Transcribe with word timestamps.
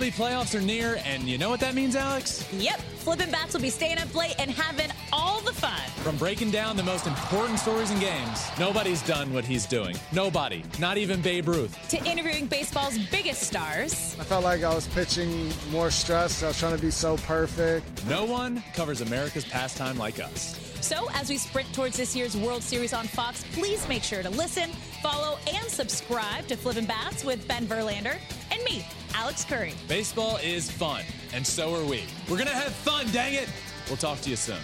MLB 0.00 0.12
playoffs 0.14 0.58
are 0.58 0.62
near, 0.62 0.98
and 1.04 1.24
you 1.24 1.36
know 1.36 1.50
what 1.50 1.60
that 1.60 1.74
means, 1.74 1.94
Alex? 1.94 2.48
Yep, 2.54 2.80
Flippin' 2.80 3.30
Bats 3.30 3.52
will 3.52 3.60
be 3.60 3.68
staying 3.68 3.98
up 3.98 4.14
late 4.14 4.34
and 4.38 4.50
having 4.50 4.90
all 5.12 5.40
the 5.42 5.52
fun. 5.52 5.78
From 6.02 6.16
breaking 6.16 6.50
down 6.50 6.74
the 6.76 6.82
most 6.82 7.06
important 7.06 7.58
stories 7.58 7.90
and 7.90 8.00
games, 8.00 8.48
nobody's 8.58 9.02
done 9.02 9.30
what 9.34 9.44
he's 9.44 9.66
doing. 9.66 9.94
Nobody, 10.10 10.64
not 10.78 10.96
even 10.96 11.20
Babe 11.20 11.48
Ruth. 11.48 11.76
To 11.90 12.02
interviewing 12.10 12.46
baseball's 12.46 12.96
biggest 13.10 13.42
stars. 13.42 14.16
I 14.18 14.24
felt 14.24 14.42
like 14.42 14.62
I 14.62 14.74
was 14.74 14.88
pitching 14.88 15.50
more 15.70 15.90
stress. 15.90 16.42
I 16.42 16.46
was 16.48 16.58
trying 16.58 16.74
to 16.74 16.80
be 16.80 16.90
so 16.90 17.18
perfect. 17.18 18.06
No 18.06 18.24
one 18.24 18.62
covers 18.72 19.02
America's 19.02 19.44
pastime 19.44 19.98
like 19.98 20.18
us. 20.18 20.69
So, 20.80 21.10
as 21.12 21.28
we 21.28 21.36
sprint 21.36 21.72
towards 21.74 21.96
this 21.96 22.16
year's 22.16 22.36
World 22.36 22.62
Series 22.62 22.92
on 22.92 23.06
Fox, 23.06 23.44
please 23.52 23.86
make 23.88 24.02
sure 24.02 24.22
to 24.22 24.30
listen, 24.30 24.70
follow, 25.02 25.38
and 25.52 25.66
subscribe 25.68 26.46
to 26.48 26.56
Flippin' 26.56 26.86
Bats 26.86 27.22
with 27.22 27.46
Ben 27.46 27.66
Verlander 27.66 28.16
and 28.50 28.64
me, 28.64 28.86
Alex 29.14 29.44
Curry. 29.44 29.74
Baseball 29.88 30.38
is 30.42 30.70
fun, 30.70 31.02
and 31.34 31.46
so 31.46 31.74
are 31.74 31.84
we. 31.84 32.04
We're 32.30 32.38
gonna 32.38 32.50
have 32.50 32.72
fun, 32.72 33.06
dang 33.12 33.34
it! 33.34 33.48
We'll 33.88 33.98
talk 33.98 34.20
to 34.22 34.30
you 34.30 34.36
soon. 34.36 34.58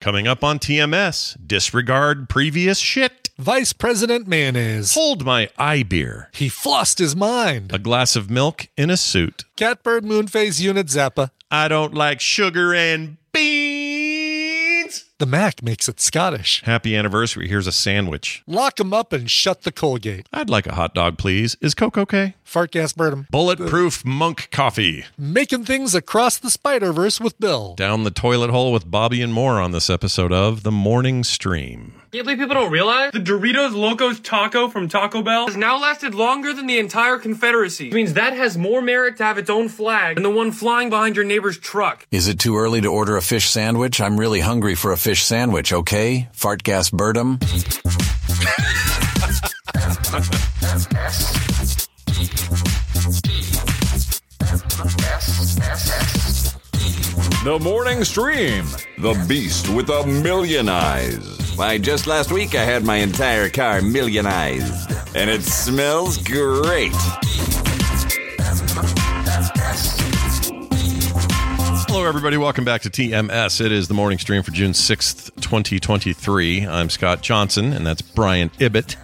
Coming 0.00 0.28
up 0.28 0.44
on 0.44 0.60
TMS, 0.60 1.36
disregard 1.44 2.28
previous 2.28 2.78
shit. 2.78 3.30
Vice 3.36 3.72
President 3.72 4.26
Mayonnaise. 4.26 4.94
Hold 4.94 5.24
my 5.24 5.48
iBeer. 5.58 6.26
He 6.34 6.48
flossed 6.48 6.98
his 6.98 7.14
mind. 7.14 7.72
A 7.72 7.78
glass 7.78 8.16
of 8.16 8.30
milk 8.30 8.68
in 8.76 8.90
a 8.90 8.96
suit. 8.96 9.44
Catbird 9.56 10.04
Moonphase 10.04 10.60
Unit 10.60 10.86
Zappa. 10.86 11.30
I 11.50 11.68
don't 11.68 11.94
like 11.94 12.20
sugar 12.20 12.74
and 12.74 13.16
beans. 13.32 15.04
The 15.18 15.26
Mac 15.26 15.62
makes 15.62 15.88
it 15.88 15.98
Scottish. 15.98 16.62
Happy 16.64 16.94
anniversary. 16.94 17.48
Here's 17.48 17.66
a 17.66 17.72
sandwich. 17.72 18.42
Lock 18.46 18.78
Lock 18.78 18.80
'em 18.80 18.92
up 18.92 19.12
and 19.14 19.30
shut 19.30 19.62
the 19.62 19.72
Colgate. 19.72 20.28
I'd 20.32 20.50
like 20.50 20.66
a 20.66 20.74
hot 20.74 20.94
dog, 20.94 21.16
please. 21.16 21.56
Is 21.62 21.74
Coke 21.74 21.96
okay? 21.96 22.34
Fart 22.44 22.70
gas 22.70 22.92
burn 22.92 23.10
Burnham. 23.10 23.26
Bulletproof 23.30 24.04
monk 24.04 24.48
coffee. 24.52 25.06
Making 25.16 25.64
things 25.64 25.94
across 25.94 26.36
the 26.36 26.50
Spider 26.50 26.92
Verse 26.92 27.18
with 27.18 27.40
Bill. 27.40 27.74
Down 27.76 28.04
the 28.04 28.10
toilet 28.10 28.50
hole 28.50 28.72
with 28.72 28.90
Bobby 28.90 29.22
and 29.22 29.32
more 29.32 29.60
on 29.60 29.72
this 29.72 29.88
episode 29.88 30.32
of 30.32 30.62
The 30.62 30.70
Morning 30.70 31.24
Stream. 31.24 31.97
Can't 32.10 32.24
believe 32.24 32.38
people 32.38 32.54
don't 32.54 32.72
realize 32.72 33.12
the 33.12 33.18
Doritos 33.18 33.74
Locos 33.74 34.18
Taco 34.20 34.68
from 34.68 34.88
Taco 34.88 35.20
Bell 35.20 35.46
has 35.46 35.58
now 35.58 35.78
lasted 35.78 36.14
longer 36.14 36.54
than 36.54 36.66
the 36.66 36.78
entire 36.78 37.18
Confederacy. 37.18 37.88
Which 37.88 37.94
means 37.94 38.14
that 38.14 38.32
has 38.32 38.56
more 38.56 38.80
merit 38.80 39.18
to 39.18 39.24
have 39.24 39.36
its 39.36 39.50
own 39.50 39.68
flag 39.68 40.16
than 40.16 40.22
the 40.22 40.30
one 40.30 40.50
flying 40.50 40.88
behind 40.88 41.16
your 41.16 41.26
neighbor's 41.26 41.58
truck. 41.58 42.06
Is 42.10 42.26
it 42.26 42.38
too 42.38 42.56
early 42.56 42.80
to 42.80 42.88
order 42.88 43.18
a 43.18 43.20
fish 43.20 43.50
sandwich? 43.50 44.00
I'm 44.00 44.18
really 44.18 44.40
hungry 44.40 44.74
for 44.74 44.90
a 44.90 44.96
fish 44.96 45.22
sandwich, 45.22 45.70
okay? 45.70 46.30
Fart 46.32 46.62
gas 46.62 46.88
Birdum. 46.88 47.40
The 57.44 57.58
morning 57.62 58.02
stream. 58.04 58.64
The 58.96 59.26
beast 59.28 59.68
with 59.68 59.90
a 59.90 60.06
million 60.06 60.70
eyes. 60.70 61.47
Why, 61.58 61.76
just 61.76 62.06
last 62.06 62.30
week 62.30 62.54
I 62.54 62.62
had 62.62 62.84
my 62.84 62.98
entire 62.98 63.48
car 63.50 63.82
millionized. 63.82 64.92
And 65.16 65.28
it 65.28 65.42
smells 65.42 66.16
great. 66.18 66.92
Hello, 71.88 72.06
everybody. 72.06 72.36
Welcome 72.36 72.64
back 72.64 72.82
to 72.82 72.90
TMS. 72.90 73.60
It 73.60 73.72
is 73.72 73.88
the 73.88 73.94
morning 73.94 74.18
stream 74.20 74.44
for 74.44 74.52
June 74.52 74.70
6th, 74.70 75.34
2023. 75.40 76.64
I'm 76.64 76.88
Scott 76.90 77.22
Johnson, 77.22 77.72
and 77.72 77.84
that's 77.84 78.02
Brian 78.02 78.52
Ibbott. 78.60 78.94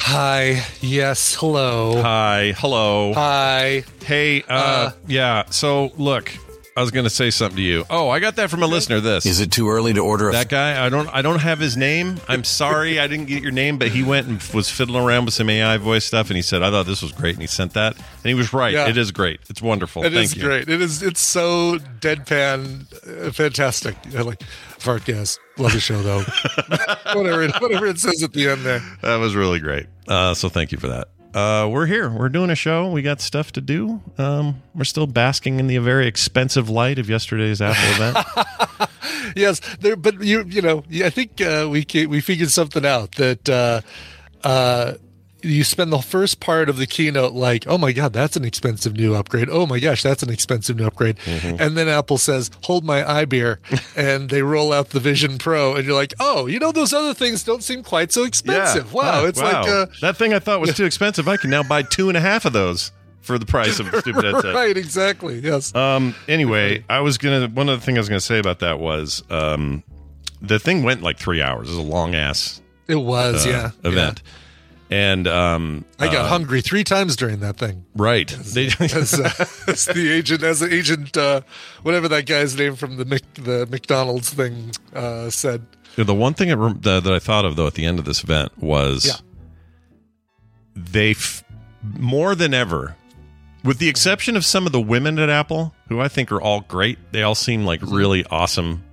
Hi. 0.00 0.64
Yes. 0.82 1.34
Hello. 1.34 2.02
Hi. 2.02 2.52
Hello. 2.58 3.14
Hi. 3.14 3.84
Hey, 4.04 4.42
uh, 4.42 4.54
Uh, 4.54 4.90
yeah. 5.06 5.44
So, 5.48 5.92
look, 5.96 6.30
I 6.78 6.80
was 6.80 6.92
going 6.92 7.02
to 7.02 7.10
say 7.10 7.30
something 7.30 7.56
to 7.56 7.62
you. 7.62 7.84
Oh, 7.90 8.08
I 8.08 8.20
got 8.20 8.36
that 8.36 8.50
from 8.50 8.62
a 8.62 8.68
listener. 8.68 9.00
This 9.00 9.26
Is 9.26 9.40
it 9.40 9.50
too 9.50 9.68
early 9.68 9.94
to 9.94 9.98
order 10.00 10.28
a 10.28 10.32
that 10.32 10.48
guy. 10.48 10.86
I 10.86 10.88
don't. 10.88 11.08
I 11.08 11.22
don't 11.22 11.40
have 11.40 11.58
his 11.58 11.76
name. 11.76 12.20
I'm 12.28 12.44
sorry, 12.44 13.00
I 13.00 13.08
didn't 13.08 13.26
get 13.26 13.42
your 13.42 13.50
name. 13.50 13.78
But 13.78 13.88
he 13.88 14.04
went 14.04 14.28
and 14.28 14.40
was 14.54 14.70
fiddling 14.70 15.04
around 15.04 15.24
with 15.24 15.34
some 15.34 15.50
AI 15.50 15.76
voice 15.78 16.04
stuff, 16.04 16.30
and 16.30 16.36
he 16.36 16.42
said, 16.42 16.62
"I 16.62 16.70
thought 16.70 16.86
this 16.86 17.02
was 17.02 17.10
great," 17.10 17.34
and 17.34 17.40
he 17.40 17.48
sent 17.48 17.74
that, 17.74 17.96
and 17.96 18.26
he 18.26 18.34
was 18.34 18.52
right. 18.52 18.72
Yeah. 18.72 18.88
It 18.88 18.96
is 18.96 19.10
great. 19.10 19.40
It's 19.50 19.60
wonderful. 19.60 20.04
It 20.04 20.12
Thank 20.12 20.26
is 20.26 20.36
you. 20.36 20.42
great. 20.44 20.68
It 20.68 20.80
is. 20.80 21.02
It's 21.02 21.20
so 21.20 21.78
deadpan, 21.98 23.26
uh, 23.26 23.32
fantastic. 23.32 23.96
I 24.16 24.22
like 24.22 24.44
fart 24.78 25.04
gas. 25.04 25.36
Love 25.56 25.72
the 25.72 25.80
show 25.80 26.00
though. 26.00 26.22
whatever. 27.12 27.42
It, 27.42 27.60
whatever 27.60 27.86
it 27.86 27.98
says 27.98 28.22
at 28.22 28.34
the 28.34 28.50
end 28.50 28.64
there. 28.64 28.82
That 29.02 29.16
was 29.16 29.34
really 29.34 29.58
great. 29.58 29.86
Uh, 30.06 30.32
so 30.34 30.48
thank 30.48 30.70
you 30.70 30.78
for 30.78 30.86
that. 30.86 31.08
Uh, 31.34 31.68
we're 31.70 31.86
here. 31.86 32.08
We're 32.10 32.30
doing 32.30 32.50
a 32.50 32.54
show. 32.54 32.90
We 32.90 33.02
got 33.02 33.20
stuff 33.20 33.52
to 33.52 33.60
do. 33.60 34.00
Um, 34.16 34.62
we're 34.74 34.84
still 34.84 35.06
basking 35.06 35.60
in 35.60 35.66
the 35.66 35.78
very 35.78 36.06
expensive 36.06 36.70
light 36.70 36.98
of 36.98 37.10
yesterday's 37.10 37.60
Apple 37.60 38.06
event. 38.06 38.90
yes, 39.36 39.60
there. 39.80 39.96
But 39.96 40.22
you, 40.22 40.44
you 40.44 40.62
know, 40.62 40.84
I 41.04 41.10
think 41.10 41.40
uh, 41.40 41.68
we 41.70 41.86
we 42.06 42.20
figured 42.20 42.50
something 42.50 42.86
out 42.86 43.12
that 43.16 43.48
uh, 43.48 43.82
uh, 44.42 44.94
you 45.42 45.62
spend 45.64 45.92
the 45.92 46.00
first 46.00 46.40
part 46.40 46.68
of 46.68 46.76
the 46.78 46.86
keynote 46.86 47.32
like, 47.32 47.66
oh 47.66 47.78
my 47.78 47.92
god, 47.92 48.12
that's 48.12 48.36
an 48.36 48.44
expensive 48.44 48.96
new 48.96 49.14
upgrade. 49.14 49.48
Oh 49.50 49.66
my 49.66 49.78
gosh, 49.78 50.02
that's 50.02 50.22
an 50.22 50.30
expensive 50.30 50.76
new 50.76 50.86
upgrade. 50.86 51.16
Mm-hmm. 51.18 51.62
And 51.62 51.76
then 51.76 51.88
Apple 51.88 52.18
says, 52.18 52.50
hold 52.64 52.84
my 52.84 53.02
iBeer, 53.02 53.58
and 53.96 54.30
they 54.30 54.42
roll 54.42 54.72
out 54.72 54.90
the 54.90 55.00
Vision 55.00 55.38
Pro, 55.38 55.74
and 55.76 55.84
you're 55.86 55.94
like, 55.94 56.14
oh, 56.18 56.46
you 56.46 56.58
know, 56.58 56.72
those 56.72 56.92
other 56.92 57.14
things 57.14 57.44
don't 57.44 57.62
seem 57.62 57.82
quite 57.82 58.10
so 58.12 58.24
expensive. 58.24 58.92
Wow, 58.92 59.22
Yeah. 59.22 59.28
it's 59.28 59.40
Wow. 59.40 59.60
like. 59.62 59.68
Uh, 59.70 59.86
that 60.00 60.16
thing 60.16 60.32
I 60.34 60.38
thought 60.38 60.60
was 60.60 60.74
too 60.74 60.84
expensive. 60.86 61.28
I 61.28 61.36
can 61.36 61.50
now 61.50 61.62
buy 61.62 61.82
two 61.82 62.08
and 62.08 62.16
a 62.16 62.20
half 62.20 62.44
of 62.44 62.52
those 62.52 62.90
for 63.20 63.38
the 63.38 63.46
price 63.46 63.78
of 63.78 63.92
a 63.92 64.00
stupid 64.00 64.24
headset. 64.24 64.54
right, 64.54 64.76
exactly. 64.76 65.38
Yes. 65.38 65.74
Um. 65.74 66.14
Anyway, 66.26 66.84
I 66.88 67.00
was 67.00 67.18
gonna. 67.18 67.46
One 67.48 67.68
of 67.68 67.78
the 67.78 67.84
things 67.84 67.96
I 67.98 68.00
was 68.00 68.08
gonna 68.08 68.20
say 68.20 68.38
about 68.38 68.58
that 68.60 68.80
was, 68.80 69.22
um, 69.30 69.82
the 70.42 70.58
thing 70.58 70.82
went 70.82 71.02
like 71.02 71.18
three 71.18 71.42
hours. 71.42 71.68
It 71.68 71.72
was 71.76 71.78
a 71.78 71.82
long 71.82 72.14
ass 72.14 72.60
it 72.86 72.94
was, 72.96 73.46
uh, 73.46 73.50
yeah. 73.84 73.88
event, 73.90 74.22
and 74.90 75.26
um, 75.28 75.84
I 75.98 76.06
got 76.06 76.24
uh, 76.24 76.28
hungry 76.28 76.60
three 76.62 76.84
times 76.84 77.16
during 77.16 77.40
that 77.40 77.56
thing. 77.56 77.84
Right. 77.94 78.28
They, 78.28 78.66
as, 78.80 79.18
uh, 79.20 79.30
as 79.66 79.84
the 79.86 80.10
agent, 80.12 80.42
as 80.42 80.60
the 80.60 80.72
agent, 80.74 81.16
uh, 81.16 81.42
whatever 81.82 82.08
that 82.08 82.26
guy's 82.26 82.56
name 82.56 82.74
from 82.76 82.96
the 82.96 83.04
Mc, 83.04 83.22
the 83.34 83.66
McDonald's 83.70 84.30
thing 84.32 84.70
uh, 84.94 85.28
said. 85.30 85.66
the 85.96 86.14
one 86.14 86.34
thing 86.34 86.48
that, 86.48 86.56
rem- 86.56 86.80
that 86.82 87.04
that 87.04 87.12
I 87.12 87.18
thought 87.18 87.44
of 87.44 87.56
though 87.56 87.66
at 87.66 87.74
the 87.74 87.84
end 87.84 87.98
of 87.98 88.04
this 88.04 88.22
event 88.24 88.52
was, 88.58 89.04
Yeah. 89.06 89.14
they 90.74 91.10
f- 91.12 91.44
more 91.82 92.34
than 92.34 92.54
ever, 92.54 92.96
with 93.64 93.78
the 93.78 93.88
exception 93.88 94.36
of 94.36 94.44
some 94.44 94.66
of 94.66 94.72
the 94.72 94.80
women 94.80 95.18
at 95.18 95.28
Apple, 95.28 95.74
who 95.88 96.00
I 96.00 96.08
think 96.08 96.30
are 96.32 96.40
all 96.40 96.60
great. 96.62 96.98
They 97.12 97.22
all 97.22 97.34
seem 97.34 97.64
like 97.64 97.80
really 97.82 98.24
awesome 98.26 98.84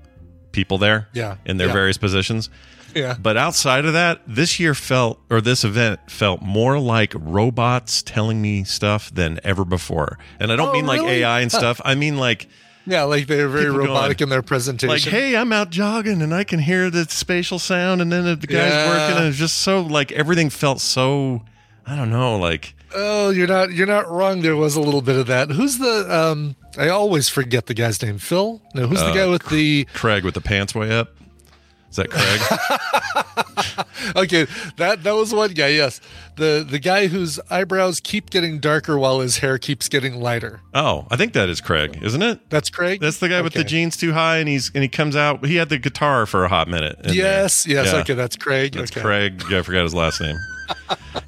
people 0.52 0.78
there. 0.78 1.02
Mm-hmm. 1.10 1.18
Yeah. 1.18 1.36
In 1.46 1.58
their 1.58 1.68
Yeah. 1.68 1.74
various 1.74 1.98
positions. 1.98 2.50
Yeah. 3.02 3.16
But 3.22 3.36
outside 3.38 3.86
of 3.86 3.94
that, 3.94 4.22
this 4.26 4.60
year 4.60 4.74
felt, 4.74 5.20
or 5.30 5.42
this 5.42 5.64
event 5.66 6.00
felt 6.10 6.42
more 6.42 6.80
like 6.80 7.14
robots 7.16 8.02
telling 8.02 8.42
me 8.42 8.64
stuff 8.64 9.14
than 9.14 9.40
ever 9.44 9.66
before. 9.66 10.18
And 10.40 10.52
I 10.52 10.56
don't 10.56 10.70
Oh, 10.70 10.74
mean 10.74 10.86
like 10.86 11.02
really? 11.02 11.24
AI 11.24 11.42
and 11.42 11.52
stuff. 11.52 11.82
I 11.84 11.96
mean 11.96 12.18
like 12.18 12.48
Yeah, 12.88 13.04
like 13.04 13.28
they're 13.28 13.50
very 13.50 13.70
robotic 13.70 14.20
going, 14.20 14.28
in 14.28 14.30
their 14.30 14.42
presentation. 14.42 14.90
Like, 14.90 15.02
hey, 15.02 15.36
I'm 15.36 15.52
out 15.52 15.72
jogging 15.72 16.22
and 16.22 16.34
I 16.34 16.44
can 16.46 16.60
hear 16.60 16.90
the 16.90 17.04
spatial 17.06 17.60
sound, 17.60 18.02
and 18.02 18.12
then 18.12 18.24
the 18.24 18.48
guy's 18.48 18.72
Yeah. 18.72 18.88
working, 18.90 19.18
and 19.18 19.28
it's 19.28 19.38
just 19.38 19.58
so 19.58 19.82
like 19.82 20.12
everything 20.14 20.50
felt 20.50 20.80
so. 20.82 21.42
I 21.86 21.96
don't 21.96 22.10
know, 22.10 22.38
like 22.38 22.76
Oh, 22.96 23.30
you're 23.30 23.48
not 23.48 23.74
you're 23.74 23.88
not 23.88 24.10
wrong. 24.10 24.42
There 24.42 24.56
was 24.56 24.76
a 24.78 24.82
little 24.82 25.02
bit 25.02 25.18
of 25.18 25.28
that. 25.28 25.50
Who's 25.52 25.80
the 25.80 26.08
um 26.10 26.56
I 26.78 26.88
always 26.90 27.28
forget 27.28 27.66
the 27.66 27.74
guy's 27.74 28.02
name. 28.02 28.20
Phil? 28.20 28.62
No, 28.74 28.88
who's 28.88 29.00
the 29.02 29.08
Uh, 29.12 29.14
guy 29.14 29.26
with 29.28 29.50
the 29.50 29.84
Craig 29.94 30.24
with 30.24 30.34
the 30.34 30.42
pants 30.42 30.74
way 30.74 30.92
up. 30.92 31.10
Is 31.96 32.04
that 32.04 32.10
Craig? 32.12 33.86
Okay, 34.16 34.46
that 34.78 35.04
that 35.04 35.14
was 35.16 35.34
one 35.34 35.52
guy, 35.54 35.70
yes. 35.70 36.00
The 36.36 36.66
the 36.68 36.78
guy 36.80 37.08
whose 37.08 37.40
eyebrows 37.50 38.00
keep 38.00 38.30
getting 38.30 38.60
darker 38.60 38.98
while 39.00 39.20
his 39.20 39.40
hair 39.40 39.58
keeps 39.58 39.90
getting 39.90 40.22
lighter. 40.22 40.62
oh, 40.74 41.08
I 41.10 41.18
think 41.18 41.34
that 41.34 41.50
is 41.50 41.60
Craig, 41.60 41.98
isn't 42.02 42.22
it? 42.22 42.50
That's 42.50 42.70
Craig? 42.70 43.02
That's 43.02 43.18
the 43.18 43.30
guy 43.30 43.42
with 43.42 43.54
the 43.54 43.64
jeans 43.64 43.98
too 43.98 44.14
high, 44.14 44.38
and 44.38 44.48
he's 44.48 44.72
and 44.76 44.84
he 44.84 44.88
comes 44.90 45.16
out. 45.16 45.44
He 45.46 45.56
had 45.56 45.70
the 45.70 45.80
guitar 45.80 46.26
for 46.28 46.46
a 46.46 46.48
hot 46.48 46.68
minute. 46.68 46.98
in 47.00 47.08
there. 47.08 47.14
Yes, 47.16 47.66
yes, 47.66 47.88
Yeah. 47.92 48.00
okay, 48.02 48.14
that's 48.14 48.36
Craig. 48.38 48.74
That's 48.74 48.92
okay. 48.92 49.02
Craig. 49.02 49.44
I 49.52 49.62
forgot 49.64 49.84
his 49.84 49.96
last 49.96 50.22
name. 50.22 50.38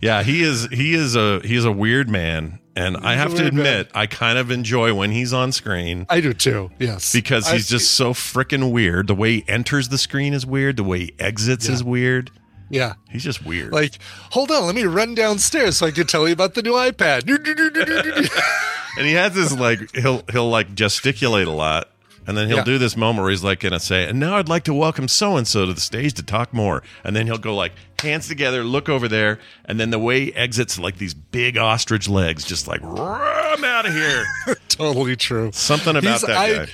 Yeah, 0.01 0.23
he 0.23 0.43
is. 0.43 0.67
He 0.71 0.93
is 0.93 1.15
a. 1.15 1.39
He 1.43 1.55
is 1.55 1.65
a 1.65 1.71
weird 1.71 2.09
man, 2.09 2.59
and 2.75 2.97
I 2.97 3.11
He's 3.13 3.15
a 3.15 3.17
have 3.17 3.35
to 3.35 3.41
weird 3.43 3.53
man. 3.53 3.65
admit, 3.65 3.91
I 3.95 4.05
kind 4.07 4.37
of 4.37 4.51
enjoy 4.51 4.93
when 4.93 5.11
he's 5.11 5.33
on 5.33 5.51
screen 5.51 6.05
I 6.09 6.21
do 6.21 6.33
too. 6.33 6.71
Yes. 6.79 7.11
because 7.13 7.47
I 7.47 7.53
he's 7.53 7.67
just 7.67 7.91
so 7.91 8.13
freaking 8.13 8.71
weird. 8.71 9.07
The 9.07 9.15
way 9.15 9.35
he 9.37 9.45
enters 9.47 9.89
the 9.89 9.97
screen 9.97 10.33
is 10.33 10.45
weird. 10.45 10.77
The 10.77 10.83
way 10.83 10.99
he 10.99 11.15
exits 11.19 11.67
Yeah. 11.67 11.73
is 11.75 11.83
weird. 11.83 12.31
Yeah. 12.69 12.93
He's 13.09 13.23
just 13.23 13.45
weird. 13.45 13.71
Like, 13.71 13.97
hold 14.31 14.51
on, 14.51 14.65
let 14.65 14.75
me 14.75 14.83
run 14.83 15.15
downstairs 15.15 15.77
so 15.77 15.85
I 15.87 15.91
can 15.91 16.05
tell 16.05 16.27
you 16.27 16.33
about 16.33 16.53
the 16.53 16.61
new 16.61 16.73
iPad. 16.73 17.23
and 18.97 19.07
he 19.07 19.13
has 19.13 19.33
this 19.33 19.57
like 19.57 19.95
he'll 19.95 20.23
he'll 20.31 20.49
like 20.49 20.75
gesticulate 20.75 21.47
a 21.47 21.51
lot 21.51 21.89
and 22.27 22.37
then 22.37 22.47
he'll 22.47 22.57
Yeah. 22.57 22.63
do 22.63 22.77
this 22.77 22.95
moment 22.95 23.23
where 23.23 23.31
he's 23.31 23.43
like 23.43 23.61
gonna 23.61 23.79
say 23.79 24.07
and 24.07 24.19
now 24.19 24.35
i'd 24.37 24.49
like 24.49 24.63
to 24.65 24.73
welcome 24.73 25.07
so 25.07 25.37
and 25.37 25.47
so 25.47 25.65
to 25.65 25.73
the 25.73 25.79
stage 25.81 26.13
to 26.15 26.23
talk 26.23 26.53
more 26.53 26.83
and 27.03 27.15
then 27.15 27.25
he'll 27.25 27.37
go 27.37 27.55
like 27.55 27.71
hands 28.01 28.27
together 28.27 28.63
look 28.63 28.89
over 28.89 29.07
there 29.07 29.39
and 29.65 29.79
then 29.79 29.89
the 29.89 29.97
way 29.97 30.25
he 30.25 30.35
exits 30.35 30.77
like 30.77 30.97
these 30.97 31.13
big 31.15 31.57
ostrich 31.57 32.07
legs 32.07 32.43
just 32.45 32.67
like 32.67 32.83
i'm 32.83 33.63
out 33.63 33.85
of 33.87 33.93
here 33.93 34.23
totally 34.69 35.15
true. 35.15 35.49
something 35.53 35.95
about 35.95 36.03
He's- 36.03 36.21
that 36.21 36.37
I, 36.37 36.55
guy 36.65 36.67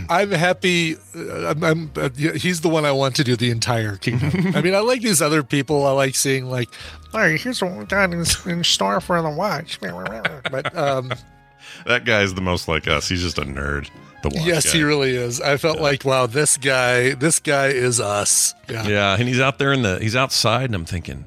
I'm 0.08 0.30
happy. 0.30 0.96
uh, 1.14 1.48
I'm, 1.50 1.64
I'm 1.64 1.90
uh, 1.96 2.08
he's 2.10 2.60
the 2.60 2.68
one 2.68 2.84
I 2.84 2.92
want 2.92 3.16
to 3.16 3.24
do 3.24 3.34
the 3.36 3.50
entire 3.50 3.96
kingdom. 3.96 4.52
I 4.54 4.60
mean, 4.60 4.74
I 4.74 4.80
like 4.80 5.00
these 5.00 5.22
other 5.22 5.42
people. 5.42 5.86
I 5.86 5.92
like 5.92 6.14
seeing 6.14 6.46
like, 6.50 6.68
hey, 7.12 7.38
here's 7.38 7.62
what 7.62 7.72
we 7.76 7.84
got 7.86 8.12
in, 8.12 8.24
in 8.46 8.62
store 8.64 9.00
for 9.00 9.20
the 9.22 9.30
watch. 9.30 9.78
But 10.50 10.76
um, 10.76 11.12
that 11.86 12.04
guy's 12.04 12.34
the 12.34 12.40
most 12.40 12.68
like 12.68 12.86
us 12.88 13.08
he's 13.08 13.22
just 13.22 13.38
a 13.38 13.42
nerd 13.42 13.88
the 14.22 14.30
yes, 14.44 14.66
guy. 14.66 14.72
he 14.78 14.82
really 14.82 15.16
is. 15.16 15.40
I 15.40 15.56
felt 15.56 15.80
like, 15.80 16.04
wow, 16.04 16.26
this 16.26 16.58
guy, 16.58 17.14
this 17.14 17.38
guy 17.38 17.68
is 17.68 18.00
us. 18.00 18.54
Yeah. 18.68 18.86
Yeah, 18.86 19.16
and 19.18 19.26
he's 19.26 19.40
out 19.40 19.58
there 19.58 19.72
in 19.72 19.80
the 19.80 19.98
he's 19.98 20.14
outside, 20.14 20.64
and 20.66 20.74
I'm 20.74 20.84
thinking, 20.84 21.24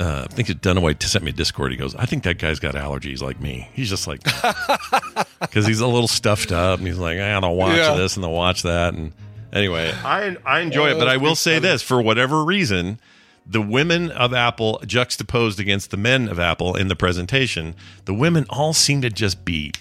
uh, 0.00 0.26
I 0.30 0.32
think 0.32 0.48
Dunaway 0.48 1.02
sent 1.02 1.22
me 1.22 1.32
a 1.32 1.34
Discord. 1.34 1.70
He 1.70 1.76
goes, 1.76 1.94
I 1.94 2.06
think 2.06 2.22
that 2.22 2.38
guy's 2.38 2.60
got 2.60 2.74
allergies 2.76 3.20
like 3.20 3.40
me. 3.40 3.68
He's 3.74 3.90
just 3.90 4.06
like, 4.06 4.22
because 5.40 5.66
he's 5.66 5.80
a 5.80 5.86
little 5.86 6.08
stuffed 6.08 6.50
up, 6.52 6.78
and 6.78 6.88
he's 6.88 6.96
like, 6.98 7.18
I 7.18 7.30
gotta 7.32 7.50
watch 7.50 7.76
Yeah. 7.76 7.94
this 7.94 8.16
and 8.16 8.24
the 8.24 8.28
watch 8.30 8.62
that, 8.62 8.94
and 8.94 9.12
anyway, 9.52 9.92
I 10.02 10.34
I 10.46 10.60
enjoy 10.60 10.88
it, 10.90 10.94
Oh, 10.94 10.98
but 11.00 11.08
I 11.08 11.18
will 11.18 11.34
say 11.36 11.56
funny. 11.56 11.68
this 11.68 11.82
for 11.82 12.00
whatever 12.00 12.42
reason. 12.42 13.00
The 13.50 13.62
women 13.62 14.10
of 14.10 14.34
Apple 14.34 14.80
juxtaposed 14.86 15.58
against 15.58 15.90
the 15.90 15.96
men 15.96 16.28
of 16.28 16.38
Apple 16.38 16.76
in 16.76 16.88
the 16.88 16.96
presentation, 16.96 17.74
the 18.04 18.12
women 18.14 18.44
all 18.50 18.74
seemed 18.74 19.02
to 19.02 19.10
just 19.10 19.44
be 19.44 19.72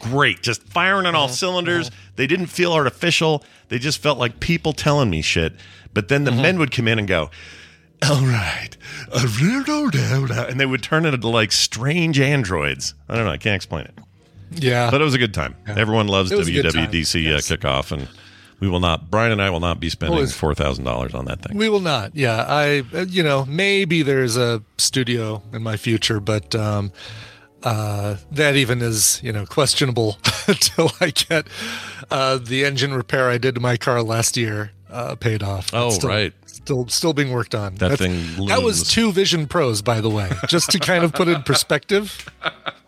great, 0.00 0.42
just 0.42 0.62
firing 0.64 1.06
on 1.06 1.14
all 1.14 1.24
Uh-huh. 1.26 1.32
cylinders. 1.34 1.90
They 2.16 2.26
didn't 2.26 2.46
feel 2.46 2.72
artificial. 2.72 3.44
They 3.68 3.78
just 3.78 3.98
felt 4.02 4.18
like 4.18 4.40
people 4.40 4.72
telling 4.72 5.08
me 5.08 5.22
shit. 5.22 5.54
But 5.92 6.08
then 6.08 6.24
the 6.24 6.32
Uh-huh. 6.32 6.42
men 6.42 6.58
would 6.58 6.72
come 6.72 6.88
in 6.88 6.98
and 6.98 7.06
go, 7.06 7.30
"All 8.02 8.20
right, 8.26 8.70
a 9.12 9.22
little 9.40 9.88
down," 9.90 10.30
and 10.32 10.58
they 10.58 10.66
would 10.66 10.82
turn 10.82 11.06
it 11.06 11.14
into 11.14 11.28
like 11.28 11.52
strange 11.52 12.18
androids. 12.18 12.94
I 13.08 13.14
don't 13.16 13.24
know. 13.24 13.30
I 13.30 13.36
can't 13.38 13.54
explain 13.56 13.84
it. 13.84 13.94
Yeah. 14.50 14.90
But 14.90 15.00
it 15.00 15.04
was 15.04 15.14
a 15.14 15.18
good 15.18 15.32
time. 15.32 15.54
Everyone 15.66 16.06
loves 16.08 16.30
It 16.32 16.38
was 16.38 16.48
a 16.48 16.52
good 16.52 16.64
time, 16.72 16.86
WWDC 16.88 17.22
yes. 17.22 17.50
uh, 17.50 17.56
kickoff, 17.56 17.92
and 17.92 18.08
we 18.60 18.68
will 18.68 18.80
not. 18.80 19.10
Brian 19.10 19.32
and 19.32 19.42
I 19.42 19.50
will 19.50 19.60
not 19.60 19.80
be 19.80 19.88
spending 19.90 20.18
Well, 20.18 20.26
four 20.26 20.54
thousand 20.54 20.84
dollars 20.84 21.14
on 21.14 21.24
that 21.26 21.42
thing. 21.42 21.56
We 21.56 21.68
will 21.68 21.80
not. 21.80 22.14
Yeah, 22.14 22.44
I 22.46 22.84
you 23.08 23.22
know 23.22 23.44
maybe 23.46 24.02
there's 24.02 24.36
a 24.36 24.62
studio 24.78 25.42
in 25.52 25.62
my 25.62 25.76
future, 25.76 26.20
but 26.20 26.54
um, 26.54 26.92
uh, 27.62 28.16
that 28.30 28.56
even 28.56 28.82
is 28.82 29.20
you 29.22 29.32
know 29.32 29.46
questionable 29.46 30.18
until 30.46 30.90
I 31.00 31.10
get 31.10 31.46
uh, 32.10 32.38
the 32.38 32.64
engine 32.64 32.94
repair 32.94 33.28
I 33.30 33.38
did 33.38 33.54
to 33.56 33.60
my 33.60 33.76
car 33.76 34.02
last 34.02 34.36
year 34.36 34.72
uh, 34.90 35.14
paid 35.16 35.42
off. 35.42 35.70
Oh, 35.72 35.90
still, 35.90 36.08
right. 36.08 36.32
still 36.46 36.88
still 36.88 37.12
being 37.12 37.32
worked 37.32 37.54
on. 37.54 37.74
That 37.76 37.98
That's- 37.98 37.98
thing 37.98 38.46
that 38.46 38.62
was 38.62 38.88
two 38.88 39.12
Vision 39.12 39.46
Pros, 39.46 39.82
by 39.82 40.00
the 40.00 40.10
way, 40.10 40.30
just 40.48 40.70
to 40.70 40.78
kind 40.78 41.04
of 41.04 41.12
put 41.12 41.28
it 41.28 41.36
in 41.36 41.42
perspective. 41.42 42.26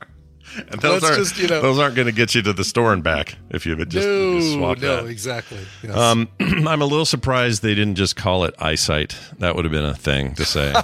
And 0.70 0.81
those 0.81 1.05
aren't 1.05 1.17
just, 1.19 1.38
you 1.38 1.49
know- 1.49 1.61
those 1.62 1.79
aren't 1.79 1.94
going 1.97 2.06
to 2.06 2.12
get 2.12 2.35
you 2.35 2.43
to 2.43 2.53
the 2.53 2.64
store 2.64 2.93
and 2.93 3.03
back 3.03 3.37
if 3.50 3.67
you 3.67 3.76
just, 3.85 4.06
no, 4.06 4.38
just 4.41 4.53
swap 4.55 4.79
no, 4.79 5.03
that. 5.05 5.11
exactly. 5.11 5.58
Yes. 5.82 5.97
Um, 5.97 6.29
I'm 6.41 6.82
a 6.82 6.87
little 6.87 7.05
surprised 7.05 7.62
they 7.62 7.75
didn't 7.75 7.97
just 7.97 8.17
call 8.17 8.44
it 8.44 8.55
eyesight. 8.58 9.17
That 9.38 9.55
would 9.56 9.64
have 9.64 9.73
been 9.73 9.85
a 9.85 9.94
thing 9.94 10.35
to 10.37 10.44
say. 10.44 10.75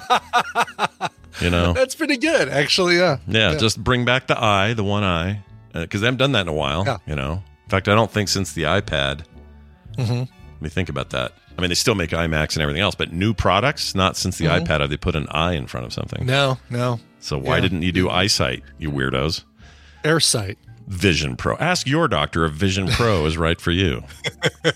you 1.41 1.51
know? 1.51 1.73
That's 1.73 1.95
pretty 1.95 2.17
good, 2.17 2.49
actually. 2.49 2.97
Yeah. 2.99 3.19
Yeah, 3.27 3.55
just 3.57 3.83
bring 3.83 4.05
back 4.05 4.27
the 4.27 4.39
eye, 4.43 4.75
the 4.75 4.85
one 4.85 5.05
eye, 5.05 5.43
because 5.73 6.01
they 6.01 6.07
haven't 6.07 6.19
done 6.19 6.33
that 6.33 6.43
in 6.43 6.49
a 6.49 6.53
while. 6.53 6.85
Yeah. 6.85 6.99
You 7.07 7.17
know, 7.17 7.43
in 7.65 7.71
fact, 7.71 7.89
I 7.89 7.95
don't 7.95 8.11
think 8.11 8.29
since 8.29 8.53
the 8.53 8.63
iPad. 8.65 9.23
Mhm. 9.97 10.29
Let 10.29 10.61
me 10.63 10.69
think 10.69 10.89
about 10.89 11.11
that. 11.11 11.33
I 11.57 11.61
mean, 11.61 11.69
they 11.69 11.75
still 11.75 11.95
make 11.95 12.11
iMacs 12.11 12.55
and 12.55 12.63
everything 12.63 12.81
else, 12.83 12.95
but 12.95 13.13
new 13.13 13.35
products, 13.35 13.95
not 13.95 14.17
since 14.17 14.39
the 14.39 14.47
Mhm. 14.47 14.65
iPad 14.67 14.81
have 14.81 14.91
they 14.91 14.97
put 14.97 15.15
an 15.15 15.27
eye 15.31 15.53
in 15.53 15.67
front 15.67 15.85
of 15.87 15.93
something. 15.93 16.25
No, 16.25 16.59
no. 16.71 16.99
So 17.21 17.37
why 17.39 17.57
Yeah. 17.57 17.61
didn't 17.63 17.83
you 17.83 17.93
do 17.93 18.09
eyesight, 18.09 18.63
you 18.79 18.91
weirdos? 18.91 19.43
Airsight. 20.05 20.57
Vision 20.89 21.37
Pro. 21.37 21.57
Ask 21.57 21.87
your 21.87 22.09
doctor 22.09 22.45
if 22.45 22.53
Vision 22.53 22.87
Pro 22.89 23.25
is 23.27 23.37
right 23.39 23.61
for 23.61 23.71
you. 23.71 24.03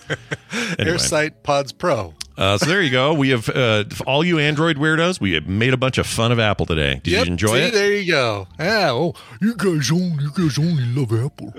Anyway. 0.79 0.97
Airsight 0.97 1.43
Pods 1.43 1.73
Pro. 1.73 2.15
Uh, 2.39 2.57
so 2.57 2.67
there 2.67 2.81
you 2.81 2.91
go. 2.91 3.13
We 3.13 3.31
have 3.31 3.49
uh, 3.49 3.85
all 4.07 4.25
you 4.25 4.39
Android 4.39 4.77
weirdos. 4.77 5.21
We 5.21 5.33
have 5.33 5.47
made 5.47 5.75
a 5.75 5.77
bunch 5.77 5.99
of 5.99 6.07
fun 6.07 6.33
of 6.33 6.39
Apple 6.39 6.65
today. 6.67 7.01
Did 7.03 7.13
Yep, 7.13 7.27
you 7.27 7.33
enjoy 7.33 7.59
see, 7.59 7.65
it? 7.67 7.73
There 7.75 7.93
you 7.95 8.11
go. 8.13 8.47
Yeah. 8.59 8.91
Oh, 8.93 9.15
you 9.41 9.55
guys 9.55 9.91
only, 9.91 10.25
you 10.25 10.31
guys 10.35 10.59
only 10.59 10.85
love 10.85 11.13
Apple. 11.13 11.53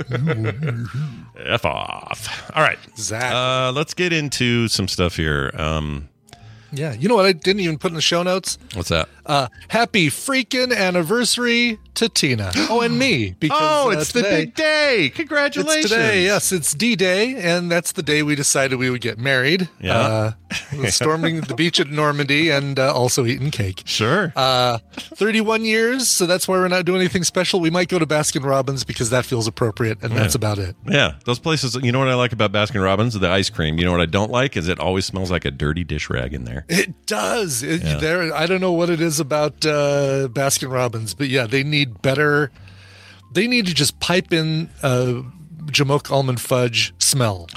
F 1.45 1.65
off. 1.65 2.51
All 2.55 2.63
right. 2.63 2.79
Exactly. 2.87 3.37
Uh, 3.37 3.71
let's 3.71 3.93
get 3.93 4.13
into 4.13 4.67
some 4.67 4.88
stuff 4.88 5.15
here. 5.15 5.51
Um, 5.55 6.09
yeah. 6.71 6.93
You 6.93 7.07
know 7.09 7.15
what? 7.15 7.25
I 7.25 7.33
didn't 7.33 7.62
even 7.62 7.77
put 7.77 7.89
in 7.89 7.95
the 7.95 8.01
show 8.01 8.24
notes. 8.24 8.57
what's 8.74 8.89
that? 8.89 9.09
Uh, 9.25 9.47
happy 9.67 10.07
freaking 10.07 10.75
anniversary 10.75 11.79
to 11.98 12.10
Tina. 12.10 12.51
Oh, 12.70 12.82
and 12.82 12.98
me. 12.98 13.36
Because 13.39 13.58
Oh, 13.62 13.89
uh, 13.89 13.94
it's 13.94 14.12
the 14.12 14.22
big 14.24 14.56
day. 14.56 15.12
Congratulations. 15.13 15.86
It's 15.86 15.94
today, 15.94 16.24
yes, 16.24 16.51
it's 16.51 16.74
D 16.74 16.96
Day, 16.96 17.36
and 17.36 17.70
that's 17.72 17.92
the 17.92 18.04
day 18.04 18.24
we 18.24 18.36
decided 18.36 18.77
we 18.77 18.89
would 18.89 19.01
get 19.01 19.18
married. 19.20 19.70
Yeah. 19.80 19.98
Uh, 19.98 20.32
storming 20.89 21.42
the 21.42 21.56
beach 21.56 21.80
at 21.80 21.88
Normandy 21.89 22.50
and 22.50 22.80
uh, 22.80 22.94
also 22.94 23.25
eating 23.25 23.51
cake. 23.51 23.84
Sure. 23.86 24.32
Uh, 24.36 24.80
31 24.94 25.66
years, 25.66 26.08
so 26.08 26.25
that's 26.25 26.48
why 26.48 26.56
we're 26.58 26.68
not 26.68 26.86
doing 26.86 27.00
anything 27.01 27.24
special. 27.24 27.60
We 27.60 27.70
might 27.70 27.89
go 27.89 28.00
to 28.00 28.06
Baskin 28.06 28.44
Robbins 28.44 28.84
because 28.84 29.10
that 29.10 29.25
feels 29.25 29.48
appropriate, 29.48 29.98
and 30.01 30.13
that's 30.13 30.36
about 30.36 30.58
it. 30.58 30.75
Yeah, 30.88 31.16
those 31.25 31.39
places. 31.39 31.75
You 31.75 31.92
know 31.92 32.00
what 32.00 32.08
I 32.08 32.16
like 32.16 32.32
about 32.34 32.51
Baskin 32.51 32.84
Robbins? 32.84 33.13
The 33.20 33.30
ice 33.30 33.50
cream. 33.50 33.77
You 33.77 33.86
know 33.86 33.92
what 33.92 34.01
I 34.01 34.06
don't 34.06 34.32
like 34.32 34.56
is 34.58 34.68
it 34.68 34.80
always 34.80 35.06
smells 35.06 35.30
like 35.32 35.46
a 35.46 35.51
dirty 35.51 35.84
dish 35.84 36.10
rag 36.10 36.34
in 36.34 36.44
there. 36.46 36.66
It 36.70 37.06
does. 37.06 37.63
It, 37.63 37.84
Yeah. 37.84 37.98
There, 37.98 38.34
I 38.34 38.46
don't 38.46 38.62
know 38.62 38.72
what 38.74 38.89
it 38.89 39.01
is 39.01 39.20
about 39.20 39.66
uh, 39.66 40.27
Baskin 40.32 40.72
Robbins, 40.72 41.13
but 41.13 41.27
yeah, 41.30 41.46
they 41.48 41.63
need 41.63 41.87
better. 41.88 42.51
They 43.34 43.48
need 43.48 43.65
to 43.67 43.74
just 43.74 44.00
pipe 44.00 44.32
in 44.32 44.70
uh, 44.84 45.22
Jamocha 45.65 46.12
almond 46.12 46.39
fudge 46.39 46.94
smell. 46.98 47.50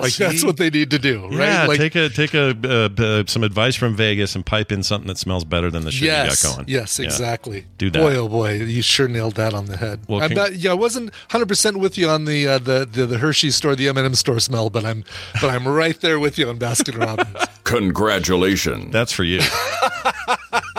like 0.00 0.14
that's 0.16 0.42
Oh, 0.42 0.46
what 0.46 0.56
they 0.56 0.70
need 0.70 0.90
to 0.90 0.98
do, 0.98 1.24
right? 1.26 1.32
Yeah, 1.32 1.66
like, 1.66 1.78
take 1.78 1.94
a 1.96 2.08
take 2.08 2.32
a 2.32 2.56
uh, 2.64 2.88
uh, 3.02 3.24
some 3.26 3.44
advice 3.44 3.76
from 3.76 3.94
Vegas 3.94 4.34
and 4.34 4.44
pipe 4.46 4.72
in 4.72 4.82
something 4.82 5.06
that 5.08 5.18
smells 5.18 5.44
better 5.44 5.70
than 5.70 5.84
the 5.84 5.92
shit 5.92 6.06
yes, 6.06 6.42
you 6.42 6.48
got 6.48 6.56
going. 6.56 6.68
yes, 6.68 6.98
Yeah. 6.98 7.04
exactly. 7.04 7.66
Do 7.76 7.90
that. 7.90 7.98
Boy, 7.98 8.16
oh 8.16 8.26
boy, 8.26 8.52
you 8.54 8.80
sure 8.80 9.06
nailed 9.06 9.34
that 9.34 9.52
on 9.52 9.66
the 9.66 9.76
head. 9.76 10.00
Well, 10.08 10.22
I'm 10.22 10.32
not. 10.32 10.54
Yeah, 10.54 10.70
I 10.70 10.74
wasn't 10.74 11.10
100 11.10 11.46
percent 11.46 11.76
with 11.78 11.98
you 11.98 12.08
on 12.08 12.24
the, 12.24 12.48
uh, 12.48 12.58
the 12.58 12.88
the 12.90 13.04
the 13.04 13.18
Hershey 13.18 13.50
store, 13.50 13.76
the 13.76 13.88
M&M 13.88 14.14
store 14.14 14.40
smell, 14.40 14.70
but 14.70 14.86
I'm 14.86 15.04
but 15.42 15.50
I'm 15.50 15.68
right 15.68 16.00
there 16.00 16.18
with 16.18 16.38
you 16.38 16.48
on 16.48 16.58
Baskin 16.58 16.98
Robbins. 16.98 17.36
Congratulations. 17.64 18.92
That's 18.94 19.12
for 19.12 19.24
you. 19.24 19.40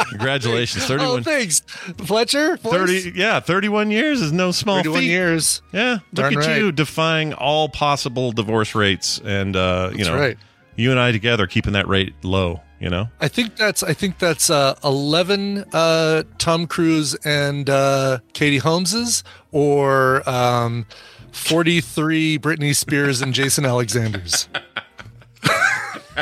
Congratulations, 0.10 0.84
oh, 0.86 0.88
thirty-one. 0.88 1.24
thanks, 1.24 1.60
Fletcher. 1.98 2.58
Voice? 2.58 3.04
30 3.06 3.12
yeah 3.16 3.40
31 3.40 3.92
years 3.92 4.22
is 4.22 4.32
no 4.32 4.52
small 4.52 4.78
31 4.78 5.00
feat 5.00 5.08
years. 5.08 5.62
yeah 5.72 5.94
look 5.94 6.02
Darn 6.14 6.34
at 6.38 6.46
right. 6.46 6.58
you 6.62 6.72
defying 6.72 7.34
all 7.34 7.70
possible 7.70 8.32
divorce 8.32 8.76
rates 8.76 9.20
and 9.24 9.56
uh 9.56 9.92
you 9.94 10.06
know 10.06 10.18
right. 10.18 10.38
you 10.76 10.92
and 10.92 11.00
i 11.00 11.12
together 11.12 11.48
keeping 11.48 11.74
that 11.74 11.88
rate 11.88 12.14
low 12.24 12.62
you 12.80 12.90
know 12.90 13.10
I 13.20 13.28
think 13.28 13.56
that's 13.58 13.84
I 13.84 13.94
think 13.94 14.20
that's 14.20 14.50
uh, 14.50 14.76
eleven 14.84 15.66
uh, 15.74 16.24
Tom 16.38 16.66
Cruise 16.66 17.14
and 17.26 17.70
uh, 17.70 18.20
Katie 18.34 18.60
Holmeses, 18.62 19.24
or 19.52 20.28
um, 20.30 20.86
43 21.34 22.40
Britney 22.40 22.74
Spears 22.74 23.22
and 23.22 23.34
Jason 23.34 23.66
Alexanders. 23.66 24.48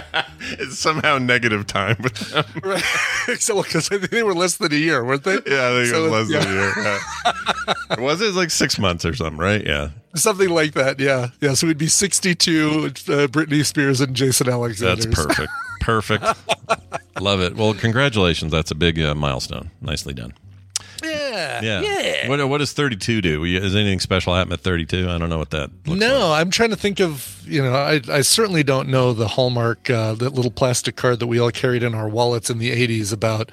it's 0.41 0.79
somehow 0.79 1.17
negative 1.17 1.67
time 1.67 1.97
with 2.01 2.15
them. 2.31 2.45
Right. 2.63 2.81
so, 3.39 3.61
because 3.61 3.91
I 3.91 3.97
think 3.97 4.11
they 4.11 4.23
were 4.23 4.33
less 4.33 4.57
than 4.57 4.73
a 4.73 4.75
year, 4.75 5.03
weren't 5.03 5.23
they? 5.23 5.33
Yeah, 5.33 5.69
I 5.69 5.83
think 5.83 5.87
So 5.87 6.05
it 6.05 6.09
was 6.09 6.29
less 6.29 6.29
yeah. 6.29 6.39
than 6.39 6.51
a 6.51 6.61
year. 6.61 6.73
Yeah. 6.77 7.99
was 7.99 8.21
it 8.21 8.33
like 8.33 8.49
six 8.51 8.77
months 8.79 9.05
or 9.05 9.13
something, 9.13 9.37
right? 9.37 9.65
Yeah. 9.65 9.89
Something 10.15 10.49
like 10.49 10.73
that, 10.73 10.99
yeah. 10.99 11.29
Yeah, 11.39 11.53
so 11.53 11.67
we'd 11.67 11.77
be 11.77 11.87
62 11.87 12.85
uh, 12.85 12.89
Britney 13.27 13.65
Spears 13.65 14.01
and 14.01 14.15
Jason 14.15 14.49
Alexander. 14.49 15.03
That's 15.03 15.23
perfect. 15.23 15.51
Perfect. 15.81 16.25
Love 17.19 17.41
it. 17.41 17.55
Well, 17.55 17.73
congratulations. 17.73 18.51
That's 18.51 18.71
a 18.71 18.75
big 18.75 18.99
uh, 18.99 19.15
milestone. 19.15 19.71
Nicely 19.81 20.13
done. 20.13 20.33
Yeah. 21.63 21.81
Yeah. 21.81 22.27
What, 22.29 22.47
what 22.49 22.57
does 22.59 22.73
32 22.73 23.21
do? 23.21 23.43
Is 23.43 23.75
anything 23.75 23.99
special 23.99 24.33
happen 24.35 24.53
at 24.53 24.59
32? 24.61 25.09
I 25.09 25.17
don't 25.17 25.29
know 25.29 25.37
what 25.37 25.51
that 25.51 25.69
looks 25.85 25.99
no, 25.99 26.33
I'm 26.33 26.49
trying 26.49 26.69
to 26.71 26.75
think 26.75 26.99
of, 26.99 27.41
you 27.45 27.61
know, 27.61 27.73
I, 27.73 28.01
I 28.11 28.21
certainly 28.21 28.63
don't 28.63 28.89
know 28.89 29.13
the 29.13 29.27
Hallmark, 29.27 29.89
uh, 29.89 30.13
that 30.15 30.33
little 30.33 30.51
plastic 30.51 30.95
card 30.95 31.19
that 31.19 31.27
we 31.27 31.39
all 31.39 31.51
carried 31.51 31.83
in 31.83 31.93
our 31.95 32.09
wallets 32.09 32.49
in 32.49 32.57
the 32.57 32.71
80s 32.71 33.11
about, 33.13 33.51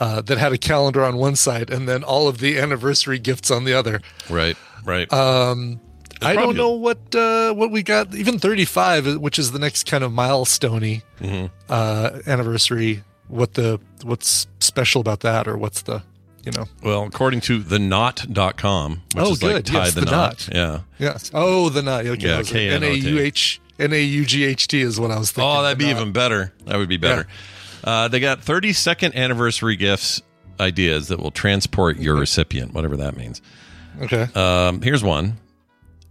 uh, 0.00 0.20
that 0.22 0.38
had 0.38 0.52
a 0.52 0.58
calendar 0.58 1.04
on 1.04 1.16
one 1.16 1.36
side 1.36 1.70
and 1.70 1.88
then 1.88 2.02
all 2.04 2.26
of 2.28 2.38
the 2.38 2.58
anniversary 2.58 3.18
gifts 3.18 3.50
on 3.50 3.64
the 3.64 3.72
other. 3.74 4.00
Right, 4.28 4.56
right. 4.84 5.12
Um, 5.12 5.80
I 6.22 6.34
don't 6.34 6.56
know 6.56 6.70
what 6.70 7.14
uh, 7.14 7.52
what 7.52 7.70
we 7.70 7.82
got. 7.82 8.14
Even 8.14 8.38
35, 8.38 9.18
which 9.18 9.38
is 9.38 9.52
the 9.52 9.58
next 9.58 9.84
kind 9.84 10.02
of 10.02 10.10
milestoney 10.12 11.02
Mhm. 11.20 11.50
uh, 11.68 12.20
anniversary. 12.26 13.02
What 13.28 13.54
the 13.54 13.78
what's 14.02 14.46
special 14.58 15.00
about 15.02 15.20
that, 15.20 15.46
or 15.46 15.58
what's 15.58 15.82
the 15.82 16.02
you 16.44 16.52
know? 16.52 16.66
Well, 16.82 17.04
according 17.04 17.40
to 17.42 17.60
theknot.com, 17.60 19.02
which 19.14 19.24
oh, 19.24 19.32
is 19.32 19.38
good. 19.38 19.54
like 19.54 19.64
tie 19.64 19.84
yes, 19.84 19.94
the, 19.94 20.00
the 20.02 20.10
knot. 20.10 20.48
Yeah. 20.52 20.80
Yes. 20.98 21.30
Oh, 21.34 21.68
the 21.68 21.82
knot. 21.82 22.06
Okay. 22.06 22.26
Yeah, 22.26 22.38
N 22.38 22.44
K-N-O-T. 22.44 23.06
a 23.06 23.10
u 23.10 23.18
h 23.18 23.60
n 23.78 23.92
a 23.92 24.02
u 24.02 24.24
g 24.24 24.44
h 24.44 24.68
t 24.68 24.80
is 24.80 25.00
what 25.00 25.10
I 25.10 25.18
was 25.18 25.32
thinking. 25.32 25.50
Oh, 25.50 25.62
that'd 25.62 25.78
be 25.78 25.86
knot. 25.86 25.96
even 26.00 26.12
better. 26.12 26.52
That 26.66 26.76
would 26.76 26.88
be 26.88 26.96
better. 26.96 27.26
Uh, 27.82 28.08
they 28.08 28.18
got 28.18 28.40
32nd 28.40 29.14
anniversary 29.14 29.76
gifts 29.76 30.22
ideas 30.58 31.08
that 31.08 31.20
will 31.20 31.30
transport 31.30 31.98
your 31.98 32.16
recipient, 32.16 32.72
whatever 32.72 32.96
that 32.96 33.16
means. 33.16 33.42
Okay. 34.00 34.26
Um, 34.34 34.82
here's 34.82 35.04
one 35.04 35.38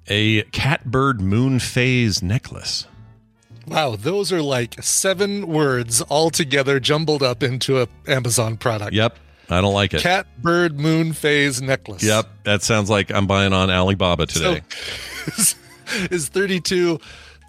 a 0.07 0.43
catbird 0.43 1.21
moon 1.21 1.59
phase 1.59 2.21
necklace. 2.21 2.87
Wow, 3.65 3.95
those 3.95 4.31
are 4.33 4.41
like 4.41 4.81
seven 4.83 5.47
words 5.47 6.01
all 6.01 6.29
together 6.29 6.79
jumbled 6.79 7.23
up 7.23 7.41
into 7.41 7.81
a 7.81 7.87
Amazon 8.07 8.57
product. 8.57 8.93
Yep. 8.93 9.17
I 9.50 9.62
don't 9.62 9.73
like 9.73 9.93
it. 9.93 10.01
Cat, 10.01 10.25
bird, 10.41 10.79
moon 10.79 11.13
phase 11.13 11.62
necklace. 11.62 12.03
Yep. 12.03 12.27
That 12.43 12.63
sounds 12.63 12.89
like 12.89 13.12
I'm 13.12 13.27
buying 13.27 13.53
on 13.53 13.69
Alibaba 13.69 14.25
today. 14.25 14.62
is, 15.27 15.55
is 16.09 16.29
32 16.29 17.00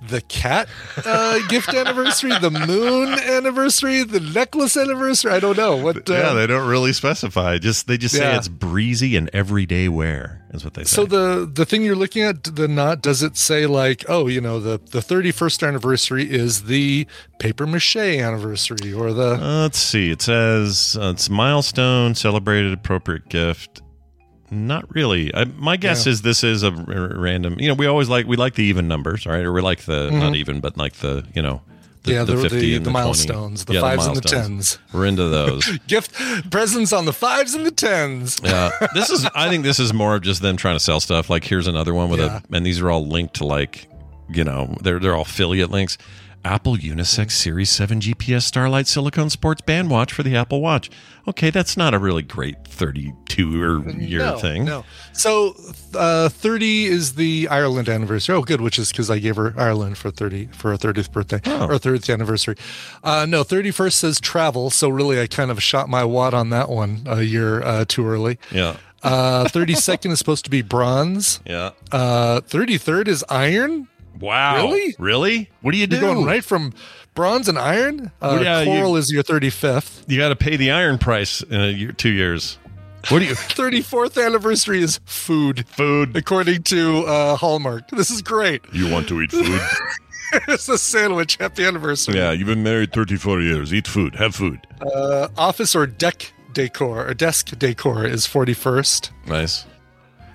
the 0.09 0.21
cat 0.23 0.69
uh, 1.05 1.39
gift 1.49 1.69
anniversary, 1.75 2.33
the 2.41 2.51
moon 2.51 3.09
anniversary, 3.19 4.03
the 4.03 4.21
necklace 4.21 4.77
anniversary? 4.77 5.33
I 5.33 5.41
don't 5.41 5.57
know. 5.57 5.77
What? 5.77 6.09
Uh, 6.09 6.15
yeah, 6.15 6.33
they 6.35 6.47
don't 6.47 6.69
really 6.69 6.93
specify. 6.93 7.59
Just 7.59 7.87
they 7.87 7.99
just 7.99 8.15
say 8.15 8.37
it's 8.37 8.49
breezy 8.49 9.17
and 9.17 9.31
everyday 9.33 9.89
wear 9.89 10.45
is 10.53 10.65
what 10.65 10.75
they 10.75 10.85
say. 10.85 10.97
so 10.97 11.05
the 11.07 11.51
the 11.53 11.65
thing 11.65 11.83
you're 11.83 11.97
looking 11.97 12.23
at, 12.23 12.45
the 12.45 12.69
knot, 12.69 13.03
does 13.03 13.23
it 13.23 13.37
say 13.37 13.67
like, 13.67 14.05
oh, 14.09 14.27
you 14.29 14.41
know, 14.41 14.61
the 14.61 14.79
the 14.91 15.01
31st 15.01 15.67
anniversary 15.69 16.31
is 16.31 16.65
the 16.65 17.07
paper 17.39 17.67
mache 17.67 17.97
anniversary, 17.97 18.93
or 18.93 19.13
the 19.13 19.35
Uh, 19.35 19.63
let's 19.63 19.79
see. 19.79 20.11
It 20.11 20.23
says 20.23 20.97
uh, 21.01 21.11
it's 21.11 21.29
milestone, 21.31 22.15
celebrated, 22.15 22.73
appropriate 22.73 23.29
gift. 23.29 23.83
Not 24.55 24.95
really. 24.95 25.35
I, 25.35 25.45
my 25.45 25.77
guess 25.77 26.07
Yeah. 26.07 26.13
is 26.13 26.23
this 26.23 26.45
is 26.45 26.63
a 26.63 26.71
r- 26.73 27.17
random. 27.19 27.59
You 27.59 27.69
know, 27.69 27.75
we 27.75 27.87
always 27.87 28.09
like 28.09 28.27
we 28.27 28.37
like 28.37 28.55
the 28.55 28.65
even 28.65 28.89
numbers, 28.89 29.27
right? 29.27 29.45
Or 29.45 29.53
we 29.53 29.61
like 29.61 29.83
the 29.83 30.11
not 30.11 30.33
Mhm. 30.33 30.37
even, 30.37 30.61
but 30.61 30.77
like 30.77 30.95
the 30.95 31.25
you 31.35 31.43
know, 31.43 31.63
the, 32.05 32.13
Yeah, 32.13 32.25
the- 32.25 32.37
fifty 32.37 32.59
the- 32.61 32.75
and 32.77 32.87
the 32.87 32.91
20. 32.91 33.05
milestones, 33.05 33.65
the 33.65 33.75
Yeah, 33.75 33.81
fives 33.81 34.07
and 34.07 34.17
the 34.17 34.21
tens. 34.21 34.79
We're 34.93 35.07
into 35.07 35.29
those. 35.29 35.67
gift 35.89 36.13
presents 36.51 36.93
on 36.93 37.05
the 37.07 37.13
fives 37.13 37.55
and 37.55 37.65
the 37.67 37.71
tens. 37.71 38.39
Yeah, 38.43 38.71
this 38.95 39.11
is. 39.11 39.27
I 39.35 39.49
think 39.49 39.65
this 39.65 39.79
is 39.81 39.93
more 39.93 40.15
of 40.15 40.23
just 40.23 40.43
them 40.43 40.57
trying 40.57 40.77
to 40.77 40.81
sell 40.81 41.01
stuff. 41.01 41.29
Like 41.31 41.45
here's 41.45 41.67
another 41.67 41.95
one 41.95 42.09
with 42.11 42.21
Yeah. 42.21 42.41
a, 42.51 42.57
and 42.57 42.65
these 42.65 42.81
are 42.81 42.91
all 42.91 43.07
linked 43.07 43.35
to 43.35 43.47
like, 43.47 43.89
you 44.29 44.45
know, 44.45 44.77
they're 44.83 44.99
they're 45.01 45.15
all 45.15 45.23
affiliate 45.23 45.71
links. 45.71 45.99
Apple 46.45 46.77
Unisex 46.77 47.33
Series 47.33 47.71
Seven 47.71 48.01
GPS 48.01 48.43
Starlight 48.43 48.87
Silicone 48.87 49.31
Sports 49.31 49.63
Band 49.63 49.91
Watch 49.91 50.13
for 50.13 50.23
the 50.23 50.37
Apple 50.37 50.61
Watch. 50.61 50.91
Okay, 51.27 51.49
that's 51.51 51.77
not 51.77 51.95
a 51.95 51.99
really 51.99 52.23
great 52.23 52.67
thirty-two 52.69 53.63
or 53.63 53.89
year 53.93 54.19
no, 54.19 54.37
thing. 54.39 54.65
No. 54.67 54.85
So 55.13 55.55
uh, 55.95 56.29
30 56.29 56.85
is 56.87 57.15
the 57.15 57.49
Ireland 57.49 57.89
anniversary. 57.89 58.35
Oh, 58.37 58.43
good, 58.43 58.61
which 58.61 58.79
is 58.79 58.91
because 58.91 59.11
I 59.11 59.19
gave 59.19 59.37
her 59.37 59.55
Ireland 59.57 59.97
for 59.97 60.11
30 60.11 60.47
for 60.53 60.73
her 60.73 60.77
30th 60.77 61.13
birthday 61.13 61.41
Oh. 61.47 61.67
or 61.67 61.79
30th 61.79 62.13
anniversary. 62.13 62.57
Uh, 63.03 63.25
no, 63.27 63.43
31st 63.43 63.93
says 63.93 64.21
travel. 64.21 64.69
So 64.71 64.89
really, 64.91 65.21
I 65.21 65.27
kind 65.27 65.51
of 65.51 65.63
shot 65.63 65.89
my 65.89 66.05
wad 66.05 66.35
on 66.35 66.51
that 66.51 66.69
one 66.69 67.05
a 67.07 67.23
year 67.23 67.63
uh, 67.63 67.85
too 67.89 68.07
early. 68.07 68.39
Yeah, 68.51 68.77
Uh, 69.03 69.45
32nd 69.47 70.11
is 70.11 70.19
supposed 70.19 70.45
to 70.45 70.51
be 70.51 70.61
bronze. 70.63 71.41
yeah. 71.47 71.71
Uh, 71.91 72.41
33rd 72.43 73.09
is 73.09 73.25
iron. 73.31 73.89
Wow. 74.21 74.57
Really? 74.57 74.95
Really? 74.99 75.51
What 75.63 75.73
do 75.73 75.79
you 75.79 75.87
do? 75.87 75.97
You're 75.97 76.15
going 76.15 76.27
right 76.27 76.45
from 76.45 76.73
bronze 77.15 77.49
and 77.49 77.59
iron. 77.59 78.07
Uh, 78.21 78.29
Well, 78.35 78.43
yeah, 78.45 78.61
you- 78.61 78.67
coral 78.67 78.97
is 78.97 79.11
your 79.11 79.23
35th. 79.23 80.05
You 80.07 80.19
got 80.19 80.29
to 80.31 80.37
pay 80.37 80.57
the 80.57 80.71
iron 80.71 80.99
price 80.99 81.43
in 81.43 81.61
a 81.61 81.69
year, 81.69 81.93
two 81.93 82.11
years. 82.11 82.59
What 83.09 83.19
do 83.19 83.27
you? 83.27 83.35
34th 83.35 84.25
anniversary 84.25 84.83
is 84.83 84.99
food. 85.05 85.67
Food. 85.69 86.17
According 86.17 86.63
to 86.65 87.05
uh, 87.07 87.37
Hallmark. 87.37 87.91
This 87.91 88.11
is 88.11 88.23
great. 88.23 88.63
You 88.73 88.91
want 88.91 89.09
to 89.09 89.21
eat 89.21 89.31
food? 89.31 89.61
it's 90.49 90.69
a 90.71 90.79
sandwich. 90.79 91.37
Happy 91.37 91.65
anniversary. 91.67 92.15
yeah, 92.17 92.33
you've 92.33 92.47
been 92.49 92.63
married 92.63 92.93
thirty-four 92.93 93.41
years. 93.43 93.75
Eat 93.75 93.87
food. 93.87 94.15
Have 94.17 94.35
food. 94.35 94.67
Uh, 94.81 95.29
office 95.37 95.77
or 95.77 95.87
deck 95.87 96.33
decor 96.55 97.07
or 97.07 97.13
desk 97.15 97.51
decor 97.59 98.07
is 98.07 98.27
41st. 98.27 99.11
Nice. 99.27 99.67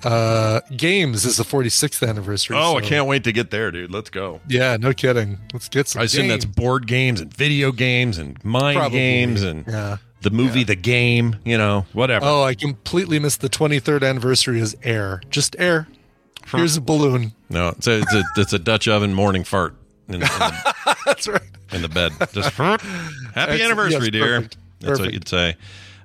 Uh, 0.04 0.62
games 0.76 1.26
is 1.26 1.38
the 1.38 1.44
46th 1.44 2.08
anniversary. 2.08 2.56
Oh, 2.58 2.78
I 2.78 2.82
can't 2.82 3.08
wait 3.08 3.24
to 3.26 3.32
get 3.32 3.52
there, 3.52 3.72
dude. 3.72 3.92
Let's 3.92 4.10
go. 4.10 4.40
Yeah, 4.48 4.78
no 4.78 4.94
kidding. 4.94 5.40
Let's 5.54 5.68
get 5.70 5.88
some. 5.88 6.02
I 6.02 6.06
assume 6.06 6.28
that's 6.28 6.46
board 6.46 6.88
games 6.88 7.20
and 7.22 7.34
video 7.34 7.72
games 7.72 8.18
and 8.18 8.44
mind 8.44 8.78
Probably. 8.78 8.98
games 9.00 9.42
and 9.44 9.66
Yeah. 9.68 9.98
the 10.22 10.30
movie, 10.30 10.64
the 10.64 10.76
game, 10.76 11.38
you 11.44 11.58
know, 11.58 11.86
whatever. 11.94 12.26
Oh, 12.26 12.44
I 12.44 12.56
completely 12.56 13.20
missed 13.20 13.42
the 13.42 13.50
23rd 13.50 14.04
anniversary 14.08 14.60
is 14.60 14.76
air. 14.84 15.22
Just 15.30 15.56
air. 15.60 15.88
Here's 16.48 16.78
a 16.78 16.82
balloon. 16.82 17.34
No, 17.50 17.70
it's 17.70 17.86
a, 17.88 18.00
it's 18.00 18.14
a, 18.14 18.24
it's 18.38 18.54
a 18.54 18.60
Dutch 18.60 18.88
oven 18.88 19.14
morning 19.14 19.44
fart 19.44 19.76
in, 20.08 20.16
in, 20.16 20.20
the, 20.22 20.96
That's 21.06 21.28
right. 21.28 21.42
in 21.72 21.82
the 21.84 21.90
bed. 21.90 22.12
Just 22.34 22.52
happy 22.56 22.84
Excellent. 23.36 23.62
anniversary, 23.62 24.00
Yes, 24.06 24.10
dear. 24.12 24.36
perfect. 24.38 24.58
That's 24.80 25.00
what 25.00 25.14
you'd 25.14 25.28
say. 25.28 25.56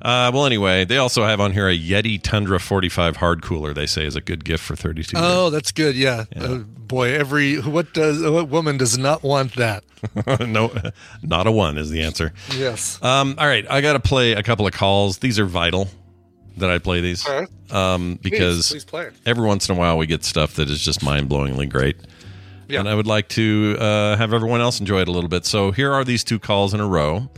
Uh, 0.04 0.30
well, 0.34 0.44
anyway, 0.44 0.84
they 0.84 0.98
also 0.98 1.24
have 1.24 1.40
on 1.40 1.52
here 1.52 1.66
a 1.66 1.76
Yeti 1.76 2.20
Tundra 2.22 2.60
45 2.60 3.16
hard 3.16 3.42
cooler. 3.42 3.72
They 3.72 3.86
say 3.86 4.04
is 4.04 4.16
a 4.16 4.20
good 4.20 4.44
gift 4.44 4.62
for 4.62 4.76
32. 4.76 5.16
Oh, 5.18 5.48
that's 5.48 5.72
good. 5.72 5.96
Yeah. 5.96 6.24
Uh, 6.36 6.58
boy, 6.58 7.14
every 7.14 7.56
what 7.56 7.94
does 7.94 8.22
what 8.22 8.48
woman 8.50 8.76
does 8.76 8.98
not 8.98 9.22
want 9.22 9.54
that? 9.54 9.82
no, 10.46 10.70
not 11.22 11.46
a 11.46 11.50
one 11.50 11.78
is 11.78 11.88
the 11.88 12.02
answer. 12.02 12.34
Yes. 12.54 13.02
Um, 13.02 13.36
all 13.38 13.46
right, 13.46 13.64
I 13.70 13.80
got 13.80 13.94
to 13.94 14.00
play 14.00 14.32
a 14.32 14.42
couple 14.42 14.66
of 14.66 14.74
calls. 14.74 15.18
These 15.18 15.38
are 15.38 15.46
vital 15.46 15.88
that 16.58 16.68
I 16.68 16.78
play 16.78 17.00
these 17.00 17.26
right. 17.26 17.48
um, 17.72 18.18
because 18.22 18.70
please 18.70 18.84
play 18.84 19.10
every 19.24 19.46
once 19.46 19.68
in 19.70 19.74
a 19.74 19.78
while 19.78 19.96
we 19.96 20.06
get 20.06 20.22
stuff 20.22 20.54
that 20.54 20.68
is 20.68 20.84
just 20.84 21.02
mind 21.02 21.30
blowingly 21.30 21.68
great. 21.68 21.96
Yeah. 22.68 22.80
And 22.80 22.88
I 22.88 22.94
would 22.94 23.06
like 23.06 23.28
to 23.30 23.76
uh, 23.80 24.16
have 24.16 24.32
everyone 24.34 24.60
else 24.60 24.80
enjoy 24.80 25.00
it 25.00 25.08
a 25.08 25.12
little 25.12 25.28
bit. 25.28 25.46
So 25.46 25.70
here 25.70 25.92
are 25.92 26.04
these 26.04 26.24
two 26.24 26.38
calls 26.38 26.74
in 26.74 26.80
a 26.80 26.86
row. 26.86 27.28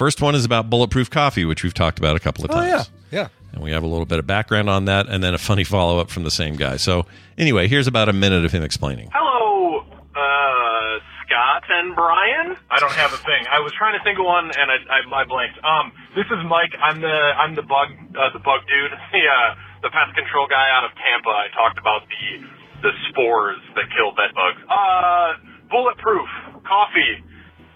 First 0.00 0.24
one 0.24 0.32
is 0.34 0.48
about 0.48 0.72
bulletproof 0.72 1.12
coffee, 1.12 1.44
which 1.44 1.60
we've 1.60 1.76
talked 1.76 1.98
about 1.98 2.16
a 2.16 2.20
couple 2.24 2.40
of 2.42 2.48
times. 2.48 2.72
Oh 2.72 2.72
times. 2.72 2.90
yeah. 3.12 3.20
Yeah. 3.20 3.28
And 3.52 3.60
we 3.60 3.68
have 3.76 3.84
a 3.84 3.86
little 3.86 4.08
bit 4.08 4.16
of 4.16 4.24
background 4.26 4.72
on 4.72 4.88
that 4.88 5.12
and 5.12 5.20
then 5.20 5.36
a 5.36 5.38
funny 5.38 5.60
follow 5.76 6.00
up 6.00 6.08
from 6.08 6.24
the 6.24 6.32
same 6.32 6.56
guy. 6.56 6.80
So 6.80 7.04
anyway, 7.36 7.68
here's 7.68 7.84
about 7.84 8.08
a 8.08 8.16
minute 8.16 8.42
of 8.42 8.50
him 8.50 8.64
explaining. 8.64 9.12
Hello, 9.12 9.84
uh, 10.16 11.04
Scott 11.20 11.68
and 11.68 11.92
Brian. 11.92 12.56
I 12.72 12.80
don't 12.80 12.96
have 12.96 13.12
a 13.12 13.20
thing. 13.20 13.44
I 13.52 13.60
was 13.60 13.76
trying 13.76 13.92
to 13.92 14.02
think 14.02 14.16
of 14.18 14.24
one, 14.24 14.48
and 14.48 14.72
I, 14.72 14.80
I, 14.88 15.20
I 15.20 15.24
blanked. 15.28 15.60
Um, 15.60 15.92
this 16.16 16.24
is 16.32 16.40
Mike. 16.48 16.72
I'm 16.80 17.04
the 17.04 17.18
I'm 17.36 17.52
the 17.52 17.68
bug 17.68 17.92
uh, 18.16 18.32
the 18.32 18.40
bug 18.40 18.64
dude, 18.72 18.96
the 19.12 19.20
uh, 19.20 19.52
the 19.84 19.92
pest 19.92 20.16
control 20.16 20.48
guy 20.48 20.64
out 20.72 20.88
of 20.88 20.96
Tampa. 20.96 21.28
I 21.28 21.52
talked 21.52 21.76
about 21.76 22.08
the 22.08 22.48
the 22.88 22.92
spores 23.12 23.60
that 23.76 23.84
kill 23.92 24.16
bed 24.16 24.32
bugs. 24.32 24.64
Uh, 24.64 25.44
bulletproof 25.68 26.24
coffee. 26.64 27.20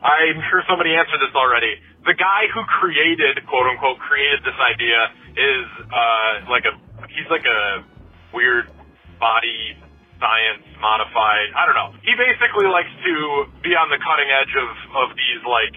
I'm 0.00 0.40
sure 0.52 0.64
somebody 0.68 0.92
answered 0.96 1.20
this 1.20 1.36
already. 1.36 1.80
The 2.04 2.16
guy 2.16 2.48
who 2.52 2.60
created, 2.80 3.40
quote 3.48 3.64
unquote, 3.64 3.96
created 3.98 4.44
this 4.44 4.58
idea 4.60 5.00
is 5.40 5.66
uh, 5.88 6.32
like 6.52 6.68
a 6.68 6.74
he's 7.08 7.28
like 7.32 7.48
a 7.48 7.84
weird 8.36 8.68
body 9.16 9.76
science 10.20 10.64
modified. 10.80 11.48
I 11.56 11.64
don't 11.64 11.76
know. 11.76 11.96
He 12.04 12.12
basically 12.12 12.68
likes 12.68 12.92
to 12.92 13.14
be 13.64 13.72
on 13.72 13.88
the 13.88 14.00
cutting 14.04 14.28
edge 14.28 14.52
of 14.52 14.70
of 15.00 15.08
these 15.16 15.40
like 15.48 15.74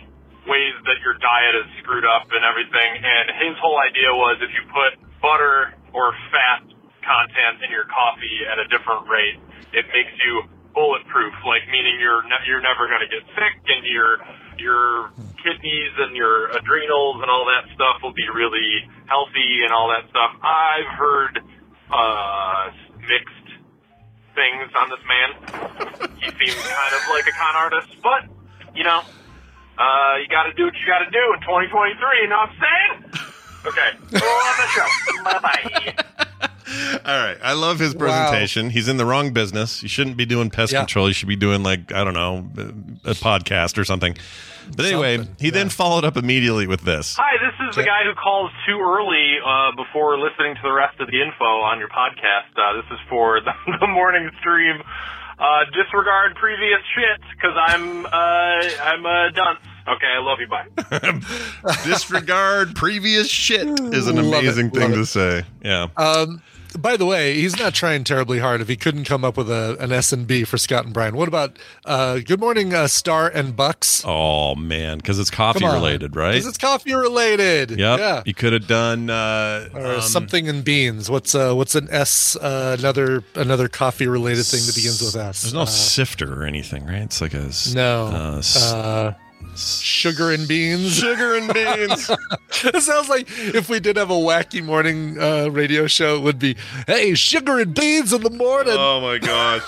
ways 0.48 0.76
that 0.88 1.00
your 1.04 1.16
diet 1.20 1.56
is 1.64 1.68
screwed 1.84 2.08
up 2.08 2.28
and 2.32 2.44
everything. 2.44 2.90
And 3.04 3.26
his 3.48 3.56
whole 3.60 3.80
idea 3.80 4.12
was 4.12 4.40
if 4.44 4.52
you 4.52 4.64
put 4.72 5.00
butter 5.20 5.76
or 5.96 6.16
fat 6.32 6.64
content 7.04 7.64
in 7.64 7.72
your 7.72 7.88
coffee 7.88 8.38
at 8.48 8.60
a 8.60 8.68
different 8.68 9.08
rate, 9.08 9.40
it 9.76 9.88
makes 9.92 10.16
you 10.24 10.44
bulletproof, 10.76 11.34
like 11.48 11.64
meaning 11.72 11.98
you're 12.00 12.24
ne- 12.24 12.46
you're 12.48 12.64
never 12.64 12.86
going 12.86 13.02
to 13.02 13.12
get 13.12 13.24
sick, 13.34 13.56
and 13.68 13.84
your 13.88 14.22
your 14.60 15.12
kidneys 15.44 15.94
and 15.98 16.16
your 16.16 16.50
adrenals 16.52 17.22
and 17.22 17.30
all 17.30 17.46
that 17.46 17.66
stuff 17.74 18.02
will 18.04 18.14
be 18.14 18.28
really 18.34 18.84
healthy 19.08 19.64
and 19.64 19.72
all 19.72 19.90
that 19.90 20.10
stuff. 20.10 20.32
I've 20.42 20.92
heard 20.98 21.40
uh, 21.92 22.72
mixed 23.02 23.48
things 24.36 24.70
on 24.76 24.88
this 24.90 25.04
man. 25.08 25.30
he 26.22 26.28
seems 26.30 26.60
kind 26.62 26.94
of 26.94 27.02
like 27.10 27.26
a 27.26 27.36
con 27.36 27.56
artist, 27.56 27.92
but 28.02 28.22
you 28.76 28.84
know, 28.84 29.02
uh, 29.78 30.14
you 30.22 30.28
got 30.30 30.50
to 30.50 30.54
do 30.54 30.66
what 30.66 30.76
you 30.76 30.86
got 30.86 31.06
to 31.06 31.12
do 31.12 31.24
in 31.34 31.40
2023. 31.42 32.22
You 32.22 32.30
know 32.30 32.38
what 32.38 32.50
I'm 32.50 32.58
saying? 32.58 32.94
Okay, 33.68 33.90
on 34.00 34.56
the 34.56 34.68
show. 34.72 35.24
Bye 35.26 35.40
bye. 35.42 36.24
All 37.06 37.18
right. 37.18 37.38
I 37.44 37.54
love 37.54 37.80
his 37.80 37.94
presentation. 37.94 38.70
He's 38.70 38.88
in 38.88 38.98
the 38.98 39.06
wrong 39.06 39.32
business. 39.34 39.82
You 39.84 39.90
shouldn't 39.90 40.18
be 40.18 40.26
doing 40.26 40.50
pest 40.50 40.72
Yeah. 40.74 40.80
control. 40.80 41.08
You 41.08 41.14
should 41.14 41.28
be 41.30 41.36
doing 41.36 41.64
like 41.64 41.92
I 41.94 42.04
don't 42.04 42.14
know, 42.14 42.46
a 43.06 43.14
podcast 43.14 43.78
or 43.78 43.84
something. 43.86 44.18
But 44.76 44.86
anyway, 44.86 45.26
he 45.40 45.50
then 45.50 45.70
followed 45.70 46.04
up 46.04 46.18
immediately 46.18 46.68
with 46.68 46.82
this. 46.82 47.16
Hi, 47.18 47.38
this 47.40 47.70
is 47.70 47.76
the 47.78 47.84
guy 47.84 48.04
who 48.04 48.14
calls 48.16 48.52
too 48.68 48.78
early 48.82 49.38
uh, 49.40 49.72
before 49.78 50.20
listening 50.20 50.56
to 50.56 50.62
the 50.62 50.74
rest 50.74 51.00
of 51.00 51.08
the 51.08 51.22
info 51.22 51.46
on 51.64 51.80
your 51.80 51.88
podcast. 51.88 52.52
Uh, 52.58 52.82
this 52.82 52.92
is 52.92 53.00
for 53.08 53.40
the, 53.40 53.54
the 53.80 53.88
morning 53.88 54.30
stream. 54.42 54.82
Uh, 55.40 55.64
disregard 55.72 56.36
previous 56.36 56.80
shit 56.96 57.22
because 57.32 57.56
I'm 57.56 58.06
uh, 58.08 58.10
I'm 58.12 59.06
a 59.06 59.32
dunce. 59.34 59.60
Okay, 59.88 60.08
I 60.08 60.20
love 60.20 60.40
you. 60.42 60.48
Bye. 60.50 61.78
Disregard 61.86 62.76
previous 62.76 63.30
shit 63.30 63.68
is 63.94 64.08
an 64.08 64.16
Love 64.18 64.26
it, 64.26 64.40
amazing 64.40 64.72
thing 64.72 64.92
to 64.94 65.06
say. 65.06 65.44
Yeah. 65.64 65.88
Um, 65.96 66.42
by 66.82 66.98
the 66.98 67.06
way, 67.06 67.36
he's 67.36 67.58
not 67.60 67.74
trying 67.74 68.04
terribly 68.04 68.40
hard 68.40 68.62
if 68.62 68.68
he 68.68 68.76
couldn't 68.76 69.04
come 69.06 69.24
up 69.26 69.38
with 69.38 69.50
a, 69.50 69.76
an 69.80 69.92
S 69.92 70.14
and 70.14 70.26
B 70.28 70.44
for 70.44 70.58
Scott 70.58 70.86
and 70.86 70.94
Brian. 70.94 71.16
What 71.16 71.28
about 71.28 71.58
uh, 71.86 72.20
Good 72.20 72.40
Morning 72.40 72.74
uh, 72.74 72.88
Star 72.88 73.28
and 73.28 73.56
Bucks? 73.56 74.04
Oh 74.06 74.56
man, 74.56 74.98
because 74.98 75.20
it's 75.20 75.30
coffee 75.30 75.66
related, 75.66 76.16
right? 76.16 76.32
Because 76.34 76.48
it's 76.48 76.58
coffee 76.58 76.94
related. 76.94 77.72
Yep. 77.72 78.00
Yeah. 78.00 78.24
You 78.26 78.34
could 78.34 78.54
have 78.54 78.68
done 78.68 79.10
uh, 79.10 79.70
Or 79.74 79.96
um, 79.96 80.02
something 80.02 80.46
in 80.48 80.62
beans. 80.62 81.10
What's 81.10 81.34
uh 81.36 81.54
what's 81.54 81.76
an 81.76 81.88
S 81.92 82.36
uh, 82.36 82.76
another 82.80 83.24
another 83.36 83.68
coffee 83.68 84.08
related 84.08 84.46
thing 84.46 84.62
that 84.66 84.76
begins 84.76 85.02
with 85.02 85.16
S? 85.16 85.42
There's 85.42 85.54
no 85.54 85.62
Uh, 85.62 85.66
sifter 85.66 86.42
or 86.42 86.46
anything, 86.46 86.86
right? 86.86 87.02
It's 87.02 87.22
like 87.22 87.34
a 87.34 87.50
no. 87.74 88.42
Sugar 89.58 90.32
and 90.32 90.48
beans. 90.48 90.96
Sugar 90.96 91.36
and 91.36 91.54
beans. 91.54 92.10
it 92.64 92.82
sounds 92.82 93.10
like 93.10 93.28
if 93.30 93.70
we 93.70 93.80
did 93.80 93.98
have 93.98 94.10
a 94.10 94.14
wacky 94.14 94.64
morning 94.64 95.18
uh, 95.20 95.48
radio 95.50 95.88
show, 95.88 96.16
it 96.16 96.22
would 96.22 96.40
be, 96.40 96.56
"Hey, 96.86 97.14
sugar 97.16 97.60
and 97.60 97.74
beans 97.74 98.14
in 98.14 98.22
the 98.22 98.30
morning." 98.30 98.76
oh 98.78 99.02
my 99.02 99.18
gosh. 99.18 99.64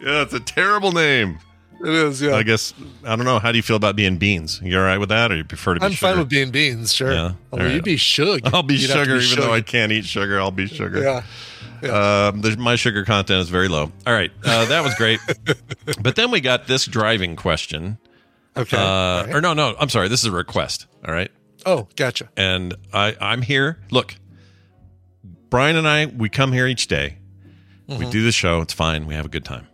Yeah, 0.00 0.22
it's 0.22 0.34
a 0.34 0.40
terrible 0.40 0.92
name. 0.92 1.38
it 1.82 1.88
is. 1.88 2.20
Yeah. 2.20 2.34
I 2.34 2.42
guess 2.42 2.74
I 3.04 3.16
don't 3.16 3.24
know. 3.24 3.38
How 3.38 3.50
do 3.52 3.56
you 3.58 3.62
feel 3.62 3.76
about 3.76 3.96
being 3.96 4.18
beans? 4.18 4.60
You're 4.62 4.80
all 4.82 4.86
right 4.86 4.98
with 4.98 5.08
that, 5.08 5.32
or 5.32 5.36
you 5.36 5.44
prefer 5.44 5.74
to 5.74 5.80
be 5.80 5.86
I'm 5.86 5.92
sugar? 5.92 6.12
fine 6.12 6.18
with 6.18 6.28
being 6.28 6.50
beans. 6.50 6.94
Sure. 6.94 7.12
Yeah. 7.12 7.32
Right. 7.52 7.72
you'd 7.72 7.84
be 7.84 7.96
shug. 7.96 8.40
I'll 8.52 8.62
be 8.62 8.74
You'd 8.74 8.90
sugar, 8.90 9.18
be 9.18 9.24
even 9.24 9.40
though 9.40 9.52
I 9.52 9.62
can't 9.62 9.92
eat 9.92 10.04
sugar. 10.04 10.38
I'll 10.40 10.50
be 10.50 10.66
sugar. 10.66 11.02
Yeah. 11.02 11.22
Um, 11.82 12.40
there's, 12.40 12.56
my 12.56 12.76
sugar 12.76 13.04
content 13.04 13.40
is 13.40 13.50
very 13.50 13.68
low. 13.68 13.92
All 14.06 14.12
right, 14.12 14.30
uh, 14.44 14.64
that 14.66 14.82
was 14.82 14.94
great. 14.94 15.20
but 16.02 16.16
then 16.16 16.30
we 16.30 16.40
got 16.40 16.66
this 16.66 16.86
driving 16.86 17.36
question. 17.36 17.98
Okay. 18.56 18.76
Uh, 18.76 18.80
All 18.80 19.24
right. 19.26 19.34
Or 19.36 19.40
no, 19.40 19.52
no. 19.54 19.74
I'm 19.78 19.88
sorry. 19.88 20.08
This 20.08 20.20
is 20.20 20.26
a 20.26 20.32
request. 20.32 20.86
All 21.06 21.12
right. 21.12 21.30
Oh, 21.64 21.88
gotcha. 21.96 22.28
and 22.36 22.74
I 22.92 23.16
I'm 23.20 23.42
here. 23.42 23.78
Look, 23.90 24.14
Brian 25.50 25.76
and 25.76 25.86
I 25.88 26.06
we 26.06 26.28
come 26.28 26.52
here 26.52 26.66
each 26.66 26.86
day. 26.86 27.18
We 27.88 27.96
Mhm. 27.96 28.10
do 28.10 28.24
the 28.24 28.32
show. 28.32 28.60
It's 28.60 28.72
fine. 28.72 29.06
We 29.06 29.14
have 29.14 29.26
a 29.26 29.28
good 29.28 29.44
time. 29.44 29.66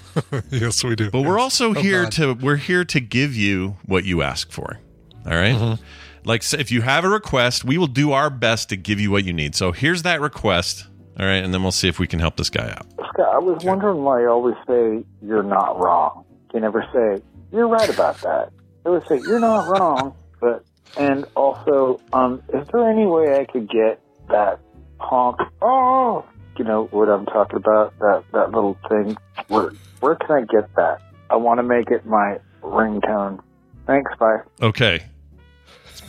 yes, 0.50 0.82
we 0.82 0.96
do. 0.96 1.10
But 1.10 1.22
we're 1.22 1.38
also 1.38 1.70
Oh, 1.70 1.72
here 1.74 2.04
God. 2.04 2.12
to 2.12 2.32
we're 2.34 2.56
here 2.56 2.84
to 2.84 3.00
give 3.00 3.34
you 3.34 3.76
what 3.86 4.04
you 4.04 4.22
ask 4.22 4.50
for. 4.50 4.78
All 5.26 5.32
right? 5.32 5.54
Mm-hmm. 5.54 5.82
Like 6.24 6.42
so 6.42 6.56
if 6.58 6.70
you 6.72 6.82
have 6.82 7.04
a 7.04 7.08
request, 7.08 7.64
we 7.64 7.78
will 7.78 7.86
do 7.86 8.12
our 8.12 8.28
best 8.30 8.68
to 8.70 8.76
give 8.76 9.00
you 9.00 9.10
what 9.10 9.24
you 9.24 9.32
need. 9.32 9.54
So 9.54 9.72
here's 9.72 10.02
that 10.02 10.20
request. 10.20 10.86
All 11.18 11.26
right, 11.26 11.42
and 11.44 11.52
then 11.52 11.62
we'll 11.62 11.72
see 11.72 11.88
if 11.88 11.98
we 11.98 12.06
can 12.06 12.18
help 12.18 12.36
this 12.36 12.48
guy 12.50 12.70
out. 12.70 12.86
Scott, 13.12 13.34
I 13.34 13.38
was 13.38 13.62
wondering 13.64 14.02
why 14.02 14.20
you 14.22 14.28
always 14.28 14.54
say 14.66 15.04
you're 15.22 15.42
not 15.42 15.78
wrong. 15.78 16.24
You 16.54 16.60
never 16.60 16.82
say 16.92 17.22
you're 17.52 17.68
right 17.68 17.88
about 17.88 18.20
that. 18.22 18.50
You 18.84 18.92
always 18.92 19.08
say 19.08 19.20
you're 19.20 19.40
not 19.40 19.68
wrong, 19.68 20.14
but 20.40 20.64
and 20.96 21.24
also, 21.36 22.00
um, 22.12 22.42
is 22.52 22.66
there 22.72 22.88
any 22.90 23.06
way 23.06 23.38
I 23.40 23.44
could 23.44 23.68
get 23.68 24.00
that 24.28 24.58
honk? 24.98 25.38
Oh, 25.62 26.24
you 26.58 26.64
know 26.64 26.86
what 26.86 27.08
I'm 27.08 27.26
talking 27.26 27.56
about? 27.56 27.98
That 28.00 28.24
that 28.32 28.50
little 28.52 28.76
thing. 28.88 29.16
Where 29.48 29.72
where 30.00 30.14
can 30.16 30.30
I 30.32 30.40
get 30.52 30.74
that? 30.76 31.00
I 31.30 31.36
want 31.36 31.58
to 31.58 31.62
make 31.62 31.90
it 31.90 32.04
my 32.06 32.38
ringtone. 32.62 33.40
Thanks. 33.86 34.10
Bye. 34.18 34.38
Okay. 34.62 35.04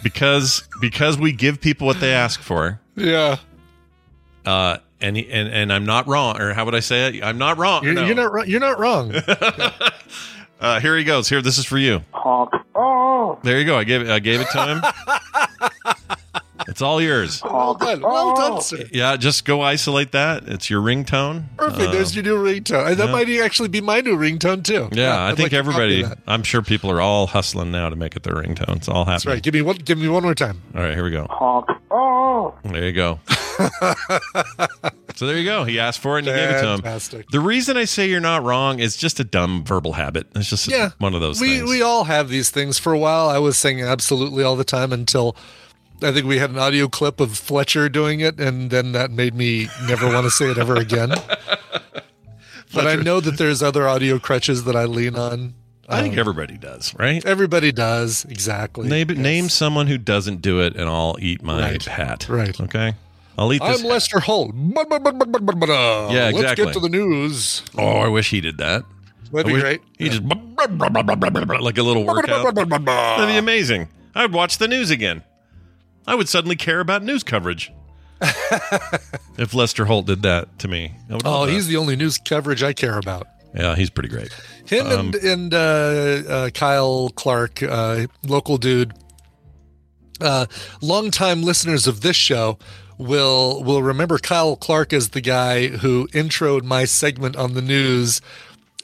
Because 0.04 0.68
because 0.82 1.18
we 1.18 1.32
give 1.32 1.62
people 1.62 1.86
what 1.88 2.00
they 2.00 2.12
ask 2.14 2.42
for. 2.42 2.80
Yeah. 2.96 3.38
Uh 4.46 4.78
and 5.00 5.16
he- 5.18 5.30
and 5.30 5.48
and 5.50 5.72
I'm 5.72 5.86
not 5.86 6.08
wrong 6.08 6.40
or 6.42 6.54
how 6.54 6.66
would 6.66 6.76
I 6.76 6.80
say 6.80 7.08
it? 7.18 7.24
I'm 7.24 7.38
not 7.38 7.58
wrong. 7.58 7.84
You're, 7.84 7.94
No. 7.94 8.06
you're 8.06 8.16
not. 8.16 8.32
wrong- 8.34 8.48
You're 8.48 8.60
not 8.60 8.80
wrong. 8.80 9.14
Uh, 10.62 10.80
here 10.80 10.96
he 10.96 11.04
goes. 11.04 11.28
Here, 11.28 11.42
this 11.42 11.58
is 11.58 11.66
for 11.66 11.80
you. 11.80 12.04
Honk. 12.12 12.52
Oh. 12.76 13.40
There 13.42 13.60
you 13.60 13.66
go. 13.66 13.78
I 13.78 13.84
gave 13.84 14.02
it. 14.02 14.10
I 14.10 14.20
gave 14.20 14.42
it 14.42 14.48
to 14.52 14.66
him. 14.68 16.18
it's 16.68 16.82
all 16.82 17.02
yours. 17.02 17.42
well 17.44 17.74
done. 17.76 18.02
Well 18.02 18.36
done, 18.36 18.62
sir. 18.62 18.84
Yeah, 18.92 19.16
just 19.18 19.46
go 19.46 19.62
isolate 19.62 20.12
that. 20.12 20.44
It's 20.48 20.70
your 20.70 20.82
ringtone. 20.82 21.46
Perfect. 21.58 21.90
Uh, 21.90 21.92
There's 21.92 22.16
your 22.16 22.24
new 22.24 22.36
ringtone. 22.38 22.88
And 22.88 22.98
that 22.98 23.06
yeah. 23.08 23.12
might 23.12 23.30
actually 23.44 23.70
be 23.70 23.82
my 23.82 24.02
new 24.02 24.18
ringtone 24.18 24.64
too. 24.64 24.90
yeah, 24.92 25.16
I 25.18 25.30
I'd 25.30 25.38
think 25.38 25.52
like 25.52 25.54
everybody. 25.54 26.06
I'm 26.28 26.44
sure 26.44 26.62
people 26.62 26.90
are 26.92 27.02
all 27.02 27.28
hustling 27.28 27.72
now 27.72 27.90
to 27.90 27.96
make 27.96 28.16
it 28.16 28.24
their 28.24 28.36
ringtone. 28.36 28.78
It's 28.78 28.88
all 28.90 29.06
That's 29.06 29.24
happening. 29.24 29.36
right. 29.38 29.44
Give 29.44 29.54
me 29.54 29.62
one. 29.62 29.78
Give 29.78 29.98
me 29.98 30.08
one 30.08 30.24
more 30.24 30.36
time. 30.36 30.62
All 30.76 30.82
right, 30.82 30.94
here 30.94 31.04
we 31.04 31.12
go. 31.12 31.28
Honk. 31.30 31.68
Oh. 31.92 32.54
There 32.64 32.86
you 32.86 32.94
go. 32.94 33.20
so 35.16 35.28
there 35.28 35.38
you 35.38 35.46
go. 35.46 35.64
He 35.64 35.80
asked 35.80 36.00
for 36.00 36.18
it 36.18 36.20
and 36.20 36.28
you 36.28 36.34
gave 36.34 36.50
it 36.50 36.62
to 36.62 36.68
him. 36.70 36.82
Fantastic. 36.82 37.28
The 37.30 37.40
reason 37.40 37.78
I 37.78 37.86
say 37.86 38.10
you're 38.10 38.20
not 38.20 38.44
wrong 38.44 38.80
is 38.80 38.96
just 38.98 39.20
a 39.20 39.24
dumb 39.24 39.64
verbal 39.66 39.94
habit. 39.94 40.28
It's 40.36 40.50
just 40.50 40.68
Yeah, 40.68 40.92
one 41.00 41.14
of 41.14 41.22
those 41.22 41.40
we 41.42 41.58
things. 41.58 41.70
we 41.70 41.82
all 41.82 42.06
have 42.06 42.30
these 42.30 42.50
things. 42.50 42.80
For 42.80 42.94
a 42.94 42.98
while, 42.98 43.30
I 43.30 43.38
was 43.40 43.58
saying 43.58 43.82
absolutely 43.82 44.44
all 44.44 44.56
the 44.56 44.64
time 44.64 44.94
until 44.94 45.36
I 46.04 46.12
think 46.12 46.26
we 46.26 46.38
had 46.40 46.50
an 46.50 46.58
audio 46.58 46.88
clip 46.88 47.20
of 47.20 47.38
Fletcher 47.38 47.88
doing 47.90 48.20
it, 48.20 48.40
and 48.40 48.70
then 48.72 48.92
that 48.94 49.12
made 49.12 49.36
me 49.36 49.68
never 49.88 50.08
want 50.08 50.26
to 50.26 50.32
say 50.32 50.46
it 50.50 50.58
ever 50.58 50.76
again. 50.76 51.10
but 52.74 52.88
I 52.88 52.96
know 52.96 53.20
that 53.20 53.38
there's 53.38 53.62
other 53.62 53.88
audio 53.88 54.20
crutches 54.20 54.64
that 54.64 54.76
I 54.76 54.86
lean 54.86 55.16
on. 55.16 55.54
I 55.90 56.02
think 56.02 56.14
Um, 56.14 56.20
everybody 56.20 56.58
does, 56.58 56.94
right? 56.98 57.24
Everybody 57.26 57.72
does 57.72 58.26
exactly. 58.30 58.88
Name, 58.88 59.10
Yes. 59.10 59.18
name 59.18 59.50
someone 59.50 59.88
who 59.88 59.98
doesn't 59.98 60.42
do 60.42 60.62
it, 60.62 60.76
and 60.76 60.90
I'll 60.90 61.18
eat 61.20 61.44
my 61.44 61.60
Right. 61.62 61.84
hat. 61.84 62.28
Right. 62.30 62.58
Okay. 62.60 62.94
I'll 63.38 63.52
eat 63.52 63.62
this. 63.62 63.82
I'm 63.82 63.88
Lester 63.88 64.20
Holt. 64.20 64.52
But, 64.54 64.88
but, 64.90 65.70
uh, 65.70 66.10
Yeah, 66.12 66.32
Let's 66.34 66.56
get 66.56 66.74
to 66.74 66.80
the 66.80 66.90
news. 66.90 67.62
Oh, 67.78 67.98
I 67.98 68.08
wish 68.08 68.30
he 68.30 68.40
did 68.42 68.58
that. 68.60 68.84
That'd 69.32 69.52
I 69.52 69.56
be 69.56 69.62
great. 69.62 69.82
He 69.98 70.10
just 70.10 70.24
like 70.24 71.78
a 71.78 71.84
little 71.84 72.06
workout. 72.06 72.56
That'd 72.56 73.28
be 73.28 73.38
amazing. 73.38 73.88
I 74.14 74.24
would 74.24 74.34
watch 74.34 74.58
the 74.58 74.68
news 74.68 74.90
again. 74.92 75.24
I 76.08 76.16
would 76.16 76.28
suddenly 76.30 76.56
care 76.56 76.80
about 76.80 77.04
news 77.04 77.24
coverage. 77.24 77.72
if 79.38 79.54
Lester 79.54 79.86
Holt 79.86 80.06
did 80.06 80.22
that 80.24 80.60
to 80.60 80.68
me, 80.68 80.94
Oh, 81.26 81.46
he's 81.46 81.68
the 81.68 81.78
only 81.78 81.96
news 81.96 82.18
coverage 82.18 82.62
I 82.64 82.74
care 82.74 82.98
about. 82.98 83.28
yeah, 83.56 83.76
he's 83.76 83.90
pretty 83.90 84.10
great. 84.10 84.32
Him 84.66 84.88
Um, 84.88 85.00
and 85.08 85.16
and 85.16 85.54
uh, 85.54 85.58
uh, 85.58 86.50
Kyle 86.52 87.10
Clark, 87.10 87.64
uh, 87.64 88.06
local 88.24 88.58
dude, 88.58 88.94
uh, 90.20 90.46
longtime 90.82 91.42
listeners 91.44 91.88
of 91.88 92.02
this 92.02 92.16
show 92.16 92.58
will 92.98 93.64
will 93.64 93.82
remember 93.82 94.18
Kyle 94.20 94.56
Clark 94.56 94.94
as 94.94 95.10
the 95.10 95.22
guy 95.22 95.68
who 95.68 96.08
introed 96.10 96.64
my 96.64 96.86
segment 96.86 97.36
on 97.36 97.54
the 97.56 97.62
news 97.62 98.22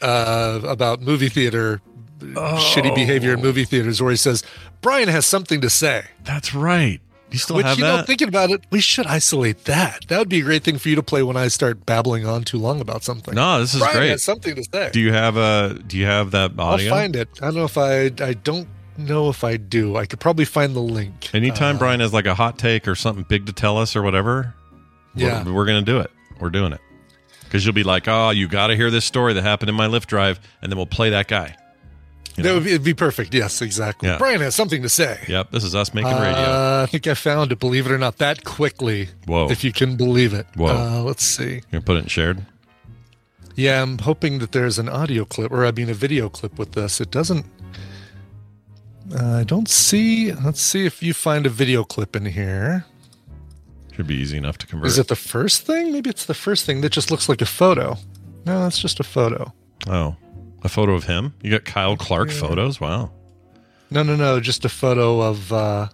uh, 0.01 0.59
about 0.63 1.01
movie 1.01 1.29
theater 1.29 1.79
shitty 2.19 2.95
behavior 2.95 3.33
in 3.33 3.41
movie 3.41 3.65
theaters, 3.65 4.01
where 4.01 4.09
he 4.11 4.17
says 4.17 4.43
Brian 4.81 5.07
has 5.09 5.27
something 5.27 5.61
to 5.61 5.69
say. 5.69 6.05
That's 6.23 6.55
right. 6.55 6.99
You 7.31 7.37
still 7.39 7.57
Which 7.57 7.65
have 7.65 7.77
you 7.77 7.83
that? 7.83 7.97
know, 7.97 8.03
thinking 8.03 8.29
about 8.29 8.51
it, 8.51 8.65
we 8.69 8.79
should 8.79 9.05
isolate 9.05 9.65
that. 9.65 10.05
That 10.07 10.17
would 10.19 10.29
be 10.29 10.39
a 10.39 10.43
great 10.43 10.63
thing 10.63 10.77
for 10.77 10.87
you 10.87 10.95
to 10.95 11.03
play 11.03 11.23
when 11.23 11.35
I 11.35 11.49
start 11.49 11.85
babbling 11.85 12.25
on 12.25 12.43
too 12.43 12.57
long 12.57 12.79
about 12.79 13.03
something. 13.03 13.35
no, 13.35 13.59
this 13.59 13.73
is 13.73 13.81
Brian 13.81 13.97
great. 13.97 14.09
has 14.11 14.23
something 14.23 14.55
to 14.55 14.63
say. 14.63 14.91
Do 14.93 15.01
you 15.01 15.11
have 15.11 15.35
a? 15.35 15.77
Do 15.85 15.97
you 15.97 16.05
have 16.05 16.31
that 16.31 16.51
audio? 16.57 16.87
I'll 16.87 16.99
find 16.99 17.15
it. 17.17 17.27
I 17.41 17.45
don't 17.47 17.55
know 17.55 17.65
if 17.65 17.77
I. 17.77 18.05
I 18.23 18.33
don't 18.33 18.67
know 18.97 19.29
if 19.29 19.43
I 19.43 19.57
do. 19.57 19.97
I 19.97 20.05
could 20.05 20.19
probably 20.21 20.45
find 20.45 20.73
the 20.75 20.79
link. 20.79 21.33
Anytime 21.35 21.75
Uh, 21.75 21.79
Brian 21.79 21.99
has 21.99 22.13
like 22.13 22.25
a 22.27 22.33
hot 22.35 22.57
take 22.57 22.87
or 22.87 22.95
something 22.95 23.25
big 23.27 23.45
to 23.47 23.51
tell 23.53 23.77
us 23.77 23.95
or 23.95 24.01
whatever, 24.01 24.55
Yeah. 25.13 25.43
we're, 25.43 25.51
we're 25.53 25.65
gonna 25.65 25.81
do 25.81 25.99
it. 25.99 26.09
We're 26.39 26.49
doing 26.49 26.71
it 26.71 26.79
because 27.43 27.65
you'll 27.65 27.73
be 27.75 27.83
like, 27.83 28.07
"Oh, 28.07 28.29
you 28.29 28.47
got 28.47 28.67
to 28.67 28.75
hear 28.77 28.89
this 28.89 29.03
story 29.03 29.33
that 29.33 29.43
happened 29.43 29.67
in 29.69 29.75
my 29.75 29.87
lift 29.87 30.07
drive," 30.07 30.39
and 30.61 30.71
then 30.71 30.77
we'll 30.77 30.85
play 30.85 31.09
that 31.09 31.27
guy. 31.27 31.55
You 32.37 32.43
That 32.43 32.53
would 32.53 32.65
be, 32.65 32.69
it'd 32.69 32.83
be 32.83 32.93
perfect. 32.93 33.33
Yes, 33.33 33.63
exactly. 33.63 34.07
Yeah. 34.09 34.19
Brian 34.19 34.41
has 34.41 34.53
something 34.53 34.83
to 34.83 34.89
say. 34.89 35.19
Yep, 35.27 35.49
this 35.49 35.63
is 35.63 35.73
us 35.73 35.91
making 35.95 36.11
radio. 36.11 36.29
Uh, 36.29 36.85
I 36.87 36.91
think 36.91 37.07
I 37.07 37.15
found 37.15 37.51
it. 37.51 37.59
Believe 37.59 37.87
it 37.87 37.91
or 37.91 37.97
not, 37.97 38.17
that 38.19 38.43
quickly. 38.45 39.09
Whoa. 39.25 39.49
If 39.49 39.63
you 39.63 39.73
can 39.73 39.95
believe 39.97 40.33
it. 40.33 40.45
Whoa. 40.55 40.67
Uh, 40.67 41.01
let's 41.01 41.23
see. 41.23 41.55
You 41.55 41.61
gonna 41.71 41.81
put 41.81 41.97
it 41.97 42.03
in 42.03 42.07
shared? 42.07 42.45
Yeah, 43.55 43.81
I'm 43.81 43.97
hoping 43.97 44.37
that 44.37 44.51
there's 44.51 44.77
an 44.77 44.87
audio 44.87 45.25
clip, 45.25 45.51
or 45.51 45.65
I 45.65 45.71
mean 45.71 45.89
a 45.89 45.95
video 45.95 46.29
clip 46.29 46.59
with 46.59 46.73
this. 46.73 47.01
It 47.01 47.09
doesn't. 47.09 47.43
Uh, 49.19 49.37
I 49.37 49.43
don't 49.43 49.67
see. 49.67 50.31
Let's 50.31 50.61
see 50.61 50.85
if 50.85 51.01
you 51.01 51.15
find 51.15 51.47
a 51.47 51.49
video 51.49 51.83
clip 51.83 52.15
in 52.15 52.25
here. 52.25 52.85
Should 53.93 54.05
be 54.05 54.15
easy 54.15 54.37
enough 54.37 54.59
to 54.59 54.67
convert. 54.67 54.89
Is 54.89 54.99
it 54.99 55.07
the 55.07 55.15
first 55.15 55.63
thing? 55.63 55.91
Maybe 55.91 56.11
it's 56.11 56.25
the 56.25 56.35
first 56.35 56.67
thing 56.67 56.81
that 56.81 56.91
just 56.91 57.09
looks 57.09 57.27
like 57.27 57.41
a 57.41 57.47
photo. 57.47 57.97
No, 58.45 58.67
it's 58.67 58.77
just 58.77 58.99
a 58.99 59.03
photo. 59.03 59.51
Oh, 59.87 60.15
a 60.67 60.69
photo 60.69 60.93
of 60.93 61.05
him. 61.05 61.33
You 61.41 61.51
got 61.51 61.65
Kyle 61.65 61.97
Clark 61.97 62.29
photos. 62.31 62.79
Wow. 62.79 63.11
No, 63.89 64.03
no, 64.03 64.15
no, 64.15 64.39
just 64.39 64.65
a 64.65 64.69
photo 64.69 65.21
of 65.21 65.51
uh, 65.53 65.87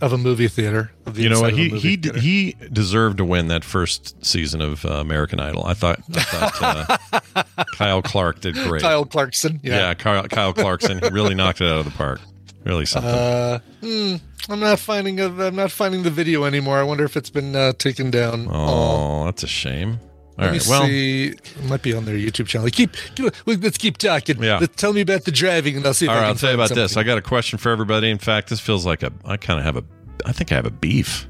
of 0.00 0.12
a 0.12 0.18
movie 0.18 0.48
theater. 0.48 0.90
Of 1.06 1.14
the 1.14 1.22
You 1.22 1.28
know 1.28 1.40
what? 1.40 1.50
inside 1.52 1.66
of 1.66 1.72
a 1.74 1.78
He 1.78 1.90
he 1.90 1.96
theater. 1.96 2.18
he 2.18 2.56
deserved 2.72 3.18
to 3.18 3.24
win 3.24 3.48
that 3.48 3.64
first 3.64 4.24
season 4.24 4.60
of 4.62 4.84
uh, 4.84 4.94
American 4.94 5.38
Idol. 5.38 5.64
I 5.66 5.74
thought 5.74 6.00
I 6.16 6.22
thought 6.22 7.00
uh, 7.36 7.42
Kyle 7.76 8.02
Clark 8.02 8.40
did 8.40 8.54
great. 8.54 8.82
Kyle 8.82 9.04
Clarkson. 9.04 9.60
yeah, 9.62 9.76
Yeah. 9.88 9.94
Kyle, 9.94 10.26
Kyle 10.28 10.52
Clarkson. 10.54 11.00
He 11.02 11.08
really 11.10 11.34
knocked 11.34 11.60
it 11.60 11.68
out 11.68 11.78
of 11.78 11.84
the 11.84 11.90
park. 11.92 12.20
Really 12.64 12.86
something. 12.86 13.10
Uh, 13.10 13.58
hmm, 13.80 14.14
I'm 14.48 14.60
not 14.60 14.78
finding 14.78 15.20
a, 15.20 15.26
I'm 15.26 15.56
not 15.56 15.70
finding 15.70 16.02
the 16.04 16.10
video 16.10 16.44
anymore. 16.44 16.78
I 16.78 16.82
wonder 16.84 17.04
if 17.04 17.16
it's 17.16 17.30
been 17.30 17.54
uh, 17.54 17.72
taken 17.74 18.10
down. 18.10 18.46
oh, 18.50 19.24
that's 19.26 19.42
a 19.42 19.48
shame. 19.48 19.98
All 20.38 20.44
Let 20.44 20.50
right. 20.52 20.62
me 20.62 20.68
Well, 20.68 20.86
see. 20.86 21.26
It 21.28 21.64
might 21.64 21.82
be 21.82 21.92
on 21.94 22.04
their 22.06 22.16
YouTube 22.16 22.46
channel. 22.46 22.68
Keep, 22.70 22.96
keep 23.14 23.34
let's 23.46 23.76
keep 23.76 23.98
talking. 23.98 24.42
Yeah. 24.42 24.58
Let's 24.58 24.76
tell 24.76 24.92
me 24.94 25.02
about 25.02 25.24
the 25.24 25.30
driving, 25.30 25.76
and 25.76 25.86
I'll 25.86 25.92
see. 25.94 26.06
If 26.06 26.10
all 26.10 26.16
I 26.16 26.20
can 26.20 26.28
I'll 26.28 26.34
tell 26.36 26.50
you 26.50 26.54
about 26.54 26.70
this. 26.70 26.96
I 26.96 27.02
got 27.02 27.18
a 27.18 27.22
question 27.22 27.58
for 27.58 27.70
everybody. 27.70 28.10
In 28.10 28.18
fact, 28.18 28.48
this 28.48 28.58
feels 28.60 28.86
like 28.86 29.02
a. 29.02 29.12
I 29.24 29.36
kind 29.36 29.58
of 29.58 29.64
have 29.66 29.76
a. 29.76 29.84
I 30.24 30.32
think 30.32 30.50
I 30.50 30.54
have 30.54 30.66
a 30.66 30.70
beef. 30.70 31.28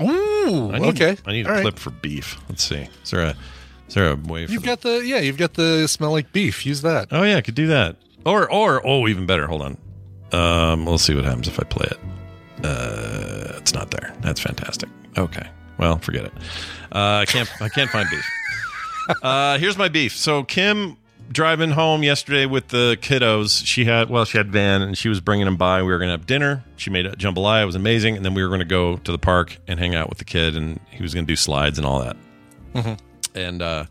Ooh, 0.00 0.70
I 0.72 0.78
need, 0.78 0.88
okay. 0.90 1.16
I 1.26 1.32
need 1.32 1.46
a 1.46 1.48
All 1.48 1.54
right. 1.54 1.62
clip 1.62 1.78
for 1.78 1.90
beef. 1.90 2.36
Let's 2.48 2.62
see. 2.62 2.88
Is 3.02 3.10
there 3.10 3.22
a? 3.22 3.34
Is 3.88 3.94
there 3.94 4.10
a 4.12 4.16
way? 4.16 4.44
You've 4.46 4.62
got 4.62 4.82
the 4.82 5.02
yeah. 5.04 5.18
You've 5.18 5.38
got 5.38 5.54
the 5.54 5.86
smell 5.88 6.12
like 6.12 6.30
beef. 6.32 6.66
Use 6.66 6.82
that. 6.82 7.08
Oh 7.10 7.22
yeah, 7.22 7.36
I 7.36 7.40
could 7.40 7.54
do 7.54 7.68
that. 7.68 7.96
Or 8.26 8.50
or 8.52 8.86
oh, 8.86 9.08
even 9.08 9.24
better. 9.24 9.46
Hold 9.46 9.62
on. 9.62 9.78
Um, 10.30 10.84
we'll 10.84 10.98
see 10.98 11.14
what 11.14 11.24
happens 11.24 11.48
if 11.48 11.58
I 11.58 11.64
play 11.64 11.86
it. 11.90 11.98
Uh, 12.64 13.54
it's 13.56 13.72
not 13.72 13.90
there. 13.90 14.14
That's 14.20 14.40
fantastic. 14.40 14.90
Okay. 15.16 15.48
Well, 15.78 15.98
forget 15.98 16.24
it. 16.24 16.32
Uh, 16.92 17.22
I 17.22 17.24
can't. 17.26 17.50
I 17.62 17.68
can't 17.68 17.90
find 17.90 18.08
beef. 18.10 18.24
Uh, 19.22 19.58
here's 19.58 19.78
my 19.78 19.88
beef. 19.88 20.14
So 20.16 20.42
Kim 20.42 20.96
driving 21.30 21.70
home 21.70 22.02
yesterday 22.02 22.46
with 22.46 22.68
the 22.68 22.98
kiddos. 23.00 23.64
She 23.64 23.84
had 23.84 24.10
well, 24.10 24.24
she 24.24 24.38
had 24.38 24.50
Van, 24.50 24.82
and 24.82 24.96
she 24.96 25.08
was 25.08 25.20
bringing 25.20 25.44
them 25.44 25.56
by. 25.56 25.82
We 25.82 25.88
were 25.88 25.98
gonna 25.98 26.12
have 26.12 26.26
dinner. 26.26 26.64
She 26.76 26.90
made 26.90 27.06
a 27.06 27.12
jambalaya. 27.12 27.62
It 27.62 27.66
was 27.66 27.74
amazing. 27.74 28.16
And 28.16 28.24
then 28.24 28.34
we 28.34 28.42
were 28.42 28.48
gonna 28.50 28.64
go 28.64 28.96
to 28.96 29.12
the 29.12 29.18
park 29.18 29.58
and 29.66 29.78
hang 29.78 29.94
out 29.94 30.08
with 30.08 30.18
the 30.18 30.24
kid, 30.24 30.56
and 30.56 30.80
he 30.90 31.02
was 31.02 31.14
gonna 31.14 31.26
do 31.26 31.36
slides 31.36 31.78
and 31.78 31.86
all 31.86 32.00
that. 32.00 32.16
And 33.34 33.62
uh, 33.62 33.84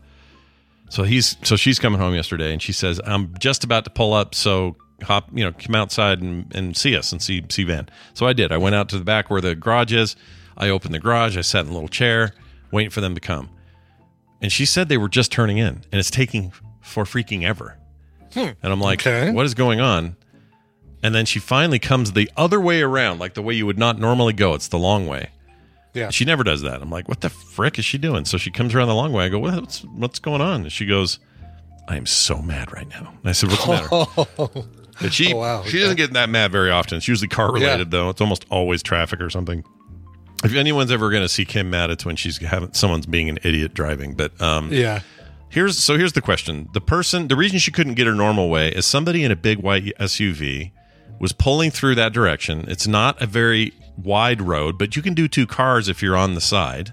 so 0.88 1.02
he's 1.04 1.36
so 1.42 1.56
she's 1.56 1.78
coming 1.78 2.00
home 2.00 2.14
yesterday, 2.14 2.52
and 2.52 2.60
she 2.60 2.72
says, 2.72 3.00
"I'm 3.04 3.34
just 3.38 3.64
about 3.64 3.84
to 3.84 3.90
pull 3.90 4.14
up, 4.14 4.34
so 4.34 4.76
hop, 5.02 5.28
you 5.32 5.44
know, 5.44 5.52
come 5.52 5.74
outside 5.74 6.20
and, 6.20 6.52
and 6.54 6.76
see 6.76 6.96
us 6.96 7.12
and 7.12 7.22
see 7.22 7.44
see 7.48 7.64
Van." 7.64 7.88
So 8.14 8.26
I 8.26 8.32
did. 8.32 8.52
I 8.52 8.58
went 8.58 8.74
out 8.74 8.88
to 8.90 8.98
the 8.98 9.04
back 9.04 9.30
where 9.30 9.40
the 9.40 9.54
garage 9.54 9.92
is. 9.92 10.16
I 10.58 10.68
opened 10.68 10.92
the 10.92 10.98
garage. 10.98 11.36
I 11.38 11.40
sat 11.40 11.64
in 11.64 11.70
a 11.70 11.74
little 11.74 11.88
chair, 11.88 12.32
waiting 12.72 12.90
for 12.90 13.00
them 13.00 13.14
to 13.14 13.20
come. 13.20 13.48
And 14.42 14.52
she 14.52 14.66
said 14.66 14.88
they 14.88 14.98
were 14.98 15.08
just 15.08 15.32
turning 15.32 15.56
in, 15.58 15.66
and 15.90 15.94
it's 15.94 16.10
taking 16.10 16.52
for 16.82 17.04
freaking 17.04 17.42
ever. 17.44 17.78
Hmm. 18.34 18.50
And 18.62 18.72
I'm 18.72 18.80
like, 18.80 19.00
Okay. 19.06 19.30
what 19.32 19.46
is 19.46 19.54
going 19.54 19.80
on? 19.80 20.16
And 21.02 21.14
then 21.14 21.24
she 21.26 21.38
finally 21.38 21.78
comes 21.78 22.12
the 22.12 22.30
other 22.36 22.60
way 22.60 22.82
around, 22.82 23.18
like 23.20 23.34
the 23.34 23.42
way 23.42 23.54
you 23.54 23.64
would 23.66 23.78
not 23.78 23.98
normally 23.98 24.32
go. 24.32 24.54
It's 24.54 24.68
the 24.68 24.78
long 24.78 25.06
way. 25.06 25.30
Yeah. 25.94 26.10
She 26.10 26.24
never 26.24 26.44
does 26.44 26.62
that. 26.62 26.82
I'm 26.82 26.90
like, 26.90 27.08
what 27.08 27.20
the 27.20 27.30
frick 27.30 27.78
is 27.78 27.84
she 27.84 27.98
doing? 27.98 28.24
So 28.24 28.36
she 28.36 28.50
comes 28.50 28.74
around 28.74 28.88
the 28.88 28.94
long 28.94 29.12
way. 29.12 29.24
I 29.24 29.28
go, 29.28 29.38
what's 29.38 29.84
what's 29.84 30.18
going 30.18 30.40
on? 30.40 30.62
And 30.62 30.72
she 30.72 30.86
goes, 30.86 31.18
I 31.88 31.96
am 31.96 32.04
so 32.06 32.42
mad 32.42 32.72
right 32.72 32.88
now. 32.88 33.14
And 33.20 33.28
I 33.28 33.32
said, 33.32 33.48
what's 33.50 33.64
the 33.64 33.70
matter? 34.36 34.68
But 35.00 35.12
she 35.12 35.32
Oh, 35.32 35.36
wow. 35.36 35.62
she 35.62 35.78
doesn't 35.78 35.96
get 35.96 36.12
that 36.14 36.28
mad 36.28 36.50
very 36.50 36.72
often. 36.72 36.96
It's 36.98 37.06
usually 37.06 37.28
car 37.28 37.52
related 37.52 37.92
though. 37.92 38.08
It's 38.10 38.20
almost 38.20 38.44
always 38.50 38.82
traffic 38.82 39.20
or 39.20 39.30
something. 39.30 39.62
If 40.44 40.54
anyone's 40.54 40.92
ever 40.92 41.10
going 41.10 41.22
to 41.22 41.28
see 41.28 41.44
Kim 41.44 41.70
mad, 41.70 41.90
it's 41.90 42.04
when 42.04 42.16
she's 42.16 42.38
having 42.38 42.72
someone's 42.72 43.06
being 43.06 43.28
an 43.28 43.38
idiot 43.42 43.74
driving. 43.74 44.14
But 44.14 44.40
um, 44.40 44.72
Yeah. 44.72 45.00
Here's 45.50 45.78
so 45.78 45.96
here's 45.96 46.12
the 46.12 46.20
question: 46.20 46.68
the 46.74 46.80
person, 46.80 47.28
the 47.28 47.36
reason 47.36 47.58
she 47.58 47.70
couldn't 47.70 47.94
get 47.94 48.06
her 48.06 48.14
normal 48.14 48.50
way 48.50 48.68
is 48.68 48.84
somebody 48.84 49.24
in 49.24 49.30
a 49.32 49.36
big 49.36 49.58
white 49.58 49.92
SUV 49.98 50.72
was 51.18 51.32
pulling 51.32 51.70
through 51.70 51.94
that 51.96 52.12
direction. 52.12 52.66
It's 52.68 52.86
not 52.86 53.20
a 53.22 53.26
very 53.26 53.72
wide 53.96 54.42
road, 54.42 54.78
but 54.78 54.94
you 54.94 55.02
can 55.02 55.14
do 55.14 55.26
two 55.26 55.46
cars 55.46 55.88
if 55.88 56.02
you're 56.02 56.16
on 56.16 56.34
the 56.34 56.40
side, 56.40 56.92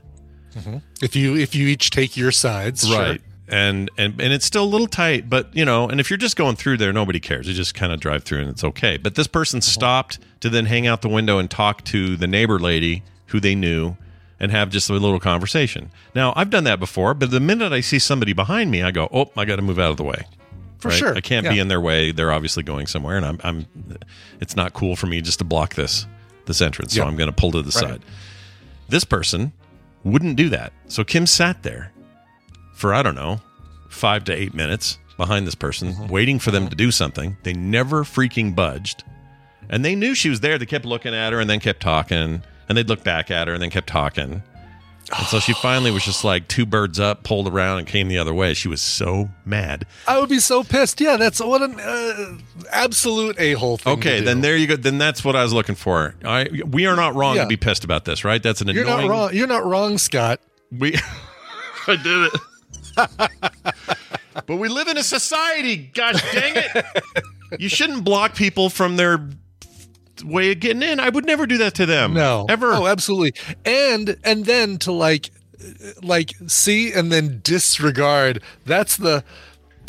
If 1.01 1.15
you 1.15 1.35
if 1.35 1.53
you 1.53 1.67
each 1.67 1.89
take 1.89 2.15
your 2.15 2.31
sides, 2.31 2.87
sure. 2.87 2.97
right? 2.97 3.21
And 3.47 3.91
and 3.97 4.19
and 4.21 4.33
it's 4.33 4.45
still 4.45 4.63
a 4.63 4.65
little 4.65 4.87
tight, 4.87 5.29
but 5.29 5.55
you 5.55 5.65
know, 5.65 5.87
and 5.89 5.99
if 5.99 6.09
you're 6.09 6.17
just 6.17 6.35
going 6.37 6.55
through 6.55 6.77
there, 6.77 6.93
nobody 6.93 7.19
cares. 7.19 7.47
You 7.47 7.53
just 7.53 7.75
kind 7.75 7.91
of 7.91 7.99
drive 7.99 8.23
through 8.23 8.39
and 8.39 8.49
it's 8.49 8.63
okay. 8.63 8.97
But 8.97 9.15
this 9.15 9.27
person 9.27 9.61
stopped 9.61 10.17
to 10.39 10.49
then 10.49 10.65
hang 10.65 10.87
out 10.87 11.01
the 11.01 11.09
window 11.09 11.37
and 11.37 11.51
talk 11.51 11.83
to 11.85 12.15
the 12.15 12.25
neighbor 12.25 12.57
lady 12.57 13.03
who 13.35 13.39
they 13.41 13.53
knew 13.53 13.97
and 14.39 14.49
have 14.51 14.69
just 14.69 14.89
a 14.89 14.93
little 14.93 15.19
conversation. 15.19 15.91
Now, 16.13 16.31
I've 16.37 16.49
done 16.49 16.63
that 16.63 16.79
before, 16.79 17.13
but 17.13 17.31
the 17.31 17.41
minute 17.41 17.73
I 17.73 17.81
see 17.81 17.99
somebody 17.99 18.31
behind 18.31 18.71
me, 18.71 18.81
I 18.81 18.91
go, 18.91 19.09
"Oh, 19.11 19.29
I 19.35 19.43
got 19.43 19.57
to 19.57 19.61
move 19.61 19.77
out 19.77 19.91
of 19.91 19.97
the 19.97 20.03
way." 20.03 20.25
For 20.79 20.89
sure. 20.91 21.15
I 21.15 21.21
can't 21.21 21.47
be 21.49 21.57
in 21.59 21.67
their 21.67 21.81
way. 21.81 22.11
They're 22.11 22.31
obviously 22.31 22.61
going 22.63 22.85
somewhere, 22.87 23.17
and 23.17 23.25
I'm, 23.25 23.39
I'm. 23.43 23.65
It's 24.39 24.55
not 24.55 24.73
cool 24.73 24.95
for 24.95 25.07
me 25.07 25.19
just 25.21 25.39
to 25.39 25.45
block 25.45 25.73
this 25.75 26.05
this 26.45 26.61
entrance, 26.61 26.93
so 26.93 27.01
Yeah. 27.01 27.07
I'm 27.07 27.15
going 27.17 27.29
to 27.29 27.35
pull 27.35 27.51
to 27.51 27.61
the 27.61 27.65
Right. 27.65 27.89
side. 27.89 28.01
This 28.87 29.03
person 29.03 29.51
wouldn't 30.03 30.35
do 30.37 30.47
that, 30.49 30.71
so 30.87 31.03
Kim 31.03 31.25
sat 31.25 31.63
there 31.63 31.91
for 32.75 32.93
I 32.93 33.01
don't 33.03 33.15
know 33.15 33.41
five 33.89 34.23
to 34.25 34.33
eight 34.33 34.53
minutes 34.53 34.97
behind 35.17 35.47
this 35.47 35.55
person, 35.55 35.93
Mm-hmm. 35.93 36.07
waiting 36.07 36.39
for 36.39 36.51
them 36.51 36.67
to 36.67 36.75
do 36.75 36.91
something. 36.91 37.37
They 37.43 37.53
never 37.53 38.03
freaking 38.03 38.53
budged, 38.53 39.03
and 39.69 39.83
they 39.83 39.95
knew 39.95 40.13
she 40.13 40.29
was 40.29 40.41
there. 40.41 40.57
They 40.59 40.65
kept 40.67 40.85
looking 40.85 41.15
at 41.15 41.31
her 41.33 41.39
and 41.39 41.49
then 41.49 41.61
kept 41.61 41.79
talking, 41.81 42.43
and 42.67 42.77
they'd 42.77 42.89
look 42.89 43.03
back 43.03 43.31
at 43.31 43.47
her 43.47 43.53
and 43.53 43.61
then 43.61 43.69
kept 43.69 43.87
talking. 43.87 44.43
And 45.15 45.27
so 45.27 45.39
she 45.39 45.53
finally 45.53 45.91
was 45.91 46.03
just 46.03 46.23
like 46.23 46.47
two 46.47 46.65
birds 46.65 46.99
up, 46.99 47.21
pulled 47.23 47.47
around, 47.47 47.77
and 47.79 47.87
came 47.87 48.07
the 48.07 48.17
other 48.17 48.33
way. 48.33 48.55
She 48.55 48.67
was 48.67 48.81
so 48.81 49.29
mad. 49.45 49.85
I 50.07 50.19
would 50.19 50.29
be 50.29 50.39
so 50.39 50.63
pissed. 50.63 50.99
Yeah, 50.99 51.17
that's 51.17 51.39
what 51.39 51.61
an 51.61 51.79
uh, 51.79 52.37
absolute 52.71 53.39
a 53.39 53.53
hole 53.53 53.77
thing. 53.77 53.99
Okay, 53.99 54.21
then 54.21 54.41
there 54.41 54.57
you 54.57 54.65
go. 54.65 54.75
Then 54.75 54.97
that's 54.97 55.23
what 55.23 55.35
I 55.35 55.43
was 55.43 55.53
looking 55.53 55.75
for. 55.75 56.15
I 56.23 56.47
we 56.65 56.87
are 56.87 56.95
not 56.95 57.13
wrong 57.13 57.35
Yeah. 57.35 57.43
to 57.43 57.47
be 57.47 57.57
pissed 57.57 57.83
about 57.83 58.05
this, 58.05 58.25
right? 58.25 58.41
That's 58.41 58.61
an 58.61 58.69
you're 58.69 58.83
annoying. 58.83 59.07
not 59.07 59.13
wrong. 59.13 59.29
You're 59.33 59.47
not 59.47 59.63
wrong, 59.63 59.99
Scott. 59.99 60.39
We 60.71 60.95
I 61.87 61.95
did 61.97 62.31
it. 62.33 62.41
but 64.47 64.55
we 64.57 64.69
live 64.69 64.87
in 64.87 64.97
a 64.97 65.03
society. 65.03 65.91
Gosh 65.93 66.19
dang 66.31 66.53
it! 66.55 66.85
you 67.59 67.69
shouldn't 67.69 68.03
block 68.03 68.33
people 68.33 68.71
from 68.71 68.95
their 68.95 69.29
way 70.25 70.51
of 70.51 70.59
getting 70.59 70.81
in. 70.83 70.99
I 70.99 71.09
would 71.09 71.25
never 71.25 71.45
do 71.45 71.57
that 71.59 71.73
to 71.75 71.85
them. 71.85 72.13
No, 72.13 72.45
ever. 72.49 72.73
Oh, 72.73 72.87
absolutely. 72.87 73.33
And 73.65 74.17
and 74.23 74.45
then 74.45 74.77
to 74.79 74.91
like, 74.91 75.31
like 76.01 76.33
see 76.47 76.91
and 76.93 77.11
then 77.11 77.39
disregard. 77.43 78.41
That's 78.65 78.97
the. 78.97 79.23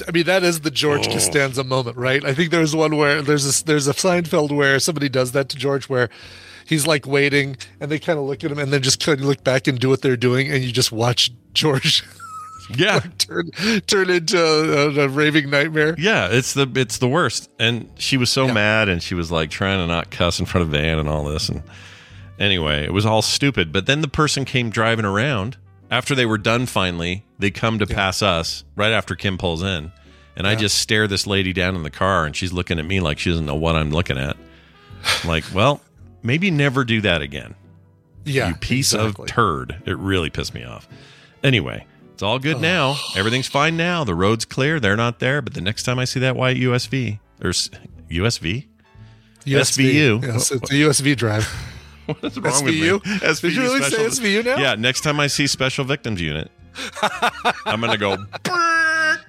I 0.07 0.11
mean, 0.11 0.25
that 0.25 0.43
is 0.43 0.61
the 0.61 0.71
George 0.71 1.09
Oh. 1.09 1.13
Costanza 1.13 1.65
moment, 1.65 1.97
right? 1.97 2.23
I 2.25 2.35
think 2.35 2.51
there's 2.51 2.77
one 2.77 2.97
where 2.97 3.23
there's 3.23 3.61
a 3.61 3.65
there's 3.65 3.89
a 3.89 3.95
Seinfeld 3.95 4.53
where 4.53 4.79
somebody 4.79 5.09
does 5.09 5.33
that 5.33 5.49
to 5.49 5.57
George, 5.57 5.89
where 5.89 6.11
he's 6.67 6.87
like 6.87 7.07
waiting 7.07 7.57
and 7.81 7.91
they 7.91 7.99
kind 7.99 8.19
of 8.19 8.27
look 8.27 8.45
at 8.45 8.51
him 8.53 8.59
and 8.59 8.73
then 8.73 8.83
just 8.83 9.03
kind 9.03 9.21
of 9.21 9.25
look 9.27 9.43
back 9.43 9.67
and 9.67 9.79
do 9.79 9.89
what 9.89 10.03
they're 10.03 10.17
doing, 10.17 10.51
and 10.51 10.63
you 10.63 10.71
just 10.73 10.93
watch 10.93 11.31
George. 11.55 12.05
Yeah, 12.77 13.01
turn 13.19 13.51
turn 13.87 14.11
into 14.11 14.39
a, 14.39 15.05
a 15.05 15.09
raving 15.09 15.51
nightmare. 15.51 15.95
Yeah, 15.99 16.29
it's 16.31 16.55
the 16.55 16.71
it's 16.75 16.99
the 16.99 17.09
worst. 17.09 17.49
And 17.59 17.89
she 17.97 18.17
was 18.17 18.31
so 18.31 18.49
mad, 18.53 18.89
and 18.89 19.03
she 19.03 19.15
was 19.15 19.31
like 19.31 19.51
trying 19.51 19.79
to 19.79 19.87
not 19.87 20.11
cuss 20.11 20.41
in 20.41 20.47
front 20.47 20.63
of 20.63 20.71
Van 20.71 20.99
and 20.99 21.09
all 21.09 21.25
this. 21.25 21.49
And 21.49 21.63
anyway, 22.39 22.85
it 22.85 22.93
was 22.93 23.07
all 23.07 23.23
stupid. 23.23 23.73
But 23.73 23.87
then 23.87 24.01
the 24.01 24.09
person 24.09 24.45
came 24.45 24.71
driving 24.71 25.05
around 25.05 25.57
after 25.91 26.15
they 26.15 26.27
were 26.27 26.39
done. 26.39 26.67
Finally, 26.67 27.25
they 27.39 27.51
come 27.51 27.79
to 27.79 27.87
pass 27.87 28.21
us 28.21 28.65
right 28.75 28.93
after 28.93 29.15
Kim 29.15 29.39
pulls 29.39 29.63
in, 29.63 29.93
and 30.35 30.47
I 30.47 30.57
just 30.57 30.79
stare 30.79 31.07
this 31.07 31.27
lady 31.27 31.53
down 31.53 31.77
in 31.77 31.85
the 31.85 31.91
car, 31.91 32.27
and 32.27 32.35
she's 32.35 32.53
looking 32.53 32.79
at 32.81 32.85
me 32.85 33.01
like 33.01 33.19
she 33.19 33.31
doesn't 33.31 33.47
know 33.47 33.55
what 33.55 33.77
I'm 33.77 33.91
looking 33.91 34.19
at. 34.19 34.37
I'm 35.23 35.29
like, 35.29 35.45
well, 35.55 35.81
maybe 36.23 36.51
never 36.51 36.85
do 36.85 37.01
that 37.03 37.23
again. 37.23 37.55
Yeah, 38.25 38.49
you 38.49 38.55
piece 38.57 38.93
exactly. 38.93 39.25
of 39.25 39.29
turd. 39.29 39.77
It 39.87 39.97
really 39.99 40.31
pissed 40.31 40.53
me 40.53 40.65
off. 40.65 40.89
Anyway, 41.45 41.87
it's 42.17 42.23
all 42.23 42.39
good 42.39 42.63
now. 42.63 42.97
Everything's 43.15 43.47
fine 43.47 43.77
now. 43.77 44.03
The 44.03 44.15
road's 44.15 44.47
clear. 44.47 44.81
They're 44.81 44.97
not 44.97 45.19
there. 45.19 45.43
But 45.43 45.53
the 45.53 45.61
next 45.61 45.83
time 45.83 45.99
I 45.99 46.07
see 46.07 46.19
that 46.21 46.35
white 46.35 46.57
USV 46.57 47.19
or 47.45 47.51
s- 47.51 47.69
USV, 48.09 48.65
SVU. 49.45 50.23
Yes, 50.25 50.51
it's 50.51 50.71
a 50.71 50.75
USB 50.75 51.15
drive. 51.15 51.45
what 52.07 52.25
is 52.25 52.41
wrong 52.41 52.65
with 52.65 52.73
me? 52.73 52.81
SVU? 52.81 53.01
SVU 53.03 53.41
Did 53.43 53.53
you 53.53 53.61
really 53.61 53.83
say 53.83 54.07
SVU 54.07 54.45
now? 54.47 54.57
Yeah. 54.57 54.77
Next 54.77 55.03
time 55.03 55.21
I 55.21 55.27
see 55.27 55.47
Special 55.47 55.85
Victims 55.85 56.23
Unit, 56.23 56.51
I'm 57.67 57.83
gonna 57.83 57.99
go. 57.99 58.17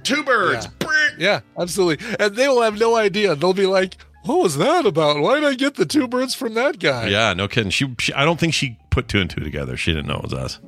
Two 0.03 0.23
birds. 0.23 0.69
Yeah, 1.17 1.41
absolutely. 1.59 2.05
And 2.21 2.37
they 2.37 2.47
will 2.47 2.61
have 2.61 2.79
no 2.79 2.95
idea. 2.95 3.35
They'll 3.35 3.53
be 3.53 3.65
like, 3.65 3.97
"What 4.23 4.39
was 4.39 4.55
that 4.59 4.85
about? 4.85 5.19
Why 5.19 5.41
did 5.41 5.43
I 5.43 5.55
get 5.55 5.75
the 5.75 5.85
two 5.85 6.07
birds 6.07 6.33
from 6.33 6.53
that 6.53 6.79
guy?" 6.79 7.07
Yeah, 7.09 7.33
no 7.33 7.49
kidding. 7.49 7.69
She, 7.69 7.93
she, 7.99 8.13
I 8.13 8.23
don't 8.23 8.39
think 8.39 8.53
she 8.53 8.77
put 8.91 9.09
two 9.09 9.19
and 9.19 9.29
two 9.29 9.41
together. 9.41 9.75
She 9.75 9.91
didn't 9.91 10.07
know 10.07 10.15
it 10.15 10.23
was 10.23 10.33
us, 10.33 10.59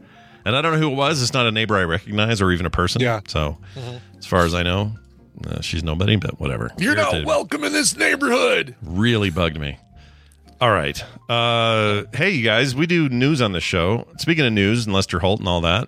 and 0.45 0.55
I 0.55 0.61
don't 0.61 0.73
know 0.73 0.79
who 0.79 0.91
it 0.91 0.95
was. 0.95 1.21
It's 1.21 1.33
not 1.33 1.45
a 1.45 1.51
neighbor 1.51 1.77
I 1.77 1.83
recognize 1.83 2.41
or 2.41 2.51
even 2.51 2.65
a 2.65 2.69
person. 2.69 3.01
Yeah. 3.01 3.19
So, 3.27 3.57
Mhm. 3.75 3.99
as 4.17 4.25
far 4.25 4.45
as 4.45 4.53
I 4.53 4.63
know, 4.63 4.93
uh, 5.47 5.61
she's 5.61 5.83
nobody. 5.83 6.15
But 6.15 6.39
whatever. 6.39 6.71
You're 6.77 6.95
not 6.95 7.01
Irritated 7.13 7.25
me. 7.25 7.27
welcome 7.27 7.63
in 7.63 7.73
this 7.73 7.95
neighborhood. 7.97 8.75
Really 8.81 9.29
bugged 9.29 9.59
me. 9.59 9.77
All 10.61 10.71
right. 10.71 11.01
Uh, 11.29 12.03
hey, 12.13 12.31
you 12.31 12.43
guys, 12.43 12.75
we 12.75 12.85
do 12.85 13.07
news 13.07 13.41
on 13.41 13.53
the 13.53 13.61
show. 13.61 14.05
Speaking 14.17 14.45
of 14.45 14.51
news 14.51 14.85
and 14.85 14.93
Lester 14.93 15.19
Holt 15.19 15.39
and 15.39 15.47
all 15.47 15.61
that, 15.61 15.87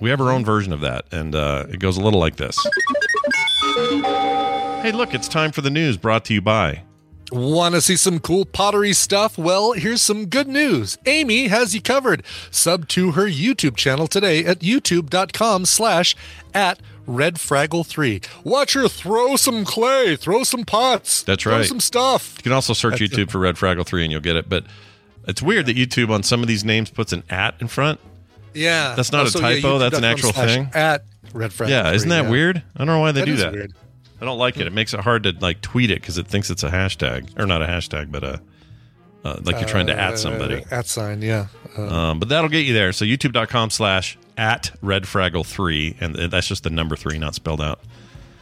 we 0.00 0.10
have 0.10 0.20
our 0.20 0.30
own 0.30 0.44
version 0.44 0.72
of 0.72 0.80
that, 0.82 1.04
and 1.12 1.34
uh, 1.34 1.64
it 1.68 1.80
goes 1.80 1.96
a 1.96 2.00
little 2.00 2.20
like 2.20 2.36
this. 2.36 2.56
Hey, 4.82 4.92
look, 4.92 5.14
it's 5.14 5.26
time 5.28 5.50
for 5.50 5.62
the 5.62 5.70
news 5.70 5.96
brought 5.96 6.24
to 6.26 6.34
you 6.34 6.40
by. 6.42 6.82
Want 7.32 7.74
to 7.74 7.80
see 7.80 7.96
some 7.96 8.20
cool 8.20 8.44
pottery 8.44 8.92
stuff? 8.92 9.38
Well, 9.38 9.72
here's 9.72 10.02
some 10.02 10.26
good 10.26 10.46
news. 10.46 10.98
Amy 11.06 11.48
has 11.48 11.74
you 11.74 11.80
covered. 11.80 12.22
Sub 12.50 12.86
to 12.88 13.12
her 13.12 13.26
YouTube 13.26 13.76
channel 13.76 14.06
today 14.06 14.44
at 14.44 14.60
youtube.com 14.60 15.64
slash 15.64 16.14
at 16.52 16.80
redfraggle3. 17.08 18.26
Watch 18.44 18.74
her 18.74 18.88
throw 18.88 19.36
some 19.36 19.64
clay, 19.64 20.16
throw 20.16 20.44
some 20.44 20.64
pots. 20.64 21.22
That's 21.22 21.42
throw 21.42 21.58
right. 21.58 21.66
some 21.66 21.80
stuff. 21.80 22.34
You 22.38 22.42
can 22.44 22.52
also 22.52 22.72
search 22.72 23.00
That's 23.00 23.12
YouTube 23.12 23.30
for 23.30 23.38
Red 23.38 23.56
Fraggle 23.56 23.86
3 23.86 24.04
and 24.04 24.12
you'll 24.12 24.20
get 24.20 24.36
it. 24.36 24.48
But 24.48 24.64
it's 25.26 25.42
weird 25.42 25.66
that 25.66 25.76
YouTube 25.76 26.10
on 26.10 26.22
some 26.22 26.42
of 26.42 26.48
these 26.48 26.64
names 26.64 26.90
puts 26.90 27.12
an 27.12 27.22
at 27.30 27.54
in 27.60 27.68
front. 27.68 28.00
Yeah. 28.52 28.94
That's 28.94 29.12
not 29.12 29.22
a 29.22 29.24
Also, 29.24 29.40
yeah, 29.40 29.56
typo, 29.56 29.78
that's 29.78 29.98
an 29.98 30.04
actual 30.04 30.32
thing. 30.32 30.70
At 30.74 31.04
redfraggle3. 31.32 31.68
yeah, 31.68 31.92
isn't 31.92 32.08
that 32.10 32.24
yeah. 32.24 32.30
weird? 32.30 32.62
I 32.76 32.78
don't 32.78 32.86
know 32.86 33.00
why 33.00 33.12
they 33.12 33.20
That 33.20 33.26
do 33.26 33.36
that. 33.36 33.52
weird. 33.52 33.74
I 34.24 34.26
don't 34.26 34.38
like 34.38 34.56
it. 34.56 34.66
It 34.66 34.72
makes 34.72 34.94
it 34.94 35.00
hard 35.00 35.24
to 35.24 35.34
like 35.38 35.60
tweet 35.60 35.90
it 35.90 36.00
because 36.00 36.16
it 36.16 36.26
thinks 36.26 36.48
it's 36.48 36.62
a 36.62 36.70
hashtag 36.70 37.38
or 37.38 37.44
not 37.44 37.60
a 37.60 37.66
hashtag, 37.66 38.10
but 38.10 38.24
a 38.24 38.40
uh, 39.22 39.38
like 39.42 39.56
you're 39.60 39.68
trying 39.68 39.86
to 39.88 39.98
at 39.98 40.18
somebody. 40.18 40.64
Uh, 40.64 40.78
at 40.78 40.86
sign, 40.86 41.20
yeah. 41.20 41.48
Uh, 41.76 41.82
Um, 41.88 42.18
but 42.20 42.30
that'll 42.30 42.48
get 42.48 42.64
you 42.64 42.72
there. 42.72 42.92
So 42.92 43.04
youtube.com 43.04 43.68
slash 43.68 44.16
at 44.38 44.70
redfraggle3. 44.82 45.96
And 46.00 46.30
that's 46.30 46.46
just 46.46 46.62
the 46.62 46.70
number 46.70 46.96
three, 46.96 47.18
not 47.18 47.34
spelled 47.34 47.60
out. 47.60 47.80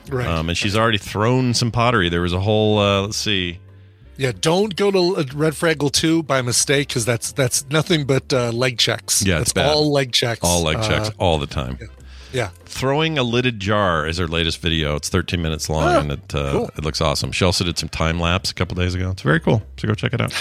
Right. 0.09 0.27
Um, 0.27 0.49
and 0.49 0.57
she's 0.59 0.77
already 0.77 0.99
thrown 0.99 1.55
some 1.55 1.71
pottery. 1.73 2.09
There 2.09 2.21
was 2.23 2.33
a 2.33 2.40
whole, 2.40 2.79
uh, 2.79 3.03
let's 3.03 3.16
see. 3.16 3.59
yeah, 4.16 4.33
don't 4.40 4.75
go 4.77 4.90
to 4.90 5.16
uh, 5.16 5.25
Red 5.35 5.53
Fraggle 5.55 5.90
2 5.90 6.23
by 6.25 6.42
mistake 6.42 6.88
because 6.88 7.05
that's 7.05 7.33
that's 7.33 7.64
nothing 7.71 8.05
but 8.05 8.33
uh, 8.33 8.51
leg 8.51 8.79
checks. 8.79 9.23
Yeah, 9.25 9.35
that's 9.38 9.51
it's 9.51 9.53
bad. 9.53 9.66
all 9.66 9.92
leg 9.92 10.12
checks. 10.12 10.40
All 10.42 10.62
leg 10.62 10.83
checks 10.83 11.11
all 11.18 11.38
the 11.38 11.47
time. 11.47 11.79
Yeah. 11.81 11.87
Throwing 12.64 13.18
a 13.18 13.23
lidded 13.23 13.61
jar 13.61 14.07
is 14.07 14.18
her 14.18 14.27
latest 14.27 14.61
video. 14.61 14.97
It's 14.97 15.09
13 15.09 15.40
minutes 15.42 15.68
long 15.71 15.83
Ah, 15.85 16.01
and 16.01 16.12
it 16.12 16.35
uh, 16.35 16.53
cool. 16.53 16.71
it 16.77 16.85
looks 16.85 17.01
awesome. 17.01 17.31
She 17.33 17.45
also 17.45 17.64
did 17.64 17.79
some 17.79 17.88
time 17.88 18.18
lapse 18.18 18.51
a 18.51 18.55
couple 18.55 18.75
days 18.77 18.95
ago. 18.95 19.11
It's 19.11 19.23
very 19.23 19.40
cool. 19.40 19.62
So 19.77 19.87
go 19.88 19.95
check 19.95 20.12
it 20.14 20.21
out. 20.21 20.33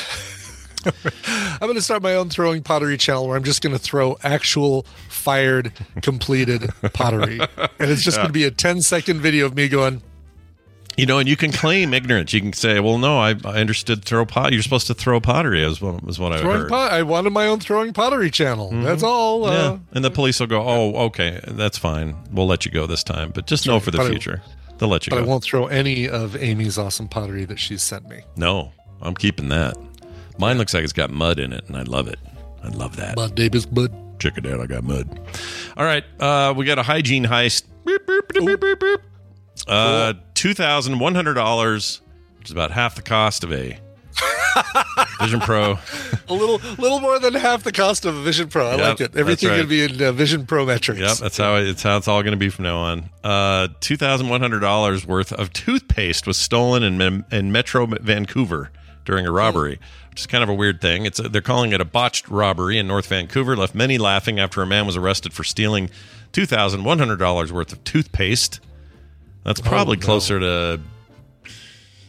I'm 0.86 1.60
going 1.60 1.76
to 1.76 1.82
start 1.82 2.02
my 2.02 2.16
own 2.16 2.30
throwing 2.30 2.64
pottery 2.64 2.98
channel 2.98 3.28
where 3.28 3.38
I'm 3.38 3.44
just 3.44 3.62
going 3.62 3.74
to 3.74 3.80
throw 3.80 4.18
actual 4.24 4.88
fired, 5.10 5.74
completed 6.02 6.72
pottery. 6.94 7.40
And 7.80 7.92
it's 7.92 8.02
just 8.02 8.18
Yeah. 8.18 8.24
going 8.24 8.28
to 8.30 8.34
be 8.34 8.46
a 8.46 8.52
10 8.52 8.82
second 8.82 9.20
video 9.22 9.46
of 9.46 9.54
me 9.56 9.68
going, 9.68 10.02
You 10.98 11.06
know, 11.06 11.20
and 11.20 11.28
you 11.30 11.38
can 11.38 11.52
claim 11.54 11.94
ignorance. 11.94 12.34
You 12.34 12.42
can 12.42 12.54
say, 12.54 12.80
"Well, 12.82 12.98
no, 12.98 13.18
I, 13.18 13.30
I 13.46 13.60
understood 13.62 14.04
throw 14.04 14.26
pot. 14.26 14.52
You're 14.52 14.62
supposed 14.62 14.88
to 14.88 14.94
throw 14.94 15.22
pottery." 15.22 15.64
Is 15.64 15.82
what, 15.82 16.04
was 16.04 16.20
what 16.20 16.34
I 16.34 16.42
heard. 16.42 16.70
pot. 16.70 16.92
I 16.92 17.02
wanted 17.04 17.30
my 17.32 17.48
own 17.48 17.60
throwing 17.62 17.94
pottery 17.94 18.30
channel. 18.30 18.70
That's 18.72 19.02
all. 19.02 19.46
Uh, 19.46 19.52
yeah, 19.54 19.78
and 19.94 20.04
the 20.04 20.12
police 20.12 20.40
will 20.40 20.48
go, 20.48 20.62
"Oh, 20.62 20.96
okay, 21.06 21.40
that's 21.48 21.78
fine. 21.78 22.16
We'll 22.32 22.46
let 22.48 22.66
you 22.66 22.72
go 22.72 22.88
this 22.88 23.04
time, 23.04 23.32
but 23.34 23.48
just 23.48 23.66
know 23.66 23.80
for 23.80 23.90
the 23.92 24.00
But 24.00 24.08
I- 24.08 24.10
future, 24.10 24.42
they'll 24.78 24.90
let 24.90 25.08
you 25.08 25.12
But 25.12 25.18
go." 25.20 25.24
I 25.24 25.26
won't 25.28 25.44
throw 25.44 25.68
any 25.68 26.10
of 26.10 26.36
Amy's 26.36 26.78
awesome 26.78 27.08
pottery 27.08 27.46
that 27.46 27.58
she's 27.58 27.82
sent 27.82 28.10
me. 28.10 28.22
No, 28.36 28.74
I'm 29.02 29.16
keeping 29.16 29.48
that. 29.50 29.76
Mine 30.40 30.58
looks 30.58 30.74
like 30.74 30.84
it's 30.84 30.94
got 30.94 31.10
mud 31.10 31.40
in 31.40 31.54
it, 31.54 31.64
and 31.68 31.78
I 31.78 31.84
love 31.84 32.08
it. 32.10 32.20
I 32.64 32.68
love 32.68 32.98
that. 32.98 33.16
Mud, 33.16 33.34
Davis, 33.36 33.66
mud. 33.72 33.94
Check 34.20 34.38
it 34.38 34.46
out. 34.46 34.60
I 34.60 34.66
got 34.68 34.84
mud. 34.84 35.08
All 35.78 35.86
right, 35.86 36.04
uh, 36.20 36.54
we 36.56 36.66
got 36.66 36.78
a 36.80 36.84
hygiene 36.84 37.26
heist. 37.26 37.64
Beep, 37.86 38.06
beep, 38.06 38.28
beep, 38.28 38.46
beep, 38.46 38.60
beep, 38.60 38.80
beep. 38.80 39.00
Uh, 39.68 40.14
two 40.34 40.54
thousand 40.54 41.00
one 41.00 41.16
hundred 41.16 41.36
dollars, 41.36 42.02
which 42.40 42.48
is 42.48 42.52
about 42.52 42.72
half 42.72 42.96
the 42.96 43.02
cost 43.02 43.44
of 43.44 43.52
a 43.52 43.78
Vision 45.20 45.40
Pro. 45.40 45.78
A 46.30 46.34
little, 46.34 46.60
little 46.78 47.02
more 47.02 47.20
than 47.20 47.34
half 47.34 47.64
the 47.64 47.74
cost 47.74 48.06
of 48.06 48.16
a 48.16 48.22
Vision 48.22 48.48
Pro. 48.48 48.66
I 48.66 48.76
Yep, 48.76 48.80
like 48.80 49.02
it. 49.02 49.18
Everything 49.18 49.26
that's 49.26 49.44
right. 49.44 49.50
going 49.68 49.90
to 49.90 49.96
be 49.98 50.04
in 50.04 50.08
uh, 50.10 50.12
Vision 50.14 50.46
Pro 50.46 50.66
metrics. 50.66 51.00
Yep, 51.02 51.18
that's 51.18 51.38
how 51.38 51.56
it, 51.58 51.68
it's 51.68 51.84
how 51.84 51.98
it's 51.98 52.08
all 52.08 52.22
going 52.22 52.32
to 52.32 52.38
be 52.38 52.48
from 52.50 52.64
now 52.64 52.78
on. 52.78 53.10
Uh, 53.24 53.68
two 53.82 53.98
thousand 53.98 54.30
one 54.30 54.40
hundred 54.40 54.60
dollars 54.62 55.06
worth 55.06 55.34
of 55.34 55.52
toothpaste 55.52 56.26
was 56.26 56.38
stolen 56.38 56.84
in 56.84 56.98
Mem- 56.98 57.26
in 57.32 57.52
Metro 57.52 57.86
Vancouver 57.86 58.72
during 59.04 59.26
a 59.28 59.32
robbery, 59.32 59.78
which 60.10 60.22
is 60.22 60.28
kind 60.28 60.42
of 60.44 60.50
a 60.50 60.54
weird 60.54 60.80
thing. 60.80 61.06
It's 61.06 61.20
a, 61.20 61.24
they're 61.24 61.42
calling 61.42 61.74
it 61.74 61.82
a 61.82 61.86
botched 61.86 62.30
robbery 62.30 62.78
in 62.78 62.88
North 62.88 63.08
Vancouver. 63.08 63.58
Left 63.58 63.76
many 63.76 63.98
laughing 63.98 64.40
after 64.40 64.62
a 64.62 64.66
man 64.66 64.86
was 64.86 64.96
arrested 64.96 65.34
for 65.34 65.44
stealing 65.44 65.90
two 66.32 66.46
thousand 66.46 66.86
one 66.86 66.98
hundred 67.00 67.18
dollars 67.18 67.52
worth 67.52 67.74
of 67.74 67.84
toothpaste. 67.84 68.62
That's 69.44 69.62
probably 69.62 69.98
no. 69.98 70.06
closer 70.06 70.40
to 70.40 70.82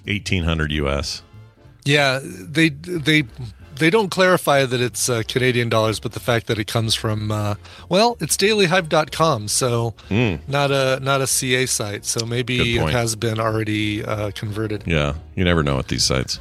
eighteen 0.06 0.44
hundred 0.44 0.72
US. 0.72 1.22
Yeah, 1.84 2.20
they 2.22 2.68
they 2.68 3.24
they 3.76 3.90
don't 3.90 4.10
clarify 4.10 4.64
that 4.64 4.80
it's 4.80 5.08
uh, 5.08 5.22
Canadian 5.26 5.68
dollars, 5.68 5.98
but 5.98 6.12
the 6.12 6.20
fact 6.20 6.46
that 6.46 6.58
it 6.58 6.66
comes 6.66 6.94
from 6.94 7.32
uh, 7.32 7.54
well, 7.88 8.16
it's 8.20 8.36
dailyhive.com, 8.36 9.48
so 9.48 9.94
not 10.46 10.70
a 10.70 11.00
not 11.00 11.20
a 11.20 11.26
CA 11.26 11.66
site. 11.66 12.04
So 12.04 12.26
maybe 12.26 12.76
it 12.78 12.90
has 12.90 13.16
been 13.16 13.40
already 13.40 14.04
uh, 14.04 14.30
converted. 14.32 14.84
Yeah, 14.86 15.14
you 15.34 15.44
never 15.44 15.62
know 15.62 15.78
at 15.78 15.88
these 15.88 16.04
sites. 16.04 16.38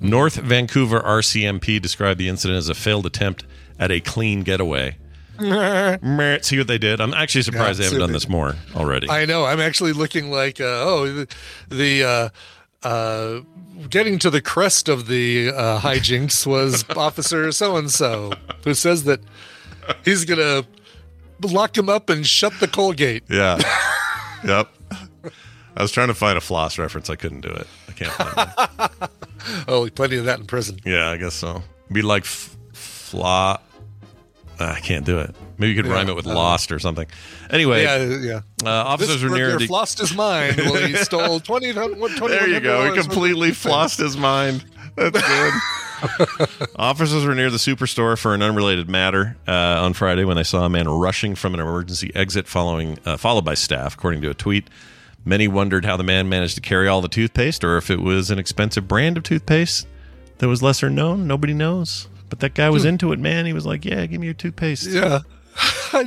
North 0.00 0.36
Vancouver 0.36 1.00
RCMP 1.00 1.80
described 1.80 2.18
the 2.18 2.28
incident 2.28 2.58
as 2.58 2.68
a 2.68 2.74
failed 2.74 3.06
attempt 3.06 3.44
at 3.78 3.90
a 3.90 4.00
clean 4.00 4.42
getaway. 4.42 4.96
See 5.38 6.58
what 6.58 6.66
they 6.66 6.78
did? 6.78 7.00
I'm 7.00 7.14
actually 7.14 7.42
surprised 7.42 7.78
Yeah, 7.78 7.84
they 7.84 7.94
haven't 7.94 8.00
done 8.00 8.12
this 8.12 8.28
more 8.28 8.54
already. 8.74 9.08
I 9.08 9.24
know. 9.24 9.44
I'm 9.44 9.60
actually 9.60 9.92
looking 9.92 10.30
like 10.30 10.60
uh, 10.60 10.64
oh 10.64 11.06
the, 11.12 11.26
the 11.68 12.04
uh, 12.04 12.86
uh, 12.86 13.40
getting 13.88 14.18
to 14.20 14.30
the 14.30 14.40
crest 14.42 14.88
of 14.88 15.06
the 15.08 15.50
uh, 15.50 15.80
hijinks 15.80 16.46
was 16.46 16.84
Officer 16.96 17.50
so 17.52 17.76
and 17.76 17.90
so 17.90 18.32
who 18.64 18.74
says 18.74 19.04
that 19.04 19.20
he's 20.04 20.24
gonna 20.24 20.64
lock 21.42 21.76
him 21.76 21.88
up 21.88 22.08
and 22.10 22.26
shut 22.26 22.52
the 22.60 22.68
Colgate. 22.68 23.24
yeah. 23.28 23.58
yep. 24.44 24.68
I 25.74 25.80
was 25.82 25.90
trying 25.90 26.08
to 26.08 26.14
find 26.14 26.36
a 26.36 26.40
floss 26.40 26.78
reference. 26.78 27.08
I 27.08 27.16
couldn't 27.16 27.40
do 27.40 27.48
it. 27.48 27.66
I 27.88 27.92
can't 27.92 28.12
find 28.12 28.50
it. 29.02 29.10
Oh, 29.66 29.88
plenty 29.90 30.16
of 30.18 30.26
that 30.26 30.38
in 30.38 30.46
prison. 30.46 30.78
Yeah, 30.84 31.08
I 31.08 31.16
guess 31.16 31.34
so. 31.34 31.64
Be 31.90 32.00
like 32.00 32.22
f-. 32.22 32.56
I 34.68 34.80
can't 34.80 35.04
do 35.04 35.18
it. 35.20 35.34
Maybe 35.58 35.72
you 35.72 35.76
could 35.82 35.86
Yeah, 35.88 35.96
rhyme 35.96 36.08
it 36.08 36.16
with 36.16 36.26
uh, 36.26 36.34
lost 36.34 36.72
or 36.72 36.78
something. 36.78 37.06
Anyway, 37.50 37.82
yeah, 37.84 37.98
yeah. 38.20 38.40
uh, 38.64 38.70
officers 38.84 39.20
this 39.20 39.30
were 39.30 39.36
near 39.36 39.50
burglar 39.50 39.58
the. 39.60 39.66
flossed 39.68 39.98
his 39.98 40.14
mind 40.14 40.56
when 40.56 40.88
he 40.88 40.96
stole 41.04 41.40
twenty. 41.40 41.72
There 41.72 42.48
you 42.48 42.60
go. 42.60 42.92
He 42.92 43.00
completely 43.00 43.50
flossed 43.50 43.98
his 43.98 44.16
mind. 44.16 44.64
That's 44.96 45.20
good. 45.20 45.52
Officers 46.76 47.24
were 47.24 47.34
near 47.34 47.48
the 47.48 47.58
superstore 47.58 48.18
for 48.18 48.34
an 48.34 48.42
unrelated 48.42 48.88
matter 48.88 49.36
uh, 49.46 49.52
on 49.52 49.92
Friday 49.92 50.24
when 50.24 50.36
they 50.36 50.42
saw 50.42 50.64
a 50.64 50.68
man 50.68 50.88
rushing 50.88 51.34
from 51.36 51.54
an 51.54 51.60
emergency 51.60 52.10
exit, 52.14 52.48
following 52.48 52.98
uh, 53.04 53.16
followed 53.16 53.44
by 53.44 53.54
staff, 53.54 53.94
according 53.94 54.20
to 54.22 54.30
a 54.30 54.34
tweet. 54.34 54.68
Many 55.24 55.46
wondered 55.46 55.84
how 55.84 55.96
the 55.96 56.02
man 56.02 56.28
managed 56.28 56.56
to 56.56 56.60
carry 56.60 56.88
all 56.88 57.00
the 57.00 57.08
toothpaste, 57.08 57.62
or 57.62 57.76
if 57.76 57.88
it 57.90 58.00
was 58.00 58.30
an 58.32 58.40
expensive 58.40 58.88
brand 58.88 59.16
of 59.16 59.22
toothpaste 59.22 59.86
that 60.38 60.48
was 60.48 60.60
lesser 60.62 60.90
known. 60.90 61.28
Nobody 61.28 61.54
knows. 61.54 62.08
But 62.32 62.40
that 62.40 62.54
guy 62.54 62.70
was 62.70 62.86
into 62.86 63.12
it, 63.12 63.18
man. 63.18 63.44
He 63.44 63.52
was 63.52 63.66
like, 63.66 63.84
"Yeah, 63.84 64.06
give 64.06 64.18
me 64.18 64.26
your 64.26 64.32
toothpaste." 64.32 64.86
Yeah. 64.86 65.18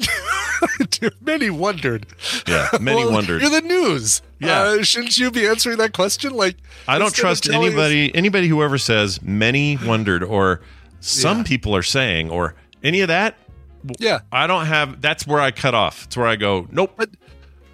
Many 1.22 1.52
wondered. 1.52 2.08
Yeah, 2.48 2.68
many 2.82 3.04
Well, 3.06 3.14
wondered. 3.14 3.44
You're 3.44 3.52
the 3.52 3.62
news. 3.62 4.24
Yeah. 4.40 4.62
Uh, 4.62 4.82
shouldn't 4.84 5.20
you 5.20 5.30
be 5.30 5.46
answering 5.46 5.78
that 5.78 5.94
question? 5.94 6.34
Like, 6.34 6.58
I 6.88 6.98
don't 6.98 7.14
trust 7.14 7.44
telling 7.44 7.68
us- 7.68 7.74
anybody 7.74 8.16
anybody 8.16 8.48
who 8.48 8.64
ever 8.64 8.80
says 8.80 9.22
many 9.22 9.78
wondered 9.78 10.24
or 10.24 10.62
some 11.00 11.44
people 11.44 11.76
are 11.76 11.84
saying 11.84 12.32
or 12.32 12.56
any 12.82 13.02
of 13.02 13.10
that. 13.10 13.36
Yeah. 14.00 14.22
I 14.32 14.48
don't 14.48 14.66
have 14.66 15.02
that's 15.02 15.28
where 15.28 15.40
I 15.40 15.52
cut 15.52 15.76
off. 15.76 16.06
It's 16.06 16.18
where 16.18 16.26
I 16.26 16.38
go, 16.38 16.68
nope. 16.72 17.00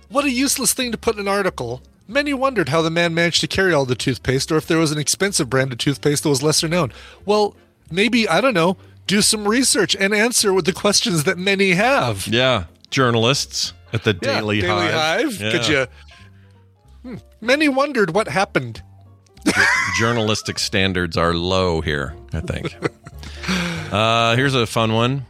What 0.09 0.25
a 0.25 0.29
useless 0.29 0.73
thing 0.73 0.91
to 0.91 0.97
put 0.97 1.15
in 1.15 1.21
an 1.21 1.27
article. 1.29 1.81
Many 2.05 2.33
wondered 2.33 2.67
how 2.67 2.81
the 2.81 2.89
man 2.89 3.13
managed 3.13 3.39
to 3.39 3.47
carry 3.47 3.71
all 3.73 3.85
the 3.85 3.95
toothpaste, 3.95 4.51
or 4.51 4.57
if 4.57 4.67
there 4.67 4.77
was 4.77 4.91
an 4.91 4.97
expensive 4.97 5.49
brand 5.49 5.71
of 5.71 5.77
toothpaste 5.77 6.23
that 6.23 6.29
was 6.29 6.43
lesser 6.43 6.67
known. 6.67 6.91
Well, 7.25 7.55
maybe 7.91 8.27
I 8.27 8.41
don't 8.41 8.53
know. 8.53 8.77
Do 9.07 9.21
some 9.21 9.47
research 9.47 9.95
and 9.95 10.13
answer 10.13 10.53
with 10.53 10.65
the 10.65 10.73
questions 10.73 11.25
that 11.25 11.37
many 11.37 11.71
have. 11.71 12.27
Yeah. 12.27 12.65
Journalists 12.89 13.73
at 13.93 14.03
the 14.03 14.17
Yeah, 14.21 14.39
Daily, 14.39 14.61
Daily 14.61 14.87
Hive. 14.91 15.41
Yeah. 15.41 15.51
Could 15.51 15.67
you? 15.67 15.87
Hmm. 17.03 17.15
Many 17.41 17.67
wondered 17.67 18.13
what 18.13 18.27
happened. 18.27 18.81
Journalistic 19.97 20.59
standards 20.59 21.17
are 21.17 21.33
low 21.33 21.81
here, 21.81 22.15
I 22.31 22.41
think. 22.41 22.75
uh, 23.91 24.35
here's 24.35 24.53
a 24.53 24.67
fun 24.67 24.93
one. 24.93 25.25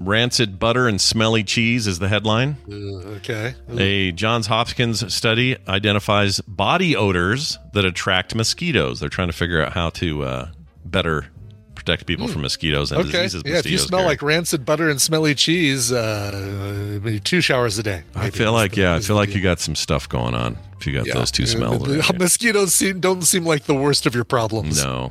Rancid 0.00 0.58
butter 0.58 0.88
and 0.88 1.00
smelly 1.00 1.44
cheese 1.44 1.86
is 1.86 1.98
the 2.00 2.08
headline. 2.08 2.56
Uh, 2.68 3.08
okay. 3.18 3.54
A 3.76 4.12
Johns 4.12 4.48
Hopkins 4.48 5.12
study 5.14 5.56
identifies 5.68 6.40
body 6.40 6.96
odors 6.96 7.58
that 7.72 7.84
attract 7.84 8.34
mosquitoes. 8.34 9.00
They're 9.00 9.08
trying 9.08 9.28
to 9.28 9.32
figure 9.32 9.62
out 9.62 9.72
how 9.72 9.90
to 9.90 10.22
uh, 10.24 10.48
better 10.84 11.26
protect 11.74 12.06
people 12.06 12.28
from 12.28 12.42
mosquitoes 12.42 12.92
and. 12.92 13.00
Okay. 13.00 13.10
diseases. 13.22 13.42
Yeah, 13.46 13.58
if 13.58 13.66
you 13.70 13.78
smell 13.78 14.04
like 14.04 14.22
rancid 14.22 14.64
butter 14.64 14.88
and 14.90 15.00
smelly 15.00 15.34
cheese, 15.34 15.90
uh, 15.92 17.00
maybe 17.02 17.20
two 17.20 17.40
showers 17.40 17.78
a 17.78 17.82
day. 17.82 18.02
I 18.14 18.30
feel 18.30 18.52
like 18.52 18.76
yeah, 18.76 18.94
I 18.94 19.00
feel 19.00 19.16
like 19.16 19.34
you 19.34 19.40
got 19.40 19.60
some 19.60 19.74
stuff 19.74 20.08
going 20.08 20.34
on 20.34 20.56
if 20.78 20.86
you 20.86 20.92
got 20.92 21.06
Yeah. 21.06 21.14
those 21.14 21.30
two 21.30 21.44
Uh, 21.44 21.46
smells. 21.46 22.12
mosquitoes 22.18 22.74
seem, 22.74 23.00
don't 23.00 23.22
seem 23.22 23.44
like 23.44 23.64
the 23.64 23.74
worst 23.74 24.06
of 24.06 24.14
your 24.14 24.24
problems. 24.24 24.82
No. 24.82 25.10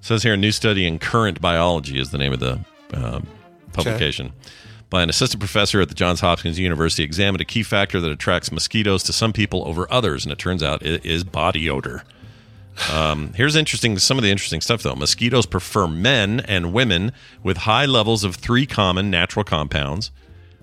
says 0.00 0.22
here 0.22 0.34
a 0.34 0.36
new 0.36 0.52
study 0.52 0.86
in 0.86 0.98
Current 0.98 1.40
Biology 1.40 1.98
is 1.98 2.10
the 2.10 2.18
name 2.18 2.32
of 2.32 2.40
the 2.40 2.60
um, 2.94 3.26
publication. 3.72 4.32
By 4.88 5.02
an 5.02 5.10
assistant 5.10 5.40
professor 5.40 5.80
at 5.80 5.88
the 5.88 5.96
Johns 5.96 6.20
Hopkins 6.20 6.60
University, 6.60 7.02
examined 7.02 7.40
a 7.40 7.44
key 7.44 7.64
factor 7.64 8.00
that 8.00 8.10
attracts 8.10 8.52
mosquitoes 8.52 9.02
to 9.02 9.12
some 9.12 9.32
people 9.32 9.66
over 9.66 9.90
others, 9.92 10.24
and 10.24 10.30
it 10.30 10.38
turns 10.38 10.62
out 10.62 10.86
it 10.86 11.04
is 11.04 11.24
body 11.24 11.68
odor. 11.68 12.04
Um, 12.92 13.32
here's 13.34 13.56
interesting. 13.56 13.98
Some 13.98 14.18
of 14.18 14.24
the 14.24 14.30
interesting 14.30 14.60
stuff, 14.60 14.82
though. 14.82 14.94
Mosquitoes 14.94 15.46
prefer 15.46 15.86
men 15.86 16.40
and 16.40 16.72
women 16.72 17.12
with 17.42 17.58
high 17.58 17.86
levels 17.86 18.24
of 18.24 18.36
three 18.36 18.66
common 18.66 19.10
natural 19.10 19.44
compounds, 19.44 20.10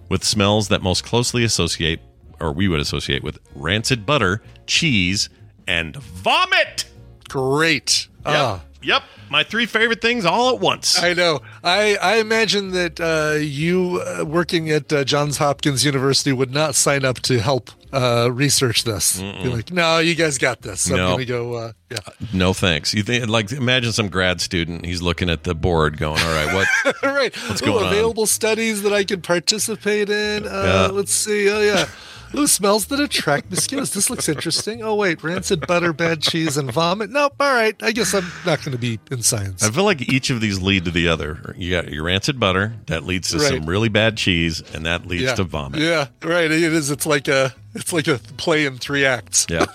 with 0.10 0.24
smells 0.24 0.68
that 0.68 0.82
most 0.82 1.04
closely 1.04 1.44
associate, 1.44 2.00
or 2.40 2.52
we 2.52 2.68
would 2.68 2.80
associate 2.80 3.24
with 3.24 3.40
rancid 3.56 4.06
butter, 4.06 4.42
cheese, 4.68 5.30
and 5.68 5.96
vomit. 5.96 6.86
Great. 7.30 8.08
Yep. 8.26 8.36
Ah. 8.36 8.62
Yep. 8.84 9.04
My 9.30 9.44
three 9.44 9.66
favorite 9.66 10.02
things 10.02 10.26
all 10.26 10.54
at 10.54 10.60
once. 10.60 11.02
I 11.02 11.14
know. 11.14 11.42
I, 11.64 11.96
I 12.02 12.18
imagine 12.18 12.72
that 12.72 13.00
uh, 13.00 13.38
you 13.40 14.02
uh, 14.06 14.24
working 14.26 14.70
at 14.70 14.92
uh, 14.94 15.04
Johns 15.04 15.38
Hopkins 15.38 15.84
University 15.86 16.32
would 16.32 16.52
not 16.54 16.76
sign 16.76 17.04
up 17.06 17.20
to 17.22 17.40
help 17.40 17.72
uh, 17.92 18.30
research 18.32 18.84
this. 18.84 19.20
Be 19.20 19.48
like, 19.50 19.72
no, 19.72 20.00
you 20.00 20.14
guys 20.16 20.38
got 20.38 20.62
this. 20.62 20.90
I'm 20.90 20.98
No. 20.98 21.08
going 21.10 21.20
to 21.20 21.26
go. 21.26 21.54
Uh, 21.54 21.72
yeah. 21.90 21.98
No 22.34 22.54
thanks. 22.54 22.94
You 22.94 23.04
think 23.04 23.28
like 23.28 23.52
imagine 23.52 23.92
some 23.92 24.10
grad 24.10 24.42
student. 24.42 24.86
He's 24.86 25.02
looking 25.02 25.30
at 25.30 25.44
the 25.44 25.54
board, 25.56 25.98
going, 25.98 26.20
"All 26.20 26.34
right, 26.34 26.54
what? 26.54 26.96
All 27.04 27.10
right. 27.16 27.36
What's 27.48 27.62
Ooh, 27.62 27.66
going 27.68 27.86
on? 27.86 27.92
available 27.94 28.26
studies 28.26 28.82
that 28.84 28.94
I 28.94 29.04
can 29.04 29.22
participate 29.22 30.10
in. 30.10 30.46
Uh, 30.46 30.50
Yeah. 30.50 30.88
Let's 30.88 31.12
see. 31.14 31.50
Oh, 31.50 31.62
yeah. 31.62 31.88
Ooh, 32.36 32.48
smells 32.48 32.88
that 32.88 33.00
attract 33.00 33.50
mosquitoes. 33.52 33.94
This 33.94 34.10
looks 34.10 34.28
interesting. 34.28 34.82
Oh, 34.82 34.96
wait. 34.96 35.24
Rancid 35.24 35.68
butter, 35.68 35.94
bad 35.94 36.22
cheese, 36.22 36.58
and 36.58 36.72
vomit. 36.72 37.10
Nope. 37.10 37.36
All 37.40 37.54
right. 37.54 37.76
I 37.82 37.92
guess 37.92 38.14
I'm 38.14 38.26
not 38.46 38.64
going 38.64 38.72
to 38.72 38.78
be 38.78 39.00
in 39.12 39.22
science. 39.22 39.64
I 39.64 39.70
feel 39.70 39.84
like 39.84 40.02
each 40.02 40.30
of 40.30 40.42
these 40.42 40.62
lead 40.62 40.86
to 40.86 40.92
the 40.92 41.08
other. 41.08 41.54
You 41.58 41.72
got 41.72 41.90
your 41.90 42.04
rancid 42.04 42.40
butter 42.40 42.74
that 42.88 43.04
leads 43.04 43.30
to 43.32 43.40
some 43.40 43.66
really 43.68 43.90
bad 43.90 44.18
cheese, 44.18 44.64
and 44.74 44.86
that 44.86 45.06
leads 45.06 45.24
yeah. 45.24 45.36
to 45.36 45.44
vomit. 45.44 45.80
Yeah. 45.80 46.08
Right. 46.24 46.50
It 46.50 46.52
is. 46.52 46.90
It's 46.90 47.06
like 47.06 47.28
a. 47.28 47.54
It's 47.76 47.94
like 47.94 48.08
a 48.08 48.20
play 48.38 48.66
in 48.66 48.78
three 48.78 49.06
acts. 49.06 49.48
Yeah. 49.50 49.66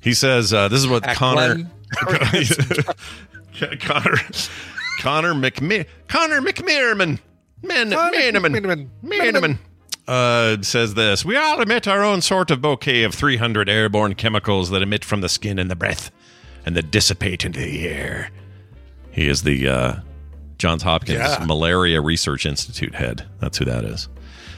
He 0.00 0.14
says 0.14 0.52
uh, 0.52 0.68
this 0.68 0.78
is 0.78 0.88
what 0.88 1.04
Act 1.04 1.18
Connor. 1.18 1.68
Connor 3.80 4.16
Connor 5.00 5.34
McMe- 5.34 5.86
Connor 6.08 6.40
McMeerman 6.40 7.18
Man 7.62 7.90
Meneman 7.90 8.88
Meneman 9.02 9.58
uh, 10.08 10.60
says 10.62 10.94
this 10.94 11.24
We 11.24 11.36
all 11.36 11.60
emit 11.60 11.86
our 11.88 12.02
own 12.04 12.20
sort 12.22 12.50
of 12.50 12.60
bouquet 12.60 13.02
of 13.02 13.14
300 13.14 13.68
airborne 13.68 14.14
chemicals 14.14 14.70
that 14.70 14.82
emit 14.82 15.04
from 15.04 15.20
the 15.20 15.28
skin 15.28 15.58
and 15.58 15.70
the 15.70 15.76
breath 15.76 16.10
and 16.64 16.76
that 16.76 16.90
dissipate 16.90 17.44
into 17.44 17.60
the 17.60 17.88
air. 17.88 18.30
He 19.10 19.28
is 19.28 19.42
the 19.42 19.68
uh, 19.68 19.94
Johns 20.58 20.82
Hopkins 20.82 21.18
Yeah. 21.18 21.44
Malaria 21.46 22.00
Research 22.00 22.44
Institute 22.46 22.94
head. 22.94 23.26
That's 23.40 23.58
who 23.58 23.64
that 23.66 23.84
is. 23.84 24.08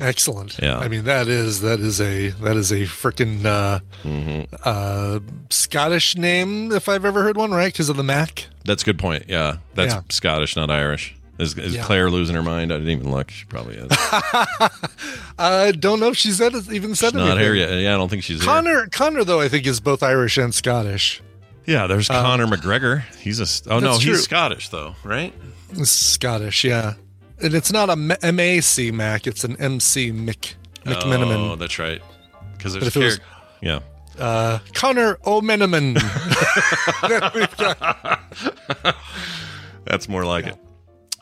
Excellent. 0.00 0.58
Yeah. 0.62 0.78
I 0.78 0.86
mean 0.86 1.04
that 1.04 1.26
is 1.26 1.60
that 1.62 1.80
is 1.80 2.00
a 2.00 2.28
that 2.28 2.56
is 2.56 2.70
a 2.70 2.82
freaking 2.82 3.44
uh, 3.44 3.80
Mm-hmm. 4.04 4.54
uh, 4.64 5.18
Scottish 5.50 6.16
name 6.16 6.70
if 6.70 6.88
I've 6.88 7.04
ever 7.04 7.22
heard 7.24 7.36
one, 7.36 7.50
right? 7.50 7.72
Because 7.72 7.88
of 7.88 7.96
the 7.96 8.04
Mac. 8.04 8.46
That's 8.64 8.82
a 8.82 8.86
good 8.86 8.98
point. 8.98 9.24
Yeah, 9.28 9.56
that's 9.74 9.94
Yeah. 9.94 10.02
Scottish, 10.08 10.54
not 10.54 10.70
Irish. 10.70 11.16
Is, 11.38 11.56
is 11.56 11.76
Yeah. 11.76 11.84
Claire 11.84 12.10
losing 12.10 12.34
her 12.34 12.42
mind? 12.42 12.72
I 12.72 12.78
didn't 12.78 12.90
even 12.90 13.10
look. 13.12 13.30
She 13.30 13.44
probably 13.46 13.76
is. 13.76 13.88
I 15.38 15.72
don't 15.78 16.00
know 16.00 16.08
if 16.08 16.16
she 16.16 16.32
said 16.32 16.52
even 16.72 16.94
said 16.96 17.12
She's 17.12 17.14
not 17.14 17.38
here 17.38 17.54
yet. 17.54 17.70
Yeah, 17.80 17.94
I 17.94 17.96
don't 17.96 18.08
think 18.08 18.24
she's 18.24 18.38
here. 18.42 18.46
Connor 18.46 18.88
Connor 18.88 19.22
though 19.24 19.40
I 19.40 19.48
think 19.48 19.66
is 19.66 19.78
both 19.80 20.02
Irish 20.02 20.36
and 20.36 20.52
Scottish. 20.54 21.22
Yeah, 21.66 21.86
there's 21.86 22.10
Um, 22.10 22.22
Conor 22.24 22.46
McGregor. 22.46 23.02
He's 23.18 23.38
a. 23.40 23.46
Oh 23.72 23.78
no, 23.78 23.92
That's 23.92 24.02
he's. 24.04 24.22
Scottish 24.24 24.68
though, 24.70 24.96
right? 25.04 25.32
Scottish, 25.84 26.64
yeah. 26.64 26.94
And 27.40 27.54
it's 27.54 27.70
not 27.70 27.88
a 27.88 27.92
M- 27.92 28.08
MAC 28.34 28.92
Mac, 28.92 29.28
it's 29.28 29.44
an 29.44 29.54
MC 29.60 30.10
Mc 30.10 30.56
Oh, 30.86 31.54
that's 31.56 31.78
right. 31.78 32.02
Because 32.56 32.74
But 32.74 32.92
there's 32.92 32.96
if 32.96 32.96
it 32.96 33.04
was- 33.04 33.20
yeah. 33.60 33.78
Uh, 34.18 34.58
Connor 34.74 35.18
O'Miniman. 35.24 35.94
That's 39.84 40.08
more 40.08 40.24
like 40.24 40.46
it. 40.46 40.56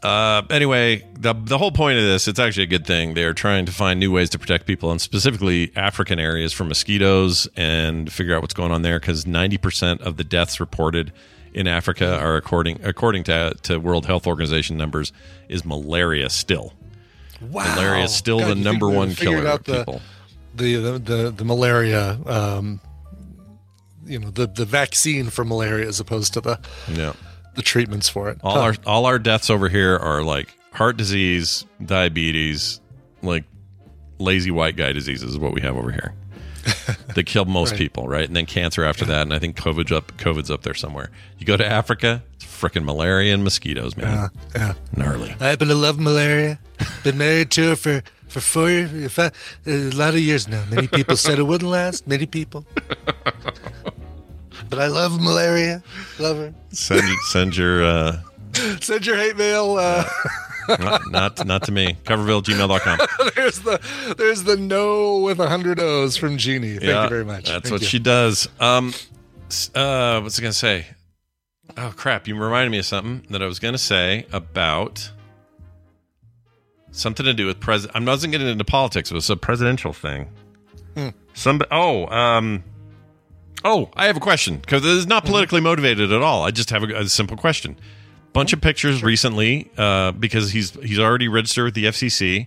Uh, 0.06 0.42
anyway, 0.50 1.04
the 1.18 1.32
the 1.32 1.58
whole 1.58 1.72
point 1.72 1.98
of 1.98 2.04
this, 2.04 2.28
it's 2.28 2.38
actually 2.38 2.62
a 2.62 2.68
good 2.68 2.86
thing. 2.86 3.14
They 3.14 3.24
are 3.24 3.34
trying 3.34 3.66
to 3.66 3.72
find 3.72 3.98
new 3.98 4.12
ways 4.12 4.30
to 4.30 4.38
protect 4.38 4.64
people, 4.66 4.92
and 4.92 5.00
specifically 5.00 5.72
African 5.74 6.20
areas 6.20 6.52
from 6.52 6.68
mosquitoes, 6.68 7.48
and 7.56 8.12
figure 8.12 8.34
out 8.36 8.40
what's 8.42 8.54
going 8.54 8.70
on 8.70 8.82
there. 8.82 9.00
Because 9.00 9.26
ninety 9.26 9.58
percent 9.58 10.00
of 10.02 10.16
the 10.16 10.22
deaths 10.22 10.60
reported 10.60 11.12
in 11.52 11.66
Africa 11.66 12.18
are 12.18 12.36
according 12.36 12.84
according 12.84 13.24
to 13.24 13.54
to 13.64 13.78
World 13.78 14.06
Health 14.06 14.28
Organization 14.28 14.76
numbers 14.76 15.12
is 15.48 15.64
malaria 15.64 16.30
still. 16.30 16.72
wow. 17.40 17.74
Malaria 17.74 18.04
is 18.04 18.14
still 18.14 18.38
God, 18.38 18.50
the 18.50 18.54
number 18.54 18.88
one 18.88 19.12
killer 19.12 19.44
of 19.48 19.64
the, 19.64 19.78
people. 19.78 20.00
The, 20.54 20.76
the 20.76 20.98
the 20.98 21.30
the 21.32 21.44
malaria 21.44 22.18
um 22.26 22.80
you 24.04 24.18
know 24.20 24.30
the 24.30 24.46
the 24.46 24.64
vaccine 24.64 25.30
for 25.30 25.44
malaria 25.44 25.88
as 25.88 25.98
opposed 25.98 26.32
to 26.34 26.40
the 26.40 26.60
Yeah. 26.88 27.14
The 27.56 27.62
treatments 27.62 28.08
for 28.08 28.28
it. 28.30 28.38
All 28.42 28.54
Huh. 28.54 28.60
our 28.60 28.74
all 28.86 29.06
our 29.06 29.18
deaths 29.18 29.50
over 29.50 29.68
here 29.68 29.96
are 29.96 30.22
like 30.22 30.54
heart 30.72 30.96
disease, 30.96 31.64
diabetes, 31.84 32.80
like 33.22 33.44
lazy 34.18 34.50
white 34.50 34.76
guy 34.76 34.92
diseases 34.92 35.30
is 35.32 35.38
what 35.38 35.52
we 35.52 35.60
have 35.62 35.76
over 35.76 35.90
here. 35.90 36.14
that 37.14 37.24
kill 37.26 37.44
most 37.44 37.70
Right. 37.72 37.78
people, 37.78 38.08
right? 38.08 38.26
And 38.26 38.34
then 38.34 38.44
cancer 38.46 38.84
after 38.84 39.04
that, 39.04 39.22
and 39.22 39.32
I 39.32 39.38
think 39.38 39.56
COVID's 39.56 39.92
up 39.92 40.12
COVID's 40.16 40.50
up 40.50 40.62
there 40.62 40.74
somewhere. 40.74 41.10
You 41.38 41.46
go 41.46 41.56
to 41.56 41.64
Africa, 41.66 42.22
it's 42.34 42.44
freaking 42.44 42.84
malaria 42.84 43.34
and 43.34 43.44
mosquitoes, 43.44 43.96
man. 43.96 44.12
Yeah, 44.12 44.28
yeah. 44.54 44.74
Gnarly. 44.96 45.34
I 45.40 45.48
happen 45.48 45.68
to 45.68 45.74
love 45.74 45.98
malaria. 46.00 46.58
Been 47.04 47.18
married 47.18 47.50
to 47.52 47.68
her 47.70 47.76
for 47.76 48.02
for 48.28 48.40
four 48.40 48.68
if 48.68 49.18
I, 49.18 49.30
a 49.66 49.90
lot 49.92 50.14
of 50.14 50.20
years 50.20 50.48
now. 50.48 50.64
Many 50.68 50.88
people 50.88 51.16
said 51.16 51.38
it 51.38 51.44
wouldn't 51.44 51.70
last. 51.70 52.06
Many 52.08 52.26
people. 52.26 52.66
But 54.68 54.78
I 54.80 54.86
love 54.88 55.20
malaria. 55.20 55.82
Love 56.18 56.36
her. 56.38 56.54
Send 56.70 57.02
send 57.28 57.56
your 57.56 57.84
uh 57.84 58.20
Send 58.80 59.06
your 59.06 59.16
hate 59.16 59.36
mail. 59.36 59.76
Uh, 59.78 60.04
not, 60.68 61.00
not 61.10 61.46
not 61.46 61.62
to 61.64 61.72
me. 61.72 61.96
Coverville@gmail.com. 62.04 62.98
there's 63.36 63.60
the 63.60 64.14
there's 64.18 64.42
the 64.44 64.56
no 64.56 65.18
with 65.18 65.38
a 65.40 65.48
hundred 65.48 65.78
O's 65.78 66.16
from 66.16 66.36
Jeannie. 66.38 66.72
Thank 66.72 66.82
Yeah, 66.84 67.04
you 67.04 67.08
very 67.10 67.24
much. 67.24 67.44
That's 67.48 67.64
Thank 67.68 67.72
what 67.72 67.80
you. 67.82 67.86
she 67.86 67.98
does. 67.98 68.48
Um, 68.60 68.92
uh, 69.74 70.20
what's 70.20 70.38
I 70.38 70.42
gonna 70.42 70.52
say? 70.52 70.86
Oh 71.76 71.92
crap! 71.96 72.26
You 72.26 72.36
reminded 72.36 72.70
me 72.70 72.78
of 72.78 72.86
something 72.86 73.26
that 73.30 73.42
I 73.42 73.46
was 73.46 73.58
gonna 73.58 73.78
say 73.78 74.26
about 74.32 75.10
something 76.92 77.26
to 77.26 77.34
do 77.34 77.46
with 77.46 77.60
president. 77.60 77.96
I 77.96 78.10
wasn't 78.10 78.32
getting 78.32 78.48
into 78.48 78.64
politics. 78.64 79.10
It 79.10 79.14
was 79.14 79.28
a 79.30 79.36
presidential 79.36 79.92
thing. 79.92 80.28
Hmm. 80.96 81.08
Some 81.34 81.60
oh 81.70 82.06
um 82.06 82.64
oh 83.64 83.90
I 83.94 84.06
have 84.06 84.16
a 84.16 84.20
question 84.20 84.56
because 84.58 84.82
this 84.82 84.92
is 84.92 85.06
not 85.06 85.22
Mm-hmm. 85.24 85.32
politically 85.32 85.60
motivated 85.60 86.12
at 86.12 86.22
all. 86.22 86.42
I 86.44 86.50
just 86.50 86.70
have 86.70 86.82
a, 86.82 86.94
a 86.94 87.08
simple 87.08 87.36
question. 87.36 87.76
Bunch 88.32 88.52
of 88.52 88.60
pictures 88.60 89.02
recently 89.02 89.70
uh, 89.78 90.12
because 90.12 90.50
he's 90.50 90.70
he's 90.82 90.98
already 90.98 91.26
registered 91.28 91.64
with 91.64 91.74
the 91.74 91.84
FCC 91.86 92.46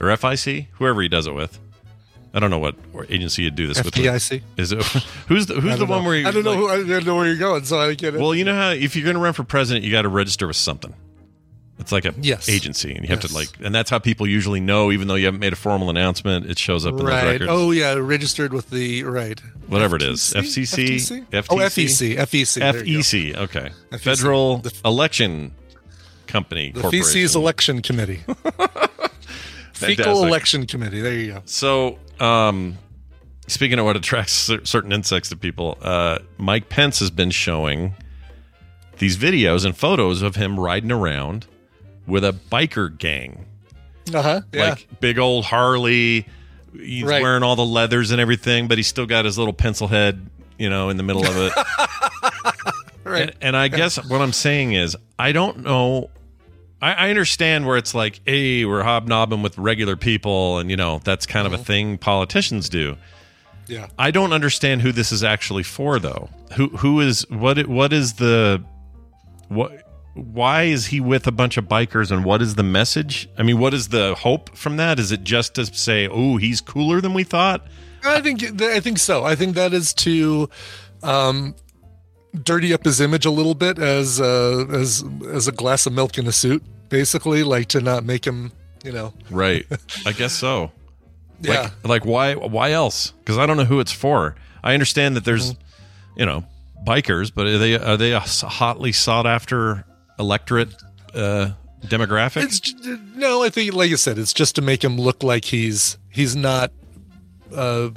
or 0.00 0.08
FIC, 0.08 0.66
whoever 0.72 1.00
he 1.02 1.08
does 1.08 1.26
it 1.26 1.34
with. 1.34 1.58
I 2.34 2.40
don't 2.40 2.50
know 2.50 2.58
what 2.58 2.74
agency 3.10 3.42
you'd 3.42 3.56
do 3.56 3.66
this 3.66 3.82
with. 3.82 3.94
FDIC? 3.94 4.42
Is 4.56 4.72
it 4.72 4.82
who's 5.28 5.46
the 5.46 5.54
who's 5.54 5.72
the 5.72 5.78
don't 5.80 5.88
one 5.88 6.04
where 6.04 6.16
you, 6.16 6.26
I 6.26 6.30
don't 6.30 6.44
know 6.44 6.52
like- 6.52 6.58
who 6.58 6.68
I 6.70 6.76
don't 6.98 7.06
know 7.06 7.16
where 7.16 7.26
you're 7.26 7.36
going, 7.36 7.64
so 7.64 7.78
I 7.80 7.94
get 7.94 8.14
it. 8.14 8.20
well, 8.20 8.34
you 8.34 8.44
know 8.44 8.54
how 8.54 8.70
if 8.70 8.94
you're 8.96 9.04
going 9.04 9.16
to 9.16 9.20
run 9.22 9.32
for 9.32 9.44
president, 9.44 9.84
you 9.84 9.90
got 9.92 10.02
to 10.02 10.08
register 10.08 10.46
with 10.46 10.56
something. 10.56 10.94
It's 11.82 11.92
like 11.92 12.04
a 12.04 12.14
Yes. 12.20 12.48
agency, 12.48 12.92
and 12.94 13.02
you 13.04 13.08
have 13.10 13.22
Yes. 13.22 13.30
to 13.30 13.34
like, 13.36 13.48
and 13.62 13.74
that's 13.74 13.90
how 13.90 13.98
people 13.98 14.26
usually 14.26 14.60
know, 14.60 14.90
even 14.92 15.08
though 15.08 15.16
you 15.16 15.26
haven't 15.26 15.40
made 15.40 15.52
a 15.52 15.56
formal 15.56 15.90
announcement. 15.90 16.46
It 16.48 16.58
shows 16.58 16.86
up 16.86 16.92
in 16.92 16.98
those 16.98 17.08
right. 17.08 17.24
records. 17.32 17.50
Oh 17.50 17.70
yeah, 17.72 17.94
registered 17.94 18.52
with 18.52 18.70
the 18.70 19.02
right. 19.04 19.40
Whatever 19.66 19.96
it 19.96 20.02
is, 20.02 20.32
FCC, 20.34 20.96
FTC? 20.96 21.26
FTC, 21.32 21.46
Oh, 21.50 21.56
FEC, 21.58 22.16
FEC, 22.16 22.60
there 22.60 22.84
you 22.86 22.94
go. 22.94 23.00
FEC. 23.00 23.36
Okay, 23.36 23.70
FEC. 23.90 24.00
Federal 24.00 24.62
Election 24.84 25.52
Company 26.26 26.70
The 26.72 26.88
feces 26.90 27.34
election 27.36 27.82
committee. 27.82 28.20
Fecal 29.74 30.24
election 30.24 30.66
committee. 30.66 31.00
There 31.00 31.12
you 31.14 31.32
go. 31.32 31.42
So, 31.44 31.98
um, 32.20 32.78
speaking 33.48 33.78
of 33.78 33.84
what 33.84 33.96
attracts 33.96 34.32
certain 34.64 34.92
insects 34.92 35.28
to 35.30 35.36
people, 35.36 35.76
uh, 35.82 36.18
Mike 36.38 36.68
Pence 36.68 37.00
has 37.00 37.10
been 37.10 37.30
showing 37.30 37.94
these 38.98 39.16
videos 39.16 39.64
and 39.64 39.76
photos 39.76 40.22
of 40.22 40.36
him 40.36 40.58
riding 40.60 40.92
around 40.92 41.46
with 42.06 42.24
a 42.24 42.32
biker 42.50 42.96
gang. 42.96 43.46
Uh 44.12 44.22
huh. 44.22 44.40
Yeah. 44.52 44.70
like 44.70 45.00
big 45.00 45.18
old 45.18 45.44
Harley. 45.44 46.26
He's 46.74 47.04
Right. 47.04 47.22
wearing 47.22 47.42
all 47.42 47.54
the 47.56 47.64
leathers 47.64 48.10
and 48.12 48.20
everything, 48.20 48.66
but 48.66 48.78
he's 48.78 48.86
still 48.86 49.06
got 49.06 49.24
his 49.26 49.36
little 49.38 49.52
pencil 49.52 49.88
head, 49.88 50.26
you 50.58 50.70
know, 50.70 50.88
in 50.88 50.96
the 50.96 51.02
middle 51.02 51.24
of 51.26 51.36
it. 51.36 51.52
right. 53.04 53.22
And, 53.22 53.32
and 53.42 53.56
I 53.56 53.68
guess 53.68 53.96
what 54.08 54.20
I'm 54.22 54.32
saying 54.32 54.72
is, 54.72 54.96
I 55.18 55.32
don't 55.32 55.58
know. 55.64 56.10
I, 56.80 56.92
I 56.94 57.10
understand 57.10 57.66
where 57.66 57.76
it's 57.76 57.94
like, 57.94 58.20
hey, 58.26 58.64
we're 58.64 58.82
hobnobbing 58.82 59.42
with 59.42 59.56
regular 59.58 59.96
people, 59.96 60.58
and 60.58 60.70
you 60.70 60.76
know 60.76 61.00
that's 61.04 61.26
kind 61.26 61.46
of 61.46 61.52
a 61.52 61.58
thing 61.58 61.98
politicians 61.98 62.68
do. 62.68 62.96
Yeah. 63.68 63.86
I 63.98 64.10
don't 64.10 64.32
understand 64.32 64.82
who 64.82 64.92
this 64.92 65.12
is 65.12 65.22
actually 65.22 65.62
for, 65.62 65.98
though. 65.98 66.28
Who 66.56 66.68
who 66.68 67.00
is 67.00 67.28
what? 67.30 67.66
What 67.66 67.92
is 67.92 68.14
the 68.14 68.64
what? 69.48 69.81
Why 70.14 70.64
is 70.64 70.86
he 70.86 71.00
with 71.00 71.26
a 71.26 71.32
bunch 71.32 71.56
of 71.56 71.64
bikers, 71.64 72.10
and 72.10 72.24
what 72.24 72.42
is 72.42 72.54
the 72.56 72.62
message? 72.62 73.28
I 73.38 73.42
mean, 73.42 73.58
what 73.58 73.72
is 73.72 73.88
the 73.88 74.14
hope 74.14 74.54
from 74.56 74.76
that? 74.76 74.98
Is 74.98 75.10
it 75.10 75.24
just 75.24 75.54
to 75.54 75.64
say, 75.66 76.06
oh, 76.06 76.36
he's 76.36 76.60
cooler 76.60 77.00
than 77.00 77.14
we 77.14 77.24
thought? 77.24 77.66
I 78.04 78.20
think 78.20 78.60
I 78.60 78.80
think 78.80 78.98
so. 78.98 79.24
I 79.24 79.34
think 79.34 79.54
that 79.54 79.72
is 79.72 79.94
to 79.94 80.50
um, 81.02 81.54
dirty 82.42 82.74
up 82.74 82.84
his 82.84 83.00
image 83.00 83.24
a 83.24 83.30
little 83.30 83.54
bit 83.54 83.78
as 83.78 84.20
uh, 84.20 84.66
as 84.70 85.04
as 85.30 85.48
a 85.48 85.52
glass 85.52 85.86
of 85.86 85.92
milk 85.92 86.18
in 86.18 86.26
a 86.26 86.32
suit, 86.32 86.62
basically, 86.88 87.42
like 87.42 87.68
to 87.68 87.80
not 87.80 88.04
make 88.04 88.26
him, 88.26 88.52
you 88.84 88.92
know. 88.92 89.14
Right. 89.30 89.64
I 90.06 90.12
guess 90.12 90.32
so. 90.32 90.72
Yeah. 91.40 91.62
Like, 91.82 91.88
like 91.88 92.04
why 92.04 92.34
why 92.36 92.70
else? 92.70 93.10
Because 93.18 93.36
I 93.36 93.46
don't 93.46 93.56
know 93.56 93.64
who 93.64 93.80
it's 93.80 93.90
for. 93.90 94.36
I 94.62 94.74
understand 94.74 95.16
that 95.16 95.24
there's, 95.24 95.54
Mm-hmm. 95.54 96.20
you 96.20 96.26
know, 96.26 96.44
bikers, 96.86 97.32
but 97.34 97.46
are 97.48 97.58
they 97.58 97.74
are 97.76 97.96
they 97.96 98.12
a 98.12 98.20
hotly 98.20 98.92
sought 98.92 99.26
after 99.26 99.84
electorate 100.18 100.74
uh, 101.14 101.50
demographic? 101.82 102.44
It's 102.44 102.74
no, 103.16 103.42
I 103.42 103.50
think, 103.50 103.74
like 103.74 103.90
I 103.90 103.96
said, 103.96 104.18
it's 104.18 104.32
just 104.32 104.54
to 104.56 104.62
make 104.62 104.82
him 104.82 104.98
look 104.98 105.22
like 105.22 105.44
he's 105.44 105.98
he's 106.10 106.36
not 106.36 106.72
uh, 107.54 107.90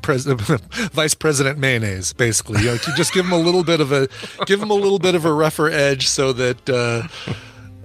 pres- 0.00 0.24
vice 0.92 1.14
president 1.14 1.58
mayonnaise. 1.58 2.12
Basically, 2.12 2.60
you, 2.60 2.66
know, 2.66 2.72
you 2.72 2.96
just 2.96 3.12
give 3.12 3.26
him 3.26 3.32
a 3.32 3.38
little 3.38 3.64
bit 3.64 3.80
of 3.80 3.92
a 3.92 4.08
give 4.46 4.62
him 4.62 4.70
a 4.70 4.74
little 4.74 4.98
bit 4.98 5.14
of 5.14 5.24
a 5.24 5.32
rougher 5.32 5.68
edge 5.68 6.08
so 6.08 6.32
that. 6.32 6.68
Uh, 6.68 7.08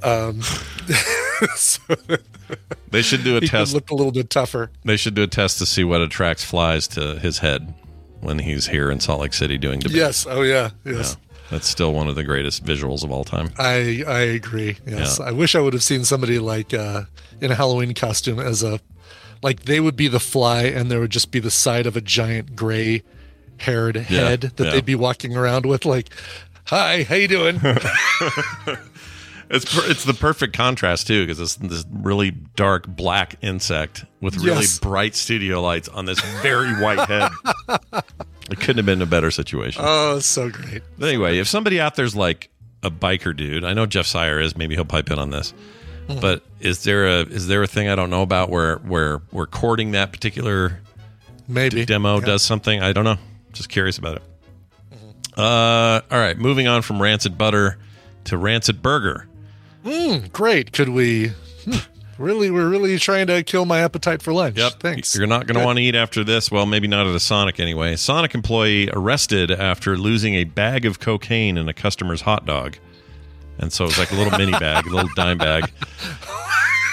um, 0.04 0.42
so 1.56 1.82
that 1.88 2.22
they 2.90 3.02
should 3.02 3.24
do 3.24 3.38
a 3.38 3.40
he 3.40 3.48
test. 3.48 3.74
look 3.74 3.90
a 3.90 3.96
little 3.96 4.12
bit 4.12 4.30
tougher. 4.30 4.72
They 4.86 4.96
should 4.98 5.16
do 5.16 5.24
a 5.24 5.28
test 5.28 5.58
to 5.60 5.66
see 5.66 5.84
what 5.84 6.02
attracts 6.02 6.44
flies 6.44 6.88
to 6.90 7.18
his 7.20 7.40
head 7.40 7.74
when 8.22 8.40
he's 8.40 8.68
here 8.68 8.92
in 8.92 9.00
Salt 9.00 9.22
Lake 9.22 9.34
City 9.34 9.58
doing 9.58 9.80
debate. 9.80 9.98
Yes. 9.98 10.26
Oh 10.30 10.42
yeah. 10.42 10.70
Yes. 10.86 11.18
Yeah. 11.20 11.27
That's 11.50 11.68
still 11.68 11.94
one 11.94 12.08
of 12.08 12.16
the 12.16 12.24
greatest 12.24 12.66
visuals 12.66 13.04
of 13.04 13.12
all 13.12 13.24
time. 13.24 13.50
I 13.58 14.04
I 14.08 14.20
agree. 14.20 14.78
Yes, 14.86 15.20
Yeah. 15.20 15.28
I 15.28 15.32
wish 15.32 15.56
I 15.56 15.60
would 15.60 15.74
have 15.74 15.84
seen 15.84 16.04
somebody 16.04 16.40
like 16.40 16.74
uh, 16.74 17.04
in 17.42 17.52
a 17.52 17.56
Halloween 17.56 17.94
costume 17.94 18.40
as 18.40 18.64
a 18.64 18.80
like 19.42 19.62
they 19.64 19.80
would 19.80 19.96
be 19.96 20.08
the 20.08 20.20
fly, 20.20 20.64
and 20.64 20.90
there 20.92 21.00
would 21.00 21.12
just 21.12 21.32
be 21.32 21.40
the 21.40 21.52
side 21.52 21.86
of 21.86 21.96
a 21.96 22.02
giant 22.02 22.56
gray 22.56 23.04
haired 23.60 23.96
head 23.96 24.42
that 24.42 24.60
yeah. 24.64 24.72
they'd 24.72 24.86
be 24.86 24.96
walking 24.96 25.36
around 25.38 25.66
with. 25.66 25.86
Like, 25.86 26.10
hi, 26.66 27.04
how 27.04 27.16
you 27.16 27.28
doing? 27.28 27.62
It's 29.50 29.64
per- 29.74 29.90
it's 29.90 30.04
the 30.04 30.14
perfect 30.14 30.54
contrast 30.58 31.08
too 31.08 31.26
because 31.26 31.40
it's 31.40 31.56
this 31.56 31.86
really 31.90 32.32
dark 32.32 32.86
black 32.86 33.36
insect 33.42 34.04
with 34.20 34.36
really 34.36 34.60
Yes. 34.64 34.80
bright 34.80 35.16
studio 35.16 35.62
lights 35.62 35.88
on 35.88 36.04
this 36.04 36.20
very 36.42 36.74
white 36.82 37.08
head. 37.08 37.32
It 38.50 38.60
couldn't 38.60 38.78
have 38.78 38.86
been 38.86 39.02
a 39.02 39.06
better 39.06 39.32
situation. 39.32 39.82
oh, 39.86 40.20
so 40.20 40.50
great. 40.50 40.82
But 40.98 41.10
anyway, 41.10 41.38
if 41.40 41.48
somebody 41.48 41.80
out 41.82 41.96
there's 41.96 42.16
like 42.16 42.50
a 42.84 42.90
biker 42.92 43.36
dude, 43.36 43.64
I 43.66 43.74
know 43.74 43.86
Jeff 43.86 44.06
Sire 44.06 44.40
is. 44.40 44.56
Maybe 44.56 44.76
he'll 44.76 44.86
pipe 44.86 45.12
in 45.12 45.20
on 45.20 45.30
this. 45.32 45.54
Hmm. 46.08 46.20
But 46.20 46.44
is 46.62 46.84
there 46.86 47.06
a 47.08 47.20
is 47.22 47.48
there 47.48 47.62
a 47.64 47.68
thing 47.68 47.90
I 47.90 47.96
don't 47.96 48.10
know 48.10 48.22
about 48.22 48.50
where 48.50 48.78
where 48.78 49.22
we're 49.32 49.48
courting 49.48 49.92
that 49.92 50.12
particular 50.14 50.80
Maybe 51.48 51.86
demo 51.86 52.20
Yeah. 52.20 52.26
does 52.26 52.42
something? 52.44 52.82
I 52.82 52.94
don't 52.94 53.04
know. 53.04 53.18
Just 53.54 53.70
curious 53.70 53.98
about 53.98 54.18
it. 54.18 54.24
Mm-hmm. 54.94 55.40
Uh, 55.40 56.02
all 56.10 56.20
right, 56.22 56.38
moving 56.38 56.68
on 56.68 56.82
from 56.82 57.02
rancid 57.02 57.38
butter 57.38 57.78
to 58.26 58.38
rancid 58.38 58.82
burger. 58.82 59.28
Mm, 59.86 60.32
great. 60.32 60.72
Could 60.74 60.90
we? 60.90 61.32
Really, 62.18 62.50
we're 62.50 62.68
really 62.70 62.98
trying 62.98 63.28
to 63.28 63.44
kill 63.44 63.66
my 63.66 63.80
appetite 63.80 64.22
for 64.24 64.34
lunch. 64.34 64.58
Yep. 64.58 64.74
Thanks. 64.80 65.16
You're 65.16 65.28
not 65.28 65.46
going 65.46 65.60
to 65.60 65.66
want 65.66 65.78
to 65.78 65.84
eat 65.84 65.94
after 65.96 66.24
this. 66.24 66.50
Well, 66.50 66.66
maybe 66.66 66.88
not 66.88 67.06
at 67.06 67.14
a 67.16 67.20
Sonic 67.20 67.60
anyway. 67.60 67.96
Sonic 67.96 68.34
employee 68.34 68.90
arrested 68.92 69.52
after 69.52 69.98
losing 69.98 70.34
a 70.36 70.44
bag 70.46 70.86
of 70.86 71.00
cocaine 71.00 71.58
in 71.58 71.70
a 71.70 71.74
customer's 71.74 72.22
hot 72.22 72.46
dog. 72.46 72.78
And 73.60 73.72
so 73.72 73.86
it's 73.86 73.98
like 74.00 74.12
a 74.12 74.16
little 74.16 74.38
mini 74.38 74.52
bag, 74.60 74.88
a 74.88 74.90
little 74.90 75.10
dime 75.16 75.38
bag. 75.38 75.72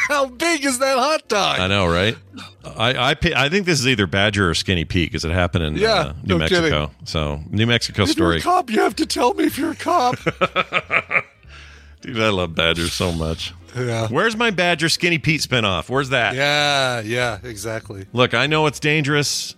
How 0.08 0.26
big 0.26 0.64
is 0.66 0.78
that 0.80 0.98
hot 0.98 1.26
dog? 1.28 1.58
I 1.60 1.66
know, 1.68 1.86
right? 1.86 2.16
I 2.76 3.12
I, 3.12 3.16
I 3.36 3.48
think 3.48 3.64
this 3.64 3.80
is 3.80 3.88
either 3.88 4.06
Badger 4.06 4.50
or 4.50 4.54
Skinny 4.54 4.84
Pete 4.84 5.10
because 5.10 5.24
it 5.24 5.30
happened 5.30 5.64
in 5.64 5.76
Yeah, 5.76 5.92
uh, 5.92 6.12
New 6.22 6.34
no 6.34 6.38
Mexico. 6.38 6.90
So 7.04 7.40
New 7.48 7.66
Mexico 7.66 8.02
If 8.02 8.08
you're 8.08 8.12
story. 8.12 8.36
a 8.38 8.40
cop, 8.42 8.70
you 8.70 8.80
have 8.80 8.96
to 8.96 9.06
tell 9.06 9.32
me 9.32 9.44
if 9.44 9.56
you're 9.56 9.70
a 9.72 9.76
cop. 9.76 10.16
Dude, 12.02 12.20
I 12.20 12.28
love 12.28 12.54
Badger 12.54 12.88
so 12.88 13.12
much. 13.12 13.54
Yeah. 13.76 14.08
Where's 14.08 14.36
my 14.36 14.50
Badger 14.50 14.88
Skinny 14.88 15.18
Pete 15.18 15.40
spinoff? 15.40 15.88
Where's 15.88 16.10
that? 16.10 16.34
Yeah. 16.34 17.00
Yeah. 17.00 17.38
Exactly. 17.42 18.06
Look, 18.12 18.34
I 18.34 18.46
know 18.46 18.66
it's 18.66 18.80
dangerous. 18.80 19.54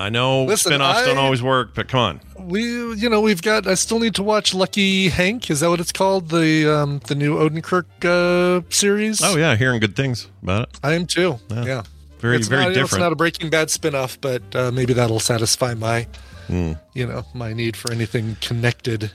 I 0.00 0.10
know 0.10 0.44
Listen, 0.44 0.72
spinoffs 0.74 1.04
don't 1.06 1.18
always 1.18 1.42
work, 1.42 1.74
but 1.74 1.88
come 1.88 1.98
on. 2.00 2.20
We, 2.38 2.62
you 2.94 3.08
know, 3.08 3.20
we've 3.20 3.42
got. 3.42 3.66
I 3.66 3.74
still 3.74 3.98
need 3.98 4.14
to 4.14 4.22
watch 4.22 4.54
Lucky 4.54 5.08
Hank. 5.08 5.50
Is 5.50 5.58
that 5.60 5.70
what 5.70 5.80
it's 5.80 5.90
called? 5.90 6.28
The 6.28 6.72
um, 6.72 7.00
the 7.08 7.16
new 7.16 7.36
Odenkirk 7.36 7.84
uh, 8.04 8.62
series. 8.70 9.20
Oh 9.24 9.36
yeah, 9.36 9.56
hearing 9.56 9.80
good 9.80 9.96
things 9.96 10.28
about 10.42 10.68
it. 10.68 10.78
I 10.84 10.92
am 10.94 11.04
too. 11.04 11.40
Yeah. 11.50 11.64
Yeah, 11.64 11.82
Very 12.20 12.36
It's 12.36 12.46
very 12.46 12.62
not, 12.62 12.68
you 12.68 12.76
know, 12.76 12.82
different. 12.82 13.00
It's 13.02 13.06
not 13.06 13.12
a 13.12 13.16
Breaking 13.16 13.50
Bad 13.50 13.68
spinoff, 13.68 14.18
but 14.20 14.42
uh, 14.54 14.70
maybe 14.70 14.92
that'll 14.92 15.18
satisfy 15.18 15.74
my, 15.74 16.06
Hmm. 16.46 16.74
you 16.94 17.04
know, 17.04 17.24
my 17.34 17.52
need 17.52 17.76
for 17.76 17.90
anything 17.90 18.36
connected. 18.40 19.10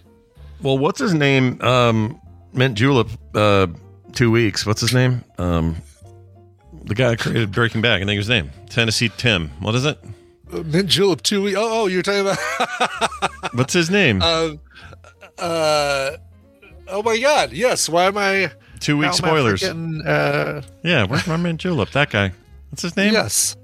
Well, 0.61 0.77
what's 0.77 0.99
his 0.99 1.13
name? 1.13 1.61
Um, 1.61 2.19
mint 2.51 2.75
julep. 2.77 3.07
Uh, 3.33 3.67
two 4.13 4.31
weeks. 4.31 4.65
What's 4.65 4.81
his 4.81 4.93
name? 4.93 5.23
Um, 5.37 5.75
the 6.83 6.95
guy 6.95 7.09
that 7.09 7.19
created 7.19 7.51
Breaking 7.51 7.81
Bad. 7.81 8.01
I 8.01 8.05
think 8.05 8.17
his 8.17 8.29
name 8.29 8.51
Tennessee 8.69 9.09
Tim. 9.17 9.49
What 9.59 9.75
is 9.75 9.85
it? 9.85 9.97
Uh, 10.51 10.63
Mint 10.63 10.87
julep 10.89 11.21
two 11.23 11.43
weeks. 11.43 11.57
Oh, 11.59 11.83
oh, 11.83 11.87
you're 11.87 12.01
talking 12.03 12.21
about. 12.21 12.37
What's 13.53 13.73
his 13.73 13.89
name? 13.89 14.21
uh, 14.21 14.51
uh, 15.37 16.11
oh 16.87 17.01
my 17.03 17.17
God! 17.19 17.51
Yes. 17.53 17.89
Why 17.89 18.05
am 18.05 18.17
I? 18.17 18.51
two 18.79 18.97
week 18.97 19.07
how 19.07 19.13
am 19.13 19.23
I 19.23 19.27
spoilers. 19.27 19.61
forgetting, 19.61 20.01
uh, 20.05 20.61
Yeah, 20.83 21.05
where's 21.05 21.25
my 21.25 21.37
mint 21.37 21.61
julep? 21.61 21.91
That 21.91 22.09
guy. 22.09 22.33
What's 22.69 22.81
his 22.81 22.97
name? 22.97 23.13
yes. 23.13 23.55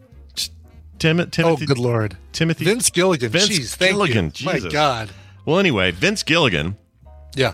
Tim- 0.98 1.20
Oh, 1.22 1.26
Timothy. 1.26 1.66
good 1.66 1.78
lord. 1.78 2.18
Timothy. 2.34 2.66
Vince 2.66 2.90
Gilligan. 2.90 3.30
Vince 3.32 3.48
Jeez, 3.50 3.76
thank 3.76 3.92
Gilligan. 3.94 4.34
you. 4.36 4.46
My 4.46 4.60
God. 4.60 5.10
Well, 5.46 5.58
anyway, 5.58 5.92
Vince 5.92 6.24
Gilligan. 6.24 6.76
Yeah. 7.36 7.54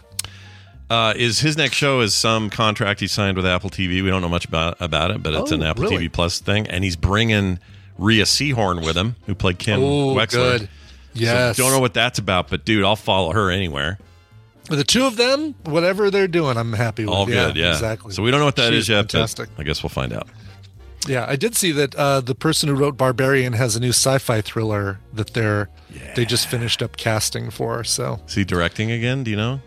Uh, 0.90 1.14
is 1.16 1.40
his 1.40 1.58
next 1.58 1.76
show 1.76 2.02
is 2.02 2.14
some 2.14 2.50
contract 2.50 3.00
he 3.00 3.08
signed 3.08 3.38
with 3.38 3.46
Apple 3.46 3.70
TV. 3.72 4.04
We 4.04 4.10
don't 4.10 4.22
know 4.22 4.30
much 4.30 4.46
about 4.46 4.80
about 4.80 5.10
it, 5.12 5.24
but 5.24 5.34
it's 5.34 5.52
Oh, 5.52 5.56
an 5.56 5.64
Apple 5.64 5.84
really? 5.86 6.08
TV 6.08 6.12
Plus 6.12 6.40
thing, 6.40 6.68
and 6.68 6.84
he's 6.84 6.96
bringing 6.96 7.58
Rhea 7.98 8.24
Seehorn 8.26 8.86
with 8.86 8.96
him, 8.96 9.16
who 9.26 9.34
played 9.34 9.58
Kim 9.58 9.82
Oh, 9.82 10.14
Wexler. 10.16 10.60
good. 10.60 10.70
Yes. 11.14 11.58
So 11.58 11.64
don't 11.64 11.72
know 11.72 11.80
what 11.80 11.94
that's 11.94 12.20
about, 12.20 12.50
but 12.50 12.66
dude, 12.66 12.84
I'll 12.84 12.96
follow 12.96 13.32
her 13.34 13.50
anywhere. 13.50 13.98
The 14.70 14.84
two 14.84 15.06
of 15.06 15.16
them, 15.16 15.56
whatever 15.64 16.10
they're 16.12 16.28
doing, 16.28 16.58
I'm 16.58 16.74
happy 16.74 17.06
with. 17.06 17.14
All 17.14 17.26
good, 17.26 17.56
yeah. 17.56 17.72
Exactly. 17.72 18.12
So 18.14 18.22
we 18.22 18.32
don't 18.32 18.40
know 18.40 18.46
what 18.48 18.56
that 18.58 18.74
is 18.74 18.86
She's 18.86 18.90
yet, 18.90 19.12
Fantastic. 19.12 19.50
I 19.58 19.64
guess 19.64 19.82
we'll 19.82 19.90
find 19.92 20.12
out. 20.12 20.28
Yeah, 21.08 21.26
I 21.30 21.36
did 21.36 21.56
see 21.56 21.72
that 21.74 21.94
uh, 21.96 22.20
the 22.22 22.34
person 22.34 22.68
who 22.70 22.76
wrote 22.76 22.98
Barbarian 22.98 23.54
has 23.54 23.76
a 23.76 23.80
new 23.80 23.90
sci-fi 23.90 24.42
thriller 24.42 25.00
that 25.14 25.34
they're 25.36 25.70
they 26.16 26.26
just 26.26 26.48
finished 26.48 26.82
up 26.82 26.98
casting 26.98 27.52
for. 27.52 27.84
So 27.84 28.20
Is 28.28 28.34
he 28.34 28.44
directing 28.44 28.92
again? 28.92 29.24
Do 29.24 29.30
you 29.32 29.38
know? 29.38 29.62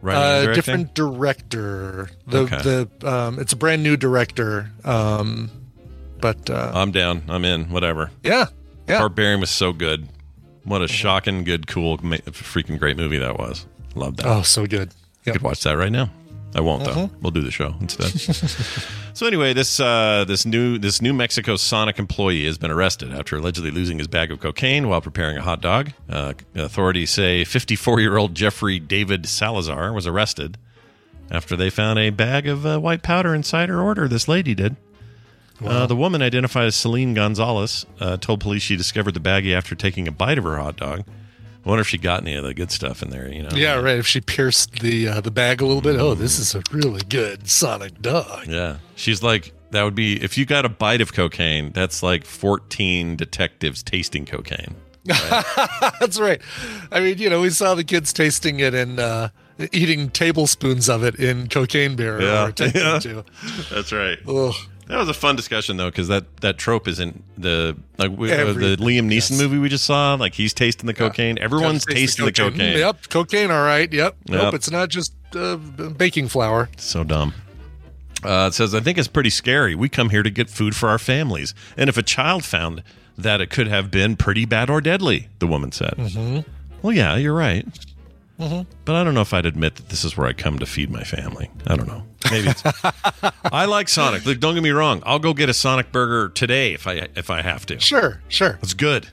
Writing 0.00 0.50
uh, 0.50 0.54
different 0.54 0.94
director. 0.94 2.10
The 2.26 2.38
Okay. 2.38 2.62
the 2.62 2.88
um, 3.10 3.38
it's 3.40 3.52
a 3.52 3.56
brand 3.56 3.82
new 3.82 3.96
director. 3.96 4.70
Um, 4.84 5.50
but 6.20 6.48
uh, 6.50 6.72
I'm 6.74 6.90
down. 6.92 7.22
I'm 7.28 7.44
in. 7.44 7.70
Whatever. 7.70 8.10
yeah, 8.22 8.46
yeah. 8.88 8.98
Barbarian 8.98 9.40
was 9.40 9.50
so 9.50 9.72
good. 9.72 10.08
What 10.64 10.82
a 10.82 10.88
shocking, 10.88 11.44
good, 11.44 11.66
cool, 11.66 11.98
ma- 12.02 12.16
freaking 12.26 12.78
great 12.78 12.96
movie 12.96 13.18
that 13.18 13.38
was. 13.38 13.66
Love 13.94 14.16
that. 14.18 14.26
Oh, 14.26 14.42
so 14.42 14.66
good. 14.66 14.92
You 15.24 15.32
could 15.32 15.42
watch 15.42 15.62
that 15.64 15.72
right 15.78 15.90
now. 15.92 16.10
I 16.58 16.60
won't 16.60 16.82
though. 16.82 16.92
Mhm. 17.06 17.10
We'll 17.22 17.30
do 17.30 17.40
the 17.40 17.52
show 17.52 17.76
instead. 17.80 18.10
so 19.14 19.26
anyway, 19.28 19.52
this 19.52 19.78
uh, 19.78 20.24
this 20.26 20.44
new 20.44 20.76
this 20.76 21.00
New 21.00 21.12
Mexico 21.14 21.54
Sonic 21.54 22.00
employee 22.00 22.46
has 22.46 22.58
been 22.58 22.72
arrested 22.72 23.12
after 23.12 23.36
allegedly 23.36 23.70
losing 23.70 23.98
his 23.98 24.08
bag 24.08 24.32
of 24.32 24.40
cocaine 24.40 24.88
while 24.88 25.00
preparing 25.00 25.36
a 25.36 25.42
hot 25.42 25.60
dog. 25.60 25.92
Uh, 26.10 26.32
authorities 26.56 27.10
say 27.10 27.44
54 27.44 28.00
year 28.00 28.16
old 28.16 28.34
Jeffrey 28.34 28.80
David 28.80 29.26
Salazar 29.26 29.92
was 29.92 30.04
arrested 30.04 30.58
after 31.30 31.54
they 31.54 31.70
found 31.70 32.00
a 32.00 32.10
bag 32.10 32.48
of 32.48 32.66
uh, 32.66 32.80
white 32.80 33.04
powder 33.04 33.36
inside 33.36 33.68
her 33.68 33.80
order. 33.80 34.08
This 34.08 34.26
lady 34.26 34.56
did. 34.56 34.74
Uh, 35.64 35.86
the 35.86 35.94
woman, 35.96 36.22
identified 36.22 36.66
as 36.66 36.74
Celine 36.74 37.14
Gonzalez, 37.14 37.86
uh, 38.00 38.16
told 38.16 38.40
police 38.40 38.62
she 38.62 38.74
discovered 38.76 39.14
the 39.14 39.20
baggie 39.20 39.54
after 39.56 39.76
taking 39.76 40.08
a 40.08 40.12
bite 40.12 40.38
of 40.38 40.44
her 40.44 40.56
hot 40.58 40.76
dog. 40.76 41.04
I 41.64 41.68
wonder 41.68 41.80
if 41.82 41.88
she 41.88 41.98
got 41.98 42.22
any 42.22 42.34
of 42.34 42.44
the 42.44 42.54
good 42.54 42.70
stuff 42.70 43.02
in 43.02 43.10
there. 43.10 43.30
You 43.32 43.42
know? 43.42 43.50
Yeah, 43.54 43.74
right. 43.74 43.98
If 43.98 44.06
she 44.06 44.20
pierced 44.20 44.80
the 44.80 45.08
uh, 45.08 45.20
the 45.20 45.30
bag 45.30 45.60
a 45.60 45.66
little 45.66 45.82
bit, 45.82 45.96
oh, 45.96 46.14
this 46.14 46.38
is 46.38 46.54
a 46.54 46.62
really 46.72 47.02
good 47.08 47.48
Sonic 47.48 48.00
dog. 48.00 48.46
Yeah. 48.46 48.78
She's 48.94 49.22
like, 49.22 49.52
That 49.72 49.82
would 49.82 49.94
be 49.94 50.22
if 50.22 50.38
you 50.38 50.46
got 50.46 50.64
a 50.64 50.68
bite 50.70 51.00
of 51.00 51.12
cocaine. 51.12 51.72
That's 51.72 52.02
like 52.02 52.24
fourteen 52.24 53.16
detectives 53.16 53.82
tasting 53.82 54.24
cocaine. 54.24 54.76
That's 56.00 56.20
right. 56.20 56.40
I 56.92 57.00
mean, 57.00 57.18
you 57.18 57.30
know, 57.30 57.40
we 57.40 57.50
saw 57.50 57.74
the 57.74 57.84
kids 57.84 58.12
tasting 58.12 58.60
it 58.60 58.74
and 58.74 59.00
uh, 59.00 59.28
eating 59.72 60.10
tablespoons 60.10 60.88
of 60.88 61.02
it 61.02 61.16
in 61.16 61.48
cocaine 61.48 61.96
beer. 61.96 62.20
Yeah. 62.20 62.46
or 62.46 62.52
Yeah. 62.74 62.98
to. 62.98 63.24
That's 63.70 63.92
right. 63.92 64.18
Ugh. 64.26 64.54
That 64.88 64.98
was 64.98 65.08
a 65.08 65.14
fun 65.14 65.36
discussion 65.36 65.76
though, 65.76 65.90
because 65.90 66.08
that 66.08 66.38
that 66.38 66.56
trope 66.56 66.88
is 66.88 66.98
in 66.98 67.22
the 67.36 67.76
like 67.98 68.10
we, 68.10 68.32
uh, 68.32 68.52
the 68.54 68.76
Liam 68.76 69.10
Neeson 69.10 69.38
movie 69.38 69.58
we 69.58 69.68
just 69.68 69.84
saw. 69.84 70.14
Like 70.14 70.34
he's 70.34 70.54
tasting 70.54 70.86
the 70.86 70.94
cocaine. 70.94 71.38
Everyone's 71.38 71.84
Taste 71.84 72.16
tasting 72.16 72.24
the 72.24 72.32
cocaine. 72.32 72.78
Yep, 72.78 73.08
cocaine. 73.10 73.50
All 73.50 73.62
right. 73.62 73.92
Yep. 73.92 74.16
Yep. 74.24 74.42
Nope, 74.42 74.54
it's 74.54 74.70
not 74.70 74.88
just 74.88 75.12
uh, 75.36 75.56
baking 75.56 76.28
flour. 76.28 76.70
So 76.78 77.04
dumb. 77.04 77.34
Uh, 78.24 78.46
it 78.48 78.54
says, 78.54 78.74
I 78.74 78.80
think 78.80 78.98
it's 78.98 79.08
pretty 79.08 79.30
scary. 79.30 79.74
We 79.74 79.88
come 79.88 80.10
here 80.10 80.24
to 80.24 80.30
get 80.30 80.50
food 80.50 80.74
for 80.74 80.88
our 80.88 80.98
families. 80.98 81.54
And 81.76 81.88
if 81.88 81.96
a 81.96 82.02
child 82.02 82.44
found 82.44 82.82
that 83.16 83.40
it 83.40 83.50
could 83.50 83.68
have 83.68 83.90
been 83.90 84.16
pretty 84.16 84.44
bad 84.44 84.70
or 84.70 84.80
deadly, 84.80 85.28
the 85.38 85.46
woman 85.46 85.70
said. 85.70 85.94
Mm-hmm. 85.96 86.40
Well, 86.82 86.92
yeah, 86.92 87.16
you're 87.16 87.34
right. 87.34 87.66
Mhm. 88.38 88.66
But 88.84 88.94
I 88.94 89.02
don't 89.04 89.14
know 89.14 89.20
if 89.20 89.34
I'd 89.34 89.46
admit 89.46 89.76
that 89.76 89.88
this 89.88 90.04
is 90.04 90.16
where 90.16 90.26
I 90.28 90.32
come 90.32 90.58
to 90.60 90.66
feed 90.66 90.90
my 90.90 91.02
family. 91.02 91.50
I 91.66 91.74
don't 91.74 91.88
know. 91.88 92.04
Maybe 92.30 92.48
it's. 92.48 92.62
I 93.52 93.64
like 93.64 93.88
Sonic. 93.88 94.24
Look, 94.24 94.38
don't 94.38 94.54
get 94.54 94.62
me 94.62 94.70
wrong. 94.70 95.02
I'll 95.04 95.18
go 95.18 95.34
get 95.34 95.48
a 95.48 95.54
Sonic 95.54 95.90
burger 95.90 96.28
today 96.28 96.72
if 96.72 96.86
I 96.86 97.08
if 97.16 97.30
I 97.30 97.42
have 97.42 97.66
to. 97.66 97.80
Sure, 97.80 98.20
sure. 98.28 98.58
It's 98.62 98.74
good. 98.74 99.08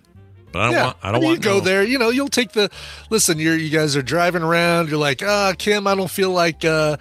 But 0.51 0.61
I 0.61 0.65
don't 0.65 0.73
yeah. 0.73 0.83
want. 0.85 0.97
I 1.03 1.11
don't 1.11 1.21
mean, 1.21 1.29
want 1.31 1.37
you 1.39 1.43
go 1.43 1.53
no- 1.55 1.59
there. 1.65 1.83
You 1.83 1.97
know, 1.97 2.09
you'll 2.09 2.27
take 2.27 2.51
the. 2.51 2.69
Listen, 3.09 3.39
you're 3.39 3.55
you 3.57 3.69
guys 3.71 3.95
are 3.95 4.03
driving 4.03 4.43
around. 4.43 4.89
You're 4.89 4.99
like, 4.99 5.23
ah, 5.23 5.53
Kim, 5.57 5.87
I 5.87 5.95
don't 5.95 6.11
feel 6.11 6.31
like. 6.31 6.63
uh 6.63 6.97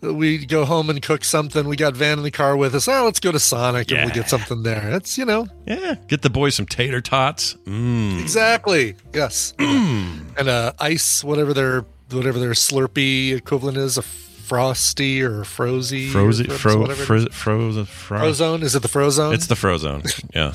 we 0.00 0.44
go 0.46 0.64
home 0.64 0.90
and 0.90 1.00
cook 1.02 1.24
something. 1.24 1.66
We 1.68 1.76
got 1.76 1.94
Van 1.94 2.18
in 2.18 2.24
the 2.24 2.30
car 2.30 2.56
with 2.56 2.74
us. 2.74 2.88
Oh, 2.88 3.04
let's 3.04 3.20
go 3.20 3.32
to 3.32 3.38
Sonic 3.38 3.90
and 3.90 4.06
we'll 4.06 4.14
get 4.14 4.28
something 4.28 4.62
there. 4.62 4.90
It's 4.94 5.18
you 5.18 5.24
know 5.24 5.46
Yeah, 5.66 5.96
get 6.08 6.22
the 6.22 6.30
boys 6.30 6.54
some 6.54 6.66
tater 6.66 7.00
tots. 7.00 7.54
Mm. 7.66 8.20
exactly 8.20 8.96
yes, 9.12 9.54
and 9.58 10.48
uh, 10.48 10.72
ice 10.78 11.22
whatever 11.24 11.52
their 11.52 11.84
whatever 12.10 12.38
their 12.38 12.52
Slurpee 12.52 13.36
equivalent 13.36 13.76
is 13.78 13.98
a 13.98 14.02
frosty 14.50 15.22
or 15.22 15.44
frozy 15.44 16.08
or 16.08 16.10
Frozen, 16.10 16.46
Frips, 16.46 16.58
fro, 16.58 16.86
fro, 16.86 17.16
is. 17.16 17.28
frozen, 17.30 17.84
fro, 17.84 18.18
Frozone 18.18 18.62
is 18.62 18.74
it 18.74 18.82
the 18.82 18.88
Frozone? 18.88 19.32
It's 19.32 19.46
the 19.46 19.54
Frozone. 19.54 20.02
Yeah, 20.34 20.54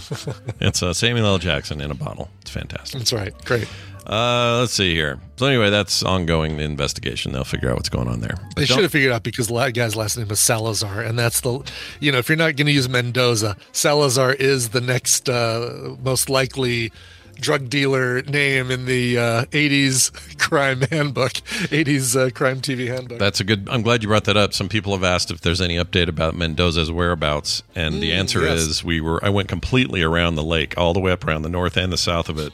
it's 0.60 0.84
uh, 0.84 0.93
Samuel 0.93 1.26
L. 1.26 1.38
Jackson 1.38 1.80
in 1.80 1.91
a 1.91 1.96
bottle. 1.96 2.30
It's 2.41 2.52
fantastic. 2.52 3.00
That's 3.00 3.14
right. 3.14 3.34
Great. 3.46 3.70
Uh, 4.06 4.60
let's 4.60 4.74
see 4.74 4.93
here. 4.93 5.20
So 5.38 5.46
anyway, 5.48 5.70
that's 5.70 6.04
ongoing 6.04 6.58
the 6.58 6.64
investigation. 6.64 7.32
They'll 7.32 7.46
figure 7.46 7.70
out 7.70 7.76
what's 7.76 7.89
going 7.89 8.10
on 8.10 8.20
there. 8.20 8.38
They 8.58 8.66
should 8.66 8.84
have 8.84 8.91
figured 8.91 9.14
out 9.14 9.24
because 9.24 9.48
the 9.48 9.72
guy's 9.72 9.96
last 9.96 10.18
name 10.18 10.30
is 10.30 10.39
Salazar, 10.41 11.02
and 11.02 11.18
that's 11.18 11.39
the, 11.39 11.62
you 12.02 12.12
know, 12.12 12.18
if 12.18 12.28
you're 12.28 12.38
not 12.38 12.58
going 12.58 12.68
to 12.68 12.74
use 12.74 12.89
Mendoza, 12.89 13.56
Salazar 13.72 14.34
is 14.34 14.70
the 14.70 14.82
next 14.82 15.30
uh, 15.30 15.96
most 16.04 16.30
likely 16.30 16.91
drug 17.36 17.69
dealer 17.69 18.21
name 18.23 18.71
in 18.71 18.86
the 18.86 19.17
uh, 19.17 19.45
80s 19.45 20.38
crime 20.39 20.81
handbook, 20.81 21.33
80s 21.33 22.15
uh, 22.15 22.29
crime 22.31 22.61
TV 22.61 22.88
handbook. 22.88 23.19
That's 23.19 23.39
a 23.39 23.43
good. 23.43 23.67
I'm 23.69 23.81
glad 23.81 24.01
you 24.03 24.09
brought 24.09 24.23
that 24.25 24.38
up. 24.38 24.53
Some 24.53 24.69
people 24.69 24.93
have 24.93 25.03
asked 25.03 25.31
if 25.31 25.41
there's 25.41 25.61
any 25.61 25.75
update 25.77 26.07
about 26.07 26.36
Mendoza's 26.36 26.91
whereabouts, 26.91 27.63
and 27.75 27.95
the 28.01 28.11
Mm, 28.11 28.17
answer 28.19 28.41
yes. 28.43 28.59
is 28.61 28.83
we 28.83 29.01
were. 29.01 29.23
I 29.23 29.29
went 29.29 29.47
completely 29.49 30.01
around 30.01 30.36
the 30.36 30.43
lake, 30.43 30.73
all 30.77 30.93
the 30.93 30.99
way 30.99 31.11
up 31.11 31.25
around 31.25 31.41
the 31.43 31.49
north 31.49 31.77
and 31.77 31.91
the 31.91 31.97
south 31.97 32.29
of 32.29 32.38
it, 32.39 32.53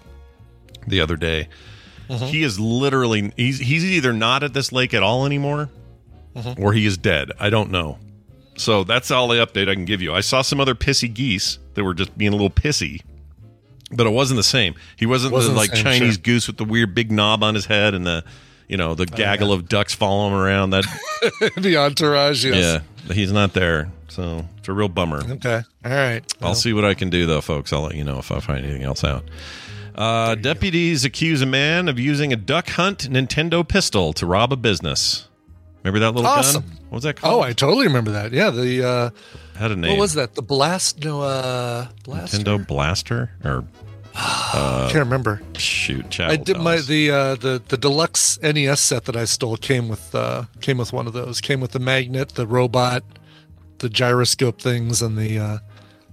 the 0.88 1.00
other 1.02 1.16
day. 1.16 1.48
Mm-hmm. 2.10 2.26
He 2.26 2.44
is 2.44 2.60
literally. 2.60 3.32
He's 3.38 3.60
he's 3.60 3.86
either 3.86 4.14
not 4.14 4.44
at 4.44 4.54
this 4.54 4.72
lake 4.72 4.94
at 4.94 5.04
all 5.04 5.26
anymore, 5.26 5.70
Mhm. 6.36 6.60
or 6.60 6.74
he 6.74 6.86
is 6.86 6.98
dead. 6.98 7.32
I 7.40 7.50
don't 7.50 7.72
know. 7.72 7.98
So 8.58 8.84
that's 8.84 9.10
all 9.12 9.28
the 9.30 9.38
update 9.46 9.70
I 9.70 9.74
can 9.76 9.86
give 9.86 10.02
you. 10.02 10.14
I 10.14 10.20
saw 10.22 10.42
some 10.42 10.60
other 10.60 10.76
pissy 10.76 11.12
geese 11.12 11.58
that 11.74 11.84
were 11.84 11.94
just 11.94 12.16
being 12.18 12.30
a 12.34 12.36
little 12.36 12.50
pissy, 12.50 13.02
but 13.92 14.08
it 14.08 14.12
wasn't 14.12 14.38
the 14.38 14.44
same. 14.44 14.76
He 14.96 15.06
wasn't, 15.06 15.34
Wasn't 15.34 15.54
the 15.54 15.60
like 15.60 15.72
same, 15.76 15.84
Chinese 15.84 16.14
sure. 16.16 16.22
goose 16.24 16.48
with 16.48 16.58
the 16.58 16.66
weird 16.66 16.94
big 16.96 17.12
knob 17.12 17.44
on 17.44 17.56
his 17.56 17.66
head 17.66 17.94
and 17.94 18.06
the, 18.06 18.24
you 18.68 18.78
know, 18.78 18.96
the 18.96 19.06
gaggle 19.06 19.52
of 19.52 19.68
ducks 19.68 19.94
following 19.94 20.34
him 20.34 20.40
around. 20.40 20.70
That 20.72 20.86
the 21.58 21.78
entourage, 21.78 22.46
yes. 22.46 22.82
yeah, 23.08 23.14
he's 23.14 23.32
not 23.32 23.54
there. 23.54 23.90
So 24.08 24.46
it's 24.58 24.68
a 24.68 24.74
real 24.74 24.90
bummer. 24.90 25.22
Okay. 25.24 25.62
All 25.86 25.92
right. 25.92 26.22
I'll 26.42 26.56
see 26.56 26.74
what 26.74 26.84
I 26.84 26.94
can 26.94 27.10
do, 27.10 27.26
though, 27.26 27.40
folks. 27.42 27.72
I'll 27.72 27.82
let 27.84 27.96
you 27.96 28.04
know 28.04 28.20
if 28.20 28.32
I 28.32 28.40
find 28.42 28.66
anything 28.66 28.84
else 28.84 29.04
out. 29.04 29.24
Uh, 29.96 30.36
deputies 30.36 31.04
accuse 31.06 31.42
a 31.42 31.46
man 31.46 31.88
of 31.90 32.00
using 32.00 32.32
a 32.34 32.36
duck 32.36 32.70
hunt 32.70 33.10
Nintendo 33.10 33.68
pistol 33.68 34.14
to 34.14 34.26
rob 34.26 34.52
a 34.54 34.56
business. 34.58 35.28
Remember 35.84 36.00
that 36.00 36.12
little 36.12 36.30
Awesome. 36.30 36.62
gun? 36.64 36.72
What 36.90 36.96
was 36.98 37.04
that 37.04 37.16
called? 37.16 37.34
Oh, 37.36 37.42
I 37.48 37.54
totally 37.54 37.88
remember 37.88 38.12
that. 38.12 38.32
Yeah, 38.34 38.50
the 38.50 38.86
uh, 38.88 39.10
had 39.58 39.72
a 39.72 39.76
name. 39.76 39.92
what 39.92 40.00
was 40.00 40.14
that? 40.14 40.36
The 40.36 40.42
blast? 40.42 41.04
No, 41.04 41.22
uh, 41.22 41.88
blast. 42.04 42.34
Nintendo 42.36 42.66
Blaster 42.68 43.32
or 43.44 43.64
uh, 44.14 44.88
I 44.88 44.92
can't 44.92 45.04
remember. 45.06 45.42
Shoot, 45.58 46.10
chat. 46.10 46.30
I 46.30 46.36
did 46.36 46.58
my 46.58 46.78
the 46.78 47.12
uh, 47.12 47.36
the 47.36 47.62
the 47.68 47.78
deluxe 47.78 48.40
NES 48.42 48.80
set 48.80 49.06
that 49.06 49.16
I 49.16 49.26
stole 49.26 49.58
came 49.58 49.88
with 49.90 50.14
uh, 50.14 50.44
came 50.60 50.78
with 50.78 50.92
one 50.94 51.08
of 51.08 51.14
those. 51.14 51.42
Came 51.42 51.62
with 51.62 51.72
the 51.72 51.80
magnet, 51.80 52.30
the 52.30 52.46
robot, 52.46 53.04
the 53.80 53.90
gyroscope 53.90 54.62
things, 54.62 55.02
and 55.02 55.18
the 55.18 55.40
uh, 55.40 55.58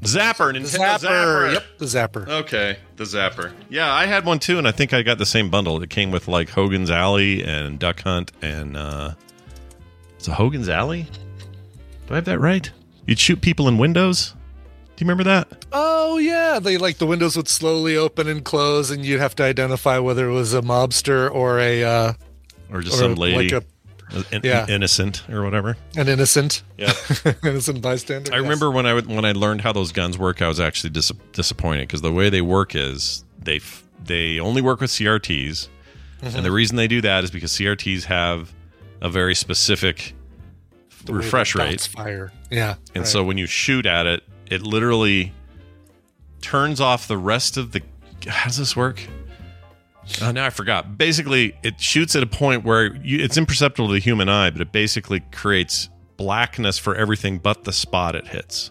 Zapper, 0.02 0.52
the 0.52 0.60
Nintendo 0.60 0.98
Zapper. 0.98 1.52
Yep, 1.54 1.64
the 1.78 1.84
zapper. 1.86 2.28
Okay, 2.28 2.78
the 2.96 3.04
Zapper. 3.04 3.52
Yeah, 3.68 3.92
I 3.92 4.06
had 4.06 4.24
one 4.24 4.38
too, 4.38 4.56
and 4.58 4.68
I 4.68 4.70
think 4.70 4.94
I 4.94 5.02
got 5.02 5.18
the 5.18 5.26
same 5.26 5.50
bundle. 5.50 5.82
It 5.82 5.90
came 5.90 6.12
with 6.12 6.28
like 6.28 6.50
Hogan's 6.50 6.90
Alley 6.90 7.42
and 7.42 7.78
Duck 7.80 8.02
Hunt 8.02 8.30
and 8.40 8.76
uh 8.76 9.14
it's 10.18 10.28
a 10.28 10.34
Hogan's 10.34 10.68
Alley. 10.68 11.06
Do 12.06 12.14
I 12.14 12.16
have 12.16 12.24
that 12.26 12.38
right? 12.40 12.70
You'd 13.06 13.18
shoot 13.18 13.40
people 13.40 13.68
in 13.68 13.78
windows. 13.78 14.34
Do 14.96 15.04
you 15.04 15.08
remember 15.08 15.24
that? 15.24 15.66
Oh 15.72 16.18
yeah, 16.18 16.58
they 16.58 16.76
like 16.76 16.98
the 16.98 17.06
windows 17.06 17.36
would 17.36 17.48
slowly 17.48 17.96
open 17.96 18.26
and 18.28 18.44
close, 18.44 18.90
and 18.90 19.04
you'd 19.04 19.20
have 19.20 19.34
to 19.36 19.44
identify 19.44 19.98
whether 19.98 20.28
it 20.28 20.32
was 20.32 20.52
a 20.54 20.60
mobster 20.60 21.30
or 21.32 21.58
a 21.60 21.84
uh, 21.84 22.12
Or 22.72 22.80
just 22.82 22.98
some 22.98 23.14
lady, 23.14 23.50
like 23.50 23.64
a, 24.12 24.34
in- 24.34 24.40
yeah. 24.42 24.66
innocent 24.68 25.28
or 25.30 25.44
whatever. 25.44 25.76
an 25.96 26.08
innocent, 26.08 26.62
Yeah. 26.76 26.92
innocent 27.44 27.80
bystander. 27.80 28.32
I 28.32 28.36
yes. 28.36 28.42
remember 28.42 28.70
when 28.70 28.86
I 28.86 28.94
would- 28.94 29.06
when 29.06 29.24
I 29.24 29.32
learned 29.32 29.60
how 29.60 29.72
those 29.72 29.92
guns 29.92 30.18
work, 30.18 30.42
I 30.42 30.48
was 30.48 30.58
actually 30.58 30.90
dis- 30.90 31.12
disappointed 31.32 31.82
because 31.86 32.00
the 32.02 32.12
way 32.12 32.28
they 32.30 32.40
work 32.42 32.74
is 32.74 33.24
they 33.40 33.56
f- 33.56 33.84
they 34.02 34.40
only 34.40 34.62
work 34.62 34.80
with 34.80 34.90
CRTs, 34.90 35.68
Mhm. 36.22 36.34
and 36.34 36.44
the 36.44 36.50
reason 36.50 36.76
they 36.76 36.88
do 36.88 37.00
that 37.02 37.22
is 37.22 37.30
because 37.30 37.52
CRTs 37.52 38.04
have 38.04 38.52
a 39.00 39.08
very 39.08 39.34
specific 39.34 40.14
The 41.04 41.14
refresh 41.14 41.54
rate. 41.54 41.80
Fire. 41.80 42.32
Yeah. 42.50 42.76
And 42.94 43.04
right. 43.04 43.06
so 43.06 43.24
when 43.24 43.38
you 43.38 43.46
shoot 43.46 43.86
at 43.86 44.06
it, 44.06 44.22
it 44.46 44.62
literally 44.62 45.32
turns 46.40 46.80
off 46.80 47.08
the 47.08 47.18
rest 47.18 47.56
of 47.56 47.72
the. 47.72 47.82
How 48.26 48.46
does 48.46 48.56
this 48.56 48.76
work? 48.76 49.00
Oh, 50.22 50.30
now 50.32 50.46
I 50.46 50.50
forgot. 50.50 50.96
Basically, 50.96 51.54
it 51.62 51.80
shoots 51.80 52.16
at 52.16 52.22
a 52.22 52.26
point 52.26 52.64
where 52.64 52.94
you, 52.96 53.22
it's 53.22 53.36
imperceptible 53.36 53.88
to 53.88 53.92
the 53.92 54.00
human 54.00 54.28
eye, 54.28 54.50
but 54.50 54.60
it 54.60 54.72
basically 54.72 55.20
creates 55.32 55.90
blackness 56.16 56.78
for 56.78 56.94
everything 56.94 57.38
but 57.38 57.64
the 57.64 57.72
spot 57.72 58.16
it 58.16 58.26
hits. 58.28 58.70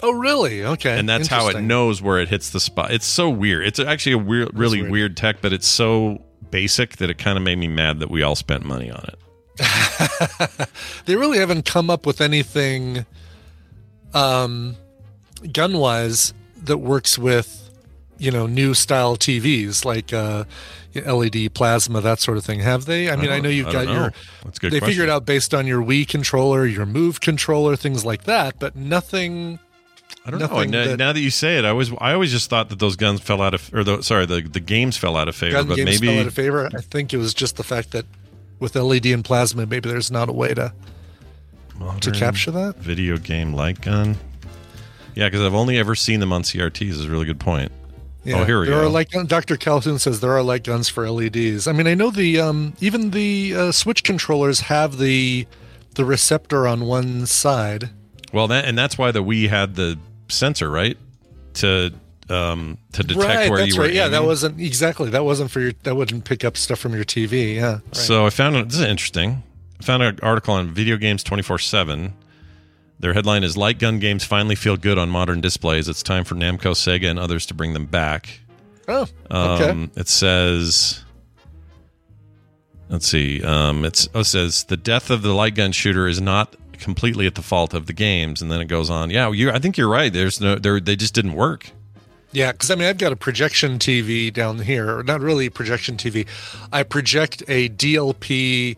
Oh 0.00 0.12
really? 0.12 0.64
Okay. 0.64 0.96
And 0.96 1.08
that's 1.08 1.26
how 1.26 1.48
it 1.48 1.60
knows 1.60 2.00
where 2.00 2.18
it 2.18 2.28
hits 2.28 2.50
the 2.50 2.60
spot. 2.60 2.92
It's 2.92 3.06
so 3.06 3.28
weird. 3.28 3.66
It's 3.66 3.80
actually 3.80 4.12
a 4.12 4.18
weird, 4.18 4.56
really 4.56 4.82
weird. 4.82 4.92
weird 4.92 5.16
tech, 5.16 5.40
but 5.40 5.52
it's 5.52 5.66
so 5.66 6.22
basic 6.50 6.96
that 6.96 7.10
it 7.10 7.18
kind 7.18 7.36
of 7.36 7.42
made 7.42 7.58
me 7.58 7.66
mad 7.66 7.98
that 7.98 8.10
we 8.10 8.22
all 8.22 8.36
spent 8.36 8.64
money 8.64 8.90
on 8.90 9.04
it. 9.08 9.18
they 11.06 11.16
really 11.16 11.38
haven't 11.38 11.64
come 11.64 11.90
up 11.90 12.06
with 12.06 12.20
anything 12.20 13.04
um 14.14 14.76
gun 15.52 15.78
wise 15.78 16.32
that 16.64 16.78
works 16.78 17.18
with 17.18 17.70
you 18.18 18.30
know 18.30 18.46
new 18.46 18.74
style 18.74 19.16
TVs 19.16 19.84
like 19.84 20.12
uh 20.12 20.44
LED 20.94 21.54
plasma 21.54 22.00
that 22.00 22.18
sort 22.18 22.36
of 22.38 22.44
thing 22.44 22.60
have 22.60 22.86
they 22.86 23.10
I 23.10 23.16
mean 23.16 23.26
I, 23.26 23.34
don't- 23.34 23.42
know 23.44 23.48
you've 23.50 23.68
I 23.68 23.72
got 23.72 23.84
know. 23.86 23.92
your 23.92 24.12
That's 24.44 24.58
a 24.58 24.60
good 24.60 24.72
they 24.72 24.78
question. 24.80 24.92
figured 24.92 25.08
out 25.10 25.26
based 25.26 25.54
on 25.54 25.66
your 25.66 25.82
Wii 25.82 26.08
controller 26.08 26.66
your 26.66 26.86
Move 26.86 27.20
controller 27.20 27.76
things 27.76 28.04
like 28.04 28.24
that 28.24 28.58
but 28.58 28.74
nothing 28.74 29.58
I 30.26 30.30
don't 30.30 30.40
know. 30.40 30.46
nothing 30.46 30.70
Now, 30.70 30.84
that- 30.84 30.96
now 30.98 31.12
that 31.12 31.20
you 31.20 31.30
say 31.30 31.58
it, 31.58 31.64
I 31.64 31.72
was 31.72 31.92
I 32.00 32.12
always 32.12 32.32
just 32.32 32.50
thought 32.50 32.68
that 32.70 32.78
those 32.78 32.96
guns 32.96 33.20
fell 33.20 33.40
out 33.40 33.54
of 33.54 33.72
or 33.72 33.84
the, 33.84 34.02
sorry 34.02 34.26
the 34.26 34.40
the 34.42 34.60
games 34.60 34.96
fell 34.96 35.16
out 35.16 35.28
of 35.28 35.36
favor, 35.36 35.52
gun 35.58 35.68
but 35.68 35.76
games 35.76 36.00
maybe 36.00 36.06
fell 36.08 36.20
out 36.20 36.26
of 36.26 36.34
favor 36.34 36.68
I 36.74 36.80
think 36.80 37.14
it 37.14 37.18
was 37.18 37.34
just 37.34 37.56
the 37.56 37.62
fact 37.64 37.92
that 37.92 38.04
with 38.60 38.74
LED 38.74 39.06
and 39.06 39.24
plasma 39.24 39.66
maybe 39.66 39.88
there's 39.88 40.10
not 40.10 40.28
a 40.28 40.32
way 40.32 40.54
to 40.54 40.72
to 42.00 42.10
capture 42.10 42.50
that 42.50 42.76
video 42.76 43.16
game 43.16 43.54
light 43.54 43.80
gun. 43.80 44.16
Yeah, 45.14 45.26
because 45.26 45.42
I've 45.42 45.54
only 45.54 45.78
ever 45.78 45.94
seen 45.94 46.20
them 46.20 46.32
on 46.32 46.42
CRTs. 46.42 46.90
Is 46.90 47.04
a 47.04 47.10
really 47.10 47.24
good 47.24 47.40
point. 47.40 47.72
oh, 48.26 48.44
here 48.44 48.60
we 48.60 48.66
there 48.66 48.76
go. 48.76 48.86
Are 48.86 48.88
light 48.88 49.10
Dr. 49.26 49.56
Calhoun 49.56 49.98
says 49.98 50.20
there 50.20 50.32
are 50.32 50.42
light 50.42 50.64
guns 50.64 50.88
for 50.88 51.10
LEDs. 51.10 51.66
I 51.66 51.72
mean, 51.72 51.86
I 51.86 51.94
know 51.94 52.10
the 52.10 52.40
um, 52.40 52.74
even 52.80 53.10
the 53.10 53.54
uh, 53.54 53.72
Switch 53.72 54.02
controllers 54.04 54.60
have 54.60 54.98
the 54.98 55.46
the 55.94 56.04
receptor 56.04 56.66
on 56.66 56.84
one 56.84 57.26
side. 57.26 57.90
well, 58.32 58.46
that 58.48 58.64
and 58.64 58.76
that's 58.78 58.98
why 58.98 59.10
the 59.10 59.22
Wii 59.22 59.48
had 59.48 59.74
the 59.74 59.98
sensor, 60.28 60.70
right? 60.70 60.96
To 61.54 61.92
um 62.30 62.78
to 62.92 63.02
detect 63.02 63.26
right, 63.26 63.50
where 63.50 63.64
you 63.64 63.76
were. 63.76 63.84
right. 63.84 63.92
Yeah, 63.92 64.08
that 64.08 64.24
wasn't 64.24 64.60
exactly 64.60 65.10
that 65.10 65.24
wasn't 65.24 65.50
for 65.50 65.60
your 65.60 65.72
that 65.84 65.96
wouldn't 65.96 66.24
pick 66.24 66.44
up 66.44 66.56
stuff 66.56 66.78
from 66.78 66.94
your 66.94 67.04
TV. 67.04 67.56
Yeah. 67.56 67.72
Right. 67.72 67.96
So 67.96 68.26
I 68.26 68.30
found 68.30 68.70
this 68.70 68.78
is 68.78 68.84
interesting. 68.86 69.42
I 69.80 69.84
found 69.84 70.02
an 70.02 70.18
article 70.22 70.54
on 70.54 70.70
Video 70.70 70.96
Games 70.96 71.22
twenty 71.22 71.42
four 71.42 71.58
seven. 71.58 72.14
Their 73.00 73.12
headline 73.12 73.44
is 73.44 73.56
Light 73.56 73.78
gun 73.78 74.00
games 74.00 74.24
finally 74.24 74.56
feel 74.56 74.76
good 74.76 74.98
on 74.98 75.08
modern 75.08 75.40
displays. 75.40 75.88
It's 75.88 76.02
time 76.02 76.24
for 76.24 76.34
Namco, 76.34 76.72
Sega, 76.72 77.08
and 77.08 77.18
others 77.18 77.46
to 77.46 77.54
bring 77.54 77.72
them 77.72 77.86
back. 77.86 78.40
Oh, 78.88 79.06
okay. 79.30 79.70
Um, 79.70 79.90
it 79.94 80.08
says, 80.08 81.04
let's 82.88 83.06
see. 83.06 83.42
Um, 83.42 83.84
it's, 83.84 84.08
oh, 84.14 84.20
it 84.20 84.24
says 84.24 84.64
the 84.64 84.76
death 84.76 85.10
of 85.10 85.22
the 85.22 85.32
light 85.32 85.54
gun 85.54 85.70
shooter 85.72 86.08
is 86.08 86.20
not 86.20 86.56
completely 86.72 87.26
at 87.26 87.34
the 87.34 87.42
fault 87.42 87.74
of 87.74 87.86
the 87.86 87.92
games, 87.92 88.42
and 88.42 88.50
then 88.50 88.60
it 88.60 88.66
goes 88.66 88.90
on. 88.90 89.10
Yeah, 89.10 89.30
you. 89.30 89.50
I 89.50 89.58
think 89.58 89.76
you're 89.76 89.88
right. 89.88 90.12
There's 90.12 90.40
no, 90.40 90.56
they 90.56 90.96
just 90.96 91.14
didn't 91.14 91.34
work. 91.34 91.70
Yeah, 92.32 92.52
because 92.52 92.70
I 92.70 92.74
mean, 92.74 92.88
I've 92.88 92.98
got 92.98 93.12
a 93.12 93.16
projection 93.16 93.78
TV 93.78 94.32
down 94.32 94.58
here. 94.58 95.02
Not 95.02 95.20
really 95.20 95.46
a 95.46 95.50
projection 95.50 95.96
TV. 95.96 96.26
I 96.72 96.82
project 96.82 97.42
a 97.48 97.68
DLP 97.70 98.76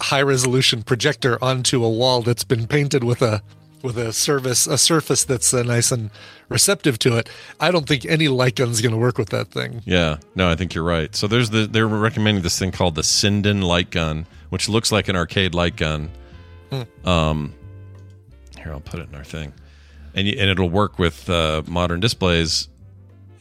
high 0.00 0.22
resolution 0.22 0.82
projector 0.82 1.42
onto 1.42 1.84
a 1.84 1.90
wall 1.90 2.22
that's 2.22 2.44
been 2.44 2.66
painted 2.66 3.04
with 3.04 3.22
a 3.22 3.40
with 3.82 3.98
a 3.98 4.12
surface 4.12 4.66
a 4.66 4.78
surface 4.78 5.24
that's 5.24 5.52
uh, 5.52 5.62
nice 5.62 5.92
and 5.92 6.10
receptive 6.48 6.98
to 7.00 7.16
it. 7.16 7.28
I 7.60 7.70
don't 7.70 7.86
think 7.86 8.04
any 8.04 8.28
light 8.28 8.56
gun's 8.56 8.80
going 8.80 8.92
to 8.92 8.98
work 8.98 9.18
with 9.18 9.30
that 9.30 9.48
thing. 9.48 9.82
Yeah, 9.84 10.18
no, 10.34 10.48
I 10.50 10.56
think 10.56 10.74
you're 10.74 10.84
right. 10.84 11.14
So 11.14 11.26
there's 11.26 11.50
the 11.50 11.66
they're 11.66 11.86
recommending 11.86 12.42
this 12.42 12.58
thing 12.58 12.72
called 12.72 12.94
the 12.94 13.02
Sinden 13.02 13.62
light 13.62 13.90
gun, 13.90 14.26
which 14.50 14.68
looks 14.68 14.92
like 14.92 15.08
an 15.08 15.16
arcade 15.16 15.54
light 15.54 15.76
gun. 15.76 16.10
Hmm. 16.70 17.08
Um, 17.08 17.54
here 18.60 18.72
I'll 18.72 18.80
put 18.80 19.00
it 19.00 19.08
in 19.08 19.14
our 19.14 19.24
thing, 19.24 19.52
and 20.14 20.26
and 20.26 20.50
it'll 20.50 20.70
work 20.70 20.98
with 20.98 21.28
uh, 21.28 21.62
modern 21.66 22.00
displays, 22.00 22.68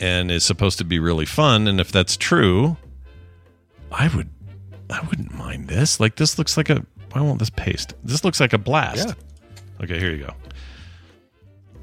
and 0.02 0.32
is 0.32 0.44
supposed 0.44 0.78
to 0.80 0.84
be 0.84 1.00
really 1.00 1.26
fun. 1.26 1.68
And 1.68 1.80
if 1.80 1.92
that's 1.92 2.18
true, 2.18 2.76
I 3.92 4.08
would 4.16 4.30
I 4.90 5.00
wouldn't 5.10 5.34
mind 5.34 5.68
this. 5.70 6.00
Like 6.00 6.16
this 6.16 6.38
looks 6.38 6.58
like 6.58 6.70
a 6.70 6.86
why 7.12 7.22
won't 7.22 7.40
this 7.40 7.50
paste? 7.50 7.94
This 8.04 8.24
looks 8.24 8.40
like 8.40 8.54
a 8.54 8.58
blast. 8.58 9.08
Yeah. 9.10 9.84
Okay, 9.84 10.00
here 10.00 10.12
you 10.12 10.24
go. 10.26 10.34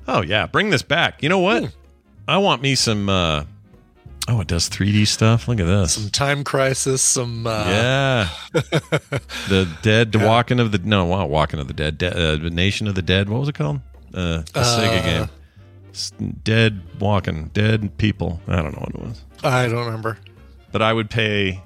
Oh 0.07 0.23
yeah, 0.23 0.47
bring 0.47 0.71
this 0.71 0.83
back. 0.83 1.23
You 1.23 1.29
know 1.29 1.39
what? 1.41 1.75
I 2.27 2.39
want 2.39 2.63
me 2.63 2.75
some. 2.75 3.09
uh 3.09 3.45
Oh, 4.31 4.43
it 4.43 4.47
does 4.47 4.69
3D 4.69 5.07
stuff. 5.07 5.49
Look 5.49 5.59
at 5.59 5.65
this. 5.65 5.95
Some 5.95 6.11
time 6.11 6.45
crisis. 6.45 7.01
Some 7.01 7.47
uh, 7.47 7.65
yeah, 7.67 8.29
the 8.53 9.67
dead 9.81 10.15
walking 10.15 10.61
of 10.61 10.71
the 10.71 10.77
no, 10.79 11.07
walking 11.07 11.59
of 11.59 11.67
the 11.67 11.73
dead. 11.73 11.97
De- 11.97 12.35
uh, 12.35 12.37
Nation 12.51 12.87
of 12.89 12.95
the 12.95 13.01
Dead. 13.01 13.31
What 13.31 13.41
was 13.41 13.49
it 13.49 13.55
called? 13.55 13.81
Uh, 14.13 14.39
the 14.39 14.61
Sega 14.61 14.99
Uh, 14.99 15.03
game. 15.03 15.31
Dead 16.45 16.81
walking, 17.01 17.49
dead 17.55 17.97
people. 17.99 18.41
I 18.49 18.57
don't 18.57 18.73
know 18.73 18.81
what 18.81 18.89
it 18.91 19.01
was, 19.01 19.25
I 19.45 19.67
don't 19.69 19.85
remember. 19.87 20.19
but 20.73 20.83
I 20.83 20.93
would 20.93 21.11
pay. 21.11 21.63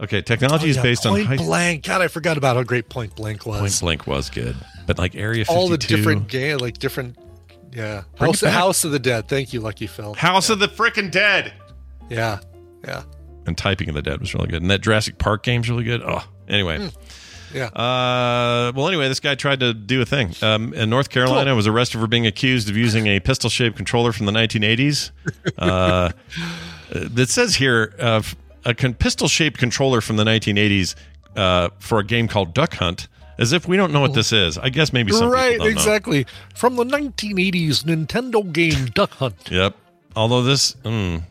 Okay, 0.00 0.22
technology 0.22 0.66
Oh, 0.66 0.70
is 0.70 0.76
yeah, 0.76 0.82
based 0.82 1.04
on 1.06 1.24
Point 1.26 1.40
Blank. 1.40 1.84
God, 1.84 2.00
I 2.00 2.08
forgot 2.08 2.38
about 2.38 2.56
how 2.56 2.62
great 2.62 2.88
Point 2.88 3.14
Blank 3.16 3.44
was. 3.44 3.60
Point 3.60 3.80
Blank 3.80 4.06
was 4.06 4.30
good, 4.30 4.56
but 4.86 4.98
like 4.98 5.14
Area 5.14 5.44
52, 5.44 5.52
All 5.52 5.68
the 5.68 5.76
different 5.78 6.28
game, 6.28 6.56
like 6.58 6.78
different. 6.78 7.18
Yeah, 7.72 8.02
Bring 8.16 8.30
House. 8.32 8.40
House 8.40 8.84
of 8.84 8.92
the 8.92 8.98
Dead. 8.98 9.28
Thank 9.28 9.52
you, 9.52 9.60
Lucky 9.60 9.86
Phil. 9.86 10.14
House 10.14 10.48
of 10.50 10.58
the 10.58 10.68
Frickin' 10.68 11.10
Dead. 11.10 11.52
Yeah, 12.08 12.40
yeah, 12.82 13.02
and 13.46 13.56
Typing 13.58 13.88
of 13.90 13.94
the 13.94 14.02
Dead 14.02 14.20
was 14.20 14.32
really 14.34 14.48
good, 14.48 14.62
and 14.62 14.70
that 14.70 14.80
Jurassic 14.80 15.18
Park 15.18 15.42
game's 15.42 15.68
really 15.68 15.84
good. 15.84 16.02
Oh, 16.02 16.24
anyway. 16.48 16.78
Hmm. 16.78 16.88
Yeah. 17.54 17.66
Uh, 17.66 18.72
well, 18.74 18.88
anyway, 18.88 19.08
this 19.08 19.20
guy 19.20 19.34
tried 19.34 19.60
to 19.60 19.72
do 19.74 20.00
a 20.00 20.04
thing. 20.06 20.34
Um, 20.42 20.72
in 20.74 20.90
North 20.90 21.10
Carolina, 21.10 21.54
was 21.54 21.66
arrested 21.66 22.00
for 22.00 22.06
being 22.06 22.26
accused 22.26 22.68
of 22.70 22.76
using 22.76 23.06
a 23.06 23.20
pistol-shaped 23.20 23.76
controller 23.76 24.12
from 24.12 24.26
the 24.26 24.32
1980s. 24.32 25.10
Uh, 25.58 26.10
it 26.90 27.28
says 27.28 27.56
here 27.56 27.94
uh, 27.98 28.22
a 28.64 28.74
con- 28.74 28.94
pistol-shaped 28.94 29.58
controller 29.58 30.00
from 30.00 30.16
the 30.16 30.24
1980s 30.24 30.94
uh, 31.36 31.70
for 31.78 31.98
a 31.98 32.04
game 32.04 32.28
called 32.28 32.54
Duck 32.54 32.74
Hunt. 32.74 33.08
As 33.38 33.54
if 33.54 33.66
we 33.66 33.78
don't 33.78 33.90
know 33.90 34.00
what 34.02 34.12
this 34.12 34.32
is. 34.34 34.58
I 34.58 34.68
guess 34.68 34.92
maybe 34.92 35.12
some 35.12 35.30
right, 35.30 35.56
don't 35.56 35.60
know. 35.66 35.72
exactly. 35.72 36.26
From 36.54 36.76
the 36.76 36.84
1980s 36.84 37.84
Nintendo 37.84 38.52
game 38.52 38.84
Duck 38.86 39.12
Hunt. 39.12 39.48
Yep. 39.50 39.74
Although 40.14 40.42
this, 40.42 40.74
mm, 40.84 41.22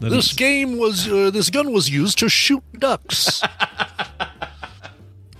This 0.00 0.26
is- 0.26 0.32
game 0.34 0.78
was 0.78 1.08
uh, 1.08 1.30
this 1.30 1.50
gun 1.50 1.72
was 1.72 1.90
used 1.90 2.18
to 2.20 2.28
shoot 2.28 2.62
ducks. 2.78 3.42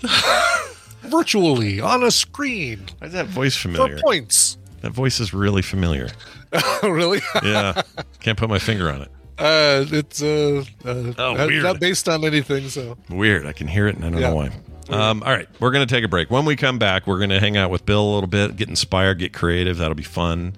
Virtually 1.03 1.81
on 1.81 2.03
a 2.03 2.11
screen. 2.11 2.87
Why 2.99 3.07
is 3.09 3.13
that 3.13 3.27
voice 3.27 3.55
For 3.57 3.69
familiar? 3.69 3.99
points. 3.99 4.59
That 4.83 4.93
voice 4.93 5.21
is 5.21 5.33
really 5.33 5.63
familiar. 5.63 6.09
really? 6.83 7.21
Yeah, 7.43 7.83
can't 8.21 8.37
put 8.39 8.49
my 8.49 8.59
finger 8.59 8.91
on 8.91 9.03
it. 9.03 9.11
Uh, 9.39 9.85
it's 9.91 10.23
uh, 10.23 10.65
uh 10.85 11.13
Oh, 11.19 11.47
weird. 11.47 11.63
not 11.63 11.79
based 11.81 12.09
on 12.09 12.25
anything. 12.25 12.69
So 12.69 12.97
Weird. 13.11 13.47
I 13.47 13.53
can 13.53 13.69
hear 13.69 13.87
it, 13.87 13.97
and 13.97 14.05
I 14.05 14.11
don't 14.11 14.21
Yeah. 14.21 14.31
know 14.31 14.35
why. 14.37 14.51
Um, 14.89 15.23
all 15.25 15.33
right, 15.33 15.49
we're 15.61 15.73
going 15.73 15.87
to 15.87 15.93
take 15.93 16.05
a 16.05 16.09
break. 16.09 16.31
When 16.31 16.45
we 16.45 16.55
come 16.57 16.79
back, 16.79 17.07
we're 17.07 17.19
going 17.19 17.31
to 17.31 17.41
hang 17.41 17.57
out 17.57 17.71
with 17.71 17.85
Bill 17.85 18.01
a 18.03 18.13
little 18.15 18.29
bit, 18.29 18.57
get 18.57 18.69
inspired, 18.69 19.19
get 19.19 19.33
creative. 19.33 19.79
That'll 19.79 19.95
be 19.97 20.05
fun, 20.05 20.55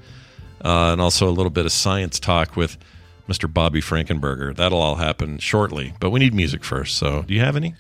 uh, 0.65 0.93
and 0.93 1.01
also 1.01 1.29
a 1.29 1.33
little 1.33 1.51
bit 1.51 1.65
of 1.67 1.73
science 1.73 2.21
talk 2.21 2.55
with 2.55 2.77
Mr. 3.29 3.53
Bobby 3.53 3.81
Frankenberger. 3.81 4.55
That'll 4.55 4.81
all 4.83 4.97
happen 4.97 5.39
shortly, 5.39 5.95
but 5.99 6.11
we 6.11 6.21
need 6.21 6.35
music 6.35 6.63
first. 6.63 6.97
So, 6.99 7.23
do 7.23 7.33
you 7.35 7.41
have 7.41 7.57
any? 7.57 7.75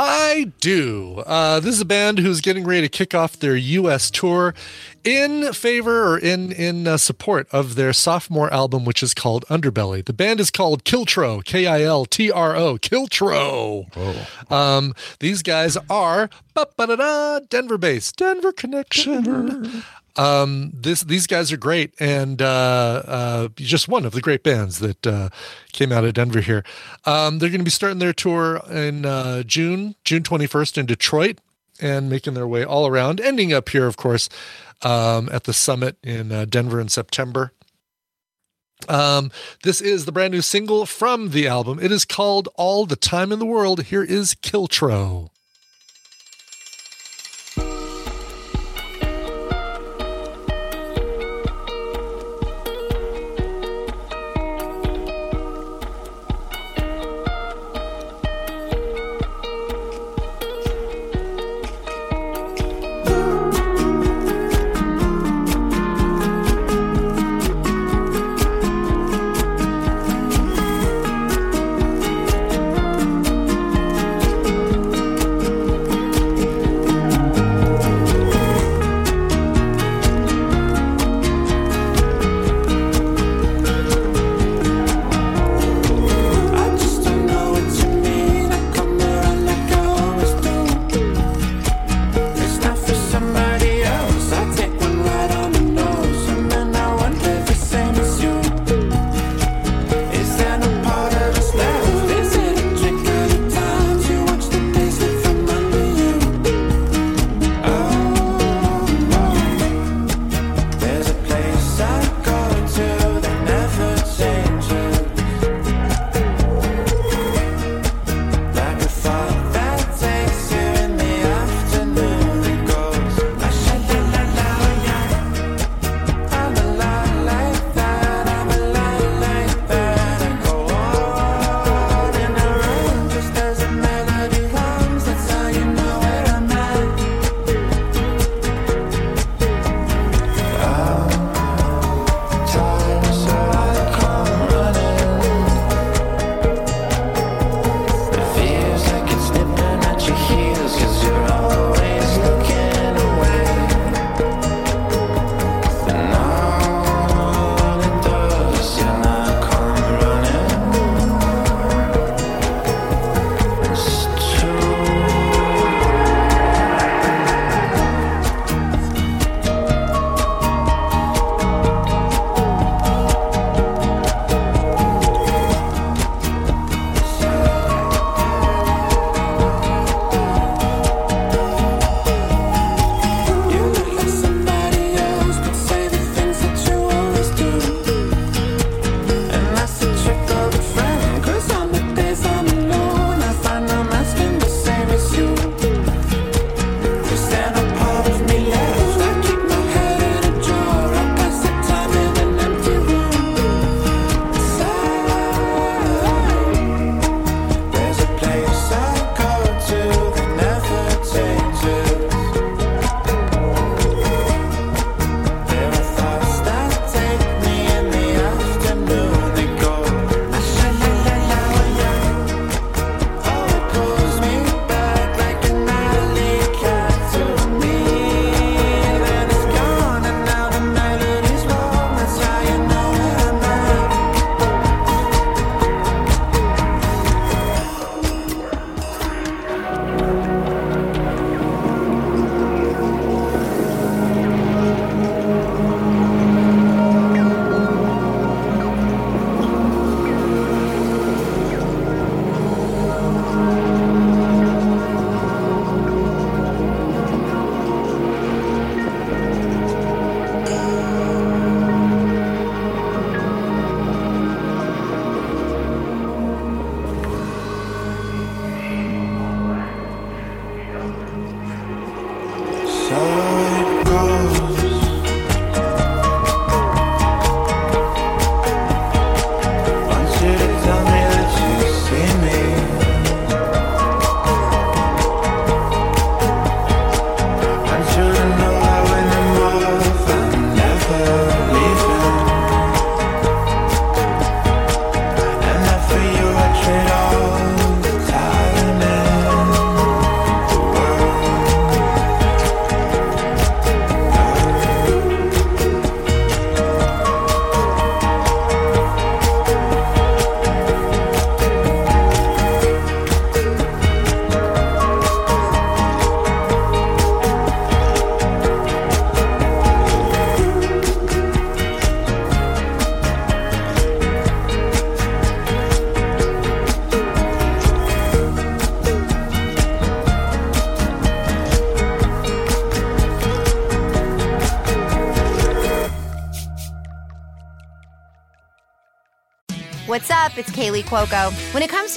I 0.00 0.52
do. 0.60 1.24
Uh, 1.26 1.58
this 1.58 1.74
is 1.74 1.80
a 1.80 1.84
band 1.84 2.20
who's 2.20 2.40
getting 2.40 2.64
ready 2.64 2.82
to 2.82 2.88
kick 2.88 3.16
off 3.16 3.36
their 3.36 3.56
U.S. 3.56 4.12
tour 4.12 4.54
in 5.02 5.52
favor 5.52 6.12
or 6.12 6.18
in 6.18 6.52
in 6.52 6.86
uh, 6.86 6.98
support 6.98 7.48
of 7.50 7.74
their 7.74 7.92
sophomore 7.92 8.52
album, 8.52 8.84
which 8.84 9.02
is 9.02 9.12
called 9.12 9.44
Underbelly. 9.46 10.04
The 10.04 10.12
band 10.12 10.38
is 10.38 10.52
called 10.52 10.84
Kiltro, 10.84 11.44
K 11.44 11.66
I 11.66 11.82
L 11.82 12.04
T 12.04 12.30
R 12.30 12.54
O, 12.54 12.76
Kiltro. 12.78 13.86
Um, 14.52 14.94
these 15.18 15.42
guys 15.42 15.76
are 15.90 16.30
ba-ba-da-da, 16.54 17.40
Denver 17.48 17.78
based, 17.78 18.16
Denver 18.18 18.52
connection. 18.52 19.82
Um, 20.18 20.72
this 20.74 21.02
these 21.02 21.28
guys 21.28 21.52
are 21.52 21.56
great, 21.56 21.94
and 22.00 22.42
uh, 22.42 23.02
uh, 23.06 23.48
just 23.54 23.86
one 23.86 24.04
of 24.04 24.12
the 24.12 24.20
great 24.20 24.42
bands 24.42 24.80
that 24.80 25.06
uh, 25.06 25.28
came 25.72 25.92
out 25.92 26.04
of 26.04 26.12
Denver 26.14 26.40
here. 26.40 26.64
Um, 27.04 27.38
they're 27.38 27.50
going 27.50 27.60
to 27.60 27.64
be 27.64 27.70
starting 27.70 28.00
their 28.00 28.12
tour 28.12 28.60
in 28.68 29.06
uh, 29.06 29.44
June, 29.44 29.94
June 30.04 30.24
twenty 30.24 30.48
first 30.48 30.76
in 30.76 30.86
Detroit, 30.86 31.38
and 31.80 32.10
making 32.10 32.34
their 32.34 32.48
way 32.48 32.64
all 32.64 32.88
around, 32.88 33.20
ending 33.20 33.52
up 33.52 33.68
here, 33.68 33.86
of 33.86 33.96
course, 33.96 34.28
um, 34.82 35.28
at 35.30 35.44
the 35.44 35.52
summit 35.52 35.96
in 36.02 36.32
uh, 36.32 36.44
Denver 36.46 36.80
in 36.80 36.88
September. 36.88 37.52
Um, 38.88 39.30
this 39.62 39.80
is 39.80 40.04
the 40.04 40.12
brand 40.12 40.32
new 40.32 40.42
single 40.42 40.84
from 40.84 41.30
the 41.30 41.46
album. 41.46 41.78
It 41.80 41.92
is 41.92 42.04
called 42.04 42.48
"All 42.56 42.86
the 42.86 42.96
Time 42.96 43.30
in 43.30 43.38
the 43.38 43.46
World." 43.46 43.84
Here 43.84 44.02
is 44.02 44.34
Kiltro. 44.34 45.30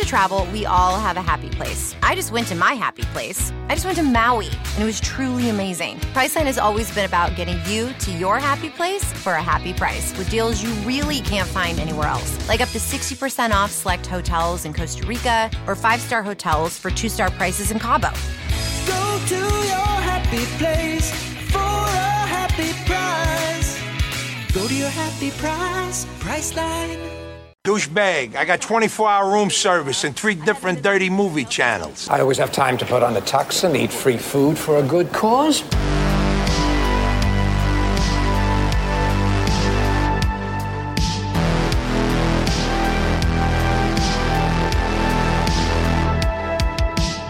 To 0.02 0.08
travel, 0.08 0.48
we 0.52 0.66
all 0.66 1.00
have 1.00 1.18
a 1.18 1.22
happy 1.22 1.50
place. 1.50 1.96
I 2.02 2.16
just 2.16 2.32
went 2.32 2.48
to 2.48 2.56
my 2.56 2.74
happy 2.74 3.04
place. 3.14 3.52
I 3.70 3.76
just 3.76 3.86
went 3.86 3.98
to 3.98 4.04
Maui, 4.04 4.48
and 4.48 4.84
it 4.84 4.86
was 4.86 5.00
truly 5.00 5.50
amazing. 5.50 6.00
Priceline 6.16 6.46
has 6.46 6.58
always 6.58 6.94
been 6.94 7.06
about 7.06 7.36
getting 7.36 7.60
you 7.66 7.94
to 7.94 8.12
your 8.12 8.40
happy 8.40 8.70
place 8.70 9.04
for 9.14 9.34
a 9.34 9.42
happy 9.42 9.74
price 9.74 10.18
with 10.18 10.30
deals 10.30 10.62
you 10.62 10.70
really 10.88 11.20
can't 11.22 11.48
find 11.48 11.80
anywhere 11.80 12.08
else. 12.08 12.48
Like 12.48 12.62
up 12.62 12.70
to 12.70 12.80
60% 12.80 13.52
off 13.52 13.72
select 13.72 14.08
hotels 14.08 14.66
in 14.66 14.74
Costa 14.74 15.06
Rica 15.06 15.52
or 15.68 15.76
five-star 15.76 16.24
hotels 16.24 16.78
for 16.78 16.90
two-star 16.90 17.30
prices 17.32 17.72
in 17.72 17.80
Cabo. 17.80 18.10
Go 18.88 19.20
to 19.28 19.36
your 19.36 19.94
happy 20.10 20.46
place 20.58 21.12
for 21.52 21.60
a 21.60 22.26
happy 22.36 22.72
price. 22.86 23.80
Go 24.54 24.68
to 24.68 24.74
your 24.74 24.90
happy 24.90 25.32
price, 25.32 26.06
Priceline. 26.20 27.11
Douchebag, 27.72 28.36
I 28.36 28.44
got 28.44 28.60
24 28.60 29.10
hour 29.10 29.32
room 29.32 29.50
service 29.50 30.04
and 30.04 30.14
three 30.14 30.36
different 30.36 30.84
dirty 30.84 31.10
movie 31.10 31.46
channels. 31.46 32.10
I 32.10 32.20
always 32.20 32.38
have 32.38 32.52
time 32.52 32.78
to 32.80 32.86
put 32.86 33.02
on 33.02 33.14
the 33.14 33.22
tux 33.22 33.64
and 33.64 33.78
eat 33.78 33.94
free 33.94 34.18
food 34.18 34.58
for 34.58 34.80
a 34.80 34.84
good 34.84 35.14
cause. 35.14 35.62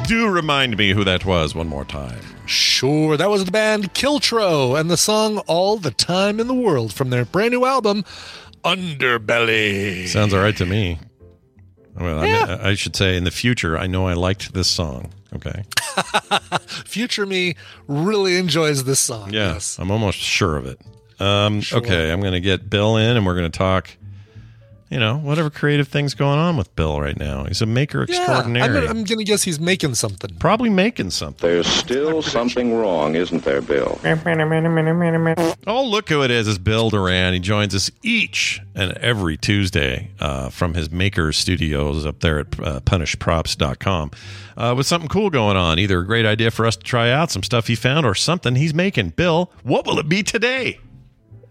Do 0.07 0.27
remind 0.27 0.75
me 0.75 0.93
who 0.93 1.03
that 1.03 1.23
was 1.23 1.53
one 1.53 1.67
more 1.67 1.85
time. 1.85 2.19
Sure, 2.47 3.15
that 3.15 3.29
was 3.29 3.45
the 3.45 3.51
band 3.51 3.93
Kiltro 3.93 4.77
and 4.77 4.89
the 4.89 4.97
song 4.97 5.37
All 5.47 5.77
the 5.77 5.91
Time 5.91 6.39
in 6.39 6.47
the 6.47 6.53
World 6.55 6.91
from 6.91 7.11
their 7.11 7.25
brand 7.25 7.51
new 7.51 7.63
album, 7.63 8.03
Underbelly. 8.63 10.07
Sounds 10.07 10.33
all 10.33 10.41
right 10.41 10.55
to 10.57 10.65
me. 10.65 10.99
Well, 11.95 12.19
I, 12.19 12.23
mean, 12.23 12.35
I 12.61 12.73
should 12.75 12.95
say 12.95 13.17
in 13.17 13.25
the 13.25 13.31
future, 13.31 13.77
I 13.77 13.87
know 13.87 14.07
I 14.07 14.13
liked 14.13 14.53
this 14.53 14.69
song. 14.69 15.11
Okay. 15.35 15.63
Future 16.85 17.25
me 17.25 17.55
really 17.87 18.37
enjoys 18.37 18.83
this 18.85 18.99
song. 18.99 19.31
Yeah, 19.33 19.53
Yes. 19.53 19.77
I'm 19.79 19.91
almost 19.91 20.17
sure 20.17 20.57
of 20.57 20.65
it. 20.65 20.79
Um, 21.19 21.61
Okay, 21.71 22.11
I'm 22.11 22.19
going 22.21 22.33
to 22.33 22.39
get 22.39 22.69
Bill 22.69 22.97
in 22.97 23.17
and 23.17 23.25
we're 23.25 23.35
going 23.35 23.51
to 23.51 23.57
talk, 23.57 23.89
you 24.91 24.99
know, 24.99 25.15
whatever 25.17 25.49
creative 25.49 25.87
thing's 25.87 26.13
going 26.13 26.37
on 26.37 26.57
with 26.57 26.75
Bill 26.75 26.99
right 26.99 27.17
now. 27.17 27.45
He's 27.45 27.61
a 27.61 27.65
maker 27.65 28.05
Yeah, 28.09 28.17
I'm, 28.17 28.19
extraordinary. 28.23 28.73
gonna- 28.73 28.89
I'm 28.89 29.03
gonna 29.05 29.23
guess 29.23 29.43
he's 29.43 29.59
making 29.59 29.95
something. 29.95 30.35
Probably 30.37 30.69
making 30.69 31.11
something. 31.11 31.49
There's 31.49 31.65
still 31.65 32.21
something 32.21 32.75
wrong, 32.75 33.15
isn't 33.15 33.43
there, 33.45 33.61
Bill? 33.61 33.99
Oh, 35.65 35.85
look 35.85 36.09
who 36.09 36.21
it 36.23 36.29
is. 36.31 36.47
It's 36.47 36.57
Bill 36.57 36.89
Doran. 36.89 37.33
He 37.33 37.39
joins 37.39 37.73
us 37.73 37.89
each 38.03 38.59
and 38.75 38.91
every 38.97 39.37
Tuesday 39.37 40.11
uh, 40.19 40.49
from 40.49 40.73
his 40.73 40.91
maker 40.91 41.31
studios 41.31 42.05
up 42.05 42.19
there 42.19 42.39
at 42.39 42.59
uh, 42.59 42.79
punishedprops.com 42.81 44.11
uh, 44.57 44.73
with 44.75 44.85
something 44.87 45.07
cool 45.07 45.29
going 45.29 45.55
on. 45.57 45.79
Either 45.79 45.99
a 45.99 46.05
great 46.05 46.25
idea 46.25 46.51
for 46.51 46.65
us 46.65 46.75
to 46.75 46.83
try 46.83 47.09
out, 47.09 47.31
some 47.31 47.43
stuff 47.43 47.67
he 47.67 47.75
found, 47.75 48.05
or 48.05 48.13
something 48.13 48.55
he's 48.55 48.73
making. 48.73 49.09
Bill, 49.11 49.51
what 49.63 49.85
will 49.85 49.99
it 49.99 50.09
be 50.09 50.21
today? 50.21 50.79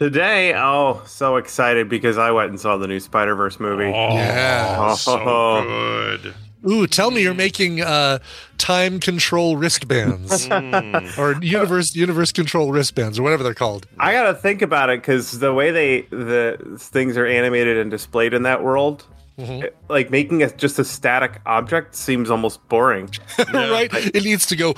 Today, 0.00 0.54
oh, 0.56 1.02
so 1.06 1.36
excited 1.36 1.90
because 1.90 2.16
I 2.16 2.30
went 2.30 2.48
and 2.50 2.58
saw 2.58 2.78
the 2.78 2.86
new 2.88 3.00
Spider 3.00 3.34
Verse 3.34 3.60
movie. 3.60 3.90
Yeah. 3.90 4.96
Oh, 5.06 6.18
good. 6.22 6.34
Ooh, 6.70 6.86
tell 6.86 7.10
me 7.10 7.22
you're 7.22 7.34
making 7.34 7.82
uh, 7.82 8.18
time 8.58 8.98
control 9.00 9.56
wristbands 9.58 10.46
or 11.18 11.36
universe 11.42 11.94
universe 11.94 12.32
control 12.32 12.70
wristbands 12.72 13.18
or 13.18 13.22
whatever 13.22 13.42
they're 13.42 13.54
called. 13.54 13.86
I 13.98 14.12
gotta 14.12 14.34
think 14.34 14.60
about 14.62 14.88
it 14.90 15.00
because 15.00 15.38
the 15.38 15.52
way 15.54 15.70
they 15.70 16.02
the 16.10 16.76
things 16.78 17.16
are 17.16 17.26
animated 17.26 17.76
and 17.78 17.90
displayed 17.90 18.32
in 18.34 18.42
that 18.44 18.62
world, 18.62 19.06
it- 19.38 19.74
like 19.88 20.10
making 20.10 20.40
it 20.42 20.56
just 20.58 20.78
a 20.78 20.84
static 20.84 21.40
object 21.46 21.94
seems 21.94 22.30
almost 22.30 22.66
boring. 22.68 23.10
right? 23.54 23.88
It 23.92 24.24
needs 24.24 24.44
to 24.46 24.56
go. 24.56 24.74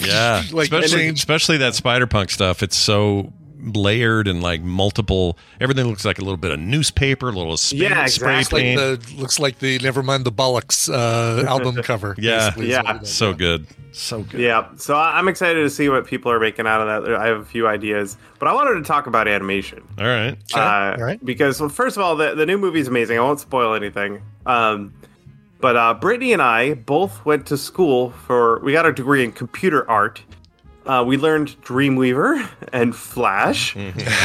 Yeah, 0.00 0.42
Like, 0.52 0.64
especially 0.72 0.98
change- 0.98 1.18
especially 1.18 1.56
that 1.58 1.74
spider 1.76 2.06
punk 2.08 2.30
stuff. 2.30 2.62
It's 2.64 2.76
so 2.76 3.32
layered 3.62 4.26
and 4.28 4.42
like 4.42 4.62
multiple. 4.62 5.36
Everything 5.60 5.86
looks 5.86 6.04
like 6.04 6.18
a 6.18 6.22
little 6.22 6.36
bit 6.36 6.52
of 6.52 6.58
newspaper, 6.60 7.28
a 7.28 7.32
little 7.32 7.56
spray, 7.56 8.06
spray 8.06 8.36
Looks 8.38 8.52
like 8.52 8.62
paint. 8.62 8.78
the 8.80 9.14
looks 9.16 9.38
like 9.38 9.58
the 9.58 9.78
never 9.80 10.02
mind 10.02 10.24
the 10.24 10.32
bollocks 10.32 10.88
uh, 10.92 11.46
album 11.46 11.76
cover. 11.82 12.14
yeah, 12.18 12.50
basically, 12.50 12.70
is 12.72 12.78
what 12.82 13.06
so 13.06 13.32
good, 13.34 13.66
so 13.92 14.22
good. 14.22 14.40
Yeah, 14.40 14.68
so 14.76 14.94
I- 14.94 15.18
I'm 15.18 15.28
excited 15.28 15.60
to 15.62 15.70
see 15.70 15.88
what 15.88 16.06
people 16.06 16.30
are 16.32 16.40
making 16.40 16.66
out 16.66 16.80
of 16.86 17.04
that. 17.04 17.14
I 17.16 17.26
have 17.26 17.38
a 17.40 17.44
few 17.44 17.66
ideas, 17.68 18.16
but 18.38 18.48
I 18.48 18.52
wanted 18.52 18.74
to 18.74 18.82
talk 18.84 19.06
about 19.06 19.28
animation. 19.28 19.82
All 19.98 20.06
right, 20.06 20.36
Uh, 20.54 21.16
Because 21.24 21.60
well, 21.60 21.68
first 21.68 21.96
of 21.96 22.02
all, 22.02 22.16
the 22.16 22.34
the 22.34 22.46
new 22.46 22.58
movie 22.58 22.80
is 22.80 22.88
amazing. 22.88 23.18
I 23.18 23.20
won't 23.22 23.40
spoil 23.40 23.74
anything. 23.74 24.22
Um, 24.46 24.94
but 25.60 25.76
uh, 25.76 25.92
Brittany 25.92 26.32
and 26.32 26.40
I 26.40 26.72
both 26.72 27.22
went 27.26 27.46
to 27.48 27.58
school 27.58 28.10
for. 28.26 28.60
We 28.60 28.72
got 28.72 28.86
a 28.86 28.92
degree 28.92 29.22
in 29.22 29.32
computer 29.32 29.88
art. 29.90 30.22
Uh, 30.90 31.04
we 31.04 31.16
learned 31.16 31.48
Dreamweaver 31.62 32.48
and 32.72 32.96
Flash, 32.96 33.74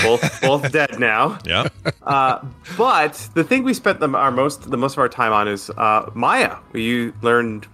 both 0.02 0.42
both 0.42 0.72
dead 0.72 1.00
now. 1.00 1.38
Yeah. 1.46 1.68
Uh, 2.02 2.44
but 2.76 3.30
the 3.36 3.44
thing 3.44 3.62
we 3.62 3.76
spent 3.76 4.00
the, 4.00 4.10
our 4.10 4.32
most 4.32 4.72
the 4.72 4.78
most 4.78 4.94
of 4.94 4.98
our 4.98 5.08
time 5.08 5.32
on 5.32 5.48
is 5.48 5.70
uh, 5.78 6.10
Maya. 6.16 6.58
We 6.72 7.12
learned 7.22 7.68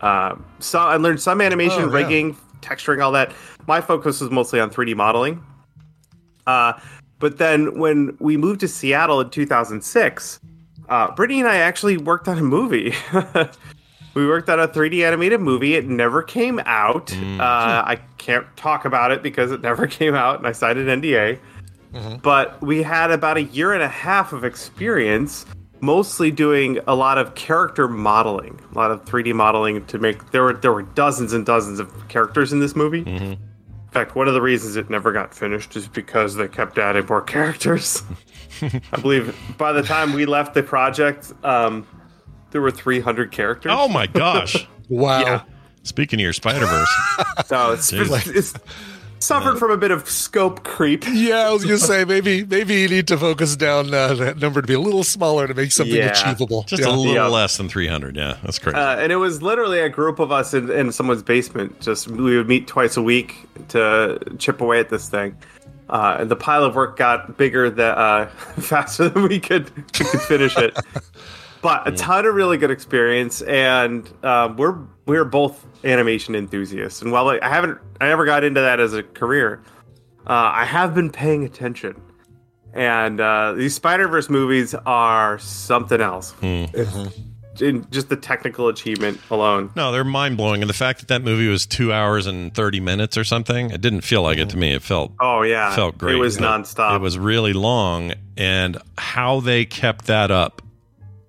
uh, 0.00 0.36
so 0.60 0.78
I 0.78 0.94
learned 0.96 1.20
some 1.20 1.40
animation, 1.40 1.82
Oh, 1.82 1.86
yeah. 1.88 1.92
rigging, 2.02 2.36
texturing, 2.60 3.02
all 3.02 3.10
that. 3.12 3.32
My 3.66 3.80
focus 3.80 4.20
was 4.20 4.30
mostly 4.30 4.60
on 4.60 4.70
3D 4.70 4.94
modeling. 4.94 5.44
Uh, 6.46 6.74
but 7.18 7.38
then 7.38 7.80
when 7.80 8.16
we 8.20 8.36
moved 8.36 8.60
to 8.60 8.68
Seattle 8.68 9.20
in 9.22 9.30
2006, 9.30 10.38
uh, 10.88 11.10
Brittany 11.16 11.40
and 11.40 11.48
I 11.48 11.56
actually 11.56 11.96
worked 11.96 12.28
on 12.28 12.38
a 12.38 12.42
movie. 12.42 12.94
we 14.16 14.26
worked 14.26 14.48
on 14.48 14.58
a 14.58 14.66
3D 14.66 15.04
animated 15.06 15.42
movie. 15.42 15.74
It 15.74 15.86
never 15.86 16.22
came 16.22 16.58
out. 16.64 17.12
Uh, 17.12 17.84
I 17.86 18.00
can't 18.16 18.46
talk 18.56 18.86
about 18.86 19.12
it 19.12 19.22
because 19.22 19.52
it 19.52 19.60
never 19.60 19.86
came 19.98 20.14
out, 20.14 20.38
and 20.38 20.46
I 20.46 20.52
signed 20.52 20.78
an 20.78 21.02
NDA. 21.02 21.38
But 22.22 22.60
we 22.62 22.82
had 22.82 23.10
about 23.10 23.36
a 23.36 23.42
year 23.42 23.72
and 23.72 23.82
a 23.82 23.88
half 23.88 24.32
of 24.32 24.42
experience, 24.42 25.44
mostly 25.80 26.30
doing 26.30 26.78
a 26.86 26.94
lot 26.94 27.18
of 27.18 27.34
character 27.34 27.88
modeling, 27.88 28.58
a 28.72 28.74
lot 28.74 28.90
of 28.90 29.04
3D 29.04 29.34
modeling 29.34 29.84
to 29.86 29.98
make. 29.98 30.30
There 30.30 30.42
were 30.42 30.54
there 30.54 30.72
were 30.72 30.82
dozens 30.82 31.32
and 31.32 31.44
dozens 31.44 31.78
of 31.78 31.90
characters 32.08 32.52
in 32.52 32.60
this 32.60 32.74
movie. 32.74 33.00
In 33.06 33.38
fact, 33.92 34.14
one 34.14 34.28
of 34.28 34.34
the 34.34 34.42
reasons 34.42 34.76
it 34.76 34.90
never 34.90 35.12
got 35.12 35.34
finished 35.34 35.76
is 35.76 35.88
because 35.88 36.34
they 36.34 36.48
kept 36.48 36.76
adding 36.78 37.06
more 37.06 37.22
characters. 37.36 38.02
I 38.62 39.00
believe 39.00 39.34
by 39.56 39.72
the 39.72 39.82
time 39.82 40.12
we 40.12 40.26
left 40.26 40.54
the 40.54 40.62
project, 40.62 41.32
um, 41.44 41.86
there 42.50 42.60
were 42.60 42.70
300 42.70 43.32
characters. 43.32 43.72
Oh 43.74 43.88
my 43.88 44.06
gosh! 44.06 44.66
wow. 44.88 45.20
Yeah. 45.20 45.42
Speaking 45.82 46.18
of 46.20 46.24
your 46.24 46.32
Spider 46.32 46.66
Verse, 46.66 46.88
So 47.46 47.70
it's, 47.74 47.92
Jeez. 47.92 48.34
it's 48.36 48.54
suffered 49.20 49.56
from 49.58 49.70
a 49.70 49.76
bit 49.76 49.92
of 49.92 50.08
scope 50.10 50.64
creep. 50.64 51.04
Yeah, 51.08 51.46
I 51.48 51.52
was 51.52 51.62
gonna 51.64 51.78
say 51.92 52.04
maybe 52.04 52.44
maybe 52.44 52.74
you 52.74 52.88
need 52.88 53.06
to 53.08 53.16
focus 53.16 53.54
down 53.54 53.94
uh, 53.94 54.14
that 54.14 54.38
number 54.38 54.60
to 54.60 54.66
be 54.66 54.74
a 54.74 54.80
little 54.80 55.04
smaller 55.04 55.46
to 55.46 55.54
make 55.54 55.70
something 55.70 55.94
Yeah. 55.94 56.10
achievable. 56.10 56.64
just 56.64 56.82
Yeah. 56.82 56.88
a 56.88 56.90
little 56.90 57.14
Yeah. 57.14 57.26
less 57.28 57.56
than 57.56 57.68
300. 57.68 58.16
Yeah, 58.16 58.36
that's 58.42 58.58
great. 58.58 58.74
Uh, 58.74 58.96
and 58.98 59.12
it 59.12 59.16
was 59.16 59.42
literally 59.42 59.78
a 59.78 59.88
group 59.88 60.18
of 60.18 60.32
us 60.32 60.54
in, 60.54 60.70
in 60.72 60.90
someone's 60.90 61.22
basement. 61.22 61.80
Just 61.80 62.08
we 62.08 62.36
would 62.36 62.48
meet 62.48 62.66
twice 62.66 62.96
a 62.96 63.02
week 63.02 63.36
to 63.68 64.18
chip 64.38 64.60
away 64.60 64.80
at 64.80 64.88
this 64.88 65.08
thing. 65.08 65.36
Uh, 65.88 66.16
and 66.18 66.28
the 66.28 66.36
pile 66.36 66.64
of 66.64 66.74
work 66.74 66.96
got 66.96 67.36
bigger 67.36 67.70
that 67.70 67.96
uh, 67.96 68.26
faster 68.58 69.08
than 69.08 69.22
we 69.28 69.38
could 69.38 69.70
we 69.76 70.04
could 70.04 70.20
finish 70.22 70.56
it. 70.58 70.76
But 71.66 71.88
a 71.88 71.96
ton 71.96 72.26
of 72.26 72.34
really 72.34 72.58
good 72.58 72.70
experience, 72.70 73.42
and 73.42 74.08
uh, 74.22 74.54
we're 74.56 74.78
we're 75.06 75.24
both 75.24 75.66
animation 75.82 76.36
enthusiasts. 76.36 77.02
And 77.02 77.10
while 77.10 77.28
I 77.28 77.40
I 77.42 77.48
haven't 77.48 77.78
I 78.00 78.06
never 78.06 78.24
got 78.24 78.44
into 78.44 78.60
that 78.60 78.78
as 78.78 78.94
a 78.94 79.02
career, 79.02 79.62
uh, 80.28 80.50
I 80.54 80.64
have 80.64 80.94
been 80.94 81.10
paying 81.10 81.44
attention. 81.44 82.00
And 82.72 83.20
uh, 83.20 83.54
these 83.54 83.74
Spider 83.74 84.06
Verse 84.06 84.30
movies 84.30 84.74
are 84.86 85.38
something 85.40 86.00
else. 86.00 86.34
In 86.42 87.86
just 87.90 88.10
the 88.10 88.16
technical 88.16 88.68
achievement 88.68 89.18
alone. 89.30 89.70
No, 89.74 89.90
they're 89.90 90.04
mind 90.04 90.36
blowing, 90.36 90.60
and 90.62 90.68
the 90.68 90.74
fact 90.74 91.00
that 91.00 91.08
that 91.08 91.22
movie 91.22 91.48
was 91.48 91.64
two 91.64 91.90
hours 91.90 92.26
and 92.26 92.54
thirty 92.54 92.80
minutes 92.80 93.16
or 93.16 93.24
something, 93.24 93.70
it 93.70 93.80
didn't 93.80 94.02
feel 94.02 94.22
like 94.22 94.36
it 94.38 94.50
to 94.50 94.58
me. 94.58 94.72
It 94.74 94.82
felt 94.82 95.14
Oh 95.18 95.42
yeah, 95.42 95.74
felt 95.74 95.96
great. 95.98 96.14
It 96.14 96.18
was 96.18 96.36
But 96.36 96.44
nonstop. 96.44 96.96
It 96.96 97.00
was 97.00 97.18
really 97.18 97.54
long, 97.54 98.12
and 98.36 98.76
how 98.98 99.40
they 99.40 99.64
kept 99.64 100.04
that 100.04 100.30
up 100.30 100.60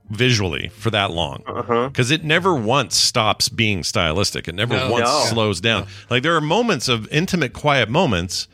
visually 0.10 0.70
for 0.70 0.90
that 0.92 1.12
long 1.12 1.44
Uh-huh. 1.48 1.90
because 1.90 2.12
it 2.12 2.24
never 2.24 2.54
once 2.56 2.96
stops 2.96 3.50
being 3.50 3.84
stylistic. 3.84 4.48
It 4.48 4.56
never 4.56 4.76
No. 4.76 4.90
once 4.92 5.06
No. 5.06 5.26
slows 5.30 5.60
down. 5.62 5.88
Like 6.10 6.24
there 6.24 6.36
are 6.36 6.42
moments 6.42 6.88
of 6.88 7.08
intimate, 7.12 7.54
quiet 7.54 7.90
moments. 7.90 8.48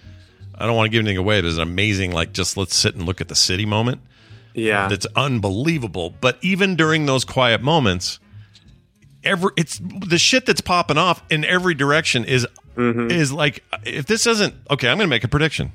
I 0.58 0.66
don't 0.66 0.76
want 0.76 0.88
to 0.88 0.90
give 0.92 1.00
anything 1.02 1.18
away. 1.18 1.42
There's 1.42 1.58
an 1.58 1.64
amazing, 1.64 2.12
like, 2.12 2.32
just 2.34 2.58
let's 2.58 2.76
sit 2.76 2.96
and 2.96 3.06
look 3.06 3.22
at 3.22 3.28
the 3.28 3.36
city 3.36 3.66
moment. 3.66 4.02
Yeah. 4.54 4.88
That's 4.88 5.08
unbelievable. 5.16 6.14
But 6.22 6.38
even 6.42 6.76
during 6.76 7.06
those 7.08 7.26
quiet 7.26 7.62
moments, 7.62 8.20
every 9.24 9.52
it's 9.58 9.80
the 9.84 10.18
shit 10.18 10.46
that's 10.46 10.62
popping 10.62 10.98
off 10.98 11.24
in 11.30 11.46
every 11.46 11.74
direction 11.74 12.24
is 12.26 12.48
Mm-hmm. 12.76 13.12
is 13.12 13.32
like 13.32 13.64
if 13.86 14.08
this 14.08 14.24
doesn't 14.24 14.56
okay, 14.72 14.90
I'm 14.90 14.98
gonna 14.98 15.08
make 15.08 15.24
a 15.24 15.28
prediction. 15.28 15.74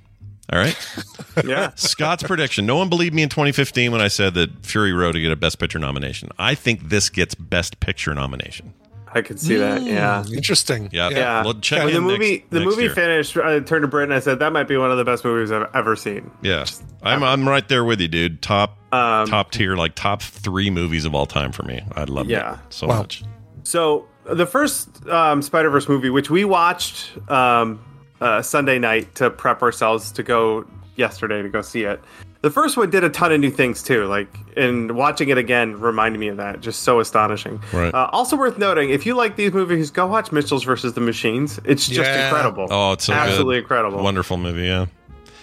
All 0.52 0.58
right. 0.58 0.76
Yeah. 1.44 1.70
Scott's 1.76 2.24
prediction. 2.24 2.66
No 2.66 2.74
one 2.74 2.88
believed 2.88 3.14
me 3.14 3.22
in 3.22 3.28
2015 3.28 3.92
when 3.92 4.00
I 4.00 4.08
said 4.08 4.34
that 4.34 4.66
Fury 4.66 4.92
Road 4.92 5.14
would 5.14 5.20
get 5.20 5.30
a 5.30 5.36
Best 5.36 5.60
Picture 5.60 5.78
nomination. 5.78 6.30
I 6.36 6.56
think 6.56 6.88
this 6.88 7.10
gets 7.10 7.36
Best 7.36 7.78
Picture 7.78 8.12
nomination. 8.12 8.74
I 9.14 9.22
could 9.22 9.38
see 9.38 9.54
that. 9.54 9.82
Yeah. 9.82 10.24
Interesting. 10.34 10.88
Yeah. 10.90 11.10
Yeah. 11.10 11.44
Well, 11.44 11.54
check 11.60 11.84
when 11.84 11.88
in 11.90 11.94
the 11.94 12.00
movie 12.00 12.30
next- 12.38 12.50
the 12.50 12.58
next 12.58 12.70
movie 12.70 12.82
year. 12.82 12.94
finished, 12.94 13.36
I 13.36 13.60
turned 13.60 13.82
to 13.82 13.88
Britt 13.88 14.04
and 14.08 14.14
I 14.14 14.18
said 14.18 14.40
that 14.40 14.52
might 14.52 14.66
be 14.66 14.76
one 14.76 14.90
of 14.90 14.96
the 14.98 15.04
best 15.04 15.24
movies 15.24 15.52
I've 15.52 15.68
ever 15.74 15.94
seen. 15.94 16.28
Yeah, 16.42 16.64
I'm 17.04 17.22
I'm 17.22 17.48
right 17.48 17.66
there 17.68 17.84
with 17.84 18.00
you, 18.00 18.08
dude. 18.08 18.42
Top 18.42 18.76
Um, 18.92 19.28
top 19.28 19.52
tier, 19.52 19.76
like 19.76 19.94
top 19.94 20.22
three 20.22 20.70
movies 20.70 21.04
of 21.04 21.14
all 21.14 21.26
time 21.26 21.52
for 21.52 21.62
me. 21.62 21.82
I 21.94 22.02
love 22.04 22.28
Yeah. 22.28 22.54
it 22.54 22.58
so 22.70 22.88
Wow. 22.88 22.98
much. 22.98 23.22
So 23.62 24.06
the 24.24 24.46
first 24.46 25.06
um, 25.08 25.40
Spider 25.40 25.70
Verse 25.70 25.88
movie, 25.88 26.10
which 26.10 26.30
we 26.30 26.44
watched 26.44 27.12
um, 27.30 27.78
uh, 28.20 28.42
Sunday 28.42 28.78
night 28.78 29.14
to 29.16 29.30
prep 29.30 29.62
ourselves 29.62 30.12
to 30.12 30.22
go 30.22 30.66
yesterday 30.96 31.42
to 31.42 31.48
go 31.48 31.62
see 31.62 31.84
it. 31.84 32.00
The 32.40 32.50
first 32.50 32.76
one 32.76 32.88
did 32.90 33.02
a 33.02 33.10
ton 33.10 33.32
of 33.32 33.40
new 33.40 33.50
things 33.50 33.82
too. 33.82 34.04
Like, 34.06 34.28
and 34.56 34.92
watching 34.92 35.28
it 35.28 35.38
again 35.38 35.78
reminded 35.80 36.18
me 36.18 36.28
of 36.28 36.36
that. 36.36 36.60
Just 36.60 36.82
so 36.82 37.00
astonishing. 37.00 37.60
Right. 37.72 37.92
Uh, 37.92 38.08
also 38.12 38.36
worth 38.36 38.58
noting, 38.58 38.90
if 38.90 39.04
you 39.06 39.14
like 39.14 39.34
these 39.36 39.52
movies, 39.52 39.90
go 39.90 40.06
watch 40.06 40.30
Mitchell's 40.30 40.62
versus 40.62 40.92
the 40.92 41.00
Machines. 41.00 41.58
It's 41.64 41.86
just 41.88 42.08
Yeah. 42.08 42.26
incredible. 42.28 42.68
Oh, 42.70 42.92
it's 42.92 43.04
so 43.06 43.12
absolutely 43.12 43.56
good. 43.56 43.62
incredible. 43.62 44.02
Wonderful 44.02 44.36
movie. 44.36 44.66
Yeah. 44.66 44.86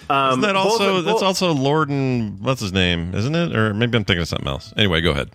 Um, 0.09 0.30
Isn't 0.32 0.41
that 0.41 0.53
both- 0.53 0.65
also 0.67 1.01
that's 1.01 1.13
both- 1.15 1.23
also 1.23 1.51
Lord 1.53 1.89
and 1.89 2.39
what's 2.39 2.61
his 2.61 2.71
name? 2.71 3.13
Isn't 3.13 3.36
it? 3.36 3.55
Or 3.55 3.73
maybe 3.73 3.97
I'm 3.97 4.05
thinking 4.05 4.21
of 4.21 4.28
something 4.28 4.47
else. 4.47 4.73
Anyway, 4.78 5.01
go 5.01 5.11
ahead. 5.11 5.32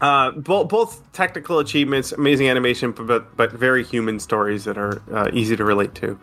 Uh, 0.00 0.30
both 0.32 0.68
both 0.68 1.12
technical 1.12 1.58
achievements, 1.58 2.12
amazing 2.12 2.48
animation, 2.48 2.92
but 2.92 3.36
but 3.36 3.52
very 3.52 3.82
human 3.84 4.20
stories 4.20 4.64
that 4.64 4.78
are 4.78 5.02
uh, 5.12 5.30
easy 5.32 5.56
to 5.56 5.64
relate 5.64 5.94
to. 5.96 6.18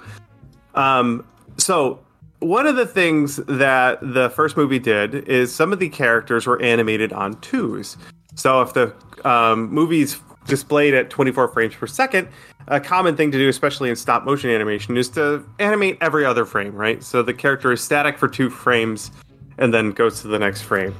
Um, 0.75 1.25
so 1.57 1.99
one 2.39 2.65
of 2.65 2.75
the 2.75 2.87
things 2.87 3.37
that 3.47 3.99
the 4.01 4.29
first 4.31 4.57
movie 4.57 4.79
did 4.79 5.27
is 5.27 5.53
some 5.53 5.71
of 5.71 5.79
the 5.79 5.89
characters 5.89 6.47
were 6.47 6.61
animated 6.61 7.13
on 7.13 7.39
twos. 7.41 7.97
So 8.35 8.61
if 8.61 8.73
the 8.73 8.93
um, 9.23 9.69
movie's 9.71 10.19
displayed 10.47 10.93
at 10.93 11.09
24 11.09 11.49
frames 11.49 11.75
per 11.75 11.85
second, 11.85 12.27
a 12.67 12.79
common 12.79 13.15
thing 13.15 13.31
to 13.31 13.37
do, 13.37 13.47
especially 13.47 13.89
in 13.89 13.95
stop 13.95 14.23
motion 14.23 14.49
animation, 14.49 14.97
is 14.97 15.09
to 15.09 15.45
animate 15.59 15.97
every 16.01 16.25
other 16.25 16.45
frame, 16.45 16.75
right? 16.75 17.03
So 17.03 17.21
the 17.21 17.33
character 17.33 17.71
is 17.71 17.81
static 17.81 18.17
for 18.17 18.27
two 18.27 18.49
frames 18.49 19.11
and 19.57 19.73
then 19.73 19.91
goes 19.91 20.21
to 20.21 20.27
the 20.27 20.39
next 20.39 20.61
frame. 20.61 20.95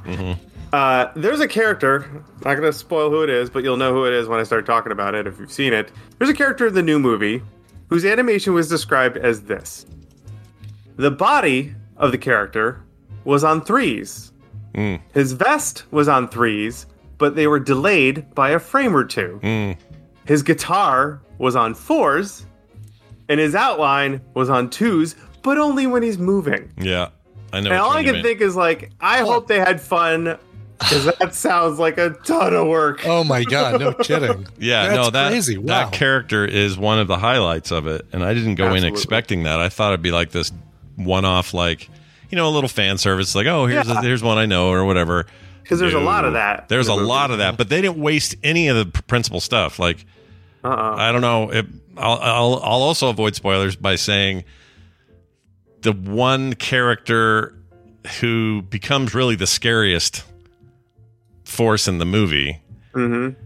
Uh, 0.72 1.10
there's 1.16 1.40
a 1.40 1.48
character, 1.48 2.08
not 2.44 2.54
going 2.54 2.62
to 2.62 2.72
spoil 2.72 3.10
who 3.10 3.22
it 3.22 3.30
is, 3.30 3.50
but 3.50 3.62
you'll 3.62 3.76
know 3.76 3.92
who 3.92 4.06
it 4.06 4.12
is 4.12 4.28
when 4.28 4.40
I 4.40 4.42
start 4.44 4.64
talking 4.64 4.92
about 4.92 5.14
it 5.14 5.26
if 5.26 5.38
you've 5.38 5.52
seen 5.52 5.72
it. 5.72 5.90
There's 6.18 6.30
a 6.30 6.34
character 6.34 6.68
in 6.68 6.74
the 6.74 6.82
new 6.82 6.98
movie 6.98 7.42
whose 7.92 8.06
animation 8.06 8.54
was 8.54 8.70
described 8.70 9.18
as 9.18 9.42
this 9.42 9.84
The 10.96 11.10
body 11.10 11.74
of 11.98 12.10
the 12.10 12.16
character 12.16 12.80
was 13.24 13.44
on 13.44 13.60
threes, 13.60 14.32
Mm. 14.74 14.98
his 15.12 15.32
vest 15.32 15.84
was 15.90 16.08
on 16.08 16.26
threes, 16.28 16.86
but 17.18 17.36
they 17.36 17.46
were 17.46 17.60
delayed 17.60 18.34
by 18.34 18.48
a 18.50 18.58
frame 18.58 18.96
or 18.96 19.04
two. 19.04 19.38
Mm. 19.42 19.76
His 20.24 20.42
guitar 20.42 21.20
was 21.36 21.54
on 21.54 21.74
fours, 21.74 22.46
and 23.28 23.38
his 23.38 23.54
outline 23.54 24.22
was 24.32 24.48
on 24.48 24.70
twos, 24.70 25.14
but 25.42 25.58
only 25.58 25.86
when 25.86 26.02
he's 26.02 26.16
moving. 26.16 26.72
Yeah, 26.78 27.08
I 27.52 27.60
know. 27.60 27.70
And 27.70 27.78
all 27.78 27.90
I 27.90 28.02
can 28.04 28.14
mean. 28.14 28.22
think 28.22 28.40
is 28.40 28.56
like, 28.56 28.90
I 29.02 29.18
hope 29.18 29.46
they 29.48 29.58
had 29.58 29.78
fun 29.82 30.38
because 30.82 31.04
that 31.18 31.34
sounds 31.34 31.78
like 31.78 31.98
a 31.98 32.10
ton 32.24 32.54
of 32.54 32.66
work. 32.68 33.06
Oh 33.06 33.24
my 33.24 33.44
god, 33.44 33.80
no 33.80 33.92
kidding. 33.94 34.46
Yeah, 34.58 34.88
That's 34.88 34.96
no, 34.96 35.10
that 35.10 35.28
crazy. 35.30 35.58
Wow. 35.58 35.66
that 35.66 35.92
character 35.92 36.44
is 36.44 36.76
one 36.78 36.98
of 36.98 37.08
the 37.08 37.18
highlights 37.18 37.70
of 37.70 37.86
it, 37.86 38.06
and 38.12 38.22
I 38.24 38.34
didn't 38.34 38.56
go 38.56 38.74
in 38.74 38.84
expecting 38.84 39.42
that. 39.44 39.60
I 39.60 39.68
thought 39.68 39.90
it'd 39.92 40.02
be 40.02 40.12
like 40.12 40.30
this 40.30 40.52
one-off, 40.96 41.54
like 41.54 41.88
you 42.30 42.36
know, 42.36 42.48
a 42.48 42.50
little 42.50 42.68
fan 42.68 42.98
service, 42.98 43.34
like 43.34 43.46
oh, 43.46 43.66
here's 43.66 43.86
Yeah. 43.88 44.00
here's 44.02 44.22
one 44.22 44.38
I 44.38 44.46
know 44.46 44.70
or 44.70 44.84
whatever. 44.84 45.26
Because 45.62 45.78
there's 45.80 45.94
a 45.94 46.00
lot 46.00 46.24
of 46.24 46.32
that 46.32 46.68
There's 46.68 46.88
in 46.88 46.94
a 46.94 46.96
the 46.96 47.04
lot 47.04 47.30
of 47.30 47.38
that, 47.38 47.56
but 47.56 47.68
they 47.68 47.80
didn't 47.80 47.98
waste 47.98 48.34
any 48.42 48.68
of 48.68 48.76
the 48.76 49.02
principal 49.02 49.40
stuff. 49.40 49.78
Like 49.78 50.04
Uh-uh. 50.64 50.94
I 50.96 51.12
don't 51.12 51.20
know. 51.20 51.50
It, 51.50 51.66
I'll, 51.96 52.18
I'll 52.18 52.54
I'll 52.62 52.82
also 52.82 53.08
avoid 53.10 53.34
spoilers 53.36 53.76
by 53.76 53.96
saying 53.96 54.44
the 55.82 55.92
one 55.92 56.54
character 56.54 57.54
who 58.20 58.62
becomes 58.62 59.14
really 59.14 59.36
the 59.36 59.46
scariest 59.46 60.24
force 61.52 61.86
in 61.88 61.98
the 61.98 62.04
movie 62.06 62.60
Mm-hmm. 62.94 63.40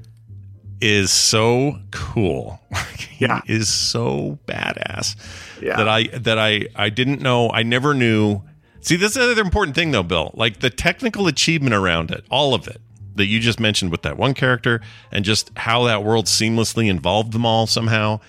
is 0.81 1.11
so 1.13 1.79
cool. 1.93 2.61
he 2.99 3.27
is 3.47 3.69
so 3.69 4.39
badass. 4.47 5.15
Yeah. 5.63 5.77
That 5.77 5.89
I 5.89 6.03
that 6.19 6.39
I 6.39 6.67
I 6.75 6.89
didn't 6.91 7.21
know. 7.23 7.51
I 7.51 7.63
never 7.63 7.95
knew. 7.95 8.43
See, 8.81 8.97
this 8.97 9.13
is 9.13 9.17
another 9.25 9.43
important 9.43 9.75
thing 9.77 9.91
though, 9.93 10.03
Bill. 10.03 10.33
Like 10.35 10.61
the 10.61 10.71
technical 10.71 11.27
achievement 11.29 11.75
around 11.75 12.11
it, 12.11 12.25
all 12.31 12.55
of 12.55 12.67
it 12.69 12.81
that 13.15 13.27
you 13.27 13.41
just 13.41 13.59
mentioned 13.61 13.91
with 13.91 14.03
that 14.03 14.17
one 14.19 14.35
character 14.35 14.81
and 15.13 15.25
just 15.25 15.51
how 15.57 15.85
that 15.85 16.03
world 16.05 16.27
seamlessly 16.27 16.89
involved 16.91 17.33
them 17.33 17.47
all 17.47 17.67
somehow 17.67 18.21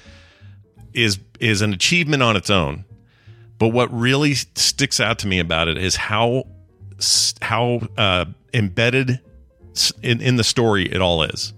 is 0.93 1.19
is 1.39 1.61
an 1.61 1.73
achievement 1.73 2.21
on 2.23 2.35
its 2.35 2.49
own. 2.49 2.85
But 3.59 3.69
what 3.69 3.91
really 3.91 4.33
sticks 4.35 4.99
out 4.99 5.17
to 5.19 5.27
me 5.27 5.39
about 5.39 5.67
it 5.67 5.77
is 5.77 5.95
how 5.95 6.45
how 7.41 7.81
uh, 7.97 8.25
embedded 8.53 9.19
s- 9.77 9.93
in, 10.03 10.21
in 10.21 10.35
the 10.35 10.43
story 10.43 10.85
it 10.91 11.01
all 11.01 11.23
is. 11.23 11.53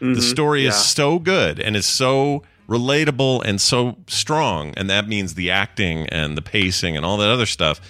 The 0.00 0.06
Mhm. 0.06 0.22
story 0.22 0.66
is 0.66 0.74
so 0.74 1.18
good 1.18 1.58
and 1.60 1.76
is 1.76 1.86
so 1.86 2.42
relatable 2.68 3.42
and 3.44 3.60
so 3.60 3.96
strong, 4.06 4.72
and 4.76 4.88
that 4.90 5.06
means 5.08 5.34
the 5.34 5.50
acting 5.50 6.06
and 6.08 6.36
the 6.36 6.42
pacing 6.42 6.96
and 6.96 7.04
all 7.06 7.16
that 7.18 7.28
other 7.30 7.46
stuff 7.46 7.80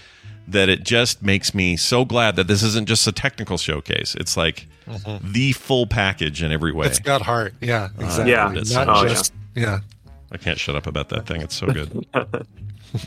that 0.46 0.68
it 0.68 0.84
just 0.84 1.22
makes 1.22 1.54
me 1.54 1.76
so 1.76 2.04
glad 2.04 2.36
that 2.36 2.46
this 2.48 2.62
isn't 2.62 2.86
just 2.86 3.06
a 3.06 3.12
technical 3.12 3.56
showcase. 3.56 4.14
It's 4.20 4.36
like 4.36 4.66
Mhm. 4.88 5.32
the 5.32 5.52
full 5.52 5.86
package 5.86 6.42
in 6.42 6.52
every 6.52 6.72
way. 6.72 6.86
It's 6.86 6.98
got 6.98 7.22
heart. 7.22 7.54
Yeah, 7.60 7.84
Uh, 7.98 8.04
exactly. 8.04 8.30
Yeah. 8.32 8.52
it's 8.54 8.70
Not 8.72 8.98
so 8.98 9.08
just 9.08 9.32
yeah. 9.54 9.80
I 10.30 10.36
can't 10.36 10.58
shut 10.58 10.74
up 10.76 10.86
about 10.86 11.08
that 11.10 11.26
thing. 11.26 11.40
It's 11.40 11.54
so 11.56 11.66
good. 11.68 12.06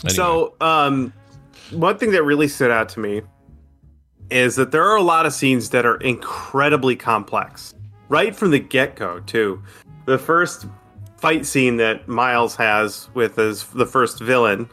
So, 0.10 0.54
um, 0.60 1.14
one 1.72 1.98
thing 1.98 2.12
that 2.12 2.24
really 2.24 2.50
stood 2.50 2.72
out 2.72 2.90
to 2.90 3.00
me 3.00 3.22
is 4.30 4.56
that 4.56 4.72
there 4.72 4.84
are 4.84 4.96
a 4.96 5.02
lot 5.02 5.26
of 5.26 5.34
scenes 5.34 5.70
that 5.72 5.86
are 5.86 5.98
incredibly 5.98 6.96
complex, 6.96 7.74
right 8.10 8.36
from 8.36 8.52
the 8.52 8.60
get 8.60 8.96
go, 8.96 9.20
too. 9.22 9.62
The 10.06 10.18
first 10.18 10.66
fight 11.18 11.46
scene 11.46 11.78
that 11.78 12.08
Miles 12.08 12.56
has 12.56 13.10
with 13.14 13.36
his 13.36 13.64
the 13.66 13.86
first 13.86 14.20
villain, 14.20 14.70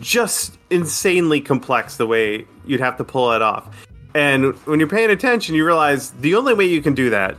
just 0.00 0.58
insanely 0.70 1.40
complex 1.40 1.96
the 1.96 2.06
way 2.06 2.46
you'd 2.66 2.80
have 2.80 2.96
to 2.98 3.04
pull 3.04 3.32
it 3.32 3.42
off. 3.42 3.86
And 4.14 4.54
when 4.66 4.78
you're 4.78 4.88
paying 4.88 5.10
attention, 5.10 5.54
you 5.54 5.64
realize 5.66 6.10
the 6.12 6.34
only 6.34 6.54
way 6.54 6.66
you 6.66 6.80
can 6.82 6.94
do 6.94 7.10
that 7.10 7.36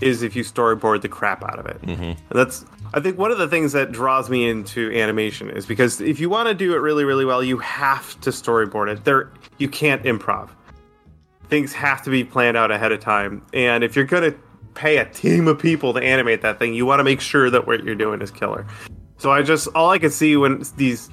is 0.00 0.22
if 0.22 0.36
you 0.36 0.42
storyboard 0.42 1.00
the 1.00 1.08
crap 1.08 1.42
out 1.44 1.58
of 1.58 1.66
it. 1.66 1.80
Mm-hmm. 1.82 2.02
And 2.02 2.16
that's 2.30 2.64
I 2.94 3.00
think 3.00 3.16
one 3.16 3.30
of 3.30 3.38
the 3.38 3.48
things 3.48 3.72
that 3.72 3.92
draws 3.92 4.28
me 4.28 4.48
into 4.48 4.90
animation 4.92 5.48
is 5.48 5.64
because 5.64 6.00
if 6.00 6.20
you 6.20 6.28
want 6.28 6.48
to 6.48 6.54
do 6.54 6.74
it 6.74 6.78
really 6.78 7.04
really 7.04 7.24
well, 7.24 7.42
you 7.42 7.58
have 7.58 8.20
to 8.22 8.30
storyboard 8.30 8.92
it. 8.92 9.04
There 9.04 9.30
you 9.58 9.68
can't 9.68 10.02
improv. 10.02 10.50
Things 11.52 11.74
have 11.74 12.00
to 12.04 12.10
be 12.10 12.24
planned 12.24 12.56
out 12.56 12.70
ahead 12.70 12.92
of 12.92 13.00
time. 13.00 13.44
And 13.52 13.84
if 13.84 13.94
you're 13.94 14.06
going 14.06 14.32
to 14.32 14.38
pay 14.72 14.96
a 14.96 15.04
team 15.04 15.48
of 15.48 15.58
people 15.58 15.92
to 15.92 16.00
animate 16.00 16.40
that 16.40 16.58
thing, 16.58 16.72
you 16.72 16.86
want 16.86 17.00
to 17.00 17.04
make 17.04 17.20
sure 17.20 17.50
that 17.50 17.66
what 17.66 17.84
you're 17.84 17.94
doing 17.94 18.22
is 18.22 18.30
killer. 18.30 18.66
So 19.18 19.30
I 19.30 19.42
just 19.42 19.68
all 19.74 19.90
I 19.90 19.98
could 19.98 20.14
see 20.14 20.34
when 20.38 20.64
these 20.78 21.10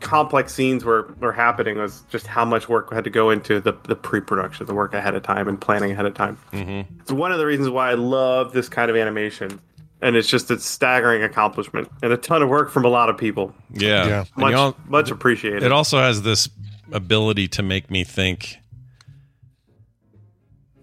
complex 0.00 0.52
scenes 0.52 0.84
were, 0.84 1.14
were 1.18 1.32
happening 1.32 1.78
was 1.78 2.02
just 2.10 2.26
how 2.26 2.44
much 2.44 2.68
work 2.68 2.92
had 2.92 3.04
to 3.04 3.10
go 3.10 3.30
into 3.30 3.58
the, 3.58 3.72
the 3.84 3.96
pre-production, 3.96 4.66
the 4.66 4.74
work 4.74 4.92
ahead 4.92 5.14
of 5.14 5.22
time 5.22 5.48
and 5.48 5.58
planning 5.58 5.92
ahead 5.92 6.04
of 6.04 6.12
time. 6.12 6.36
Mm-hmm. 6.52 7.00
It's 7.00 7.10
one 7.12 7.32
of 7.32 7.38
the 7.38 7.46
reasons 7.46 7.70
why 7.70 7.90
I 7.90 7.94
love 7.94 8.52
this 8.52 8.68
kind 8.68 8.90
of 8.90 8.98
animation. 8.98 9.62
And 10.02 10.14
it's 10.14 10.28
just 10.28 10.50
a 10.50 10.58
staggering 10.58 11.22
accomplishment 11.22 11.90
and 12.02 12.12
a 12.12 12.18
ton 12.18 12.42
of 12.42 12.50
work 12.50 12.70
from 12.70 12.84
a 12.84 12.88
lot 12.88 13.08
of 13.08 13.16
people. 13.16 13.54
Yeah. 13.72 14.06
Yeah. 14.06 14.24
Much, 14.36 14.52
all- 14.52 14.76
much 14.88 15.10
appreciated. 15.10 15.62
It 15.62 15.72
also 15.72 15.98
has 16.00 16.20
this 16.20 16.50
ability 16.92 17.48
to 17.48 17.62
make 17.62 17.90
me 17.90 18.04
think. 18.04 18.58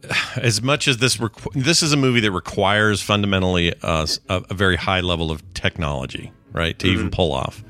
As 0.36 0.62
much 0.62 0.88
as 0.88 0.98
this 0.98 1.18
requ- 1.18 1.54
this 1.54 1.82
is 1.84 1.94
a 1.94 1.98
movie 1.98 2.20
that 2.22 2.32
requires 2.32 3.02
fundamentally 3.02 3.70
a, 3.84 4.02
s- 4.04 4.20
a, 4.30 4.44
a 4.50 4.54
very 4.54 4.76
high 4.76 5.02
level 5.02 5.32
of 5.32 5.42
technology, 5.54 6.32
right, 6.52 6.78
to 6.80 6.88
even 6.88 7.10
pull 7.10 7.34
off. 7.34 7.64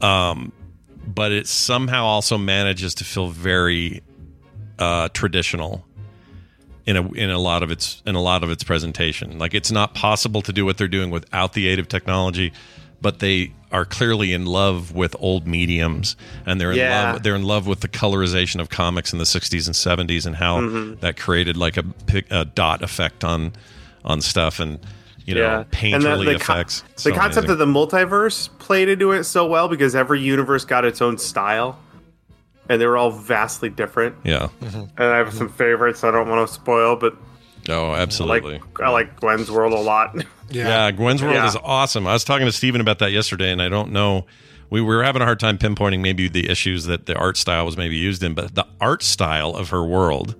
Um, 0.00 0.52
but 1.06 1.32
it 1.32 1.46
somehow 1.46 2.04
also 2.04 2.38
manages 2.38 2.94
to 2.96 3.04
feel 3.04 3.28
very 3.28 4.02
uh, 4.78 5.08
traditional 5.10 5.84
in 6.86 6.96
a 6.96 7.12
in 7.12 7.30
a 7.30 7.38
lot 7.38 7.62
of 7.62 7.70
its 7.70 8.02
in 8.06 8.14
a 8.14 8.20
lot 8.22 8.42
of 8.42 8.50
its 8.50 8.64
presentation. 8.64 9.38
Like 9.38 9.54
it's 9.54 9.70
not 9.70 9.94
possible 9.94 10.42
to 10.42 10.52
do 10.52 10.64
what 10.64 10.78
they're 10.78 10.88
doing 10.88 11.10
without 11.10 11.52
the 11.52 11.68
aid 11.68 11.78
of 11.78 11.88
technology, 11.88 12.52
but 13.02 13.18
they 13.18 13.52
are 13.72 13.84
clearly 13.84 14.32
in 14.32 14.46
love 14.46 14.92
with 14.94 15.16
old 15.18 15.46
mediums 15.46 16.14
and 16.46 16.60
they're 16.60 16.72
in 16.72 16.78
Yeah. 16.78 17.12
love 17.12 17.22
they're 17.22 17.34
in 17.34 17.42
love 17.42 17.66
with 17.66 17.80
the 17.80 17.88
colorization 17.88 18.60
of 18.60 18.68
comics 18.70 19.12
in 19.12 19.18
the 19.18 19.24
60s 19.26 19.66
and 19.66 19.74
70s 19.74 20.24
and 20.26 20.36
how 20.36 20.60
Mhm. 20.60 21.00
that 21.00 21.16
created 21.16 21.56
like 21.56 21.76
a, 21.76 21.84
a 22.30 22.44
dot 22.44 22.82
effect 22.82 23.24
on 23.24 23.52
on 24.04 24.20
stuff 24.20 24.60
and 24.60 24.78
you 25.24 25.34
know 25.34 25.40
yeah. 25.40 25.64
painterly 25.70 25.94
And 25.94 26.04
the, 26.04 26.16
the 26.16 26.24
co- 26.38 26.52
effects. 26.54 26.82
the 26.96 27.00
So 27.00 27.10
concept 27.12 27.46
amazing. 27.48 27.50
of 27.52 27.58
the 27.58 27.66
multiverse 27.66 28.48
played 28.58 28.88
into 28.88 29.12
it 29.12 29.24
so 29.24 29.46
well 29.46 29.68
because 29.68 29.94
every 29.94 30.20
universe 30.20 30.64
got 30.64 30.84
its 30.84 31.00
own 31.02 31.18
style. 31.18 31.78
and 32.68 32.80
they 32.80 32.86
were 32.86 32.96
all 32.96 33.10
vastly 33.10 33.68
different. 33.68 34.14
Yeah. 34.22 34.48
And 34.62 34.88
I 34.98 35.16
have 35.16 35.34
some 35.34 35.48
favorites 35.48 36.04
I 36.04 36.10
don't 36.12 36.28
want 36.28 36.46
to 36.46 36.54
spoil, 36.54 36.94
but 36.96 37.14
Oh, 37.68 37.90
I 37.92 38.00
absolutely. 38.00 38.54
like 38.58 38.80
I 38.80 38.88
like 38.90 39.20
Gwen's 39.20 39.50
World 39.50 39.72
a 39.72 39.80
lot. 39.80 40.16
Yeah, 40.50 40.90
Gwen's 40.90 41.22
World 41.22 41.34
Yeah. 41.34 41.46
is 41.48 41.56
awesome. 41.62 42.06
I 42.06 42.12
was 42.12 42.24
talking 42.24 42.44
to 42.44 42.52
Steven 42.52 42.82
about 42.82 42.98
that 42.98 43.10
yesterday, 43.10 43.50
and 43.52 43.62
I 43.62 43.70
don't 43.70 43.90
know. 43.90 44.26
We 44.68 44.82
were 44.82 45.02
having 45.02 45.22
a 45.22 45.24
hard 45.24 45.40
time 45.40 45.56
pinpointing 45.56 46.00
maybe 46.00 46.28
the 46.28 46.50
issues 46.50 46.84
that 46.84 47.06
the 47.06 47.14
art 47.16 47.38
style 47.38 47.64
was 47.64 47.78
maybe 47.78 47.96
used 47.96 48.22
in, 48.22 48.34
but 48.34 48.54
the 48.54 48.66
art 48.78 49.02
style 49.02 49.56
of 49.56 49.70
her 49.70 49.82
world, 49.82 50.34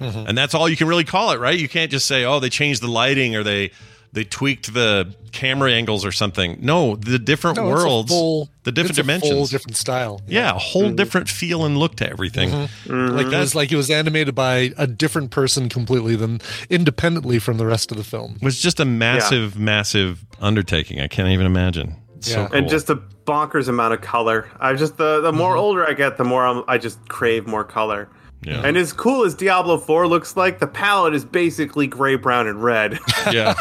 Mm-hmm. 0.00 0.26
and 0.28 0.36
that's 0.36 0.52
all 0.52 0.68
you 0.68 0.76
can 0.76 0.88
really 0.88 1.04
call 1.04 1.30
it, 1.30 1.38
right? 1.38 1.56
You 1.58 1.68
can't 1.68 1.90
just 1.92 2.06
say, 2.06 2.24
"Oh, 2.24 2.38
they 2.40 2.48
changed 2.50 2.82
the 2.82 2.88
lighting" 2.88 3.36
or 3.36 3.42
they 3.44 3.70
they 4.16 4.24
tweaked 4.24 4.72
the 4.72 5.14
camera 5.30 5.70
angles 5.70 6.02
or 6.02 6.10
something. 6.10 6.56
No, 6.62 6.96
the 6.96 7.18
different 7.18 7.58
No, 7.58 7.68
worlds, 7.68 8.10
full- 8.10 8.48
the 8.62 8.72
different 8.72 8.98
it's 8.98 8.98
a 8.98 9.02
full 9.02 9.20
dimensions, 9.20 9.50
different 9.50 9.76
style. 9.76 10.22
yeah, 10.26 10.52
a 10.52 10.58
whole 10.58 10.84
mm-hmm. 10.84 10.96
different 10.96 11.28
feel 11.28 11.66
and 11.66 11.76
look 11.76 11.96
to 11.96 12.08
everything. 12.08 12.48
Mm-hmm. 12.48 12.92
Mm-hmm. 12.92 13.14
Like 13.14 13.26
it 13.26 13.36
was 13.36 13.54
like 13.54 13.70
it 13.70 13.76
was 13.76 13.90
animated 13.90 14.34
by 14.34 14.72
a 14.78 14.86
different 14.86 15.30
person 15.30 15.68
completely 15.68 16.16
than 16.16 16.40
independently 16.70 17.38
from 17.38 17.58
the 17.58 17.66
rest 17.66 17.90
of 17.90 17.98
the 17.98 18.04
film. 18.04 18.36
It 18.36 18.42
was 18.42 18.58
just 18.58 18.80
a 18.80 18.86
massive, 18.86 19.58
massive 19.58 20.24
undertaking. 20.40 20.98
I 21.02 21.08
can't 21.08 21.28
even 21.28 21.44
imagine. 21.44 21.96
It's 22.16 22.32
so 22.32 22.46
cool. 22.46 22.56
and 22.56 22.68
just 22.70 22.88
a 22.88 22.96
bonkers 22.96 23.68
amount 23.68 23.92
of 23.92 24.00
color. 24.00 24.48
I 24.58 24.72
just 24.72 24.96
the 24.96 25.20
the 25.20 25.32
more 25.32 25.56
older 25.58 25.86
I 25.86 25.92
get, 25.92 26.16
the 26.16 26.24
more 26.24 26.46
I'm, 26.46 26.64
I 26.66 26.78
just 26.78 27.06
crave 27.10 27.46
more 27.46 27.64
color. 27.64 28.08
Yeah. 28.46 28.62
And 28.64 28.76
as 28.76 28.92
cool 28.92 29.24
as 29.24 29.34
Diablo 29.34 29.76
4 29.76 30.06
looks 30.06 30.36
like, 30.36 30.60
the 30.60 30.66
palette 30.68 31.14
is 31.14 31.24
basically 31.24 31.86
gray, 31.88 32.14
brown, 32.14 32.46
and 32.46 32.62
red. 32.62 32.98
yeah. 33.32 33.54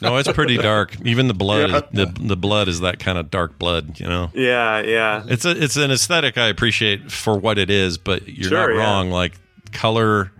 No, 0.00 0.16
it's 0.16 0.30
pretty 0.30 0.56
dark. 0.56 0.96
Even 1.04 1.26
the 1.26 1.34
blood, 1.34 1.70
Yeah. 1.70 1.76
is, 1.78 1.82
the 2.14 2.22
the 2.28 2.36
blood 2.36 2.68
is 2.68 2.78
that 2.80 3.00
kind 3.00 3.18
of 3.18 3.30
dark 3.30 3.58
blood. 3.58 3.98
You 3.98 4.06
know. 4.06 4.30
yeah, 4.34 4.80
yeah. 4.80 5.24
It's 5.26 5.44
a 5.44 5.50
it's 5.60 5.76
an 5.76 5.90
aesthetic 5.90 6.38
I 6.38 6.46
appreciate 6.46 7.10
for 7.10 7.36
what 7.36 7.58
it 7.58 7.68
is, 7.68 7.98
but 7.98 8.28
you're 8.28 8.48
Sure, 8.48 8.68
not 8.68 8.74
yeah. 8.76 8.80
wrong. 8.84 9.10
Like 9.10 9.32
color, 9.72 10.30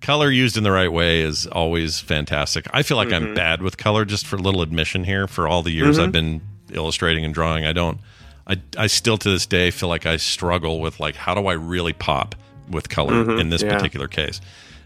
color 0.00 0.30
used 0.30 0.56
in 0.56 0.64
the 0.64 0.72
right 0.72 0.90
way 0.92 1.20
is 1.20 1.46
always 1.46 2.00
fantastic. 2.00 2.66
I 2.72 2.82
feel 2.82 2.96
like 2.96 3.12
I'm 3.12 3.28
Mhm. 3.28 3.34
bad 3.34 3.62
with 3.62 3.76
color. 3.76 4.04
Just 4.04 4.26
for 4.26 4.36
a 4.36 4.40
little 4.40 4.62
admission 4.62 5.04
here, 5.04 5.26
for 5.28 5.46
all 5.46 5.62
the 5.62 5.70
years 5.70 5.98
Mhm. 5.98 6.04
I've 6.04 6.12
been 6.12 6.40
illustrating 6.72 7.24
and 7.24 7.34
drawing, 7.34 7.66
I 7.66 7.72
don't. 7.72 7.98
I 8.46 8.56
I 8.76 8.86
still 8.88 9.18
to 9.18 9.30
this 9.30 9.46
day 9.46 9.70
feel 9.70 9.88
like 9.88 10.06
I 10.06 10.16
struggle 10.16 10.80
with 10.80 10.98
like 10.98 11.14
how 11.14 11.34
do 11.34 11.46
I 11.46 11.52
really 11.52 11.92
pop 11.92 12.34
with 12.72 12.88
color 12.88 13.24
Mhm, 13.24 13.40
in 13.40 13.48
this 13.50 13.62
yeah. 13.62 13.74
particular 13.76 14.08
case, 14.08 14.40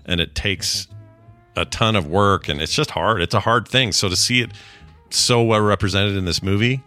and 0.04 0.20
it 0.20 0.34
takes 0.34 0.86
a 1.56 1.64
ton 1.64 1.96
of 1.96 2.06
work 2.06 2.48
and 2.50 2.60
it's 2.60 2.74
just 2.74 2.90
hard. 2.90 3.22
It's 3.22 3.34
a 3.34 3.40
hard 3.40 3.66
thing. 3.66 3.90
So 3.92 4.08
to 4.10 4.16
see 4.16 4.42
it 4.42 4.50
so 5.08 5.42
well 5.42 5.60
represented 5.62 6.14
in 6.16 6.26
this 6.26 6.42
movie, 6.42 6.82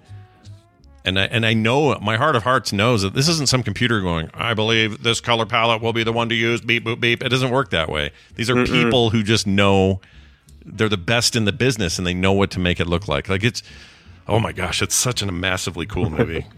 and 1.06 1.18
I 1.20 1.24
and 1.26 1.46
I 1.46 1.54
know 1.54 1.98
my 2.02 2.18
heart 2.18 2.36
of 2.36 2.44
hearts 2.44 2.72
knows 2.74 3.02
that 3.02 3.14
this 3.14 3.28
isn't 3.28 3.48
some 3.50 3.64
computer 3.64 4.02
going. 4.02 4.30
I 4.34 4.54
believe 4.54 5.02
this 5.02 5.22
color 5.22 5.46
palette 5.46 5.82
will 5.82 5.94
be 5.94 6.04
the 6.04 6.12
one 6.14 6.30
to 6.30 6.36
use. 6.36 6.62
Beep 6.62 6.86
boop 6.86 7.00
beep. 7.00 7.24
It 7.24 7.30
doesn't 7.30 7.50
work 7.50 7.72
that 7.72 7.90
way. 7.90 8.12
These 8.36 8.50
are 8.50 8.56
Mm-mm. 8.56 8.68
people 8.68 9.10
who 9.10 9.24
just 9.24 9.48
know 9.48 10.02
they're 10.66 10.90
the 10.90 10.98
best 10.98 11.36
in 11.36 11.46
the 11.46 11.54
business 11.54 11.98
and 11.98 12.06
they 12.06 12.14
know 12.14 12.34
what 12.34 12.52
to 12.52 12.60
make 12.60 12.80
it 12.80 12.86
look 12.86 13.08
like. 13.08 13.28
Like 13.30 13.44
it's 13.44 13.64
oh 14.28 14.40
my 14.40 14.52
gosh, 14.52 14.82
it's 14.84 14.94
such 14.94 15.22
a 15.24 15.32
massively 15.32 15.86
cool 15.88 16.10
movie. 16.10 16.46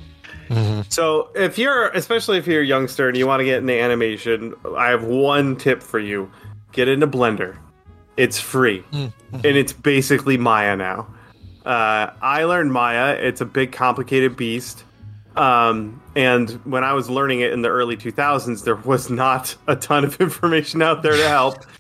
So 0.89 1.30
if 1.36 1.58
you're, 1.58 1.88
especially 1.89 2.38
if 2.38 2.47
you're 2.47 2.62
a 2.62 2.66
youngster 2.66 3.08
and 3.08 3.18
you 3.18 3.28
want 3.28 3.39
to 3.39 3.45
get 3.45 3.60
into 3.60 3.74
animation, 3.74 4.54
I 4.78 4.89
have 4.89 5.04
one 5.04 5.56
tip 5.56 5.82
for 5.82 5.99
you: 5.99 6.32
get 6.72 6.88
into 6.88 7.08
Blender. 7.08 7.58
It's 8.18 8.39
free, 8.39 8.84
and 8.91 9.45
it's 9.45 9.74
basically 9.74 10.38
Maya 10.38 10.76
now. 10.76 11.08
Uh, 11.66 12.12
I 12.22 12.43
learned 12.43 12.74
Maya. 12.74 13.14
It's 13.14 13.41
a 13.41 13.45
big, 13.45 13.72
complicated 13.72 14.36
beast. 14.36 14.84
Um, 15.36 16.02
and 16.16 16.49
when 16.66 16.84
I 16.84 16.93
was 16.93 17.10
learning 17.10 17.39
it 17.39 17.54
in 17.54 17.62
the 17.62 17.70
early 17.70 17.95
2000s, 17.95 18.64
there 18.64 18.76
was 18.76 19.10
not 19.10 19.56
a 19.68 19.76
ton 19.76 20.04
of 20.04 20.16
information 20.20 20.82
out 20.82 21.04
there 21.04 21.16
to 21.16 21.28
help. 21.28 21.66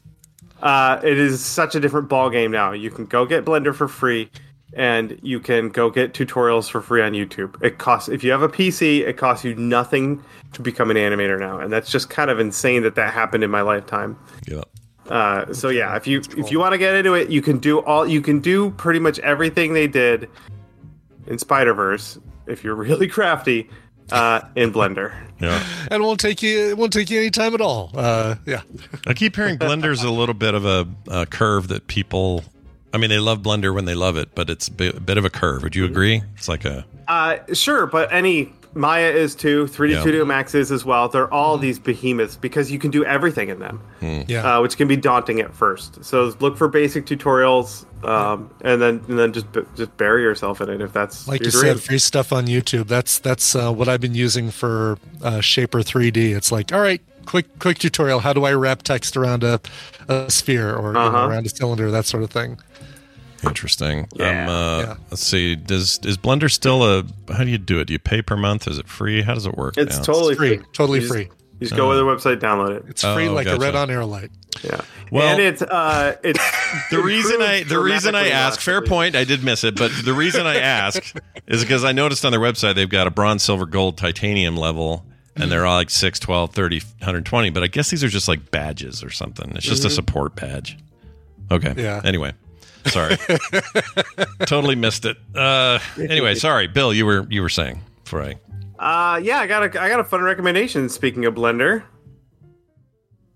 Uh, 0.61 1.01
it 1.03 1.17
is 1.17 1.43
such 1.43 1.73
a 1.73 1.79
different 1.79 2.07
ball 2.07 2.29
game 2.29 2.51
now. 2.51 2.71
You 2.71 2.91
can 2.91 3.07
go 3.07 3.25
get 3.25 3.45
Blender 3.45 3.73
for 3.73 3.87
free, 3.87 4.29
and 4.73 5.19
you 5.21 5.39
can 5.39 5.69
go 5.69 5.89
get 5.89 6.13
tutorials 6.13 6.69
for 6.69 6.81
free 6.81 7.01
on 7.01 7.13
YouTube. 7.13 7.61
It 7.63 7.77
costs 7.77 8.09
if 8.09 8.23
you 8.23 8.31
have 8.31 8.41
a 8.41 8.49
PC, 8.49 9.05
it 9.07 9.17
costs 9.17 9.43
you 9.43 9.55
nothing 9.55 10.23
to 10.53 10.61
become 10.61 10.91
an 10.91 10.97
animator 10.97 11.39
now, 11.39 11.59
and 11.59 11.71
that's 11.71 11.91
just 11.91 12.09
kind 12.09 12.29
of 12.29 12.39
insane 12.39 12.83
that 12.83 12.95
that 12.95 13.13
happened 13.13 13.43
in 13.43 13.51
my 13.51 13.61
lifetime. 13.61 14.17
Yeah. 14.47 14.63
Uh, 15.09 15.51
so 15.53 15.69
yeah, 15.69 15.95
if 15.95 16.07
you 16.07 16.21
if 16.37 16.51
you 16.51 16.59
want 16.59 16.73
to 16.73 16.77
get 16.77 16.95
into 16.95 17.13
it, 17.13 17.29
you 17.29 17.41
can 17.41 17.59
do 17.59 17.79
all 17.79 18.07
you 18.07 18.21
can 18.21 18.39
do 18.39 18.71
pretty 18.71 18.99
much 18.99 19.19
everything 19.19 19.73
they 19.73 19.87
did 19.87 20.29
in 21.27 21.37
Spider 21.37 21.73
Verse 21.73 22.17
if 22.47 22.63
you're 22.63 22.75
really 22.87 23.07
crafty 23.07 23.69
uh, 24.11 24.41
in 24.55 24.71
Blender. 24.71 25.13
Yeah. 25.39 25.63
And 25.89 26.03
it 26.03 26.05
won't 26.05 26.19
take 26.19 26.43
you 26.43 26.69
it 26.69 26.77
won't 26.77 26.93
take 26.93 27.09
you 27.09 27.19
any 27.19 27.29
time 27.31 27.53
at 27.53 27.61
all. 27.61 27.91
Uh, 27.93 28.35
yeah. 28.45 28.61
I 29.07 29.13
keep 29.13 29.35
hearing 29.35 29.57
Blender's 29.57 30.03
a 30.03 30.11
little 30.11 30.35
bit 30.35 30.53
of 30.53 30.65
a, 30.65 30.87
a 31.07 31.25
curve 31.25 31.67
that 31.69 31.87
people. 31.87 32.43
I 32.93 32.97
mean, 32.97 33.09
they 33.09 33.19
love 33.19 33.39
Blender 33.41 33.73
when 33.73 33.85
they 33.85 33.95
love 33.95 34.17
it, 34.17 34.35
but 34.35 34.49
it's 34.49 34.67
a 34.67 34.71
bit, 34.71 35.17
of 35.17 35.25
a 35.25 35.29
curve. 35.29 35.63
Would 35.63 35.75
you 35.75 35.85
agree? 35.85 36.21
It's 36.37 36.47
like 36.49 36.65
a 36.65 36.85
Uh, 37.07 37.37
sure, 37.53 37.85
but 37.87 38.11
any 38.11 38.53
Maya 38.73 39.09
is 39.11 39.35
too, 39.35 39.65
3D 39.67 39.93
Yeah. 39.95 40.01
Studio 40.01 40.23
Max 40.25 40.55
is 40.55 40.71
as 40.71 40.85
well. 40.85 41.09
They're 41.09 41.31
all 41.33 41.57
these 41.57 41.77
behemoths 41.77 42.37
because 42.37 42.71
you 42.71 42.79
can 42.79 42.89
do 42.89 43.03
everything 43.03 43.49
in 43.49 43.59
them. 43.59 43.81
Yeah. 44.01 44.57
uh, 44.57 44.61
which 44.61 44.77
can 44.77 44.87
be 44.87 44.95
daunting 44.95 45.41
at 45.41 45.53
first. 45.53 46.03
So 46.05 46.33
look 46.39 46.57
for 46.57 46.69
basic 46.69 47.05
tutorials, 47.05 47.85
um, 48.05 48.49
and 48.61 48.81
then 48.81 49.01
and 49.09 49.19
then 49.19 49.33
just 49.33 49.47
just 49.75 49.95
bury 49.97 50.21
yourself 50.23 50.61
in 50.61 50.69
it 50.69 50.79
if 50.81 50.93
that's 50.93 51.27
Like 51.27 51.41
your 51.41 51.47
you 51.47 51.51
dream. 51.51 51.73
said, 51.77 51.83
free 51.83 51.97
stuff 51.99 52.31
on 52.31 52.45
YouTube. 52.47 52.87
That's 52.87 53.19
that's 53.19 53.55
uh, 53.55 53.71
what 53.73 53.89
I've 53.89 54.01
been 54.01 54.15
using 54.15 54.51
for 54.51 54.97
uh, 55.21 55.39
Shapr3D. 55.39 56.33
It's 56.35 56.51
like, 56.51 56.71
all 56.73 56.79
right, 56.81 57.01
quick 57.25 57.59
quick 57.59 57.77
tutorial. 57.77 58.19
How 58.21 58.31
do 58.33 58.45
I 58.45 58.53
wrap 58.53 58.83
text 58.83 59.17
around 59.17 59.43
a, 59.43 59.59
a 60.07 60.29
sphere 60.31 60.73
or 60.73 60.87
you 60.89 60.93
know, 60.93 60.99
Uh-huh. 61.07 61.27
around 61.27 61.45
a 61.45 61.49
cylinder, 61.49 61.91
that 61.91 62.05
sort 62.05 62.23
of 62.23 62.29
thing. 62.31 62.57
Interesting. 63.43 64.07
Yeah. 64.15 64.43
Um, 64.43 64.49
uh, 64.89 64.95
Let's 65.09 65.23
see. 65.25 65.55
Does 65.55 65.99
is 66.03 66.17
Blender 66.17 66.49
still 66.51 66.83
a? 66.83 67.03
How 67.31 67.43
do 67.43 67.49
you 67.49 67.57
do 67.57 67.79
it? 67.79 67.85
Do 67.85 67.93
you 67.93 67.99
pay 67.99 68.21
per 68.21 68.35
month? 68.37 68.67
Is 68.67 68.77
it 68.77 68.87
free? 68.87 69.21
How 69.21 69.33
does 69.33 69.45
it 69.45 69.55
work? 69.57 69.77
It's 69.77 69.97
now? 69.97 70.03
totally 70.03 70.35
free, 70.35 70.57
free. 70.57 70.65
totally 70.73 70.99
You 70.99 71.07
just- 71.07 71.13
free. 71.13 71.29
You 71.59 71.67
just 71.67 71.77
go 71.77 71.91
to 71.91 71.95
their 71.95 72.05
website, 72.05 72.39
download 72.39 72.75
it. 72.77 72.85
It's 72.87 73.03
free 73.03 73.27
Oh, 73.27 73.33
like 73.33 73.45
a 73.45 73.55
red 73.55 73.75
on 73.75 73.91
air 73.91 74.03
light. 74.03 74.31
Yeah. 74.63 74.81
Well- 75.11 75.27
and 75.27 75.39
it's 75.39 75.61
uh, 75.61 76.15
it's 76.23 76.39
the 76.89 76.99
reason 77.03 77.39
I 77.39 77.61
the 77.61 77.77
reason 77.77 78.15
I 78.15 78.29
ask, 78.29 78.59
fair 78.59 78.79
week. 78.81 78.89
point, 78.89 79.15
I 79.15 79.25
did 79.25 79.43
miss 79.43 79.63
it, 79.63 79.75
but 79.75 79.91
the 80.03 80.13
reason 80.13 80.47
I 80.47 80.55
ask 80.55 81.15
is 81.47 81.61
because 81.61 81.83
I 81.83 81.91
noticed 81.91 82.25
on 82.25 82.31
their 82.31 82.41
website 82.41 82.73
they've 82.73 82.89
got 82.89 83.05
a 83.05 83.11
bronze, 83.11 83.43
silver, 83.43 83.67
gold, 83.67 83.95
titanium 83.99 84.57
level, 84.57 85.05
and 85.35 85.51
they're 85.51 85.67
all 85.67 85.75
like 85.75 85.91
6, 85.91 86.19
12, 86.19 86.51
30, 86.51 86.79
120. 86.79 87.51
But 87.51 87.61
I 87.61 87.67
guess 87.67 87.91
these 87.91 88.03
are 88.03 88.09
just 88.09 88.27
like 88.27 88.49
badges 88.49 89.03
or 89.03 89.11
something. 89.11 89.51
It's 89.55 89.63
just 89.67 89.85
a 89.85 89.87
Mhm. 89.87 89.91
support 89.91 90.35
badge. 90.35 90.79
Okay. 91.51 91.75
Yeah. 91.77 92.01
Anyway, 92.03 92.33
sorry, 92.87 93.17
totally 94.45 94.75
missed 94.75 95.05
it. 95.05 95.17
Uh, 95.35 95.79
anyway, 95.97 96.35
sorry, 96.35 96.67
Bill. 96.67 96.93
You 96.93 97.05
were 97.05 97.27
you 97.29 97.41
were 97.41 97.49
saying 97.49 97.81
before 98.03 98.23
I. 98.23 98.37
Uh, 98.79 99.17
yeah, 99.17 99.39
I 99.39 99.47
got 99.47 99.63
a 99.63 99.81
I 99.81 99.89
got 99.89 99.99
a 99.99 100.03
fun 100.03 100.21
recommendation. 100.21 100.89
Speaking 100.89 101.25
of 101.25 101.35
Blender, 101.35 101.83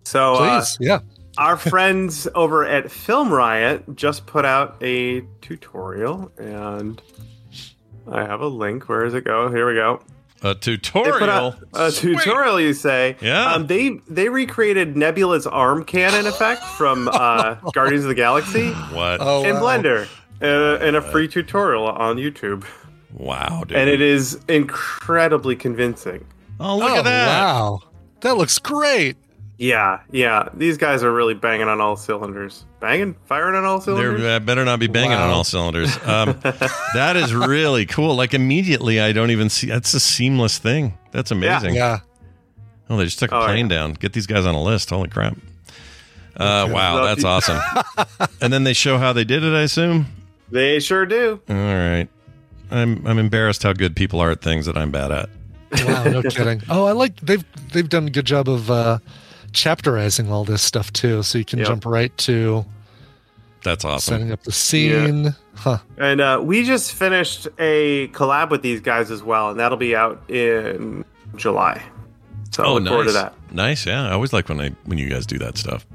so 0.03 0.35
uh, 0.35 0.65
yeah. 0.79 0.99
our 1.37 1.57
friends 1.57 2.27
over 2.35 2.65
at 2.65 2.91
Film 2.91 3.31
Riot 3.31 3.95
just 3.95 4.25
put 4.25 4.45
out 4.45 4.77
a 4.81 5.21
tutorial, 5.41 6.31
and 6.37 7.01
I 8.11 8.23
have 8.23 8.41
a 8.41 8.47
link. 8.47 8.89
Where 8.89 9.03
does 9.03 9.13
it 9.13 9.23
go? 9.23 9.51
Here 9.51 9.67
we 9.67 9.75
go. 9.75 10.01
A 10.43 10.53
tutorial. 10.53 11.17
put 11.17 11.29
out 11.29 11.55
a 11.73 11.91
tutorial, 11.91 12.59
you 12.59 12.73
say? 12.73 13.15
Yeah. 13.21 13.53
Um, 13.53 13.67
they 13.67 13.99
they 14.07 14.29
recreated 14.29 14.95
Nebula's 14.97 15.47
arm 15.47 15.83
cannon 15.85 16.27
effect 16.27 16.63
from 16.77 17.07
uh, 17.11 17.55
Guardians 17.73 18.03
of 18.03 18.09
the 18.09 18.15
Galaxy 18.15 18.71
What? 18.71 19.17
Oh, 19.21 19.43
in 19.43 19.55
wow. 19.55 19.61
Blender 19.61 20.07
uh, 20.41 20.83
in 20.85 20.95
a 20.95 21.01
free 21.01 21.27
tutorial 21.27 21.87
on 21.87 22.17
YouTube, 22.17 22.65
Wow, 23.13 23.63
dude. 23.65 23.77
and 23.77 23.89
it 23.89 24.01
is 24.01 24.39
incredibly 24.49 25.55
convincing. 25.55 26.25
oh, 26.59 26.77
look 26.77 26.91
oh, 26.91 26.97
at 26.97 27.03
that. 27.05 27.27
Wow. 27.27 27.79
That 28.21 28.37
looks 28.37 28.59
great. 28.59 29.17
Yeah, 29.57 30.01
yeah, 30.11 30.49
these 30.53 30.77
guys 30.77 31.01
are 31.01 31.13
really 31.13 31.33
banging 31.33 31.69
on 31.69 31.79
all 31.79 31.95
cylinders. 31.95 32.65
Banging, 32.81 33.15
firing 33.25 33.55
on 33.55 33.63
all 33.63 33.79
cylinders. 33.79 34.21
They 34.21 34.35
uh, 34.35 34.39
better 34.39 34.65
not 34.65 34.79
be 34.79 34.87
banging 34.87 35.13
on 35.17 35.29
all 35.29 35.43
cylinders. 35.45 35.95
Um, 36.05 36.37
that 36.93 37.15
is 37.15 37.33
really 37.33 37.85
cool. 37.85 38.15
Like 38.15 38.33
immediately, 38.33 38.99
I 38.99 39.11
don't 39.13 39.31
even 39.31 39.49
see. 39.49 39.67
That's 39.67 39.93
a 39.93 39.99
seamless 39.99 40.57
thing. 40.57 40.97
That's 41.11 41.31
amazing. 41.31 41.75
Yeah. 41.75 41.99
Oh, 42.89 42.97
they 42.97 43.05
just 43.05 43.17
took 43.19 43.31
a 43.31 43.37
Oh, 43.37 43.45
plane 43.45 43.69
yeah. 43.69 43.77
down. 43.77 43.93
Get 43.93 44.11
these 44.13 44.27
guys 44.27 44.45
on 44.45 44.55
a 44.55 44.61
list. 44.61 44.89
Holy 44.89 45.07
crap! 45.09 45.37
Uh, 46.35 46.67
wow, 46.69 47.03
that's 47.05 47.23
you. 47.23 47.29
awesome. 47.29 47.59
and 48.41 48.51
then 48.51 48.65
they 48.65 48.73
show 48.73 48.97
how 48.97 49.13
they 49.13 49.23
did 49.23 49.41
it. 49.43 49.53
I 49.55 49.61
assume. 49.61 50.05
They 50.51 50.79
sure 50.79 51.05
do. 51.05 51.41
All 51.49 51.55
right. 51.55 52.07
I'm 52.71 53.05
I'm 53.07 53.19
embarrassed 53.19 53.63
how 53.63 53.71
good 53.73 53.95
people 53.95 54.19
are 54.19 54.31
at 54.31 54.41
things 54.41 54.65
that 54.65 54.75
I'm 54.77 54.91
bad 54.91 55.11
at. 55.11 55.29
Wow, 55.85 56.03
no 56.03 56.21
kidding. 56.29 56.61
Oh, 56.69 56.85
I 56.85 56.91
like 56.91 57.15
they've 57.21 57.43
they've 57.71 57.87
done 57.89 58.07
a 58.07 58.11
good 58.11 58.25
job 58.25 58.49
of 58.49 58.69
uh 58.69 58.99
chapterizing 59.55 60.29
all 60.29 60.43
this 60.43 60.61
stuff 60.61 60.93
too, 60.93 61.23
so 61.23 61.37
you 61.37 61.45
can 61.45 61.59
Yep. 61.59 61.67
jump 61.67 61.85
right 61.85 62.15
to 62.19 62.65
That's 63.63 63.83
awesome. 63.83 64.13
setting 64.13 64.31
up 64.31 64.43
the 64.43 64.51
scene. 64.51 65.33
Huh. 65.55 65.79
And 65.97 66.21
uh, 66.21 66.41
we 66.43 66.63
just 66.63 66.93
finished 66.93 67.47
a 67.57 68.09
collab 68.09 68.49
with 68.51 68.61
these 68.61 68.81
guys 68.81 69.09
as 69.09 69.23
well, 69.23 69.49
and 69.49 69.59
that'll 69.59 69.77
be 69.77 69.95
out 69.95 70.21
in 70.29 71.03
July. 71.35 71.81
So 72.51 72.63
oh, 72.63 72.73
look 72.75 72.83
nice. 72.83 72.91
forward 72.91 73.05
to 73.07 73.11
that. 73.13 73.33
Nice. 73.51 73.85
Yeah, 73.85 74.07
I 74.07 74.11
always 74.11 74.31
like 74.33 74.47
when 74.49 74.61
I 74.61 74.69
when 74.85 74.97
you 74.97 75.09
guys 75.09 75.25
do 75.25 75.37
that 75.39 75.57
stuff. 75.57 75.85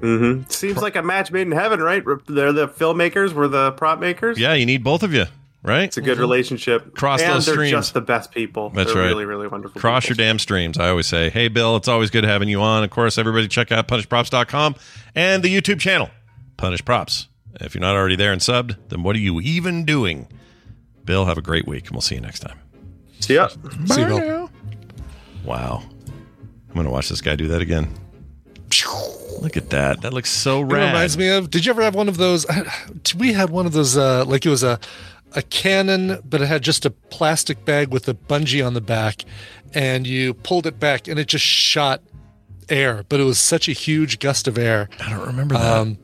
Mm-hmm. 0.00 0.48
Seems 0.50 0.82
like 0.82 0.94
a 0.96 1.02
match 1.02 1.32
made 1.32 1.46
in 1.46 1.52
heaven, 1.52 1.80
right? 1.80 2.02
They're 2.26 2.52
the 2.52 2.68
filmmakers, 2.68 3.32
we're 3.32 3.48
the 3.48 3.72
prop 3.72 3.98
makers. 3.98 4.38
Yeah, 4.38 4.52
you 4.52 4.66
need 4.66 4.84
both 4.84 5.02
of 5.02 5.12
you, 5.14 5.24
right? 5.66 5.84
It's 5.84 5.96
a 5.96 6.00
good 6.00 6.18
relationship. 6.18 6.94
Cross 6.94 7.22
and 7.22 7.32
those 7.34 7.46
they're 7.46 7.54
streams. 7.54 7.70
just 7.72 7.94
the 7.94 8.00
best 8.00 8.30
people. 8.30 8.70
That's 8.70 8.92
they're 8.92 9.02
right. 9.02 9.08
Really, 9.08 9.24
really 9.24 9.48
wonderful. 9.48 9.80
Cross 9.80 10.06
people. 10.06 10.16
your 10.22 10.26
damn 10.28 10.38
streams. 10.38 10.78
I 10.78 10.88
always 10.88 11.06
say, 11.06 11.28
hey, 11.30 11.48
Bill, 11.48 11.76
it's 11.76 11.88
always 11.88 12.10
good 12.10 12.24
having 12.24 12.48
you 12.48 12.60
on. 12.62 12.84
Of 12.84 12.90
course, 12.90 13.18
everybody 13.18 13.48
check 13.48 13.72
out 13.72 13.88
punishedprops.com 13.88 14.76
and 15.14 15.42
the 15.42 15.54
YouTube 15.54 15.80
channel, 15.80 16.08
Punished 16.56 16.84
Props. 16.84 17.28
If 17.60 17.74
you're 17.74 17.80
not 17.82 17.96
already 17.96 18.16
there 18.16 18.32
and 18.32 18.40
subbed, 18.40 18.76
then 18.88 19.02
what 19.02 19.16
are 19.16 19.20
you 19.20 19.40
even 19.40 19.84
doing? 19.84 20.28
Bill, 21.04 21.24
have 21.24 21.38
a 21.38 21.42
great 21.42 21.66
week, 21.66 21.84
and 21.86 21.92
we'll 21.92 22.00
see 22.02 22.14
you 22.16 22.20
next 22.20 22.40
time. 22.40 22.58
See 23.20 23.34
ya. 23.34 23.48
See 23.86 24.00
you, 24.00 24.06
Bill. 24.06 24.50
Wow. 25.44 25.82
I'm 26.68 26.74
going 26.74 26.84
to 26.84 26.90
watch 26.92 27.08
this 27.08 27.20
guy 27.22 27.34
do 27.36 27.48
that 27.48 27.62
again. 27.62 27.88
Look 29.40 29.56
at 29.56 29.70
that. 29.70 30.02
That 30.02 30.12
looks 30.12 30.30
so 30.30 30.60
It 30.62 30.64
rad. 30.64 30.86
reminds 30.88 31.16
me 31.16 31.28
of. 31.28 31.50
Did 31.50 31.64
you 31.64 31.70
ever 31.70 31.82
have 31.82 31.94
one 31.94 32.08
of 32.08 32.16
those? 32.16 32.44
We 33.16 33.32
had 33.32 33.50
one 33.50 33.64
of 33.66 33.72
those. 33.72 33.96
Uh, 33.96 34.24
like 34.26 34.44
it 34.44 34.48
was 34.50 34.62
a 34.64 34.78
a 35.36 35.42
cannon, 35.42 36.18
but 36.24 36.40
it 36.40 36.46
had 36.46 36.62
just 36.62 36.84
a 36.86 36.90
plastic 36.90 37.64
bag 37.64 37.88
with 37.88 38.08
a 38.08 38.14
bungee 38.14 38.66
on 38.66 38.74
the 38.74 38.80
back, 38.80 39.24
and 39.74 40.06
you 40.06 40.34
pulled 40.34 40.66
it 40.66 40.80
back, 40.80 41.06
and 41.06 41.20
it 41.20 41.28
just 41.28 41.44
shot 41.44 42.02
air. 42.68 43.04
But 43.08 43.20
it 43.20 43.24
was 43.24 43.38
such 43.38 43.68
a 43.68 43.72
huge 43.72 44.18
gust 44.18 44.48
of 44.48 44.58
air. 44.58 44.88
I 44.98 45.10
don't 45.10 45.26
remember 45.26 45.54
that. 45.54 45.78
Um, 45.78 45.98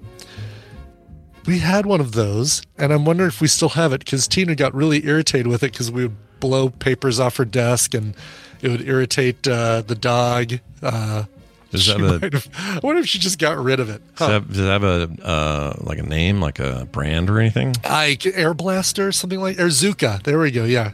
we 1.46 1.58
had 1.58 1.86
one 1.86 2.00
of 2.00 2.12
those, 2.12 2.62
and 2.78 2.92
I'm 2.92 3.04
wondering 3.04 3.28
if 3.28 3.40
we 3.40 3.48
still 3.48 3.70
have 3.70 3.92
it 3.92 4.04
because 4.04 4.28
Tina 4.28 4.54
got 4.54 4.74
really 4.74 5.04
irritated 5.06 5.48
with 5.48 5.62
it 5.62 5.72
because 5.72 5.90
we 5.90 6.02
would 6.02 6.16
blow 6.38 6.68
papers 6.68 7.18
off 7.18 7.38
her 7.38 7.44
desk, 7.44 7.94
and 7.94 8.14
it 8.60 8.68
would 8.68 8.86
irritate 8.86 9.48
uh, 9.48 9.80
the 9.82 9.94
dog. 9.94 10.60
Uh, 10.82 11.24
Does 11.72 11.82
she 11.84 11.92
that 11.92 12.00
have 12.00 12.22
a- 12.22 12.36
have- 12.36 12.48
I 12.76 12.80
wonder 12.86 13.00
if 13.00 13.08
she 13.08 13.18
just 13.18 13.38
got 13.38 13.58
rid 13.58 13.80
of 13.80 13.90
it. 13.90 14.00
Does, 14.16 14.28
it 14.28 14.32
have, 14.32 14.48
does 14.48 14.58
it 14.58 14.62
have 14.68 14.84
a 14.84 15.10
uh, 15.24 15.76
like 15.80 15.98
a 15.98 16.02
name, 16.04 16.40
like 16.40 16.58
a 16.60 16.86
brand 16.92 17.28
or 17.28 17.40
anything? 17.40 17.74
Like 17.84 18.24
Air 18.26 18.54
Blaster, 18.54 19.10
something 19.12 19.40
like 19.40 19.56
Airzooka. 19.56 20.22
There 20.22 20.38
we 20.38 20.50
go. 20.50 20.64
Yeah. 20.64 20.92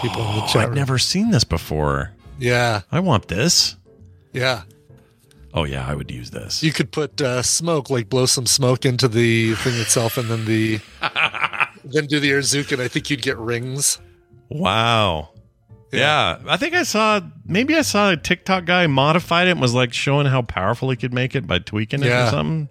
People 0.00 0.22
in 0.28 0.36
the 0.36 0.42
Oh, 0.42 0.46
chat 0.46 0.62
I've 0.62 0.68
room. 0.68 0.74
never 0.76 0.98
seen 0.98 1.30
this 1.30 1.44
before. 1.44 2.12
Yeah. 2.38 2.82
I 2.90 3.00
want 3.00 3.28
this. 3.28 3.76
Yeah. 4.32 4.62
Oh 5.54 5.64
yeah, 5.64 5.86
I 5.86 5.94
would 5.94 6.10
use 6.10 6.30
this. 6.30 6.62
You 6.62 6.72
could 6.72 6.90
put 6.92 7.20
uh, 7.20 7.42
smoke, 7.42 7.90
like 7.90 8.08
blow 8.08 8.24
some 8.26 8.46
smoke 8.46 8.86
into 8.86 9.06
the 9.08 9.54
thing 9.56 9.78
itself, 9.80 10.16
and 10.16 10.30
then 10.30 10.46
the 10.46 10.80
then 11.84 12.06
do 12.06 12.18
the 12.20 12.30
Airzooka, 12.30 12.72
and 12.72 12.80
I 12.82 12.88
think 12.88 13.10
you'd 13.10 13.20
get 13.20 13.36
rings. 13.36 13.98
Wow. 14.48 15.28
Yeah. 15.92 16.38
I 16.46 16.56
think 16.56 16.74
I 16.74 16.82
saw 16.84 17.20
maybe 17.46 17.76
I 17.76 17.82
saw 17.82 18.10
a 18.10 18.16
TikTok 18.16 18.64
guy 18.64 18.86
modified 18.86 19.48
it 19.48 19.52
and 19.52 19.60
was 19.60 19.74
like 19.74 19.92
showing 19.92 20.26
how 20.26 20.42
powerful 20.42 20.90
he 20.90 20.96
could 20.96 21.12
make 21.12 21.34
it 21.34 21.46
by 21.46 21.58
tweaking 21.58 22.02
it 22.02 22.08
or 22.08 22.30
something. 22.30 22.68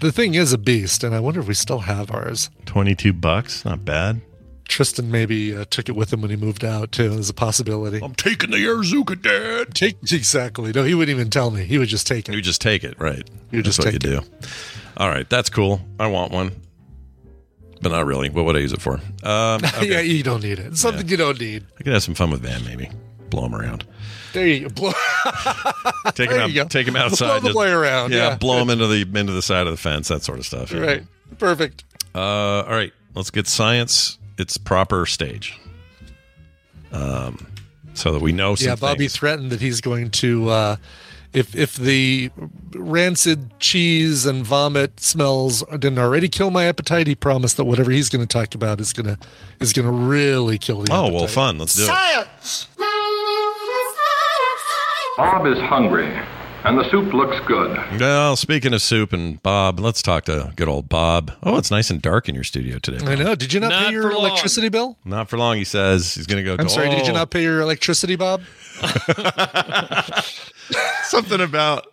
The 0.00 0.12
thing 0.12 0.34
is 0.34 0.52
a 0.52 0.58
beast, 0.58 1.02
and 1.02 1.12
I 1.12 1.18
wonder 1.18 1.40
if 1.40 1.48
we 1.48 1.54
still 1.54 1.80
have 1.80 2.12
ours. 2.12 2.50
Twenty 2.66 2.94
two 2.94 3.12
bucks, 3.12 3.64
not 3.64 3.84
bad. 3.84 4.20
Tristan 4.68 5.10
maybe 5.10 5.56
uh, 5.56 5.64
took 5.70 5.88
it 5.88 5.96
with 5.96 6.12
him 6.12 6.20
when 6.20 6.30
he 6.30 6.36
moved 6.36 6.62
out 6.64 6.92
too. 6.92 7.08
There's 7.08 7.30
a 7.30 7.34
possibility. 7.34 8.00
I'm 8.04 8.14
taking 8.14 8.50
the 8.50 8.58
Airzooka, 8.58 9.20
Dad. 9.20 9.74
Take 9.74 9.96
exactly. 10.12 10.72
No, 10.72 10.84
he 10.84 10.94
wouldn't 10.94 11.16
even 11.16 11.30
tell 11.30 11.50
me. 11.50 11.64
He 11.64 11.78
would 11.78 11.88
just 11.88 12.06
take 12.06 12.28
it. 12.28 12.34
You 12.34 12.42
just 12.42 12.60
take 12.60 12.84
it, 12.84 13.00
right? 13.00 13.28
You 13.50 13.62
just 13.62 13.78
what 13.78 13.86
take 13.86 13.94
you 13.94 13.98
do. 13.98 14.20
All 14.98 15.08
right, 15.08 15.28
that's 15.28 15.48
cool. 15.48 15.80
I 15.98 16.06
want 16.08 16.32
one, 16.32 16.52
but 17.82 17.90
not 17.92 18.06
really. 18.06 18.28
What 18.30 18.44
would 18.44 18.56
I 18.56 18.60
use 18.60 18.72
it 18.72 18.80
for? 18.80 18.94
Um, 19.22 19.64
okay. 19.64 19.90
yeah, 19.90 20.00
you 20.00 20.22
don't 20.22 20.42
need 20.42 20.58
it. 20.58 20.66
It's 20.66 20.80
something 20.80 21.08
you 21.08 21.16
don't 21.16 21.40
need. 21.40 21.64
I 21.78 21.82
could 21.82 21.92
have 21.92 22.02
some 22.02 22.14
fun 22.14 22.30
with 22.30 22.40
Van, 22.42 22.64
maybe 22.64 22.90
blow 23.30 23.46
him 23.46 23.54
around. 23.54 23.84
There 24.32 24.46
you 24.46 24.68
go. 24.68 24.92
Take 26.14 26.30
him 26.30 26.38
out. 26.58 26.70
Take 26.70 26.86
him 26.86 26.96
outside. 26.96 27.26
Blow 27.26 27.34
the 27.40 27.46
just- 27.48 27.54
boy 27.54 27.70
around. 27.70 28.12
Yeah, 28.12 28.28
Yeah. 28.30 28.36
blow 28.36 28.60
him 28.62 28.70
into 28.70 28.86
the 28.86 29.02
into 29.18 29.32
the 29.32 29.42
side 29.42 29.66
of 29.66 29.72
the 29.72 29.76
fence. 29.78 30.08
That 30.08 30.22
sort 30.22 30.38
of 30.38 30.46
stuff. 30.46 30.70
yeah. 30.72 30.80
right. 30.80 31.02
Perfect. 31.38 31.84
Uh, 32.14 32.20
all 32.62 32.70
right, 32.74 32.92
let's 33.14 33.30
get 33.30 33.46
science 33.46 34.18
its 34.38 34.56
proper 34.56 35.04
stage. 35.06 35.58
Um, 36.92 37.46
so 37.94 38.12
that 38.12 38.22
we 38.22 38.32
know 38.32 38.54
yeah, 38.58 38.76
Bobby 38.76 39.00
things. 39.00 39.16
threatened 39.16 39.50
that 39.50 39.60
he's 39.60 39.80
going 39.80 40.10
to, 40.12 40.48
uh, 40.48 40.76
if 41.32 41.54
if 41.54 41.74
the 41.76 42.30
rancid 42.74 43.58
cheese 43.60 44.26
and 44.26 44.44
vomit 44.44 45.00
smells 45.00 45.62
didn't 45.72 45.98
already 45.98 46.28
kill 46.28 46.50
my 46.50 46.64
appetite, 46.64 47.06
he 47.06 47.14
promised 47.14 47.56
that 47.56 47.64
whatever 47.64 47.90
he's 47.90 48.08
going 48.08 48.26
to 48.26 48.32
talk 48.32 48.54
about 48.54 48.80
is 48.80 48.92
going 48.92 49.06
to 49.06 49.18
is 49.60 49.72
going 49.72 49.86
to 49.86 49.92
really 49.92 50.58
kill 50.58 50.82
the. 50.82 50.92
Oh 50.92 51.04
appetite. 51.06 51.14
well, 51.14 51.26
fun. 51.26 51.58
Let's 51.58 51.74
do 51.74 51.82
it. 51.82 51.86
Science! 51.86 52.68
Bob 55.16 55.46
is 55.46 55.58
hungry, 55.58 56.06
and 56.64 56.78
the 56.78 56.88
soup 56.90 57.12
looks 57.14 57.38
good. 57.46 57.76
Well, 58.00 58.36
speaking 58.36 58.72
of 58.74 58.82
soup 58.82 59.12
and 59.12 59.42
Bob, 59.42 59.78
let's 59.80 60.02
talk 60.02 60.24
to 60.26 60.52
good 60.56 60.68
old 60.68 60.88
Bob. 60.88 61.32
Oh, 61.42 61.56
it's 61.56 61.70
nice 61.70 61.90
and 61.90 62.00
dark 62.02 62.28
in 62.28 62.34
your 62.34 62.44
studio 62.44 62.78
today. 62.78 63.04
I 63.06 63.14
know. 63.14 63.34
Did 63.34 63.52
you 63.52 63.60
not, 63.60 63.68
Not 63.68 63.86
pay 63.86 63.92
your 63.92 64.12
long. 64.12 64.20
electricity 64.26 64.68
bill? 64.68 64.96
Not 65.04 65.28
for 65.30 65.38
long, 65.38 65.56
he 65.56 65.64
says. 65.64 66.14
He's 66.14 66.26
going 66.26 66.42
to 66.44 66.44
go. 66.44 66.52
I'm 66.60 66.66
to- 66.68 66.72
sorry. 66.72 66.90
Did 66.90 67.06
you 67.06 67.12
Oh. 67.12 67.16
not 67.16 67.30
pay 67.30 67.42
your 67.42 67.60
electricity, 67.60 68.16
Bob? 68.16 68.42
Something 71.04 71.40
about 71.40 71.86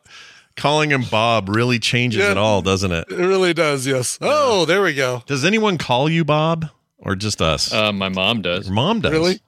calling 0.56 0.90
him 0.92 1.04
Bob 1.10 1.50
really 1.50 1.80
changes 1.80 2.20
Yeah. 2.22 2.32
it 2.32 2.38
all, 2.38 2.62
doesn't 2.62 2.92
it? 2.92 3.06
It 3.10 3.16
really 3.18 3.54
does. 3.54 3.86
Yes. 3.88 4.18
Oh, 4.22 4.66
there 4.66 4.82
we 4.82 4.94
go. 4.94 5.24
Does 5.26 5.46
anyone 5.46 5.78
call 5.78 6.10
you 6.10 6.26
Bob 6.26 6.70
or 6.98 7.16
just 7.16 7.42
us? 7.42 7.72
Uh, 7.74 7.92
my 7.94 8.10
mom 8.10 8.42
does. 8.42 8.66
Your 8.68 8.76
mom 8.76 9.02
does. 9.02 9.12
Really? 9.12 9.40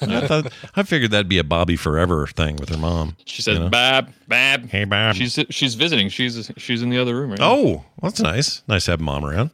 I 0.00 0.26
thought 0.26 0.52
I 0.76 0.82
figured 0.82 1.10
that'd 1.10 1.28
be 1.28 1.38
a 1.38 1.44
Bobby 1.44 1.76
Forever 1.76 2.26
thing 2.26 2.56
with 2.56 2.70
her 2.70 2.78
mom. 2.78 3.16
She 3.26 3.42
says, 3.42 3.58
you 3.58 3.64
know? 3.64 3.68
"Bab, 3.68 4.12
Bab." 4.28 4.68
Hey, 4.68 4.84
Bab." 4.84 5.14
She's 5.14 5.38
she's 5.50 5.74
visiting. 5.74 6.08
She's 6.08 6.50
she's 6.56 6.82
in 6.82 6.90
the 6.90 6.98
other 6.98 7.14
room 7.14 7.30
right 7.30 7.38
now. 7.38 7.52
Oh, 7.52 7.64
well, 7.66 7.84
that's 8.10 8.20
nice. 8.20 8.62
Nice 8.66 8.86
to 8.86 8.92
have 8.92 9.00
mom 9.00 9.24
around. 9.24 9.50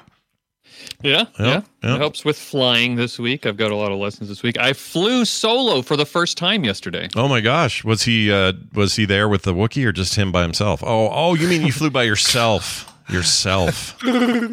Yeah, 1.03 1.25
Yeah, 1.39 1.47
yeah, 1.47 1.63
yeah. 1.83 1.95
It 1.95 1.99
helps 1.99 2.25
with 2.25 2.39
flying 2.39 2.97
this 2.97 3.19
week. 3.19 3.45
I've 3.47 3.57
got 3.57 3.71
a 3.71 3.77
lot 3.77 3.91
of 3.93 3.99
lessons 3.99 4.29
this 4.29 4.43
week. 4.43 4.59
I 4.59 4.73
flew 4.73 5.25
solo 5.25 5.83
for 5.83 5.97
the 5.97 6.07
first 6.07 6.39
time 6.39 6.65
yesterday. 6.65 7.09
Oh 7.17 7.29
my 7.29 7.41
gosh, 7.41 7.85
was 7.85 8.03
he 8.05 8.31
uh, 8.33 8.53
was 8.75 8.97
he 8.97 9.05
there 9.07 9.29
with 9.29 9.43
the 9.43 9.55
Wookiee 9.55 9.85
or 9.85 9.93
just 9.93 10.15
him 10.17 10.31
by 10.33 10.43
himself? 10.43 10.83
Oh, 10.83 11.11
oh, 11.13 11.35
you 11.35 11.49
mean 11.49 11.63
you 11.67 11.73
flew 11.73 11.91
by 11.91 12.05
yourself? 12.05 12.90
Yourself. 13.13 13.97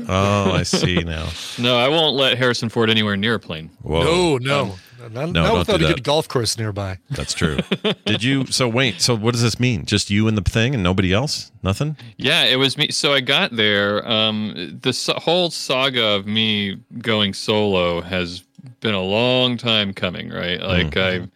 Oh, 0.09 0.51
I 0.53 0.63
see 0.63 0.95
now. 1.03 1.29
No, 1.59 1.77
I 1.77 1.89
won't 1.89 2.15
let 2.15 2.37
Harrison 2.37 2.69
Ford 2.69 2.89
anywhere 2.89 3.17
near 3.17 3.35
a 3.35 3.39
plane. 3.39 3.69
Whoa. 3.81 4.37
No, 4.37 4.37
no. 4.37 4.75
Not, 5.09 5.29
No, 5.31 5.43
not 5.43 5.57
without 5.59 5.77
do 5.79 5.85
a 5.85 5.87
that. 5.87 5.95
good 5.95 6.03
golf 6.03 6.27
course 6.27 6.57
nearby. 6.57 6.97
That's 7.11 7.33
true. 7.33 7.57
Did 8.05 8.23
you? 8.23 8.45
So 8.47 8.67
wait. 8.67 8.99
So 9.01 9.15
what 9.15 9.33
does 9.33 9.41
this 9.41 9.59
mean? 9.59 9.85
Just 9.85 10.09
you 10.09 10.27
and 10.27 10.37
the 10.37 10.41
thing, 10.41 10.73
and 10.73 10.83
nobody 10.83 11.13
else? 11.13 11.51
Nothing? 11.63 11.95
Yeah, 12.17 12.43
it 12.43 12.55
was 12.57 12.77
me. 12.77 12.89
So 12.91 13.13
I 13.13 13.19
got 13.21 13.55
there. 13.55 14.05
Um, 14.07 14.79
the 14.81 14.91
so- 14.93 15.13
whole 15.13 15.49
saga 15.49 16.03
of 16.15 16.25
me 16.27 16.77
going 16.99 17.33
solo 17.33 18.01
has 18.01 18.43
been 18.81 18.93
a 18.95 19.01
long 19.03 19.55
time 19.57 19.93
coming, 19.93 20.29
right? 20.29 20.61
Like 20.61 20.97
I've, 20.97 21.29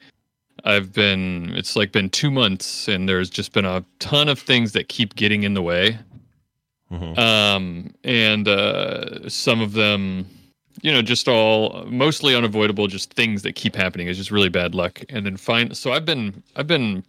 I've 0.65 0.91
been. 0.93 1.53
It's 1.56 1.76
like 1.76 1.91
been 1.91 2.10
two 2.10 2.31
months, 2.31 2.88
and 2.88 3.07
there's 3.07 3.30
just 3.30 3.53
been 3.53 3.65
a 3.65 3.84
ton 3.99 4.27
of 4.27 4.39
things 4.39 4.72
that 4.73 4.89
keep 4.89 5.15
getting 5.15 5.43
in 5.43 5.53
the 5.53 5.61
way. 5.61 5.98
Um, 7.18 7.93
and 8.03 8.47
uh, 8.47 9.30
some 9.30 9.61
of 9.61 9.73
them, 9.73 10.26
you 10.81 10.91
know, 10.91 11.01
just 11.01 11.27
all 11.27 11.85
mostly 11.85 12.35
unavoidable, 12.35 12.88
just 12.88 13.13
things 13.13 13.43
that 13.43 13.53
keep 13.55 13.76
happening. 13.76 14.07
It's 14.07 14.18
just 14.18 14.31
really 14.31 14.49
bad 14.49 14.76
luck. 14.76 15.01
And 15.09 15.26
then 15.26 15.38
find. 15.38 15.76
So 15.76 15.93
I've 15.93 16.05
been, 16.05 16.43
I've 16.55 16.68
been 16.68 17.03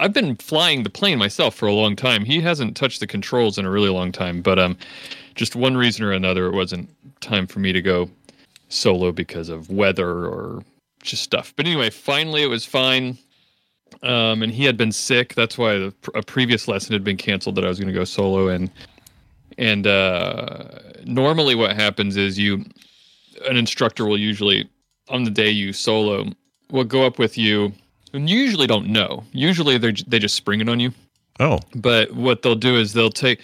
I've 0.00 0.12
been 0.12 0.36
flying 0.36 0.82
the 0.82 0.90
plane 0.90 1.18
myself 1.18 1.54
for 1.54 1.66
a 1.66 1.72
long 1.72 1.96
time. 1.96 2.24
He 2.24 2.40
hasn't 2.40 2.76
touched 2.76 3.00
the 3.00 3.06
controls 3.06 3.58
in 3.58 3.66
a 3.66 3.70
really 3.70 3.88
long 3.88 4.12
time, 4.12 4.40
but 4.40 4.58
um, 4.58 4.76
just 5.34 5.56
one 5.56 5.76
reason 5.76 6.04
or 6.04 6.12
another, 6.12 6.46
it 6.46 6.54
wasn't 6.54 6.88
time 7.20 7.46
for 7.46 7.58
me 7.58 7.72
to 7.72 7.82
go 7.82 8.10
solo 8.68 9.12
because 9.12 9.48
of 9.48 9.70
weather 9.70 10.26
or 10.26 10.62
just 11.02 11.22
stuff. 11.22 11.52
But 11.56 11.66
anyway, 11.66 11.90
finally 11.90 12.42
it 12.42 12.48
was 12.48 12.64
fine. 12.64 13.18
Um, 14.02 14.42
and 14.42 14.52
he 14.52 14.64
had 14.64 14.76
been 14.76 14.92
sick. 14.92 15.34
That's 15.34 15.56
why 15.56 15.78
the, 15.78 15.94
a 16.14 16.22
previous 16.22 16.68
lesson 16.68 16.92
had 16.92 17.04
been 17.04 17.16
canceled 17.16 17.54
that 17.56 17.64
I 17.64 17.68
was 17.68 17.78
going 17.78 17.92
to 17.92 17.98
go 17.98 18.04
solo. 18.04 18.48
And 18.48 18.70
and 19.58 19.86
uh, 19.86 20.64
normally 21.04 21.54
what 21.54 21.76
happens 21.76 22.16
is 22.16 22.38
you, 22.38 22.64
an 23.48 23.56
instructor 23.56 24.04
will 24.04 24.18
usually 24.18 24.68
on 25.08 25.24
the 25.24 25.30
day 25.30 25.50
you 25.50 25.72
solo 25.72 26.26
will 26.70 26.84
go 26.84 27.04
up 27.04 27.18
with 27.18 27.36
you 27.36 27.72
and 28.12 28.30
you 28.30 28.38
usually 28.38 28.66
don't 28.66 28.86
know. 28.86 29.24
Usually 29.32 29.76
they 29.78 29.92
they 30.06 30.18
just 30.18 30.34
spring 30.34 30.60
it 30.60 30.68
on 30.68 30.80
you. 30.80 30.92
Oh, 31.40 31.60
But 31.74 32.12
what 32.12 32.42
they'll 32.42 32.54
do 32.54 32.76
is 32.76 32.92
they'll 32.92 33.10
take 33.10 33.40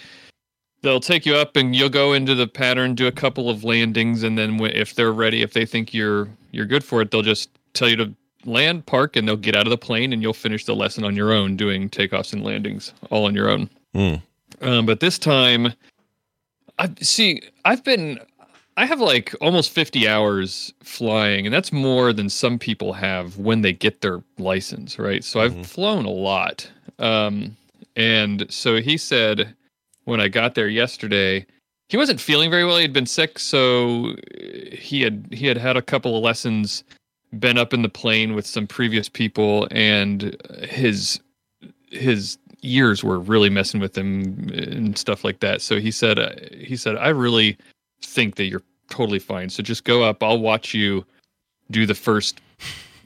they'll 0.81 1.01
take 1.01 1.25
you 1.25 1.35
up 1.35 1.55
and 1.55 1.75
you'll 1.75 1.89
go 1.89 2.13
into 2.13 2.35
the 2.35 2.47
pattern, 2.47 2.95
do 2.95 3.07
a 3.07 3.11
couple 3.11 3.49
of 3.49 3.63
landings, 3.63 4.23
and 4.23 4.37
then 4.37 4.59
if 4.61 4.95
they're 4.95 5.11
ready, 5.11 5.41
if 5.41 5.53
they 5.53 5.65
think 5.65 5.93
you're 5.93 6.29
you're 6.51 6.65
good 6.65 6.83
for 6.83 7.01
it, 7.01 7.11
they'll 7.11 7.21
just 7.21 7.49
tell 7.73 7.89
you 7.89 7.97
to 7.97 8.13
land, 8.45 8.85
park, 8.85 9.15
and 9.15 9.27
they'll 9.27 9.37
get 9.37 9.55
out 9.55 9.65
of 9.65 9.71
the 9.71 9.77
plane, 9.77 10.13
and 10.13 10.21
you'll 10.21 10.33
finish 10.33 10.65
the 10.65 10.75
lesson 10.75 11.03
on 11.03 11.15
your 11.15 11.31
own, 11.31 11.55
doing 11.55 11.89
takeoffs 11.89 12.33
and 12.33 12.43
landings 12.43 12.93
all 13.09 13.25
on 13.25 13.35
your 13.35 13.49
own. 13.49 13.69
Hmm. 13.93 14.15
Um, 14.61 14.85
but 14.85 14.99
this 14.99 15.17
time, 15.17 15.73
I 16.77 16.89
see. 17.01 17.41
I've 17.65 17.83
been 17.83 18.19
I 18.77 18.85
have 18.85 19.01
like 19.01 19.35
almost 19.41 19.71
50 19.71 20.07
hours 20.07 20.73
flying, 20.81 21.45
and 21.45 21.53
that's 21.53 21.71
more 21.71 22.13
than 22.13 22.29
some 22.29 22.57
people 22.57 22.93
have 22.93 23.37
when 23.37 23.61
they 23.61 23.73
get 23.73 24.01
their 24.01 24.23
license, 24.37 24.97
right? 24.97 25.23
So 25.23 25.41
I've 25.41 25.67
flown 25.67 26.05
a 26.05 26.09
lot. 26.09 26.69
Um, 26.97 27.57
and 27.95 28.45
so 28.49 28.81
he 28.81 28.97
said 28.97 29.53
when 30.05 30.21
I 30.21 30.29
got 30.29 30.55
there 30.55 30.69
yesterday, 30.69 31.45
he 31.89 31.97
wasn't 31.97 32.21
feeling 32.21 32.49
very 32.49 32.63
well. 32.63 32.77
He'd 32.77 32.93
been 32.93 33.05
sick, 33.05 33.37
so 33.37 34.15
he 34.71 35.01
had 35.01 35.27
he 35.31 35.45
had 35.47 35.57
had 35.57 35.75
a 35.75 35.81
couple 35.81 36.15
of 36.15 36.23
lessons, 36.23 36.85
been 37.39 37.57
up 37.57 37.73
in 37.73 37.81
the 37.81 37.89
plane 37.89 38.35
with 38.35 38.45
some 38.45 38.67
previous 38.67 39.09
people, 39.09 39.67
and 39.71 40.35
his 40.69 41.19
his 41.89 42.37
ears 42.63 43.03
were 43.03 43.19
really 43.19 43.49
messing 43.49 43.79
with 43.81 43.97
him 43.97 44.49
and 44.53 44.97
stuff 44.97 45.23
like 45.23 45.39
that. 45.41 45.61
So 45.61 45.79
he 45.79 45.91
said 45.91 46.19
uh, 46.19 46.31
he 46.57 46.75
said 46.77 46.95
I 46.97 47.09
really 47.09 47.57
think 48.01 48.35
that 48.35 48.45
you're 48.45 48.63
totally 48.89 49.19
fine. 49.19 49.49
So 49.49 49.63
just 49.63 49.83
go 49.83 50.03
up. 50.03 50.21
I'll 50.23 50.39
watch 50.39 50.73
you 50.73 51.05
do 51.71 51.85
the 51.85 51.95
first 51.95 52.41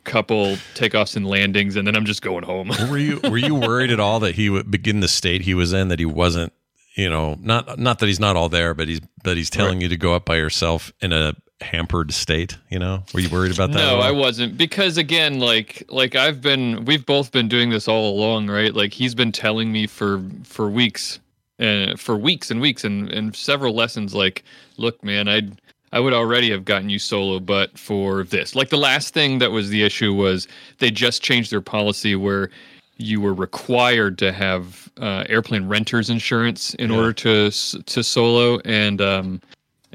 couple 0.03 0.55
takeoffs 0.75 1.15
and 1.15 1.25
landings, 1.27 1.75
and 1.75 1.87
then 1.87 1.95
I'm 1.95 2.05
just 2.05 2.21
going 2.21 2.43
home. 2.43 2.71
were 2.89 2.97
you 2.97 3.19
were 3.23 3.37
you 3.37 3.55
worried 3.55 3.91
at 3.91 3.99
all 3.99 4.19
that 4.21 4.35
he 4.35 4.49
would 4.49 4.69
begin 4.69 4.99
the 4.99 5.07
state 5.07 5.41
he 5.41 5.53
was 5.53 5.73
in 5.73 5.87
that 5.89 5.99
he 5.99 6.05
wasn't 6.05 6.53
you 6.95 7.09
know 7.09 7.35
not 7.41 7.79
not 7.79 7.99
that 7.99 8.05
he's 8.07 8.19
not 8.19 8.35
all 8.35 8.47
there 8.49 8.73
but 8.73 8.87
he's 8.87 9.01
but 9.23 9.35
he's 9.37 9.49
telling 9.49 9.77
Right. 9.77 9.83
you 9.83 9.89
to 9.89 9.97
go 9.97 10.13
up 10.13 10.25
by 10.25 10.35
yourself 10.37 10.91
in 11.01 11.11
a 11.11 11.33
hampered 11.71 12.13
state 12.13 12.57
you 12.69 12.79
know 12.79 13.03
were 13.13 13.19
you 13.19 13.29
worried 13.29 13.51
about 13.53 13.71
that 13.71 13.77
No. 13.79 13.99
I 13.99 14.11
wasn't 14.11 14.57
because 14.57 14.97
again, 14.97 15.39
like 15.39 15.83
like 15.89 16.15
I've 16.15 16.39
been 16.41 16.85
we've 16.85 17.05
both 17.05 17.31
been 17.31 17.47
doing 17.47 17.69
this 17.69 17.87
all 17.87 18.09
along, 18.15 18.47
right? 18.49 18.73
Like 18.73 18.93
he's 18.93 19.15
been 19.15 19.31
telling 19.31 19.71
me 19.71 19.87
for 19.87 20.21
for 20.43 20.69
weeks 20.69 21.19
and 21.59 21.99
for 21.99 22.15
weeks 22.17 22.51
and 22.51 22.59
weeks 22.61 22.83
and 22.83 23.09
and 23.11 23.35
several 23.35 23.73
lessons 23.73 24.13
like, 24.13 24.43
look, 24.77 25.03
man, 25.03 25.27
I'd 25.27 25.59
I 25.91 25.99
would 25.99 26.13
already 26.13 26.49
have 26.51 26.65
gotten 26.65 26.89
you 26.89 26.99
solo, 26.99 27.39
but 27.39 27.77
for 27.79 28.23
this. 28.25 28.53
Like 28.55 28.69
the 28.69 28.77
last 28.77 29.13
thing 29.13 29.39
that 29.39 29.51
was 29.51 29.69
the 29.69 29.81
issue 29.83 30.13
was 30.13 30.47
they 30.79 30.91
just 30.91 31.23
changed 31.23 31.51
their 31.51 31.61
policy 31.61 32.15
where 32.15 32.49
you 32.97 33.21
were 33.21 33.33
required 33.33 34.17
to 34.19 34.31
have 34.31 34.89
uh, 35.01 35.23
airplane 35.29 35.67
renters 35.67 36.09
insurance 36.09 36.73
in 36.75 36.91
Yeah. 36.91 36.97
order 36.97 37.13
to 37.13 37.51
to 37.83 38.03
solo 38.03 38.59
and 38.65 39.01
um 39.01 39.41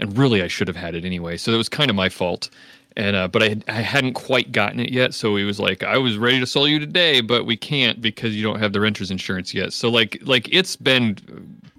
and 0.01 0.16
really 0.16 0.43
I 0.43 0.48
should 0.48 0.68
have 0.68 0.77
had 0.77 0.94
it 0.94 1.05
anyway. 1.05 1.36
So 1.36 1.52
it 1.52 1.56
was 1.56 1.68
kind 1.68 1.90
of 1.90 1.97
my 1.97 2.09
fault. 2.09 2.51
And 2.97 3.14
uh, 3.14 3.28
but 3.28 3.43
I 3.43 3.56
I 3.68 3.81
hadn't 3.81 4.14
quite 4.14 4.51
gotten 4.51 4.81
it 4.81 4.90
yet, 4.90 5.14
so 5.14 5.36
he 5.36 5.44
was 5.44 5.60
like, 5.60 5.85
I 5.85 5.97
was 5.97 6.18
ready 6.18 6.40
to 6.40 6.47
sell 6.47 6.66
you 6.66 6.81
today, 6.81 7.20
but 7.20 7.47
we 7.47 7.56
can't 7.56 8.01
because 8.01 8.35
you 8.35 8.43
don't 8.43 8.59
have 8.59 8.72
the 8.72 8.81
renter's 8.81 9.12
insurance 9.12 9.55
yet. 9.55 9.72
So 9.72 9.89
like 9.89 10.18
like 10.22 10.48
it's 10.52 10.74
been 10.74 11.16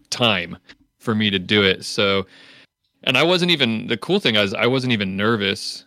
time 0.10 0.57
for 0.99 1.14
me 1.14 1.30
to 1.30 1.39
do 1.39 1.64
it. 1.64 1.84
So 1.84 2.26
and 3.03 3.18
I 3.18 3.23
wasn't 3.23 3.52
even 3.52 3.88
the 3.88 3.98
cool 3.98 4.19
thing 4.19 4.35
is 4.35 4.53
I 4.53 4.68
wasn't 4.68 4.93
even 4.93 5.18
nervous 5.18 5.85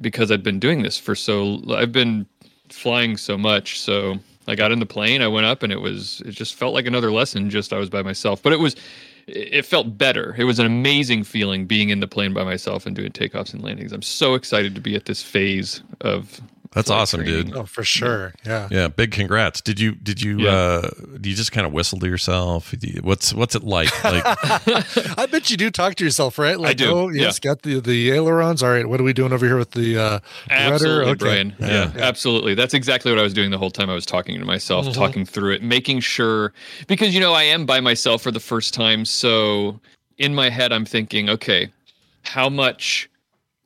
because 0.00 0.32
I'd 0.32 0.42
been 0.42 0.58
doing 0.58 0.82
this 0.82 0.98
for 0.98 1.14
so 1.14 1.60
I've 1.72 1.92
been 1.92 2.26
flying 2.68 3.16
so 3.16 3.38
much. 3.38 3.80
So 3.80 4.18
I 4.48 4.56
got 4.56 4.72
in 4.72 4.80
the 4.80 4.86
plane, 4.86 5.22
I 5.22 5.28
went 5.28 5.46
up 5.46 5.62
and 5.62 5.72
it 5.72 5.80
was 5.80 6.20
it 6.26 6.32
just 6.32 6.56
felt 6.56 6.74
like 6.74 6.86
another 6.86 7.12
lesson 7.12 7.48
just 7.48 7.72
I 7.72 7.78
was 7.78 7.90
by 7.90 8.02
myself. 8.02 8.42
But 8.42 8.52
it 8.52 8.60
was 8.60 8.74
it 9.28 9.64
felt 9.66 9.98
better. 9.98 10.34
It 10.38 10.44
was 10.44 10.58
an 10.58 10.66
amazing 10.66 11.24
feeling 11.24 11.66
being 11.66 11.90
in 11.90 12.00
the 12.00 12.08
plane 12.08 12.32
by 12.32 12.44
myself 12.44 12.86
and 12.86 12.96
doing 12.96 13.12
takeoffs 13.12 13.52
and 13.52 13.62
landings. 13.62 13.92
I'm 13.92 14.02
so 14.02 14.34
excited 14.34 14.74
to 14.74 14.80
be 14.80 14.96
at 14.96 15.04
this 15.04 15.22
phase 15.22 15.82
of 16.00 16.40
that's 16.72 16.90
awesome 16.90 17.22
training. 17.24 17.46
dude 17.46 17.56
Oh, 17.56 17.64
for 17.64 17.82
sure. 17.84 18.34
Yeah. 18.46 18.68
yeah 18.70 18.88
big 18.88 19.10
congrats 19.12 19.60
did 19.60 19.80
you 19.80 19.94
did 19.94 20.22
you 20.22 20.38
Yeah. 20.40 20.50
uh 20.50 20.90
do 21.20 21.28
you 21.30 21.34
just 21.36 21.50
kind 21.52 21.66
of 21.66 21.72
whistle 21.72 21.98
to 22.00 22.06
yourself 22.06 22.74
you- 22.80 23.00
what's 23.02 23.32
what's 23.34 23.54
it 23.54 23.64
like 23.64 23.88
like 24.04 24.22
I 25.18 25.26
bet 25.26 25.50
you 25.50 25.56
do 25.56 25.70
talk 25.70 25.94
to 25.96 26.04
yourself, 26.04 26.38
right? 26.38 26.58
Like, 26.58 26.76
do, 26.76 26.90
oh, 26.90 27.08
yes, 27.08 27.38
got 27.38 27.62
the 27.62 27.80
the 27.80 28.10
ailerons. 28.10 28.62
All 28.62 28.70
right, 28.70 28.86
what 28.88 29.00
are 29.00 29.04
we 29.04 29.12
doing 29.12 29.32
over 29.32 29.44
here 29.46 29.56
with 29.56 29.72
the 29.72 29.98
uh, 29.98 30.20
Absolutely, 30.50 31.04
rudder? 31.06 31.16
Brian. 31.16 31.56
Yeah, 31.58 31.92
absolutely. 31.98 32.54
That's 32.54 32.74
exactly 32.74 33.10
what 33.10 33.18
I 33.18 33.22
was 33.22 33.34
doing 33.34 33.50
the 33.50 33.58
whole 33.58 33.70
time 33.70 33.90
I 33.90 33.94
was 33.94 34.06
talking 34.06 34.38
to 34.38 34.44
myself, 34.44 34.86
Mhm. 34.86 34.94
talking 34.94 35.24
through 35.26 35.54
it, 35.54 35.62
making 35.62 36.00
sure 36.00 36.52
because 36.86 37.14
you 37.14 37.20
know 37.20 37.32
I 37.32 37.42
am 37.44 37.66
by 37.66 37.80
myself 37.80 38.22
for 38.22 38.30
the 38.30 38.40
first 38.40 38.74
time, 38.74 39.04
so 39.04 39.80
in 40.18 40.34
my 40.34 40.50
head 40.50 40.72
I'm 40.72 40.84
thinking, 40.84 41.28
okay, 41.30 41.70
how 42.22 42.48
much 42.48 43.08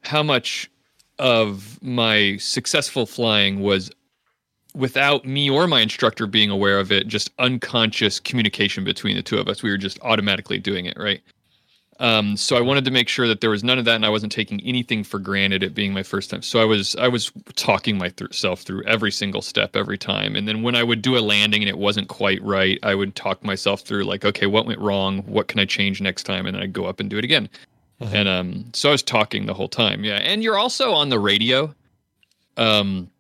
how 0.03 0.23
much 0.23 0.71
of 1.19 1.83
my 1.83 2.37
successful 2.39 3.07
flying 3.07 3.61
was 3.61 3.91
without 4.75 5.25
me 5.25 5.51
or 5.51 5.67
my 5.67 5.81
instructor 5.81 6.27
being 6.27 6.51
aware 6.51 6.79
of 6.79 6.91
it, 6.91 7.07
just 7.07 7.31
unconscious 7.39 8.19
communication 8.19 8.85
between 8.85 9.17
the 9.17 9.23
two 9.23 9.39
of 9.39 9.49
us. 9.49 9.63
We 9.63 9.71
were 9.71 9.77
just 9.77 10.01
automatically 10.03 10.59
doing 10.59 10.87
it, 10.87 10.97
right? 10.99 11.21
Um, 12.01 12.37
so 12.37 12.57
I 12.57 12.61
wanted 12.61 12.85
to 12.87 12.91
make 12.91 13.09
sure 13.09 13.29
that 13.29 13.41
there 13.41 13.51
was 13.51 13.63
none 13.63 13.79
of 13.79 13.85
that, 13.85 13.95
and 13.95 14.05
I 14.05 14.09
wasn't 14.09 14.33
taking 14.33 14.61
anything 14.63 15.05
for 15.05 15.21
granted. 15.21 15.63
It 15.63 15.75
being 15.75 15.93
my 15.93 16.03
first 16.03 16.31
time, 16.31 16.43
so 16.43 16.61
I 16.61 16.65
was 16.65 16.97
I 16.97 17.07
was 17.07 17.31
talking 17.55 17.97
myself 17.97 18.63
through 18.63 18.83
every 18.85 19.13
single 19.13 19.43
step 19.43 19.77
every 19.77 19.99
time. 19.99 20.35
And 20.35 20.49
then 20.49 20.63
when 20.63 20.75
I 20.75 20.83
would 20.83 21.01
do 21.01 21.17
a 21.17 21.21
landing 21.21 21.63
and 21.63 21.69
it 21.69 21.79
wasn't 21.79 22.09
quite 22.09 22.43
right, 22.43 22.79
I 22.83 22.97
would 22.97 23.15
talk 23.15 23.45
myself 23.45 23.83
through 23.83 24.05
like, 24.05 24.25
okay, 24.25 24.47
what 24.47 24.67
went 24.67 24.81
wrong? 24.81 25.19
What 25.27 25.47
can 25.47 25.61
I 25.61 25.65
change 25.65 26.01
next 26.01 26.25
time? 26.25 26.47
And 26.47 26.57
then 26.57 26.63
I'd 26.63 26.73
go 26.73 26.87
up 26.87 26.99
and 26.99 27.09
do 27.09 27.19
it 27.19 27.25
again. 27.25 27.49
And 28.13 28.29
um, 28.29 28.65
so 28.73 28.89
I 28.89 28.93
was 28.93 29.03
talking 29.03 29.47
the 29.47 29.55
whole 29.55 29.69
time, 29.69 30.05
yeah. 30.05 30.17
And 30.17 30.43
you're 30.43 30.59
also 30.59 30.93
on 30.93 31.09
the 31.09 31.19
radio, 31.19 31.75
um, 32.57 33.11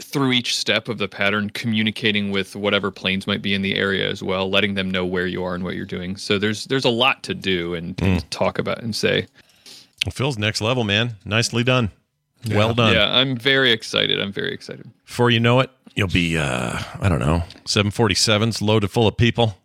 through 0.00 0.32
each 0.32 0.54
step 0.56 0.88
of 0.88 0.98
the 0.98 1.08
pattern, 1.08 1.48
communicating 1.50 2.30
with 2.30 2.54
whatever 2.54 2.90
planes 2.90 3.26
might 3.26 3.40
be 3.40 3.54
in 3.54 3.62
the 3.62 3.74
area 3.76 4.08
as 4.10 4.22
well, 4.22 4.50
letting 4.50 4.74
them 4.74 4.90
know 4.90 5.06
where 5.06 5.26
you 5.26 5.42
are 5.42 5.54
and 5.54 5.64
what 5.64 5.74
you're 5.74 5.86
doing. 5.86 6.16
So 6.16 6.38
there's 6.38 6.66
there's 6.66 6.84
a 6.84 6.90
lot 6.90 7.22
to 7.24 7.34
do 7.34 7.74
and, 7.74 8.00
and 8.02 8.30
talk 8.30 8.58
about 8.58 8.82
and 8.82 8.94
say. 8.94 9.26
Well, 10.04 10.12
Phil's 10.12 10.38
next 10.38 10.60
level 10.60 10.84
man 10.84 11.16
nicely 11.24 11.64
done 11.64 11.90
well 12.50 12.74
done 12.74 12.94
Yeah, 12.94 13.10
I'm 13.10 13.36
very 13.36 13.72
excited. 13.72 14.20
I'm 14.20 14.32
very 14.32 14.52
excited. 14.52 14.88
before 15.04 15.30
you 15.30 15.40
know 15.40 15.60
it 15.60 15.70
you'll 15.96 16.06
be 16.08 16.36
uh 16.36 16.78
i 17.00 17.08
don't 17.08 17.18
know 17.20 17.42
747s 17.64 18.60
loaded 18.60 18.90
full 18.90 19.08
of 19.08 19.16
people 19.16 19.56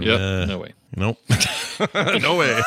Yep, 0.00 0.20
uh, 0.20 0.44
no 0.46 0.58
way. 0.58 0.72
Nope. 0.96 1.18
no 2.20 2.36
way. 2.36 2.60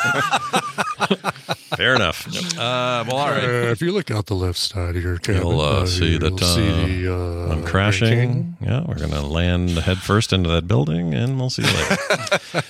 Fair 1.76 1.94
enough. 1.94 2.26
Uh, 2.58 3.04
well, 3.06 3.16
all 3.16 3.30
right. 3.30 3.44
Uh, 3.44 3.70
if 3.70 3.80
you 3.80 3.92
look 3.92 4.10
out 4.10 4.26
the 4.26 4.34
left 4.34 4.58
side 4.58 4.96
of 4.96 5.02
your 5.02 5.18
cabin, 5.18 5.42
You'll 5.42 5.60
uh, 5.60 5.86
see 5.86 6.12
you'll 6.12 6.36
that 6.36 6.42
uh, 6.42 6.54
see 6.54 7.02
the, 7.04 7.14
uh, 7.14 7.52
I'm 7.52 7.64
crashing. 7.64 8.08
King. 8.08 8.56
Yeah, 8.60 8.84
we're 8.86 8.98
gonna 8.98 9.22
land 9.22 9.70
head 9.70 9.98
first 9.98 10.32
into 10.32 10.48
that 10.50 10.66
building, 10.66 11.14
and 11.14 11.38
we'll 11.38 11.50
see 11.50 11.62
you 11.62 11.68
later. 11.68 11.96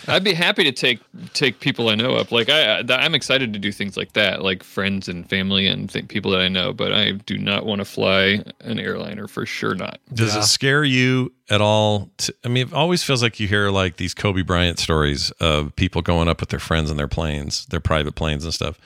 I'd 0.08 0.24
be 0.24 0.34
happy 0.34 0.64
to 0.64 0.72
take 0.72 1.00
take 1.32 1.60
people 1.60 1.88
I 1.88 1.94
know 1.94 2.14
up. 2.14 2.30
Like 2.30 2.48
I, 2.48 2.80
I 2.80 2.84
I'm 2.90 3.14
excited 3.14 3.52
to 3.52 3.58
do 3.58 3.72
things 3.72 3.96
like 3.96 4.12
that, 4.12 4.42
like 4.42 4.62
friends 4.62 5.08
and 5.08 5.28
family 5.28 5.66
and 5.66 5.90
th- 5.90 6.08
people 6.08 6.30
that 6.32 6.40
I 6.40 6.48
know. 6.48 6.72
But 6.72 6.92
I 6.92 7.12
do 7.12 7.38
not 7.38 7.66
want 7.66 7.80
to 7.80 7.84
fly 7.84 8.44
an 8.60 8.78
airliner 8.78 9.26
for 9.26 9.46
sure. 9.46 9.74
Not. 9.74 9.98
Does 10.12 10.36
it 10.36 10.44
scare 10.44 10.84
you 10.84 11.32
at 11.50 11.60
all? 11.60 12.10
To, 12.18 12.34
I 12.44 12.48
mean, 12.48 12.68
it 12.68 12.72
always 12.74 13.02
feels 13.02 13.22
like 13.22 13.38
you 13.40 13.48
hear 13.48 13.70
like 13.70 13.96
these 13.96 14.14
Kobe 14.14 14.42
Bryant 14.42 14.78
stories 14.78 15.30
of 15.40 15.74
people 15.76 16.02
going 16.02 16.28
up 16.28 16.40
with 16.40 16.48
their 16.50 16.60
friends 16.60 16.90
in 16.90 16.96
their 16.96 17.08
planes, 17.08 17.66
their 17.66 17.80
private 17.80 18.14
planes 18.14 18.44
and 18.44 18.52
stuff. 18.54 18.78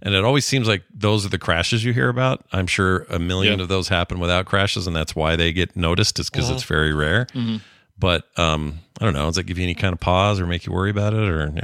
And 0.00 0.14
it 0.14 0.24
always 0.24 0.46
seems 0.46 0.68
like 0.68 0.84
those 0.94 1.26
are 1.26 1.28
the 1.28 1.38
crashes 1.38 1.84
you 1.84 1.92
hear 1.92 2.08
about. 2.08 2.44
I'm 2.52 2.68
sure 2.68 3.04
a 3.10 3.18
million 3.18 3.58
Yeah. 3.58 3.62
of 3.64 3.68
those 3.68 3.88
happen 3.88 4.20
without 4.20 4.46
crashes, 4.46 4.86
and 4.86 4.94
that's 4.94 5.16
why 5.16 5.34
they 5.34 5.52
get 5.52 5.74
noticed. 5.76 6.20
Is 6.20 6.30
because 6.30 6.48
Mhm. 6.50 6.54
it's 6.54 6.62
very 6.62 6.92
rare. 6.94 7.26
Mhm. 7.34 7.60
But 7.98 8.28
um, 8.38 8.78
I 9.00 9.04
don't 9.04 9.14
know. 9.14 9.26
Does 9.26 9.34
that 9.34 9.42
give 9.44 9.58
you 9.58 9.64
any 9.64 9.74
kind 9.74 9.92
of 9.92 9.98
pause 9.98 10.38
or 10.38 10.46
make 10.46 10.66
you 10.66 10.72
worry 10.72 10.90
about 10.90 11.14
it, 11.14 11.28
or 11.28 11.52
you 11.52 11.62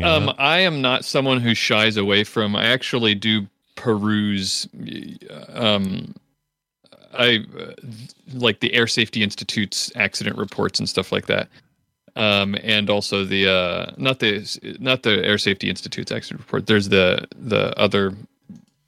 know? 0.00 0.06
Um. 0.08 0.32
I 0.38 0.58
am 0.60 0.80
not 0.80 1.04
someone 1.04 1.40
who 1.40 1.54
shies 1.54 1.96
away 1.96 2.22
from. 2.22 2.54
I 2.54 2.66
actually 2.66 3.16
do 3.16 3.48
peruse. 3.74 4.68
Um, 5.52 6.14
I 7.18 7.44
uh, 7.58 7.72
like 8.32 8.60
the 8.60 8.72
Air 8.74 8.86
Safety 8.86 9.22
Institute's 9.22 9.90
accident 9.96 10.36
reports 10.38 10.78
and 10.78 10.88
stuff 10.88 11.12
like 11.12 11.26
that. 11.26 11.48
Um, 12.16 12.56
and 12.62 12.88
also 12.88 13.24
the 13.24 13.48
uh, 13.48 13.92
not 13.98 14.20
the 14.20 14.76
not 14.80 15.02
the 15.02 15.24
Air 15.24 15.38
Safety 15.38 15.68
Institute's 15.68 16.10
accident 16.12 16.40
report. 16.40 16.66
There's 16.66 16.88
the 16.88 17.26
the 17.36 17.78
other 17.78 18.14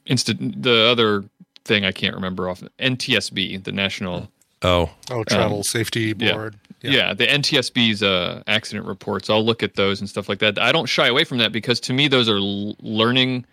instant 0.06 0.62
the 0.62 0.86
other 0.86 1.24
thing 1.64 1.84
I 1.84 1.92
can't 1.92 2.14
remember 2.14 2.48
off 2.48 2.62
NTSB, 2.78 3.62
the 3.64 3.72
National 3.72 4.30
oh 4.62 4.90
Oh, 5.10 5.24
Travel 5.24 5.58
um, 5.58 5.62
Safety 5.62 6.14
yeah. 6.18 6.32
Board. 6.32 6.56
Yeah. 6.80 7.12
the 7.12 7.26
NTSB's 7.26 8.02
uh, 8.02 8.42
accident 8.46 8.86
reports. 8.86 9.28
I'll 9.28 9.44
look 9.44 9.62
at 9.62 9.74
those 9.74 10.00
and 10.00 10.08
stuff 10.08 10.28
like 10.28 10.38
that. 10.38 10.58
I 10.58 10.72
don't 10.72 10.86
shy 10.86 11.08
away 11.08 11.24
from 11.24 11.38
that 11.38 11.52
because 11.52 11.80
to 11.80 11.92
me 11.92 12.08
those 12.08 12.28
are 12.28 12.36
l- 12.38 12.76
learning 12.80 13.44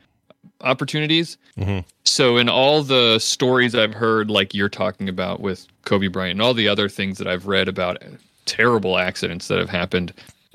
opportunities. 0.62 1.38
Mhm. 1.58 1.86
So 2.04 2.38
in 2.38 2.50
all 2.50 2.84
the 2.84 3.20
stories 3.20 3.76
I've 3.76 3.94
heard, 3.94 4.30
like 4.30 4.54
you're 4.54 4.70
talking 4.70 5.10
about 5.10 5.40
with 5.40 5.68
Kobe 5.86 6.08
Bryant, 6.08 6.34
and 6.34 6.42
all 6.42 6.54
the 6.54 6.68
other 6.68 6.90
things 6.90 7.18
that 7.18 7.28
I've 7.28 7.48
read 7.48 7.68
about 7.68 8.02
terrible 8.46 8.98
accidents 8.98 9.48
that 9.48 9.58
have 9.58 9.70
happened, 9.70 10.14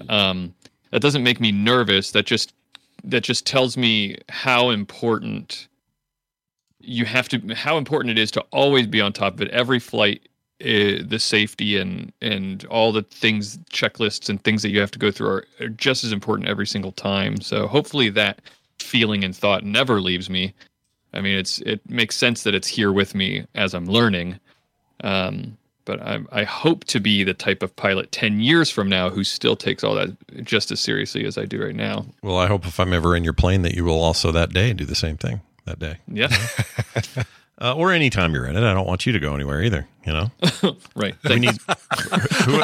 um, 0.08 0.54
that 0.90 1.00
doesn't 1.02 1.22
make 1.22 1.40
me 1.40 1.52
nervous. 1.52 2.12
That 2.12 2.26
just 2.26 2.52
that 3.04 3.22
just 3.22 3.46
tells 3.46 3.76
me 3.76 4.16
how 4.28 4.70
important 4.70 5.68
you 6.80 7.04
have 7.04 7.28
to 7.28 7.54
how 7.54 7.78
important 7.78 8.10
it 8.10 8.20
is 8.20 8.30
to 8.32 8.40
always 8.52 8.86
be 8.86 9.00
on 9.00 9.12
top 9.12 9.34
of 9.34 9.42
it 9.42 9.48
every 9.48 9.78
flight 9.78 10.28
uh, 10.62 11.00
the 11.06 11.18
safety 11.18 11.78
and 11.78 12.12
and 12.20 12.64
all 12.66 12.92
the 12.92 13.02
things 13.02 13.58
checklists 13.70 14.28
and 14.28 14.42
things 14.44 14.62
that 14.62 14.70
you 14.70 14.80
have 14.80 14.90
to 14.90 14.98
go 14.98 15.10
through 15.10 15.28
are, 15.28 15.44
are 15.60 15.68
just 15.68 16.04
as 16.04 16.12
important 16.12 16.48
every 16.48 16.66
single 16.66 16.92
time 16.92 17.40
so 17.40 17.66
hopefully 17.66 18.10
that 18.10 18.40
feeling 18.82 19.24
and 19.24 19.36
thought 19.36 19.64
never 19.64 20.00
leaves 20.00 20.30
me. 20.30 20.54
I 21.12 21.20
mean, 21.20 21.36
it's 21.36 21.60
it 21.60 21.80
makes 21.88 22.16
sense 22.16 22.44
that 22.44 22.54
it's 22.54 22.68
here 22.68 22.92
with 22.92 23.14
me 23.14 23.46
as 23.54 23.74
I'm 23.74 23.86
learning. 23.86 24.38
Um, 25.02 25.56
but 25.84 26.00
I, 26.02 26.20
I 26.30 26.44
hope 26.44 26.84
to 26.84 27.00
be 27.00 27.24
the 27.24 27.34
type 27.34 27.62
of 27.62 27.74
pilot 27.74 28.12
10 28.12 28.40
years 28.40 28.70
from 28.70 28.88
now 28.88 29.10
who 29.10 29.24
still 29.24 29.56
takes 29.56 29.82
all 29.82 29.94
that 29.94 30.14
just 30.44 30.70
as 30.70 30.78
seriously 30.78 31.24
as 31.24 31.36
I 31.36 31.46
do 31.46 31.60
right 31.64 31.74
now. 31.74 32.06
Well, 32.22 32.38
I 32.38 32.46
hope 32.46 32.66
if 32.66 32.78
I'm 32.78 32.92
ever 32.92 33.16
in 33.16 33.24
your 33.24 33.32
plane 33.32 33.62
that 33.62 33.74
you 33.74 33.84
will 33.84 34.00
also 34.00 34.30
that 34.30 34.52
day 34.52 34.72
do 34.72 34.84
the 34.84 34.94
same 34.94 35.16
thing 35.16 35.40
that 35.64 35.78
day. 35.78 35.96
Yeah. 36.06 36.28
Uh, 37.62 37.74
or 37.74 37.92
anytime 37.92 38.32
you're 38.32 38.46
in 38.46 38.56
it. 38.56 38.62
I 38.62 38.72
don't 38.72 38.86
want 38.86 39.04
you 39.04 39.12
to 39.12 39.18
go 39.18 39.34
anywhere 39.34 39.62
either, 39.62 39.86
you 40.06 40.14
know? 40.14 40.30
right. 40.96 41.14
We 41.28 41.40
need 41.40 41.58
who, 42.46 42.62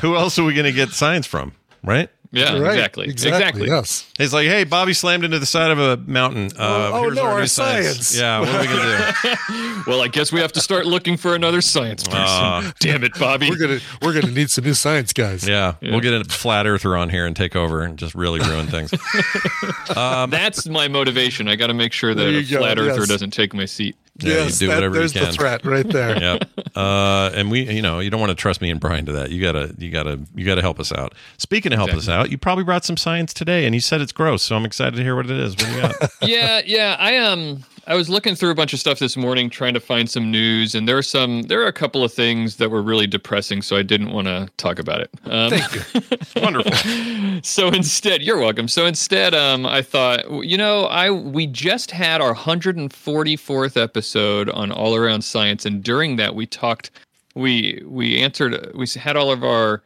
who 0.00 0.14
else 0.14 0.38
are 0.38 0.44
we 0.44 0.54
going 0.54 0.66
to 0.66 0.72
get 0.72 0.90
science 0.90 1.26
from, 1.26 1.52
right? 1.82 2.08
Yeah, 2.30 2.58
Right. 2.58 2.74
exactly. 2.74 3.08
Exactly. 3.08 3.68
Yes. 3.68 4.04
He's 4.18 4.34
like, 4.34 4.46
hey, 4.48 4.64
Bobby 4.64 4.92
slammed 4.92 5.24
into 5.24 5.38
the 5.38 5.46
side 5.46 5.70
of 5.70 5.78
a 5.78 5.96
mountain. 5.96 6.50
Uh, 6.58 6.90
oh, 6.92 7.08
no, 7.08 7.22
our 7.22 7.40
new 7.40 7.46
science. 7.46 8.14
Yeah, 8.14 8.40
what 8.40 8.48
are 8.50 8.60
we 8.60 8.66
going 8.66 8.80
to 8.80 9.16
do? 9.22 9.82
well, 9.86 10.02
I 10.02 10.08
guess 10.08 10.30
we 10.30 10.40
have 10.40 10.52
to 10.52 10.60
start 10.60 10.84
looking 10.84 11.16
for 11.16 11.34
another 11.34 11.62
science 11.62 12.04
person. 12.04 12.20
Ah. 12.20 12.72
Damn 12.80 13.02
it, 13.02 13.18
Bobby. 13.18 13.48
We're 13.48 13.56
gonna 13.56 13.78
we're 14.02 14.12
gonna 14.12 14.32
need 14.32 14.50
some 14.50 14.64
new 14.64 14.74
science 14.74 15.12
guys. 15.12 15.48
Yeah, 15.58 15.76
we'll 15.80 16.00
get 16.00 16.12
a 16.12 16.24
flat 16.24 16.66
earther 16.66 16.94
on 16.94 17.08
here 17.08 17.24
and 17.24 17.34
take 17.34 17.56
over 17.56 17.82
and 17.82 17.96
just 17.98 18.14
really 18.14 18.38
ruin 18.40 18.66
things. 18.66 18.92
um, 19.96 20.28
That's 20.28 20.68
my 20.68 20.88
motivation. 20.88 21.48
I 21.48 21.56
got 21.56 21.68
to 21.68 21.74
make 21.74 21.92
sure 21.94 22.14
that 22.14 22.26
a 22.26 22.30
you 22.30 22.46
go, 22.50 22.58
flat 22.58 22.78
earther 22.78 23.00
yes. 23.00 23.08
doesn't 23.08 23.30
take 23.30 23.54
my 23.54 23.64
seat. 23.64 23.96
Yeah, 24.20 24.34
Yes, 24.34 24.60
you 24.60 24.66
do 24.66 24.70
that- 24.70 24.76
whatever 24.78 24.94
there's 24.96 25.14
you 25.14 25.20
the 25.24 25.32
threat 25.32 25.64
right 25.64 25.88
there. 25.88 26.18
yep. 26.20 26.50
Uh, 26.74 27.30
and 27.34 27.50
we, 27.50 27.70
you 27.70 27.82
know, 27.82 28.00
you 28.00 28.10
don't 28.10 28.20
want 28.20 28.30
to 28.30 28.34
trust 28.34 28.60
me 28.60 28.70
and 28.70 28.80
Brian 28.80 29.06
to 29.06 29.12
that. 29.12 29.30
You 29.30 29.40
gotta, 29.40 29.74
you 29.78 29.90
gotta, 29.90 30.20
you 30.34 30.44
gotta 30.44 30.60
help 30.62 30.80
us 30.80 30.92
out. 30.92 31.14
Speaking 31.36 31.72
of 31.72 31.78
help 31.78 31.92
us 31.92 32.08
out, 32.08 32.30
you 32.30 32.38
probably 32.38 32.64
brought 32.64 32.84
some 32.84 32.96
science 32.96 33.32
today, 33.32 33.64
and 33.64 33.74
you 33.74 33.80
said 33.80 34.00
it's 34.00 34.12
gross. 34.12 34.42
So 34.42 34.56
I'm 34.56 34.64
excited 34.64 34.96
to 34.96 35.02
hear 35.02 35.14
what 35.16 35.26
it 35.30 35.38
is. 35.38 35.52
What 35.56 35.66
do 35.66 35.72
you 35.72 35.80
got? 35.82 36.10
yeah, 36.22 36.60
yeah. 36.64 36.96
I 36.98 37.16
um 37.18 37.64
I 37.88 37.94
was 37.94 38.10
looking 38.10 38.34
through 38.34 38.50
a 38.50 38.54
bunch 38.54 38.74
of 38.74 38.80
stuff 38.80 38.98
this 38.98 39.16
morning 39.16 39.48
trying 39.48 39.72
to 39.72 39.80
find 39.80 40.10
some 40.10 40.30
news, 40.30 40.74
and 40.74 40.86
there 40.86 40.98
are 40.98 41.02
some 41.02 41.44
there 41.44 41.62
are 41.62 41.68
a 41.68 41.72
couple 41.72 42.04
of 42.04 42.12
things 42.12 42.56
that 42.56 42.70
were 42.70 42.82
really 42.82 43.06
depressing, 43.06 43.62
so 43.62 43.78
I 43.78 43.82
didn't 43.82 44.10
want 44.12 44.26
to 44.26 44.50
talk 44.58 44.78
about 44.78 45.00
it. 45.00 45.10
Um, 45.24 45.48
Thank 45.48 45.74
you. 45.74 46.42
Wonderful. 46.42 47.40
so 47.42 47.68
instead, 47.68 48.20
you're 48.20 48.38
welcome. 48.38 48.68
So 48.68 48.84
instead, 48.84 49.32
um, 49.32 49.64
I 49.64 49.80
thought, 49.80 50.30
you 50.44 50.58
know, 50.58 50.84
I 50.84 51.10
we 51.10 51.46
just 51.46 51.90
had 51.90 52.20
our 52.20 52.34
144th 52.34 53.82
episode 53.82 54.50
on 54.50 54.70
All 54.70 54.94
Around 54.94 55.22
Science, 55.22 55.64
and 55.64 55.82
during 55.82 56.16
that, 56.16 56.34
we 56.34 56.44
talked, 56.44 56.90
we 57.34 57.82
we 57.86 58.18
answered, 58.18 58.70
we 58.74 58.86
had 58.86 59.16
all 59.16 59.32
of 59.32 59.42
our 59.42 59.82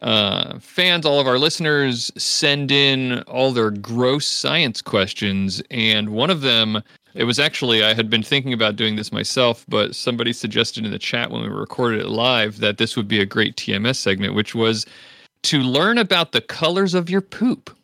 uh, 0.00 0.58
fans, 0.58 1.04
all 1.04 1.20
of 1.20 1.26
our 1.26 1.38
listeners 1.38 2.10
send 2.16 2.72
in 2.72 3.20
all 3.24 3.52
their 3.52 3.70
gross 3.70 4.26
science 4.26 4.80
questions, 4.80 5.62
and 5.70 6.08
one 6.08 6.30
of 6.30 6.40
them. 6.40 6.82
It 7.14 7.24
was 7.24 7.38
actually 7.38 7.84
I 7.84 7.94
had 7.94 8.08
been 8.08 8.22
thinking 8.22 8.52
about 8.52 8.76
doing 8.76 8.96
this 8.96 9.12
myself, 9.12 9.64
but 9.68 9.94
somebody 9.94 10.32
suggested 10.32 10.84
in 10.84 10.90
the 10.90 10.98
chat 10.98 11.30
when 11.30 11.42
we 11.42 11.48
recorded 11.48 12.00
it 12.00 12.08
live 12.08 12.58
that 12.58 12.78
this 12.78 12.96
would 12.96 13.08
be 13.08 13.20
a 13.20 13.26
great 13.26 13.56
TMS 13.56 13.96
segment, 13.96 14.34
which 14.34 14.54
was 14.54 14.86
to 15.44 15.58
learn 15.58 15.98
about 15.98 16.32
the 16.32 16.40
colors 16.40 16.94
of 16.94 17.10
your 17.10 17.20
poop. 17.20 17.76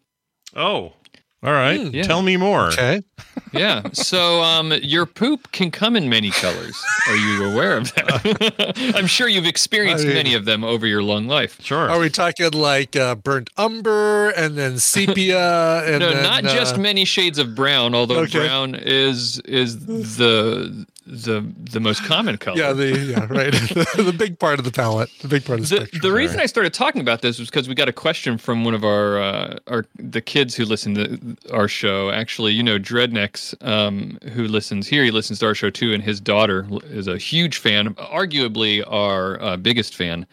Oh, 0.54 0.94
all 1.42 1.52
right. 1.52 1.80
Hmm, 1.80 1.94
yeah. 1.94 2.02
Tell 2.02 2.22
me 2.22 2.36
more. 2.36 2.68
Okay. 2.68 3.02
Yeah. 3.50 3.82
So 3.94 4.42
um, 4.42 4.72
your 4.82 5.06
poop 5.06 5.52
can 5.52 5.70
come 5.70 5.96
in 5.96 6.10
many 6.10 6.30
colors. 6.30 6.76
Are 7.08 7.16
you 7.16 7.44
aware 7.50 7.78
of 7.78 7.94
that? 7.94 8.92
I'm 8.94 9.06
sure 9.06 9.26
you've 9.26 9.46
experienced 9.46 10.04
I 10.04 10.08
mean- 10.08 10.16
many 10.16 10.34
of 10.34 10.44
them 10.44 10.64
over 10.64 10.86
your 10.86 11.02
long 11.02 11.28
life. 11.28 11.58
Sure. 11.62 11.88
Are 11.88 11.98
we 11.98 12.10
talking 12.10 12.50
like 12.50 12.94
uh, 12.94 13.14
burnt 13.14 13.48
umber 13.56 14.30
and 14.36 14.58
then 14.58 14.78
sepia 14.78 15.82
and 15.86 16.00
no, 16.00 16.12
then, 16.12 16.22
not 16.22 16.42
just 16.44 16.74
uh, 16.74 16.78
many 16.78 17.06
shades 17.06 17.38
of 17.38 17.54
brown, 17.54 17.94
although 17.94 18.18
Okay. 18.20 18.38
brown 18.46 18.74
is 18.74 19.38
is 19.46 19.86
the 20.16 20.86
the 21.08 21.40
the 21.56 21.80
most 21.80 22.04
common 22.04 22.36
color. 22.36 22.58
yeah, 22.58 22.72
the 22.72 22.98
yeah, 22.98 23.26
right. 23.30 23.52
the, 23.96 24.02
the 24.02 24.12
big 24.12 24.38
part 24.38 24.58
of 24.58 24.64
the 24.64 24.70
palette, 24.70 25.10
the 25.20 25.28
big 25.28 25.44
part 25.44 25.58
of 25.58 25.68
the, 25.68 25.76
the, 25.76 25.80
spectrum. 25.86 26.02
the 26.02 26.12
reason 26.12 26.38
I 26.38 26.46
started 26.46 26.74
talking 26.74 27.00
about 27.00 27.22
this 27.22 27.38
was 27.38 27.48
because 27.48 27.68
we 27.68 27.74
got 27.74 27.88
a 27.88 27.92
question 27.92 28.36
from 28.36 28.64
one 28.64 28.74
of 28.74 28.84
our 28.84 29.18
uh, 29.18 29.58
our 29.66 29.86
the 29.96 30.20
kids 30.20 30.54
who 30.54 30.64
listen 30.64 30.94
to 30.94 31.36
our 31.52 31.66
show. 31.66 32.10
Actually, 32.10 32.52
you 32.52 32.62
know, 32.62 32.78
Dreadnecks, 32.78 33.54
um, 33.66 34.18
who 34.32 34.44
listens 34.44 34.86
here, 34.86 35.02
he 35.02 35.10
listens 35.10 35.38
to 35.38 35.46
our 35.46 35.54
show 35.54 35.70
too, 35.70 35.94
and 35.94 36.02
his 36.02 36.20
daughter 36.20 36.66
is 36.84 37.08
a 37.08 37.16
huge 37.16 37.58
fan, 37.58 37.94
arguably 37.94 38.84
our 38.86 39.40
uh, 39.42 39.56
biggest 39.56 39.96
fan, 39.96 40.26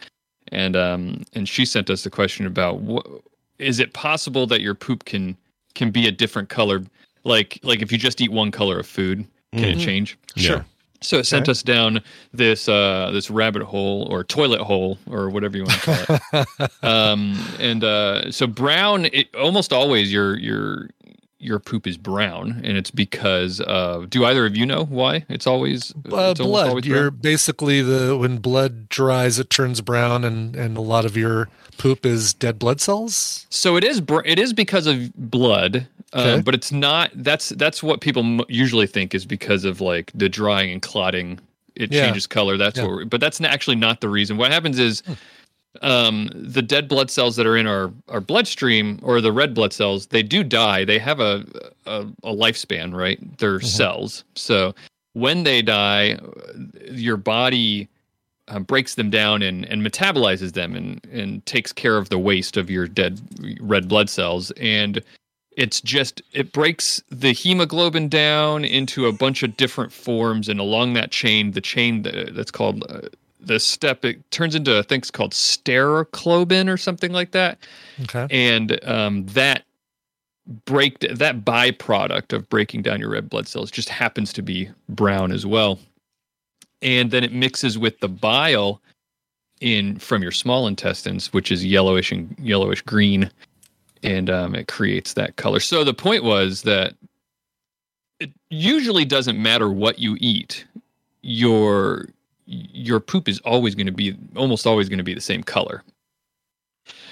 and 0.52 0.76
um, 0.76 1.24
and 1.32 1.48
she 1.48 1.64
sent 1.64 1.88
us 1.88 2.04
a 2.04 2.10
question 2.10 2.46
about 2.46 2.80
what 2.80 3.06
is 3.58 3.80
it 3.80 3.94
possible 3.94 4.46
that 4.46 4.60
your 4.60 4.74
poop 4.74 5.06
can 5.06 5.36
can 5.74 5.90
be 5.90 6.06
a 6.06 6.12
different 6.12 6.50
color, 6.50 6.82
like 7.24 7.58
like 7.62 7.80
if 7.80 7.90
you 7.90 7.96
just 7.96 8.20
eat 8.20 8.30
one 8.30 8.50
color 8.50 8.78
of 8.78 8.86
food, 8.86 9.26
can 9.52 9.64
it 9.64 9.76
Mhm. 9.78 9.84
change? 9.84 10.18
Sure. 10.36 10.64
So 11.02 11.18
it 11.18 11.24
sent 11.26 11.44
Okay. 11.44 11.50
us 11.52 11.62
down 11.62 12.00
this 12.32 12.68
uh, 12.68 13.10
this 13.12 13.30
rabbit 13.30 13.62
hole 13.62 14.06
or 14.10 14.24
toilet 14.24 14.60
hole 14.62 14.98
or 15.10 15.28
whatever 15.30 15.56
you 15.56 15.64
want 15.64 15.80
to 15.80 15.80
call 15.80 16.44
it. 16.62 16.70
um, 16.82 17.38
and 17.60 17.84
uh, 17.84 18.30
so 18.32 18.46
brown, 18.46 19.04
it, 19.12 19.28
almost 19.34 19.72
always 19.72 20.10
your 20.12 20.38
your 20.38 20.88
your 21.38 21.58
poop 21.58 21.86
is 21.86 21.98
brown, 21.98 22.62
and 22.64 22.78
it's 22.78 22.90
because 22.90 23.60
of. 23.60 24.08
Do 24.08 24.24
either 24.24 24.46
of 24.46 24.56
you 24.56 24.64
know 24.64 24.84
why 24.84 25.26
it's 25.28 25.46
always 25.46 25.92
uh, 26.10 26.30
it's 26.30 26.40
blood. 26.40 26.68
always 26.70 26.86
You're 26.86 27.10
basically 27.10 27.82
the 27.82 28.16
when 28.16 28.38
blood 28.38 28.88
dries, 28.88 29.38
it 29.38 29.50
turns 29.50 29.82
brown, 29.82 30.24
and 30.24 30.56
and 30.56 30.78
a 30.78 30.80
lot 30.80 31.04
of 31.04 31.14
your 31.14 31.48
poop 31.78 32.04
is 32.06 32.34
dead 32.34 32.58
blood 32.58 32.80
cells. 32.80 33.46
So 33.50 33.76
it 33.76 33.84
is 33.84 34.00
br- 34.00 34.24
it 34.24 34.38
is 34.38 34.52
because 34.52 34.86
of 34.86 35.12
blood, 35.14 35.86
Okay. 36.14 36.34
um, 36.34 36.42
but 36.42 36.54
it's 36.54 36.72
not. 36.72 37.10
That's 37.14 37.50
that's 37.50 37.82
what 37.82 38.00
people 38.00 38.22
m- 38.22 38.40
usually 38.48 38.86
think 38.86 39.14
is 39.14 39.24
because 39.26 39.64
of 39.64 39.80
like 39.80 40.10
the 40.14 40.28
drying 40.28 40.70
and 40.72 40.82
clotting. 40.82 41.38
It 41.74 41.92
Yeah. 41.92 42.06
changes 42.06 42.26
color. 42.26 42.56
That's 42.56 42.78
Yeah. 42.78 42.86
Hmm. 42.86 42.94
what. 42.96 43.10
But 43.10 43.20
that's 43.20 43.40
actually 43.40 43.76
not 43.76 44.00
the 44.00 44.08
reason. 44.08 44.36
What 44.36 44.52
happens 44.52 44.78
is. 44.78 45.02
Um, 45.82 46.30
the 46.34 46.62
dead 46.62 46.88
blood 46.88 47.10
cells 47.10 47.36
that 47.36 47.44
are 47.46 47.54
in 47.54 47.66
our, 47.66 47.92
our 48.08 48.22
bloodstream 48.22 48.98
or 49.02 49.20
the 49.20 49.30
red 49.30 49.52
blood 49.52 49.74
cells, 49.74 50.06
they 50.06 50.22
do 50.22 50.42
die. 50.42 50.86
They 50.86 50.98
have 50.98 51.20
a, 51.20 51.44
a, 51.84 52.06
a 52.24 52.32
lifespan, 52.34 52.94
right? 52.94 53.18
They're 53.36 53.58
Mm-hmm. 53.58 53.66
cells. 53.66 54.24
So 54.36 54.74
when 55.12 55.42
they 55.44 55.60
die, 55.60 56.18
your 56.90 57.18
body 57.18 57.88
uh, 58.48 58.58
breaks 58.58 58.94
them 58.94 59.10
down 59.10 59.42
and, 59.42 59.64
and 59.66 59.82
metabolizes 59.82 60.52
them 60.52 60.74
and, 60.74 61.04
and 61.12 61.44
takes 61.46 61.72
care 61.72 61.96
of 61.96 62.08
the 62.08 62.18
waste 62.18 62.56
of 62.56 62.70
your 62.70 62.86
dead 62.86 63.20
red 63.60 63.88
blood 63.88 64.08
cells. 64.08 64.50
And 64.52 65.02
it's 65.56 65.80
just, 65.80 66.22
it 66.32 66.52
breaks 66.52 67.02
the 67.10 67.32
hemoglobin 67.32 68.08
down 68.08 68.64
into 68.64 69.06
a 69.06 69.12
bunch 69.12 69.42
of 69.42 69.56
different 69.56 69.92
forms. 69.92 70.48
And 70.48 70.60
along 70.60 70.94
that 70.94 71.10
chain, 71.10 71.52
the 71.52 71.60
chain 71.60 72.02
that, 72.02 72.34
that's 72.34 72.50
called 72.50 72.84
uh, 72.88 73.08
the 73.40 73.58
step, 73.58 74.04
it 74.04 74.30
turns 74.30 74.54
into, 74.54 74.78
I 74.78 74.82
think 74.82 75.04
it's 75.04 75.10
called 75.10 75.32
stercobilin 75.32 76.72
or 76.72 76.76
something 76.76 77.12
like 77.12 77.32
that. 77.32 77.58
Okay. 78.02 78.26
And 78.30 78.78
um, 78.86 79.26
that 79.26 79.64
break 80.64 81.00
that 81.00 81.44
byproduct 81.44 82.32
of 82.32 82.48
breaking 82.48 82.82
down 82.82 83.00
your 83.00 83.10
red 83.10 83.28
blood 83.28 83.48
cells 83.48 83.68
just 83.68 83.88
happens 83.88 84.32
to 84.32 84.42
be 84.42 84.70
brown 84.88 85.32
as 85.32 85.44
well 85.44 85.80
and 86.82 87.10
then 87.10 87.24
it 87.24 87.32
mixes 87.32 87.78
with 87.78 87.98
the 88.00 88.08
bile 88.08 88.80
in 89.60 89.98
from 89.98 90.22
your 90.22 90.32
small 90.32 90.66
intestines 90.66 91.32
which 91.32 91.50
is 91.50 91.64
yellowish 91.64 92.12
and 92.12 92.34
yellowish 92.38 92.82
green 92.82 93.30
and 94.02 94.30
um, 94.30 94.54
it 94.54 94.68
creates 94.68 95.14
that 95.14 95.36
color. 95.36 95.60
So 95.60 95.84
the 95.84 95.94
point 95.94 96.22
was 96.22 96.62
that 96.62 96.94
it 98.20 98.30
usually 98.50 99.04
doesn't 99.04 99.40
matter 99.40 99.70
what 99.70 99.98
you 99.98 100.16
eat 100.20 100.64
your 101.22 102.06
your 102.46 103.00
poop 103.00 103.28
is 103.28 103.40
always 103.40 103.74
going 103.74 103.86
to 103.86 103.92
be 103.92 104.16
almost 104.36 104.66
always 104.66 104.88
going 104.88 104.98
to 104.98 105.04
be 105.04 105.14
the 105.14 105.20
same 105.20 105.42
color 105.42 105.82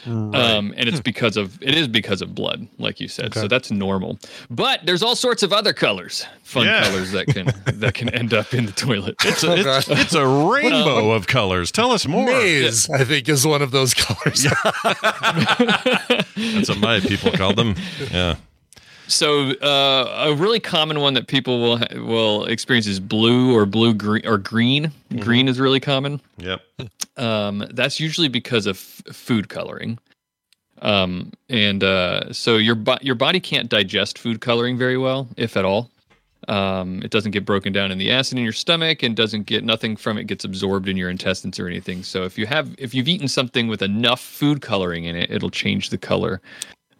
um, 0.07 0.75
and 0.77 0.89
it's 0.89 1.01
because 1.01 1.37
of 1.37 1.61
it 1.63 1.75
is 1.75 1.89
because 1.89 2.21
of 2.23 2.35
blood, 2.35 2.67
like 2.79 3.01
you 3.01 3.09
said. 3.09 3.35
So 3.35 3.49
that's 3.49 3.71
normal. 3.71 4.19
But 4.51 4.81
there's 4.85 5.03
all 5.03 5.17
sorts 5.17 5.43
of 5.43 5.53
other 5.53 5.73
colors, 5.73 6.25
fun 6.43 6.67
Yeah. 6.67 6.85
colors 6.85 7.13
that 7.13 7.27
can 7.27 7.47
that 7.79 7.95
can 7.95 8.09
end 8.11 8.35
up 8.35 8.53
in 8.55 8.67
the 8.67 8.73
toilet. 8.73 9.17
It's 9.25 9.43
a, 9.45 9.55
it's, 9.57 9.89
it's 9.89 10.15
a 10.15 10.27
rainbow 10.27 11.13
of 11.13 11.27
colors. 11.27 11.71
Tell 11.73 11.91
us 11.93 12.07
more. 12.07 12.27
Maize, 12.27 12.89
I 12.91 13.05
think, 13.05 13.29
is 13.29 13.47
one 13.47 13.63
of 13.63 13.71
those 13.71 13.95
colors. 13.95 14.43
That's 16.37 16.69
what 16.69 16.79
my 16.79 17.01
people 17.01 17.33
call 17.33 17.55
them. 17.55 17.75
Yeah. 18.11 18.37
So 19.07 19.51
uh, 19.51 20.29
a 20.29 20.35
really 20.35 20.61
common 20.61 21.01
one 21.01 21.15
that 21.15 21.27
people 21.27 21.61
will 21.61 21.79
ha- 21.79 21.87
will 21.95 22.47
experience 22.47 22.87
is 22.87 23.01
blue 23.01 23.55
or 23.55 23.67
blue 23.67 23.95
green 23.95 24.27
or 24.27 24.39
green. 24.39 24.93
Green 25.19 25.49
is 25.49 25.61
really 25.61 25.81
common. 25.81 26.21
Yep. 26.39 26.63
Um, 27.17 27.67
that's 27.73 28.01
usually 28.01 28.29
because 28.29 28.67
of 28.67 28.77
f- 28.77 29.15
food 29.15 29.49
coloring. 29.49 29.99
Um, 30.83 31.33
and 31.49 31.85
uh, 31.85 32.33
so 32.33 32.57
your 32.57 32.75
bo- 32.75 32.99
your 33.01 33.15
body 33.15 33.41
can't 33.41 33.69
digest 33.69 34.19
food 34.19 34.41
coloring 34.41 34.77
very 34.77 34.99
well, 34.99 35.29
if 35.37 35.57
at 35.57 35.65
all. 35.65 35.91
Um, 36.47 37.01
it 37.03 37.11
doesn't 37.11 37.31
get 37.31 37.47
broken 37.47 37.73
down 37.73 37.91
in 37.91 37.97
the 37.97 38.11
acid 38.11 38.37
in 38.37 38.45
your 38.45 38.53
stomach, 38.53 39.03
and 39.03 39.17
doesn't 39.17 39.47
get 39.47 39.65
nothing 39.65 39.97
from 39.97 40.19
it 40.19 40.25
gets 40.25 40.45
absorbed 40.45 40.89
in 40.89 40.97
your 40.97 41.09
intestines 41.09 41.59
or 41.59 41.67
anything. 41.67 42.03
So 42.03 42.25
if 42.25 42.37
you 42.37 42.47
have 42.47 42.75
if 42.79 42.95
you've 42.95 43.09
eaten 43.09 43.29
something 43.29 43.69
with 43.69 43.83
enough 43.83 44.21
food 44.21 44.61
coloring 44.61 45.05
in 45.05 45.17
it, 45.17 45.31
it'll 45.31 45.51
change 45.51 45.91
the 45.91 45.99
color 45.99 46.43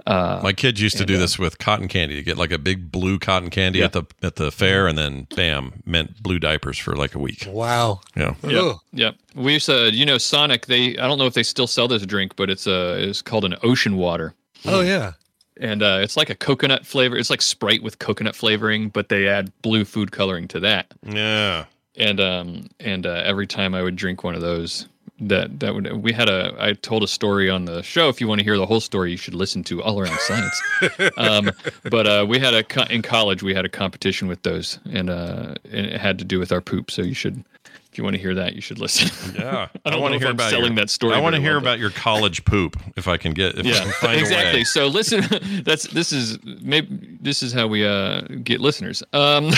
Uh, 0.07 0.41
My 0.43 0.53
kids 0.53 0.83
used 0.83 0.99
to 0.99 1.07
do 1.07 1.17
uh, 1.17 1.19
this 1.19 1.39
with 1.39 1.59
cotton 1.59 1.89
candy. 1.89 2.15
You 2.17 2.23
get 2.23 2.37
like 2.37 2.51
a 2.53 2.59
big 2.59 2.93
blue 2.93 3.19
cotton 3.19 3.49
candy 3.49 3.79
Yeah. 3.79 3.87
at 3.87 3.93
the 3.93 4.03
at 4.23 4.37
the 4.37 4.51
fair, 4.51 4.87
and 4.87 4.99
then 4.99 5.27
bam, 5.35 5.83
meant 5.87 6.23
blue 6.23 6.39
diapers 6.39 6.77
for 6.79 6.95
like 6.95 7.15
a 7.15 7.19
week. 7.19 7.47
Wow. 7.49 8.01
Yeah. 8.15 8.35
Yep. 8.43 8.77
Yep. 8.93 9.15
We 9.35 9.55
used 9.55 9.67
to, 9.67 9.91
you 9.93 10.05
know, 10.05 10.19
Sonic. 10.19 10.67
They, 10.67 10.99
I 10.99 11.07
don't 11.07 11.19
know 11.19 11.27
if 11.27 11.35
they 11.35 11.43
still 11.43 11.67
sell 11.67 11.89
this 11.89 12.05
drink, 12.05 12.37
but 12.37 12.51
it's 12.51 12.67
a, 12.67 13.09
it's 13.09 13.23
called 13.23 13.45
an 13.47 13.57
ocean 13.63 13.97
water, 13.97 14.35
Oh 14.67 14.83
yeah. 14.83 15.13
and 15.59 15.83
uh, 15.83 16.01
it's 16.03 16.17
like 16.19 16.29
a 16.31 16.35
coconut 16.35 16.85
flavor. 16.87 17.17
It's 17.17 17.31
like 17.31 17.41
Sprite 17.43 17.83
with 17.83 17.99
coconut 17.99 18.37
flavoring, 18.37 18.91
but 18.91 19.09
they 19.09 19.27
add 19.27 19.51
blue 19.63 19.85
food 19.87 20.13
coloring 20.13 20.49
to 20.49 20.61
that. 20.61 20.93
Yeah. 21.03 21.65
And 21.97 22.21
um, 22.21 22.69
and 22.79 23.07
uh, 23.07 23.23
every 23.25 23.47
time 23.47 23.75
I 23.75 23.81
would 23.83 23.97
drink 23.97 24.23
one 24.23 24.35
of 24.35 24.41
those, 24.43 24.87
that 25.21 25.61
that 25.61 25.75
would 25.75 25.93
we 26.03 26.13
had 26.13 26.29
a 26.29 26.55
I 26.59 26.73
told 26.73 27.03
a 27.03 27.09
story 27.09 27.49
on 27.49 27.65
the 27.67 27.83
show. 27.83 28.09
If 28.09 28.21
you 28.21 28.27
want 28.29 28.41
to 28.41 28.45
hear 28.45 28.57
the 28.59 28.67
whole 28.67 28.81
story, 28.81 29.11
you 29.13 29.17
should 29.17 29.35
listen 29.35 29.63
to 29.65 29.83
All 29.83 30.01
Around 30.01 30.19
Science. 30.21 30.63
um, 31.17 31.51
but 31.91 32.07
uh, 32.07 32.27
we 32.29 32.39
had 32.41 32.55
a 32.55 32.93
in 32.93 33.03
college 33.03 33.43
we 33.43 33.55
had 33.55 33.65
a 33.65 33.69
competition 33.69 34.27
with 34.29 34.43
those, 34.43 34.79
and 34.93 35.11
uh, 35.11 35.55
and 35.71 35.87
it 35.87 36.01
had 36.01 36.19
to 36.19 36.25
do 36.25 36.39
with 36.39 36.51
our 36.53 36.61
poop. 36.61 36.91
So 36.91 37.03
you 37.03 37.15
should, 37.15 37.45
if 37.93 37.97
you 37.99 38.03
want 38.03 38.17
to 38.17 38.21
hear 38.21 38.35
that, 38.35 38.55
you 38.57 38.61
should 38.61 38.81
listen. 38.81 39.09
Yeah, 39.37 39.69
I 39.85 39.91
don't 39.91 40.01
want 40.01 40.15
to 40.15 40.19
hear 40.19 40.31
about 40.33 40.51
selling 40.51 40.73
your, 40.73 40.77
that 40.85 40.91
story 40.91 41.15
I 41.15 41.21
want 41.21 41.37
to 41.37 41.41
hear 41.41 41.53
well, 41.53 41.61
but- 41.61 41.67
about 41.69 41.79
your 41.79 41.91
college 41.91 42.45
poop 42.45 42.77
if 42.97 43.07
I 43.07 43.17
can 43.17 43.35
get 43.35 43.57
if 43.57 43.65
I 43.67 43.69
yeah 43.69 43.83
can 43.85 43.93
find 43.93 44.21
exactly 44.21 44.51
a 44.51 44.61
way. 44.61 44.65
so 44.65 44.89
listen 44.89 45.23
that's 45.65 45.85
this 45.89 46.13
is 46.13 46.39
maybe 46.43 46.89
this 47.21 47.41
is 47.45 47.53
how 47.53 47.69
we 47.69 47.87
uh 47.87 48.23
get 48.43 48.61
listeners 48.61 49.03
um 49.13 49.53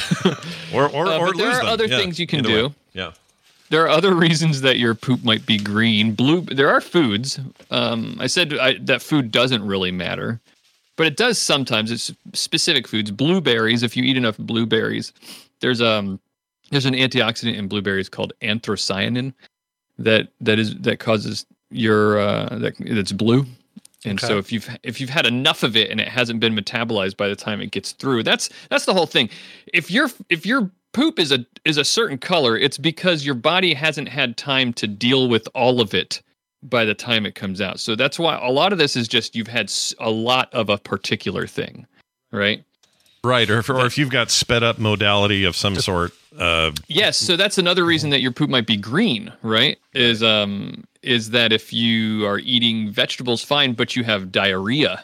or 0.74 0.90
or, 0.90 1.06
uh, 1.06 1.18
or 1.18 1.26
but 1.28 1.38
there 1.38 1.50
are 1.50 1.56
them. 1.62 1.66
other 1.66 1.86
Yeah, 1.86 1.96
things 1.98 2.18
you 2.18 2.26
can 2.26 2.40
either 2.40 2.48
do 2.48 2.66
way. 2.68 2.74
Yeah. 2.92 3.12
There 3.70 3.82
are 3.84 3.88
other 3.88 4.14
reasons 4.14 4.60
that 4.62 4.78
your 4.78 4.94
poop 4.94 5.24
might 5.24 5.47
be 5.47 5.59
green. 5.59 6.14
Blue 6.14 6.43
there 6.43 6.68
are 6.70 6.80
foods. 6.80 7.40
Um 7.70 8.16
i 8.20 8.26
said 8.26 8.55
I, 8.59 8.74
that 8.82 9.02
food 9.02 9.30
doesn't 9.30 9.64
really 9.66 9.93
matter 9.93 10.40
but 10.97 11.06
it 11.06 11.16
does 11.18 11.38
sometimes. 11.38 11.90
It's 11.90 12.12
specific 12.34 12.88
foods. 12.88 13.10
Blueberries 13.10 13.82
if 13.82 13.97
you 13.97 14.05
eat 14.05 14.16
enough 14.16 14.38
blueberries 14.38 15.12
there's 15.60 15.82
um 15.82 16.20
there's 16.70 16.86
an 16.86 16.94
antioxidant 16.94 17.56
in 17.56 17.68
blueberries 17.68 18.09
called 18.09 18.32
anthocyanin 18.43 19.32
that 19.98 20.28
that 20.40 20.59
is 20.59 20.76
that 20.78 20.98
causes 21.01 21.47
your 21.70 22.18
uh 22.20 22.59
that 22.59 22.74
that's 22.78 23.12
blue. 23.12 23.47
And 24.05 24.18
Okay. 24.22 24.26
so 24.28 24.38
if 24.38 24.52
you've 24.52 24.68
if 24.82 25.01
you've 25.01 25.10
had 25.10 25.26
enough 25.26 25.62
of 25.62 25.76
it 25.76 25.90
and 25.90 26.01
it 26.01 26.09
hasn't 26.09 26.40
been 26.40 26.55
metabolized 26.55 27.16
by 27.16 27.28
the 27.28 27.36
time 27.36 27.60
it 27.60 27.70
gets 27.72 27.93
through 27.93 28.22
that's 28.22 28.48
that's 28.70 28.84
the 28.86 28.94
whole 28.94 29.06
thing. 29.06 29.28
If 29.72 29.90
your 29.90 30.10
if 30.30 30.47
your 30.47 30.70
poop 30.97 31.18
is 31.18 31.31
a 31.31 31.44
is 31.64 31.77
a 31.77 31.85
certain 31.85 32.18
color. 32.18 32.56
It's 32.56 32.78
because 32.78 33.27
your 33.27 33.35
body 33.35 33.74
hasn't 33.74 34.09
had 34.09 34.36
time 34.36 34.73
to 34.74 34.86
deal 34.86 35.28
with 35.28 35.48
all 35.55 35.81
of 35.81 35.94
it 35.94 36.23
by 36.62 36.85
the 36.85 36.94
time 36.94 37.27
it 37.27 37.35
comes 37.35 37.60
out. 37.60 37.78
So 37.78 37.94
that's 37.94 38.18
why 38.18 38.36
a 38.39 38.51
lot 38.51 38.73
of 38.73 38.78
this 38.78 38.97
is 38.97 39.06
just 39.06 39.36
you've 39.36 39.47
had 39.47 39.70
a 40.01 40.10
lot 40.10 40.52
of 40.52 40.68
a 40.68 40.78
particular 40.78 41.47
thing 41.47 41.86
right? 42.36 42.64
Right, 43.24 43.51
or 43.51 43.59
if, 43.59 43.68
or 43.68 43.86
if 43.86 43.98
you've 43.98 44.10
got 44.10 44.31
sped 44.31 44.62
up 44.62 44.78
motility 44.78 45.44
of 45.44 45.56
some 45.56 45.74
sort, 45.77 46.12
uh, 46.39 46.70
Yes, 46.86 47.16
so 47.16 47.36
that's 47.36 47.59
another 47.59 47.85
reason 47.85 48.10
that 48.10 48.20
your 48.20 48.31
poop 48.31 48.48
might 48.48 48.66
be 48.66 48.77
green, 48.77 49.32
right? 49.43 49.78
Is 49.94 50.23
um 50.23 50.85
is 51.02 51.31
that 51.31 51.52
if 51.52 51.73
you 51.73 52.27
are 52.27 52.39
eating 52.39 52.90
vegetables 52.90 53.43
fine 53.43 53.73
but 53.73 53.97
you 53.97 54.05
have 54.05 54.31
diarrhea, 54.31 55.02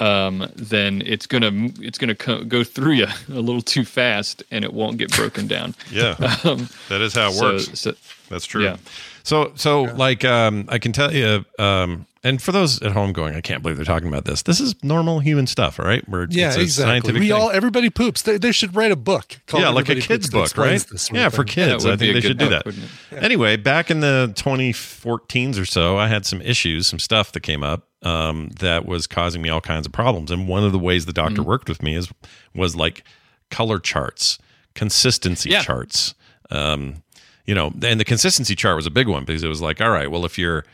um 0.00 0.50
then 0.56 1.02
it's 1.06 1.26
going 1.26 1.42
to 1.42 1.84
it's 1.86 1.96
to 2.08 2.14
co- 2.16 2.42
go 2.44 2.64
through 2.64 2.92
you 2.94 3.06
a 3.28 3.40
little 3.40 3.62
too 3.62 3.84
fast 3.84 4.42
and 4.50 4.64
it 4.64 4.72
won't 4.72 4.98
get 4.98 5.10
broken 5.14 5.46
down. 5.46 5.74
yeah, 5.90 6.14
Um, 6.44 6.68
that 6.88 7.00
is 7.00 7.14
how 7.14 7.28
it 7.28 7.34
so- 7.34 7.44
works. 7.52 7.80
so- 7.80 7.94
That's 8.28 8.46
true. 8.46 8.64
Yeah. 8.64 8.76
So 9.24 9.52
so 9.54 9.82
like 9.84 10.24
um, 10.24 10.64
I 10.68 10.78
can 10.78 10.92
tell 10.92 11.12
you, 11.14 11.44
um, 11.58 12.06
and 12.24 12.40
for 12.40 12.52
those 12.52 12.80
at 12.82 12.92
home 12.92 13.12
going, 13.12 13.34
I 13.34 13.40
can't 13.40 13.62
believe 13.62 13.76
they're 13.76 13.84
talking 13.84 14.08
about 14.08 14.24
this. 14.24 14.42
This 14.42 14.60
is 14.60 14.74
normal 14.84 15.18
human 15.20 15.46
stuff, 15.48 15.80
all 15.80 15.86
right? 15.86 16.08
We're, 16.08 16.26
Yeah, 16.30 16.48
it's 16.48 16.56
a 16.56 16.60
exactly. 16.60 16.90
scientific 16.92 17.20
We 17.20 17.28
thing. 17.28 17.32
all 17.40 17.50
everybody 17.50 17.90
poops. 17.90 18.22
They, 18.22 18.38
they 18.38 18.52
should 18.52 18.76
write 18.76 18.92
a 18.92 18.96
book. 18.96 19.40
called 19.46 19.62
yeah, 19.64 19.70
like 19.70 19.88
a 19.88 19.96
kid's 19.96 20.30
book, 20.30 20.38
right? 20.56 20.74
explains 20.74 20.84
this 20.86 21.02
sort 21.02 21.18
Yeah, 21.18 21.28
for 21.30 21.42
kids. 21.44 21.82
That 21.84 21.92
I 21.94 21.96
think 21.96 22.14
they 22.14 22.20
good 22.20 22.28
should 22.28 22.38
do 22.38 22.48
that. 22.50 22.64
wouldn't 22.64 22.84
Anyway, 23.12 23.56
back 23.56 23.90
in 23.90 24.00
the 24.00 24.32
2014s 24.36 25.60
or 25.60 25.64
so, 25.64 25.98
I 25.98 26.08
had 26.08 26.24
some 26.26 26.40
issues, 26.42 26.86
some 26.86 26.98
stuff 26.98 27.32
that 27.32 27.40
came 27.40 27.62
up 27.64 27.88
um, 28.02 28.48
that 28.60 28.86
was 28.86 29.06
causing 29.06 29.42
me 29.42 29.48
all 29.48 29.60
kinds 29.60 29.86
of 29.86 29.92
problems. 29.92 30.30
And 30.30 30.46
one 30.48 30.64
of 30.64 30.72
the 30.72 30.78
ways 30.78 31.06
the 31.06 31.12
doctor 31.12 31.42
Mhm. 31.42 31.46
worked 31.46 31.68
with 31.68 31.82
me 31.82 31.94
is 31.96 32.08
was 32.54 32.74
like 32.76 33.04
color 33.50 33.78
charts, 33.78 34.38
consistency 34.74 35.50
Yeah. 35.50 35.62
charts. 35.62 36.14
Um, 36.50 37.02
you 37.46 37.54
know, 37.54 37.72
and 37.82 37.98
the 38.00 38.04
consistency 38.04 38.54
chart 38.54 38.76
was 38.76 38.86
a 38.86 38.90
big 38.90 39.08
one 39.08 39.24
because 39.24 39.42
it 39.42 39.48
was 39.48 39.60
like, 39.62 39.80
all 39.80 39.90
right, 39.90 40.10
well, 40.10 40.24
if 40.24 40.38
you're 40.38 40.64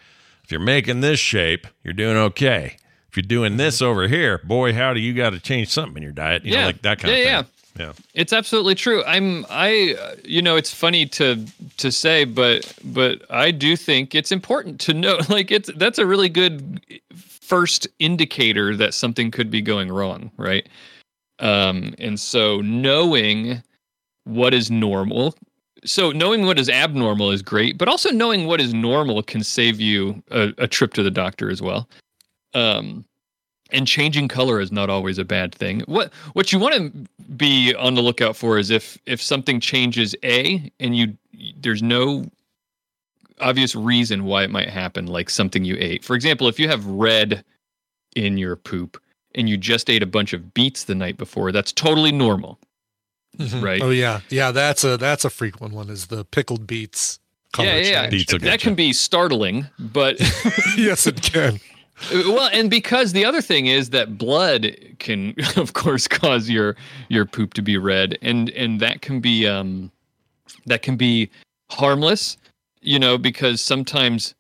if 0.45 0.51
you're 0.51 0.61
making 0.61 1.01
this 1.01 1.21
shape, 1.21 1.67
you're 1.85 1.95
doing 1.95 2.17
okay. 2.17 2.77
If 3.11 3.17
you're 3.17 3.23
doing 3.23 3.57
this 3.57 3.81
over 3.83 4.07
here, 4.09 4.39
boy, 4.45 4.75
howdy, 4.75 5.01
you 5.01 5.15
got 5.15 5.31
to 5.31 5.41
change 5.41 5.69
something 5.69 5.97
in 5.97 6.03
your 6.03 6.13
diet. 6.13 6.45
You 6.45 6.53
know, 6.53 6.59
Yeah. 6.61 6.67
like 6.67 6.83
that 6.83 6.99
kind 6.99 7.15
Yeah, 7.15 7.19
of 7.41 7.47
thing. 7.47 7.55
Yeah. 7.79 7.87
Yeah. 7.87 7.93
It's 8.15 8.33
absolutely 8.33 8.75
true. 8.75 9.05
I'm 9.05 9.47
I 9.49 9.97
you 10.25 10.43
know 10.43 10.57
it's 10.57 10.75
funny 10.75 11.07
to 11.07 11.45
to 11.77 11.93
say 11.93 12.25
but 12.25 12.73
but 12.85 13.23
I 13.31 13.53
do 13.53 13.77
think 13.77 14.15
it's 14.17 14.33
important 14.33 14.81
to 14.81 14.95
know 14.95 15.19
like 15.29 15.51
it's 15.53 15.71
that's 15.77 15.99
a 15.99 16.07
really 16.07 16.29
good 16.29 16.81
first 17.15 17.87
indicator 18.01 18.75
that 18.77 18.95
something 18.95 19.31
could 19.31 19.49
be 19.51 19.63
going 19.63 19.91
wrong, 19.93 20.31
right? 20.37 20.69
Um 21.39 21.95
and 22.01 22.19
so 22.19 22.61
knowing 22.63 23.63
what 24.25 24.53
is 24.55 24.71
normal 24.73 25.37
so 25.85 26.11
knowing 26.11 26.47
what 26.47 26.59
is 26.59 26.69
abnormal 26.69 27.31
is 27.31 27.43
great, 27.43 27.79
but 27.79 27.89
also 27.89 28.11
knowing 28.11 28.47
what 28.47 28.61
is 28.61 28.75
normal 28.75 29.23
can 29.23 29.43
save 29.43 29.81
you 29.81 30.23
a, 30.31 30.53
a 30.59 30.67
trip 30.67 30.95
to 30.95 31.03
the 31.03 31.11
doctor 31.11 31.51
as 31.51 31.63
well. 31.63 31.89
Um 32.55 33.05
and 33.71 33.87
changing 33.87 34.29
color 34.29 34.61
is 34.61 34.73
not 34.73 34.89
always 34.89 35.19
a 35.19 35.25
bad 35.25 35.55
thing. 35.55 35.81
What 35.81 36.13
what 36.33 36.53
you 36.53 36.59
want 36.59 36.75
to 36.75 37.07
be 37.37 37.75
on 37.75 37.95
the 37.95 38.03
lookout 38.03 38.37
for 38.37 38.59
is 38.59 38.71
if 38.71 38.99
if 39.07 39.23
something 39.23 39.61
changes 39.61 40.15
A 40.25 40.71
and 40.81 40.97
you 40.97 41.17
there's 41.61 41.83
no 41.83 42.25
obvious 43.41 43.75
reason 43.75 44.25
why 44.25 44.43
it 44.43 44.51
might 44.51 44.69
happen, 44.69 45.07
like 45.07 45.31
something 45.31 45.65
you 45.65 45.77
ate. 45.79 46.05
For 46.05 46.17
example, 46.17 46.49
if 46.49 46.59
you 46.59 46.69
have 46.69 46.85
red 46.87 47.45
in 48.17 48.39
your 48.39 48.57
poop 48.57 49.01
and 49.35 49.49
you 49.49 49.57
just 49.57 49.91
ate 49.91 50.03
a 50.03 50.07
bunch 50.07 50.33
of 50.33 50.55
beets 50.55 50.85
the 50.85 50.95
night 50.95 51.17
before, 51.17 51.53
that's 51.53 51.73
totally 51.73 52.13
normal. 52.13 52.59
Mhm. 53.37 53.63
Right. 53.63 53.83
Oh 53.83 53.91
yeah, 53.91 54.21
yeah. 54.31 54.53
That's 54.53 54.85
a 54.85 54.97
that's 54.97 55.25
a 55.25 55.31
frequent 55.31 55.75
one. 55.75 55.91
Is 55.91 56.07
the 56.07 56.25
pickled 56.25 56.67
beets? 56.67 57.21
color 57.53 57.69
yeah, 57.69 57.77
yeah, 57.77 58.03
yeah. 58.03 58.09
change. 58.11 58.43
that 58.43 58.61
can 58.61 58.75
be 58.75 58.93
startling, 58.93 59.67
but 59.79 60.19
yes, 60.77 61.07
it 61.07 61.23
can. 61.23 61.61
well, 62.13 62.49
and 62.53 62.71
because 62.71 63.13
the 63.13 63.25
other 63.25 63.41
thing 63.41 63.67
is 63.67 63.91
that 63.91 64.19
blood 64.19 64.77
can, 64.99 65.35
of 65.57 65.73
course, 65.73 66.07
cause 66.09 66.49
your 66.49 66.77
your 67.09 67.25
poop 67.25 67.55
to 67.55 67.63
be 67.63 67.77
red, 67.77 68.19
and 68.23 68.51
and 68.51 68.81
that 68.81 69.03
can 69.03 69.21
be 69.21 69.47
um 69.47 69.91
that 70.67 70.83
can 70.83 70.97
be 70.97 71.31
harmless, 71.71 72.37
you 72.81 72.99
know, 72.99 73.19
because 73.19 73.61
sometimes, 73.61 74.35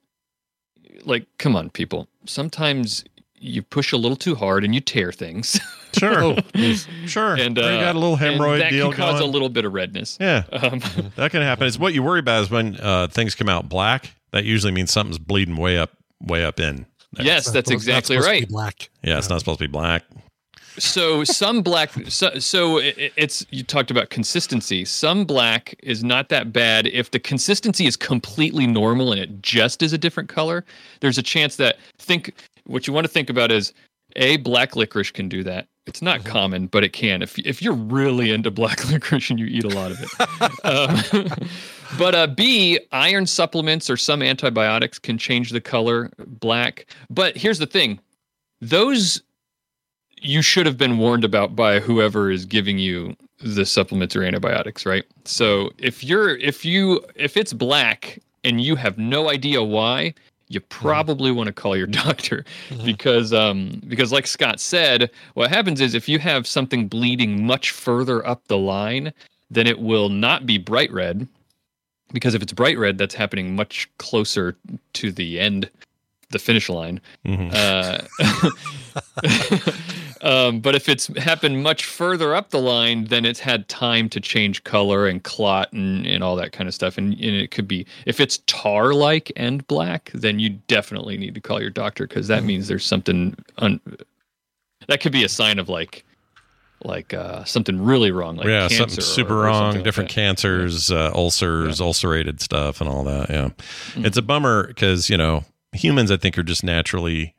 like, 1.04 1.26
come 1.38 1.56
on, 1.56 1.70
people, 1.70 2.08
sometimes 2.24 3.04
you 3.40 3.62
push 3.62 3.92
a 3.92 3.96
little 3.96 4.16
too 4.16 4.34
hard 4.34 4.64
and 4.64 4.74
you 4.74 4.80
tear 4.80 5.12
things. 5.12 5.60
Sure. 5.92 6.36
sure. 7.06 7.34
and 7.36 7.58
uh, 7.58 7.62
you 7.62 7.78
got 7.80 7.94
a 7.94 7.98
little 7.98 8.16
hemorrhoid 8.16 8.58
that 8.60 8.70
deal 8.70 8.90
can 8.90 8.96
cause 8.98 9.20
going. 9.20 9.28
a 9.28 9.32
little 9.32 9.48
bit 9.48 9.64
of 9.64 9.72
redness. 9.72 10.18
Yeah, 10.20 10.44
Um, 10.52 10.80
that 11.16 11.30
can 11.30 11.42
happen. 11.42 11.66
It's 11.66 11.78
what 11.78 11.94
you 11.94 12.02
worry 12.02 12.20
about 12.20 12.42
is 12.42 12.50
when 12.50 12.76
uh, 12.80 13.08
things 13.08 13.34
come 13.34 13.48
out 13.48 13.68
black. 13.68 14.12
That 14.32 14.44
usually 14.44 14.72
means 14.72 14.92
something's 14.92 15.18
bleeding 15.18 15.56
way 15.56 15.78
up, 15.78 15.92
way 16.20 16.44
up 16.44 16.60
in. 16.60 16.86
there. 17.12 17.24
yes, 17.24 17.50
that's 17.50 17.70
exactly 17.70 18.18
right. 18.18 18.46
black. 18.48 18.90
Yeah, 19.02 19.18
it's 19.18 19.30
not 19.30 19.38
supposed 19.38 19.58
to 19.60 19.64
be 19.64 19.72
black. 19.72 20.04
so 20.78 21.24
some 21.24 21.62
black 21.62 21.90
so, 22.08 22.38
so 22.38 22.78
it, 22.78 23.12
it's 23.16 23.44
you 23.50 23.64
talked 23.64 23.90
about 23.90 24.10
consistency 24.10 24.84
some 24.84 25.24
black 25.24 25.74
is 25.82 26.04
not 26.04 26.28
that 26.28 26.52
bad 26.52 26.86
if 26.86 27.10
the 27.10 27.18
consistency 27.18 27.86
is 27.86 27.96
completely 27.96 28.66
normal 28.66 29.10
and 29.12 29.20
it 29.20 29.42
just 29.42 29.82
is 29.82 29.92
a 29.92 29.98
different 29.98 30.28
color 30.28 30.64
there's 31.00 31.18
a 31.18 31.22
chance 31.22 31.56
that 31.56 31.78
think 31.98 32.32
what 32.66 32.86
you 32.86 32.92
want 32.92 33.04
to 33.04 33.12
think 33.12 33.28
about 33.28 33.50
is 33.50 33.72
a 34.16 34.36
black 34.38 34.76
licorice 34.76 35.10
can 35.10 35.28
do 35.28 35.42
that 35.42 35.66
it's 35.88 36.02
not 36.02 36.24
common 36.24 36.66
but 36.66 36.84
it 36.84 36.92
can. 36.92 37.22
If 37.22 37.38
if 37.40 37.62
you're 37.62 37.72
really 37.72 38.30
into 38.30 38.50
black 38.50 38.84
licorice 38.90 39.30
and 39.30 39.40
you 39.40 39.46
eat 39.46 39.64
a 39.64 39.68
lot 39.68 39.90
of 39.90 40.02
it. 40.02 40.64
Um, 40.64 41.48
but 41.98 42.14
uh, 42.14 42.26
b 42.28 42.78
iron 42.92 43.26
supplements 43.26 43.88
or 43.88 43.96
some 43.96 44.22
antibiotics 44.22 44.98
can 44.98 45.18
change 45.18 45.50
the 45.50 45.60
color 45.60 46.10
black. 46.18 46.86
But 47.10 47.36
here's 47.36 47.58
the 47.58 47.66
thing. 47.66 47.98
Those 48.60 49.22
you 50.20 50.42
should 50.42 50.66
have 50.66 50.76
been 50.76 50.98
warned 50.98 51.24
about 51.24 51.56
by 51.56 51.80
whoever 51.80 52.30
is 52.30 52.44
giving 52.44 52.78
you 52.78 53.16
the 53.40 53.64
supplements 53.64 54.16
or 54.16 54.24
antibiotics, 54.24 54.84
right? 54.84 55.04
So 55.24 55.70
if 55.78 56.04
you're 56.04 56.36
if 56.36 56.64
you 56.64 57.04
if 57.14 57.36
it's 57.36 57.52
black 57.52 58.18
and 58.44 58.60
you 58.60 58.76
have 58.76 58.98
no 58.98 59.30
idea 59.30 59.62
why, 59.62 60.14
you 60.48 60.60
probably 60.60 61.30
want 61.30 61.46
to 61.46 61.52
call 61.52 61.76
your 61.76 61.86
doctor 62.04 62.44
because 62.84 63.32
um 63.32 63.80
because 63.86 64.12
like 64.12 64.26
Scott 64.26 64.60
said, 64.60 65.10
what 65.34 65.50
happens 65.50 65.80
is 65.80 65.94
if 65.94 66.08
you 66.08 66.18
have 66.18 66.46
something 66.46 66.88
bleeding 66.88 67.46
much 67.46 67.70
further 67.70 68.26
up 68.26 68.46
the 68.48 68.58
line, 68.58 69.12
then 69.50 69.66
it 69.66 69.78
will 69.78 70.08
not 70.08 70.46
be 70.46 70.58
bright 70.58 70.92
red 70.92 71.26
because 72.12 72.34
if 72.34 72.42
it's 72.42 72.52
bright 72.52 72.78
red, 72.78 72.98
that's 72.98 73.14
happening 73.14 73.54
much 73.54 73.88
closer 73.98 74.56
to 74.94 75.12
the 75.12 75.38
end 75.38 75.70
the 76.30 76.38
finish 76.38 76.68
line. 76.68 77.00
Mhm. 77.24 77.50
Uh, 77.54 78.02
um, 80.22 80.60
but 80.60 80.74
if 80.74 80.88
it's 80.88 81.06
happened 81.16 81.62
much 81.62 81.84
further 81.84 82.34
up 82.34 82.50
the 82.50 82.60
line, 82.60 83.04
then 83.04 83.24
it's 83.24 83.40
had 83.40 83.68
time 83.68 84.08
to 84.10 84.20
change 84.20 84.64
color 84.64 85.06
and 85.06 85.22
clot 85.22 85.72
and, 85.72 86.06
and 86.06 86.22
all 86.22 86.36
that 86.36 86.52
kind 86.52 86.68
of 86.68 86.74
stuff. 86.74 86.98
And, 86.98 87.12
and 87.14 87.36
it 87.36 87.50
could 87.50 87.68
be 87.68 87.86
if 88.06 88.20
it's 88.20 88.38
tar 88.46 88.94
like 88.94 89.32
and 89.36 89.66
black, 89.66 90.10
then 90.14 90.38
you 90.38 90.50
definitely 90.50 91.16
need 91.16 91.34
to 91.34 91.40
call 91.40 91.60
your 91.60 91.70
doctor 91.70 92.06
because 92.06 92.28
that 92.28 92.44
means 92.44 92.68
there's 92.68 92.84
something 92.84 93.36
un- 93.58 93.80
that 94.88 95.00
could 95.00 95.12
be 95.12 95.24
a 95.24 95.28
sign 95.28 95.58
of 95.58 95.68
like 95.68 96.04
like 96.84 97.12
uh, 97.12 97.44
something 97.44 97.80
really 97.80 98.10
wrong, 98.10 98.36
like 98.36 98.46
yeah, 98.46 98.68
something 98.68 99.00
super 99.00 99.40
or 99.40 99.44
wrong, 99.44 99.72
something 99.72 99.82
different 99.82 100.10
that. 100.10 100.14
cancers, 100.14 100.90
uh, 100.90 101.10
ulcers, 101.14 101.80
ulcerated 101.80 102.40
stuff, 102.40 102.80
and 102.80 102.88
all 102.88 103.04
that. 103.04 103.30
Yeah, 103.30 103.50
it's 103.96 104.16
a 104.16 104.22
bummer 104.22 104.66
because 104.68 105.10
you 105.10 105.16
know 105.16 105.44
humans, 105.72 106.10
I 106.10 106.16
think, 106.16 106.38
are 106.38 106.42
just 106.42 106.62
naturally 106.62 107.34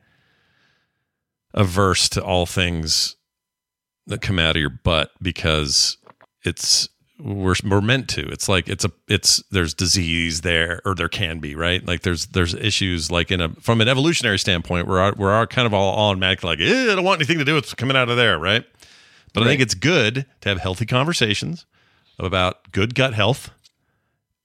averse 1.53 2.09
to 2.09 2.23
all 2.23 2.45
things 2.45 3.15
that 4.07 4.21
come 4.21 4.39
out 4.39 4.55
of 4.55 4.59
your 4.59 4.69
butt 4.69 5.11
because 5.21 5.97
it's 6.43 6.89
we're 7.19 7.55
we're 7.65 7.81
meant 7.81 8.07
to. 8.09 8.21
It's 8.29 8.47
like 8.47 8.69
it's 8.69 8.85
a 8.85 8.91
it's 9.07 9.43
there's 9.51 9.73
disease 9.73 10.41
there 10.41 10.81
or 10.85 10.95
there 10.95 11.09
can 11.09 11.39
be 11.39 11.55
right. 11.55 11.85
Like 11.85 12.01
there's 12.01 12.27
there's 12.27 12.53
issues 12.53 13.11
like 13.11 13.29
in 13.29 13.41
a 13.41 13.49
from 13.55 13.81
an 13.81 13.87
evolutionary 13.87 14.39
standpoint 14.39 14.87
we're 14.87 15.13
we're 15.13 15.33
all 15.33 15.45
kind 15.45 15.65
of 15.65 15.73
all 15.73 16.09
automatic 16.09 16.43
like 16.43 16.59
eh, 16.59 16.91
I 16.91 16.95
don't 16.95 17.03
want 17.03 17.19
anything 17.19 17.39
to 17.39 17.45
do 17.45 17.55
with 17.55 17.75
coming 17.77 17.97
out 17.97 18.09
of 18.09 18.17
there 18.17 18.39
right. 18.39 18.65
But 19.33 19.43
I 19.43 19.45
think 19.45 19.61
it's 19.61 19.75
good 19.75 20.25
to 20.41 20.49
have 20.49 20.59
healthy 20.59 20.87
conversations 20.87 21.65
about 22.17 22.71
good 22.71 22.95
gut 22.95 23.13
health 23.13 23.51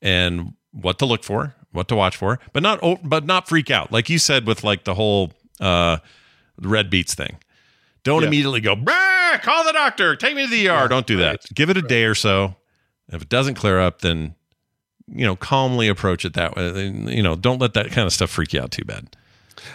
and 0.02 0.52
what 0.72 0.98
to 0.98 1.06
look 1.06 1.24
for, 1.24 1.54
what 1.72 1.88
to 1.88 1.96
watch 1.96 2.16
for, 2.16 2.38
but 2.52 2.62
not 2.62 2.80
but 3.02 3.24
not 3.24 3.48
freak 3.48 3.70
out. 3.70 3.92
Like 3.92 4.10
you 4.10 4.18
said 4.18 4.46
with 4.46 4.62
like 4.62 4.84
the 4.84 4.94
whole 4.94 5.32
uh 5.58 5.98
red 6.60 6.90
beets 6.90 7.14
thing. 7.14 7.38
Don't 8.02 8.22
Yeah. 8.22 8.28
immediately 8.28 8.60
go, 8.60 8.76
call 8.76 9.64
the 9.64 9.72
doctor, 9.72 10.14
take 10.16 10.34
me 10.34 10.44
to 10.44 10.50
the 10.50 10.68
ER. 10.68 10.88
Don't 10.88 11.06
do 11.06 11.16
that. 11.18 11.42
Give 11.54 11.70
it 11.70 11.76
a 11.76 11.82
day 11.82 12.04
or 12.04 12.14
so. 12.14 12.56
If 13.10 13.22
it 13.22 13.28
doesn't 13.28 13.54
clear 13.54 13.80
up, 13.80 14.00
then 14.00 14.34
you 15.06 15.26
know, 15.26 15.36
calmly 15.36 15.86
approach 15.88 16.24
it 16.24 16.32
that 16.32 16.56
way. 16.56 16.86
You 16.88 17.22
know, 17.22 17.36
don't 17.36 17.58
let 17.60 17.74
that 17.74 17.90
kind 17.90 18.06
of 18.06 18.12
stuff 18.12 18.30
freak 18.30 18.54
you 18.54 18.60
out 18.62 18.70
too 18.70 18.84
bad. 18.84 19.14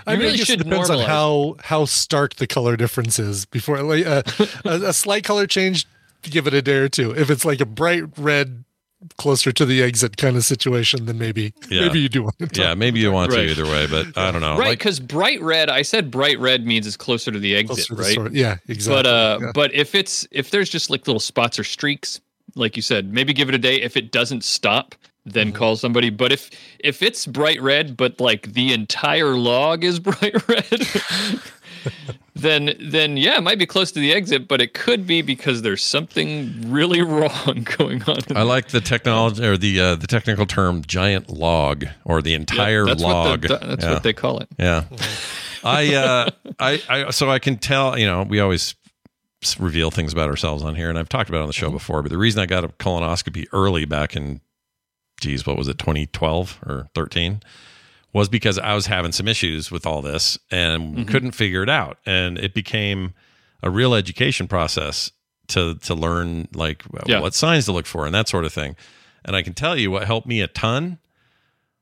I 0.07 0.15
mean, 0.15 0.33
I 0.33 0.35
guess 0.35 0.49
it 0.49 0.57
depends 0.57 0.89
on 0.89 0.99
how 0.99 1.55
how 1.63 1.85
stark 1.85 2.35
the 2.35 2.47
color 2.47 2.75
difference 2.75 3.19
is. 3.19 3.45
Before 3.45 3.81
like 3.83 4.05
uh, 4.05 4.23
a, 4.65 4.87
a 4.87 4.93
slight 4.93 5.23
color 5.23 5.45
change, 5.47 5.85
give 6.23 6.47
it 6.47 6.53
a 6.53 6.61
day 6.61 6.77
or 6.77 6.89
two. 6.89 7.11
If 7.11 7.29
it's 7.29 7.45
like 7.45 7.61
a 7.61 7.65
bright 7.65 8.03
red, 8.17 8.63
closer 9.17 9.51
to 9.53 9.65
the 9.65 9.81
exit 9.81 10.17
kind 10.17 10.35
of 10.35 10.43
situation, 10.43 11.05
then 11.05 11.17
maybe 11.17 11.53
Yeah. 11.69 11.81
maybe 11.81 11.99
you 12.01 12.09
do 12.09 12.23
want 12.23 12.37
to. 12.39 12.47
Talk. 12.47 12.57
Yeah, 12.57 12.73
maybe 12.73 12.99
you 12.99 13.11
want 13.11 13.31
Right. 13.31 13.43
to 13.45 13.51
either 13.51 13.63
way, 13.65 13.87
but 13.87 14.17
I 14.17 14.29
don't 14.31 14.41
know. 14.41 14.57
right 14.57 14.69
Like, 14.69 14.79
because 14.79 14.99
bright 14.99 15.41
red 15.41 15.69
i 15.69 15.81
said 15.81 16.11
bright 16.11 16.37
red 16.39 16.65
means 16.65 16.85
it's 16.85 16.97
closer 16.97 17.31
to 17.31 17.39
the 17.39 17.55
exit 17.55 17.87
Closer 17.87 17.87
to 17.87 17.95
the 17.95 18.01
right 18.03 18.13
sort- 18.15 18.33
yeah, 18.33 18.57
exactly. 18.67 19.03
but 19.03 19.05
uh 19.07 19.37
Yeah. 19.41 19.51
but 19.53 19.73
if 19.73 19.95
it's 19.95 20.27
if 20.31 20.51
there's 20.51 20.69
just 20.69 20.89
like 20.89 21.07
little 21.07 21.19
spots 21.21 21.57
or 21.57 21.63
streaks 21.63 22.19
like 22.55 22.75
you 22.75 22.81
said 22.81 23.13
maybe 23.13 23.31
give 23.33 23.47
it 23.49 23.55
a 23.55 23.59
day 23.59 23.75
if 23.81 23.95
it 23.95 24.11
doesn't 24.11 24.43
stop 24.43 24.95
then 25.25 25.47
Mm-hmm. 25.47 25.55
call 25.57 25.75
somebody 25.77 26.09
but 26.09 26.31
if 26.31 26.49
if 26.79 27.01
it's 27.01 27.25
bright 27.25 27.61
red 27.61 27.95
but 27.95 28.19
like 28.19 28.53
the 28.53 28.73
entire 28.73 29.35
log 29.37 29.83
is 29.83 29.99
bright 30.09 30.35
red 30.47 30.81
then 32.41 32.75
then 32.79 33.17
yeah 33.17 33.37
it 33.37 33.41
might 33.41 33.59
be 33.59 33.65
close 33.65 33.91
to 33.91 33.99
the 33.99 34.13
exit 34.13 34.47
but 34.47 34.61
it 34.61 34.73
could 34.73 35.05
be 35.07 35.21
because 35.21 35.61
there's 35.61 35.83
something 35.83 36.71
really 36.71 37.01
wrong 37.15 37.67
going 37.77 38.01
on 38.03 38.17
I 38.35 38.43
like 38.43 38.69
the 38.69 38.81
technology 38.81 39.43
or 39.45 39.57
the 39.57 39.79
uh, 39.79 39.95
the 39.95 40.07
technical 40.07 40.45
term 40.45 40.83
giant 40.85 41.29
log 41.29 41.85
or 42.05 42.21
the 42.21 42.33
entire 42.33 42.85
that's 42.85 43.03
what 43.03 43.11
log. 43.13 43.41
the- 43.41 43.57
that's 43.57 43.85
what 43.85 44.03
they 44.03 44.13
call 44.13 44.39
it. 44.39 44.49
Yeah. 44.57 44.85
I 45.63 45.93
uh 45.93 46.29
I 46.59 46.81
I 46.89 47.09
so 47.11 47.29
I 47.29 47.39
can 47.39 47.57
tell, 47.57 47.97
you 47.99 48.05
know, 48.05 48.23
we 48.23 48.39
always 48.39 48.75
reveal 49.57 49.91
things 49.91 50.11
about 50.13 50.29
ourselves 50.29 50.63
on 50.63 50.75
here 50.75 50.89
and 50.89 50.97
I've 50.97 51.09
talked 51.09 51.29
about 51.29 51.39
it 51.39 51.41
on 51.41 51.47
the 51.47 51.53
show 51.53 51.69
before, 51.69 52.01
but 52.01 52.11
the 52.11 52.17
reason 52.17 52.41
I 52.41 52.45
got 52.45 52.63
a 52.63 52.69
colonoscopy 52.69 53.45
early 53.53 53.85
back 53.85 54.15
in 54.15 54.41
geez, 55.19 55.45
what 55.45 55.57
was 55.57 55.67
it, 55.67 55.77
2012 55.77 56.59
or 56.65 56.87
13? 56.95 57.41
Was 58.11 58.27
because 58.27 58.57
I 58.57 58.73
was 58.73 58.87
having 58.87 59.11
some 59.11 59.27
issues 59.27 59.69
with 59.69 59.85
all 59.85 60.01
this 60.01 60.37
and 60.49 60.97
Mhm. 60.97 61.07
couldn't 61.07 61.31
figure 61.31 61.61
it 61.61 61.69
out. 61.69 61.99
And 62.07 62.37
it 62.39 62.53
became 62.55 63.13
a 63.61 63.69
real 63.69 63.93
education 63.93 64.47
process 64.47 65.11
to 65.49 65.75
to 65.75 65.93
learn 65.93 66.47
like 66.53 66.83
Yeah. 67.05 67.19
what 67.19 67.33
signs 67.35 67.65
to 67.65 67.71
look 67.71 67.85
for 67.85 68.05
and 68.05 68.15
that 68.15 68.27
sort 68.27 68.45
of 68.45 68.53
thing. 68.53 68.75
And 69.23 69.35
I 69.35 69.41
can 69.43 69.53
tell 69.53 69.77
you 69.77 69.91
what 69.91 70.05
helped 70.05 70.25
me 70.27 70.41
a 70.41 70.47
ton 70.47 70.97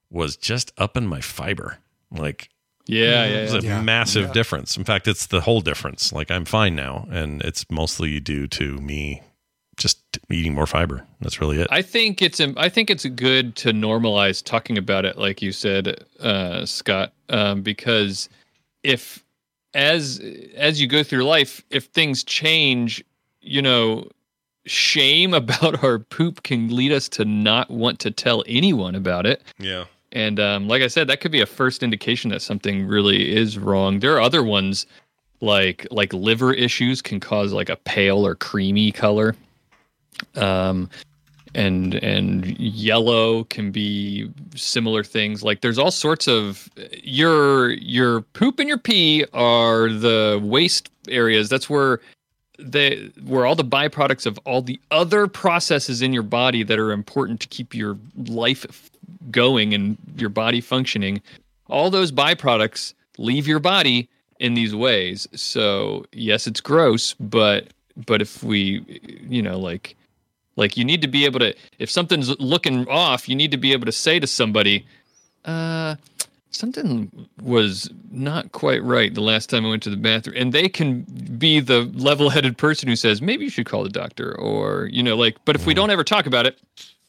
was 0.10 0.36
just 0.36 0.72
upping 0.78 1.06
my 1.08 1.22
fiber. 1.22 1.78
Like 2.12 2.50
Yeah, 2.88 3.26
yeah, 3.26 3.26
it 3.26 3.52
was 3.54 3.64
a 3.64 3.68
yeah. 3.68 3.82
massive 3.82 4.28
Yeah. 4.28 4.34
difference. 4.34 4.78
In 4.78 4.84
fact, 4.86 5.08
it's 5.08 5.26
the 5.28 5.42
whole 5.42 5.62
difference. 5.62 6.12
Like 6.14 6.32
I'm 6.32 6.46
fine 6.46 6.76
now, 6.76 7.08
and 7.12 7.42
it's 7.42 7.66
mostly 7.70 8.20
due 8.22 8.48
to 8.48 8.78
me 8.80 9.22
just 9.78 10.00
eating 10.30 10.54
more 10.54 10.68
fiber. 10.68 11.06
That's 11.22 11.40
really 11.40 11.62
it. 11.62 11.68
I 11.70 11.82
think 11.82 12.22
it's 12.22 12.42
I 12.42 12.70
think 12.70 12.90
it's 12.90 13.06
good 13.06 13.56
to 13.58 13.72
normalize 13.72 14.44
talking 14.44 14.78
about 14.78 15.06
it, 15.06 15.18
like 15.18 15.42
you 15.42 15.52
said, 15.52 16.04
uh, 16.20 16.66
Scott, 16.66 17.14
um, 17.30 17.62
because 17.62 18.28
if 18.84 19.24
as 19.74 20.20
as 20.56 20.82
you 20.82 20.88
go 20.88 21.04
through 21.04 21.24
life, 21.24 21.64
if 21.70 21.86
things 21.86 22.24
change, 22.24 23.04
you 23.42 23.62
know, 23.62 24.10
shame 24.66 25.34
about 25.34 25.84
our 25.84 26.00
poop 26.00 26.44
can 26.44 26.76
lead 26.76 26.92
us 26.92 27.08
to 27.10 27.26
not 27.26 27.70
want 27.70 28.00
to 28.00 28.12
tell 28.12 28.44
anyone 28.48 28.96
about 28.96 29.26
it. 29.26 29.44
Yeah. 29.60 29.86
And 30.12 30.40
um, 30.40 30.68
like 30.68 30.82
I 30.82 30.88
said, 30.88 31.08
that 31.08 31.20
could 31.20 31.32
be 31.32 31.42
a 31.42 31.46
first 31.46 31.84
indication 31.84 32.32
that 32.32 32.42
something 32.42 32.88
really 32.88 33.36
is 33.36 33.58
wrong. 33.58 34.00
There 34.00 34.16
are 34.16 34.22
other 34.22 34.44
ones 34.44 34.86
like 35.42 35.86
like 35.92 36.12
liver 36.14 36.54
issues 36.54 37.02
can 37.02 37.20
cause 37.20 37.54
like 37.54 37.70
a 37.70 37.76
pale 37.76 38.26
or 38.26 38.34
creamy 38.34 38.92
color. 38.92 39.36
Um 40.36 40.90
and 41.56 41.96
and 41.96 42.58
yellow 42.60 43.46
can 43.46 43.72
be 43.72 44.30
similar 44.56 45.04
things. 45.04 45.44
Like 45.44 45.62
there's 45.62 45.80
all 45.80 45.92
sorts 45.92 46.28
of 46.28 46.70
your 47.04 47.72
your 47.72 48.22
poop 48.22 48.60
and 48.60 48.68
your 48.68 48.78
pee 48.78 49.26
are 49.34 49.90
the 49.90 50.40
waste 50.44 50.90
areas. 51.10 51.50
That's 51.50 51.70
where 51.70 52.00
they 52.60 53.12
where 53.26 53.46
all 53.46 53.56
the 53.56 53.64
byproducts 53.64 54.26
of 54.26 54.38
all 54.46 54.62
the 54.62 54.80
other 54.92 55.28
processes 55.28 56.02
in 56.02 56.14
your 56.14 56.24
body 56.24 56.64
that 56.64 56.80
are 56.80 56.92
important 56.92 57.40
to 57.42 57.48
keep 57.48 57.74
your 57.74 57.98
life 58.28 58.90
going 59.32 59.74
and 59.74 59.98
your 60.16 60.30
body 60.30 60.62
functioning 60.62 61.22
all 61.68 61.90
those 61.90 62.12
byproducts 62.12 62.94
leave 63.18 63.48
your 63.48 63.60
body 63.60 64.10
in 64.40 64.54
these 64.54 64.74
ways 64.74 65.28
so 65.36 66.06
yes 66.14 66.48
it's 66.48 66.62
gross 66.62 67.14
but 67.20 67.68
but 68.06 68.22
if 68.22 68.44
we 68.44 68.84
you 69.28 69.42
know 69.42 69.60
like 69.60 69.97
like 70.58 70.76
you 70.76 70.84
need 70.84 71.02
to 71.02 71.08
be 71.08 71.24
able 71.24 71.40
to 71.40 71.56
if 71.80 71.90
something's 71.90 72.38
looking 72.40 72.88
off 72.90 73.30
you 73.30 73.36
need 73.36 73.52
to 73.52 73.58
be 73.58 73.72
able 73.72 73.86
to 73.86 73.92
say 73.92 74.20
to 74.20 74.28
somebody 74.28 74.86
uh 75.46 75.96
something 76.52 77.30
was 77.42 77.90
not 78.12 78.52
quite 78.52 78.84
right 78.84 79.14
the 79.14 79.22
last 79.22 79.50
time 79.50 79.66
I 79.66 79.70
went 79.70 79.84
to 79.84 79.90
the 79.90 79.98
bathroom. 79.98 80.36
And 80.38 80.54
they 80.54 80.68
can 80.68 81.02
be 81.38 81.60
the 81.60 81.84
level 81.94 82.30
headed 82.30 82.58
person 82.58 82.90
who 82.90 82.96
says, 82.96 83.22
maybe 83.22 83.46
you 83.46 83.50
should 83.50 83.66
call 83.66 83.84
the 83.84 83.90
doctor 83.90 84.38
or, 84.38 84.90
you 84.92 85.04
know, 85.04 85.16
like, 85.16 85.38
but 85.46 85.56
if 85.56 85.66
we 85.66 85.74
don't 85.74 85.90
ever 85.90 86.04
talk 86.04 86.26
about 86.26 86.46
it, 86.46 86.58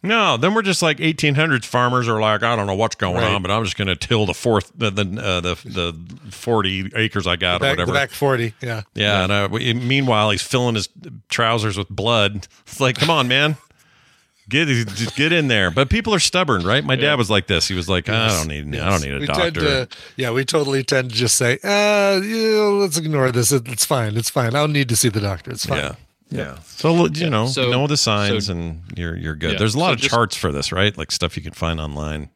No, 0.00 0.36
then 0.36 0.54
we're 0.54 0.62
just 0.62 0.80
like 0.80 0.98
1800s 0.98 1.64
farmers 1.64 2.06
are 2.08 2.20
like, 2.20 2.44
I 2.44 2.54
don't 2.54 2.68
know 2.68 2.76
what's 2.76 2.94
going 2.94 3.16
Right. 3.16 3.32
on, 3.34 3.42
but 3.42 3.50
I'm 3.50 3.64
just 3.64 3.76
going 3.76 3.88
to 3.88 3.96
till 3.96 4.26
the 4.26 4.34
fourth, 4.34 4.70
the 4.76 4.90
the 4.90 5.02
uh, 5.20 5.40
the, 5.40 5.54
the 5.64 6.30
40 6.30 6.92
acres 6.94 7.26
I 7.26 7.34
got 7.34 7.60
Back, 7.60 7.70
or 7.70 7.72
whatever. 7.72 7.86
the 7.86 7.92
back 7.98 8.10
forty. 8.10 8.54
Yeah. 8.62 8.82
Yeah, 8.94 9.24
and 9.24 9.32
uh, 9.32 9.48
we- 9.50 9.74
meanwhile 9.74 10.30
he's 10.30 10.42
filling 10.42 10.76
his 10.76 10.88
trousers 11.28 11.76
with 11.76 11.88
blood. 11.88 12.46
It's 12.68 12.78
like, 12.80 12.96
come 12.96 13.10
on, 13.10 13.26
man, 13.26 13.56
get 14.48 14.66
just 14.68 15.16
get 15.16 15.32
in 15.32 15.48
there. 15.48 15.70
But 15.72 15.90
people 15.90 16.14
are 16.14 16.20
stubborn, 16.20 16.62
right? 16.64 16.84
My 16.84 16.94
dad 16.94 17.16
was 17.16 17.28
like 17.28 17.48
this. 17.48 17.66
He 17.66 17.74
was 17.74 17.88
like, 17.88 18.08
I 18.08 18.28
don't 18.28 18.46
need, 18.46 18.76
I 18.78 18.88
don't 18.90 19.02
need 19.02 19.14
a 19.14 19.18
we 19.18 19.26
doctor. 19.26 19.50
To, 19.86 19.88
yeah, 20.16 20.30
we 20.30 20.44
totally 20.44 20.84
tend 20.84 21.10
to 21.10 21.16
just 21.16 21.34
say, 21.34 21.54
uh, 21.64 22.20
yeah, 22.22 22.60
let's 22.80 22.96
ignore 22.98 23.32
this. 23.32 23.50
It's 23.50 23.84
fine. 23.84 24.16
It's 24.16 24.30
fine. 24.30 24.48
I 24.54 24.60
don't 24.60 24.72
need 24.72 24.88
to 24.90 24.96
see 24.96 25.08
the 25.08 25.20
doctor. 25.20 25.50
It's 25.50 25.66
fine. 25.66 25.78
Yeah. 25.78 25.94
Yeah. 26.30 26.58
So 26.64 27.06
you 27.06 27.30
know, 27.30 27.46
So- 27.46 27.70
know 27.70 27.86
the 27.86 27.96
signs, 27.96 28.46
so- 28.46 28.52
and 28.52 28.82
you're 28.96 29.16
you're 29.16 29.34
good. 29.36 29.52
Yeah, 29.52 29.58
There's 29.58 29.74
a 29.74 29.78
lot 29.78 29.88
so 29.88 29.92
of 29.94 29.98
just- 30.00 30.10
charts 30.10 30.36
for 30.36 30.52
this, 30.52 30.72
right? 30.72 30.96
Like 30.96 31.10
stuff 31.12 31.36
you 31.36 31.42
can 31.42 31.52
find 31.54 31.80
online. 31.80 32.30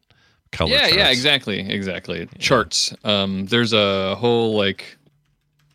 Color 0.51 0.69
yeah, 0.71 0.85
yeah, 0.87 0.95
charts. 0.95 1.11
exactly, 1.11 1.59
exactly. 1.67 2.27
Charts. 2.37 2.93
Um, 3.03 3.47
there's 3.47 3.73
a 3.73 4.15
whole 4.15 4.55
like 4.55 4.97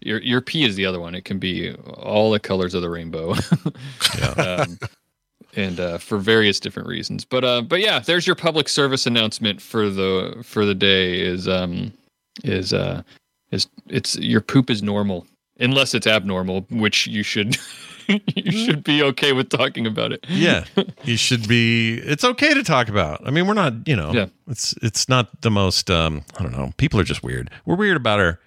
your 0.01 0.21
your 0.23 0.41
pee 0.41 0.65
is 0.65 0.77
the 0.77 0.87
other 0.87 1.01
one. 1.01 1.15
It 1.17 1.25
can 1.25 1.39
be 1.41 1.73
all 1.75 2.31
the 2.31 2.39
colors 2.39 2.75
of 2.75 2.83
the 2.83 2.89
rainbow. 2.91 3.35
yeah. 4.19 4.29
um, 4.31 4.79
and 5.57 5.81
uh, 5.81 5.99
for 5.99 6.19
various 6.19 6.61
different 6.61 6.89
reasons. 6.89 7.25
But 7.25 7.43
uh, 7.45 7.63
but 7.63 7.81
yeah, 7.81 7.99
there's 7.99 8.27
your 8.27 8.37
public 8.37 8.69
service 8.69 9.07
announcement 9.07 9.61
for 9.61 9.91
the 9.91 10.41
for 10.45 10.65
the 10.65 10.75
day. 10.77 11.21
Is 11.21 11.49
um 11.49 11.93
is 12.45 12.73
uh 12.73 13.03
is 13.51 13.67
it's 13.89 14.17
your 14.19 14.41
poop 14.41 14.71
is 14.71 14.81
normal 14.83 15.27
unless 15.59 15.93
it's 15.93 16.07
abnormal, 16.07 16.67
which 16.71 17.09
you 17.09 17.25
should 17.25 17.57
you 18.35 18.51
should 18.53 18.83
be 18.85 19.03
okay 19.03 19.33
with 19.33 19.51
talking 19.51 19.87
about 19.87 20.13
it. 20.13 20.25
yeah, 20.29 20.65
you 21.05 21.17
should 21.17 21.47
be. 21.47 21.99
It's 21.99 22.25
okay 22.25 22.55
to 22.55 22.63
talk 22.63 22.89
about. 22.89 23.27
I 23.27 23.31
mean, 23.31 23.47
we're 23.47 23.55
not. 23.55 23.87
You 23.87 23.97
know, 23.97 24.13
Yeah. 24.13 24.27
it's 24.49 24.75
it's 24.83 25.09
not 25.09 25.43
the 25.43 25.51
most. 25.51 25.91
um 25.91 26.23
I 26.39 26.43
don't 26.43 26.53
know. 26.53 26.73
People 26.79 26.99
are 27.01 27.05
just 27.05 27.23
weird. 27.23 27.51
We're 27.67 27.77
weird 27.77 27.97
about 27.97 28.19
our 28.21 28.41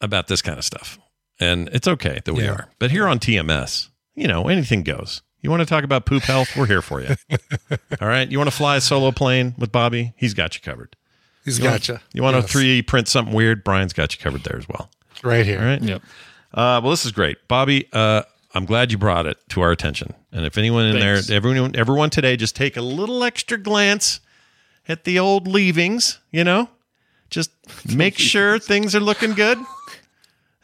about 0.00 0.26
this 0.28 0.42
kind 0.42 0.58
of 0.58 0.64
stuff, 0.64 0.98
and 1.38 1.68
it's 1.72 1.86
okay 1.86 2.20
that 2.24 2.32
we 2.34 2.44
Yeah. 2.44 2.52
are. 2.52 2.68
But 2.78 2.90
here 2.90 3.06
on 3.06 3.18
TMS, 3.18 3.88
you 4.14 4.26
know, 4.28 4.48
anything 4.48 4.82
goes. 4.82 5.22
You 5.42 5.50
want 5.50 5.60
to 5.60 5.66
talk 5.66 5.84
about 5.84 6.04
poop 6.04 6.22
health? 6.24 6.54
We're 6.56 6.66
here 6.66 6.82
for 6.82 7.00
you. 7.00 7.14
All 8.00 8.08
right. 8.08 8.30
You 8.30 8.36
want 8.36 8.50
to 8.50 8.56
fly 8.56 8.76
a 8.76 8.80
solo 8.80 9.10
plane 9.10 9.54
with 9.56 9.72
Bobby? 9.72 10.12
He's 10.16 10.34
got 10.34 10.54
you 10.54 10.60
covered. 10.60 10.96
He's 11.46 11.56
You 11.58 11.64
got 11.64 11.70
want- 11.70 11.88
you. 11.88 11.98
You 12.12 12.22
want 12.22 12.34
to 12.36 12.40
Yes. 12.42 12.52
3D 12.52 12.86
print 12.86 13.08
something 13.08 13.34
weird? 13.34 13.64
Brian's 13.64 13.94
got 13.94 14.14
you 14.14 14.22
covered 14.22 14.44
there 14.44 14.58
as 14.58 14.68
well. 14.68 14.90
right 15.22 15.46
here. 15.46 15.58
All 15.58 15.64
right. 15.64 15.80
Yep. 15.82 16.02
Uh, 16.52 16.80
well, 16.82 16.90
this 16.90 17.06
is 17.06 17.12
great, 17.12 17.46
Bobby. 17.48 17.88
Uh, 17.92 18.22
I'm 18.54 18.64
glad 18.64 18.90
you 18.90 18.98
brought 18.98 19.26
it 19.26 19.38
to 19.50 19.60
our 19.60 19.70
attention. 19.70 20.14
And 20.32 20.44
if 20.44 20.58
anyone 20.58 20.86
in 20.86 20.98
Thanks. 20.98 21.28
there, 21.28 21.36
everyone, 21.36 21.76
everyone 21.76 22.10
today, 22.10 22.36
just 22.36 22.56
take 22.56 22.76
a 22.76 22.82
little 22.82 23.22
extra 23.22 23.56
glance 23.56 24.20
at 24.88 25.04
the 25.04 25.18
old 25.18 25.46
leavings. 25.46 26.18
You 26.32 26.44
know, 26.44 26.68
just 27.30 27.50
make 27.94 28.18
sure 28.18 28.58
things 28.58 28.94
are 28.94 29.00
looking 29.00 29.34
good, 29.34 29.58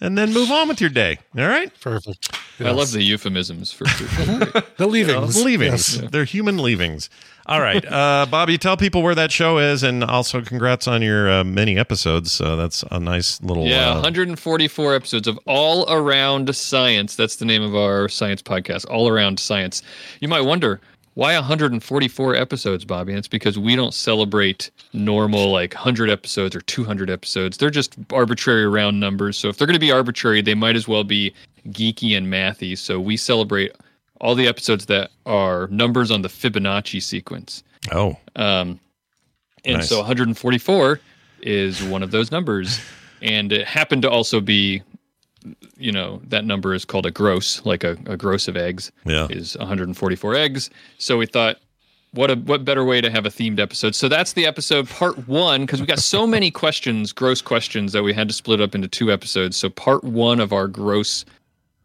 and 0.01 0.17
then 0.17 0.33
move 0.33 0.51
on 0.51 0.69
with 0.69 0.81
your 0.81 0.91
day. 0.91 1.19
All 1.39 1.47
right. 1.49 1.73
Perfect. 1.81 2.37
I 2.61 2.71
love 2.71 2.91
the 2.93 3.03
euphemisms 3.03 3.73
for 3.73 3.85
The 4.77 4.87
leavings. 4.87 5.45
leavings. 5.45 5.99
Yes. 5.99 6.11
They're 6.11 6.25
human 6.25 6.59
leavings. 6.59 7.11
All 7.49 7.61
right, 7.61 7.85
uh, 7.87 8.27
Bobby, 8.29 8.59
tell 8.59 8.77
people 8.77 9.03
where 9.05 9.15
that 9.15 9.31
show 9.31 9.59
is, 9.59 9.85
and 9.85 10.03
also 10.03 10.43
congrats 10.43 10.89
on 10.89 11.01
your 11.01 11.31
uh, 11.31 11.45
many 11.45 11.79
episodes. 11.79 12.41
Uh, 12.41 12.57
that's 12.57 12.83
a 12.91 12.99
nice 12.99 13.41
little. 13.41 13.67
Yeah, 13.69 13.91
uh, 13.91 13.95
144 13.95 14.97
episodes 14.97 15.29
of 15.29 15.39
All 15.47 15.89
Around 15.89 16.57
Science. 16.57 17.15
That's 17.15 17.37
the 17.37 17.45
name 17.45 17.63
of 17.63 17.77
our 17.77 18.09
science 18.09 18.43
podcast, 18.43 18.91
All 18.91 19.07
Around 19.09 19.39
Science. 19.39 19.81
You 20.19 20.27
might 20.27 20.41
wonder 20.41 20.81
why 21.17 21.35
144 21.35 22.35
episodes, 22.37 22.85
Bobby. 22.85 23.13
And 23.13 23.19
it's 23.19 23.27
because 23.27 23.59
we 23.59 23.75
don't 23.75 23.95
celebrate 23.95 24.71
normal 24.93 25.51
like 25.51 25.73
100 25.73 26.11
episodes 26.11 26.55
or 26.55 26.61
200 26.61 27.09
episodes. 27.09 27.57
They're 27.57 27.71
just 27.71 27.97
arbitrary 28.13 28.67
round 28.69 29.01
numbers. 29.01 29.39
So 29.39 29.49
if 29.49 29.57
they're 29.57 29.67
going 29.67 29.75
to 29.75 29.81
be 29.81 29.91
arbitrary, 29.91 30.43
they 30.43 30.55
might 30.55 30.77
as 30.77 30.87
well 30.87 31.05
be 31.05 31.33
geeky 31.69 32.17
and 32.19 32.27
mathy. 32.31 32.77
So 32.77 33.01
we 33.01 33.17
celebrate 33.17 33.73
all 34.21 34.35
the 34.35 34.47
episodes 34.47 34.85
that 34.87 35.11
are 35.25 35.69
numbers 35.69 36.11
on 36.11 36.21
the 36.21 36.29
Fibonacci 36.29 37.03
sequence. 37.03 37.65
oh, 37.93 38.19
Um, 38.37 38.79
and 39.65 39.79
Nice. 39.79 39.89
so 39.89 39.97
144 39.99 41.01
is 41.41 41.83
one 41.85 42.03
of 42.03 42.11
those 42.11 42.31
numbers. 42.31 42.79
And 43.23 43.53
it 43.55 43.67
happened 43.67 44.03
to 44.03 44.11
also 44.11 44.41
be, 44.43 44.83
you 45.77 45.93
know, 45.93 46.21
that 46.29 46.45
number 46.45 46.75
is 46.75 46.85
called 46.85 47.07
a 47.07 47.11
gross, 47.11 47.65
like 47.65 47.85
a, 47.85 47.97
a 48.07 48.17
gross 48.17 48.49
of 48.49 48.57
eggs 48.57 48.91
Yeah. 49.05 49.27
is 49.31 49.57
144 49.59 50.35
eggs. 50.35 50.71
So 50.99 51.19
we 51.19 51.27
thought, 51.27 51.57
what 52.13 52.31
a 52.31 52.37
what 52.37 52.65
better 52.65 52.85
way 52.85 53.01
to 53.01 53.11
have 53.11 53.27
a 53.27 53.29
themed 53.29 53.59
episode? 53.61 53.95
So 53.95 54.09
that's 54.09 54.33
the 54.33 54.47
episode 54.47 54.89
part 54.89 55.29
one 55.29 55.63
because 55.67 55.81
we 55.81 55.87
got 55.87 55.99
so 55.99 56.27
many 56.37 56.51
questions, 56.51 57.13
gross 57.13 57.43
questions 57.43 57.93
that 57.93 58.03
we 58.03 58.15
had 58.15 58.29
to 58.29 58.35
split 58.35 58.61
up 58.61 58.75
into 58.75 58.89
two 58.89 59.13
episodes. 59.13 59.57
So 59.57 59.69
part 59.69 60.03
one 60.05 60.41
of 60.41 60.53
our 60.53 60.67
gross 60.69 61.25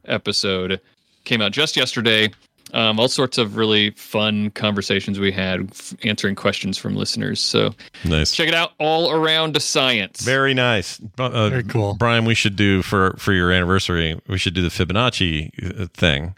episode 0.05 0.79
came 1.25 1.41
out 1.41 1.51
just 1.51 1.75
yesterday. 1.75 2.29
Um, 2.73 2.99
all 2.99 3.07
sorts 3.07 3.37
of 3.37 3.55
really 3.57 3.91
fun 3.91 4.49
conversations 4.51 5.19
we 5.19 5.31
had 5.31 5.69
f- 5.71 5.93
answering 6.03 6.35
questions 6.35 6.77
from 6.77 6.95
listeners. 6.95 7.39
So 7.39 7.73
nice. 8.05 8.31
check 8.31 8.47
it 8.47 8.53
out. 8.53 8.73
All 8.79 9.11
around 9.11 9.53
to 9.55 9.59
science. 9.59 10.21
Very 10.21 10.53
nice. 10.53 10.99
Uh, 11.17 11.49
Very 11.49 11.63
cool. 11.63 11.95
Brian, 11.95 12.25
we 12.25 12.35
should 12.35 12.55
do 12.55 12.81
for 12.81 13.15
for 13.17 13.33
your 13.33 13.51
anniversary, 13.51 14.19
we 14.27 14.37
should 14.37 14.53
do 14.53 14.61
the 14.61 14.69
Fibonacci 14.69 15.81
uh, 15.81 15.87
thing. 15.93 16.35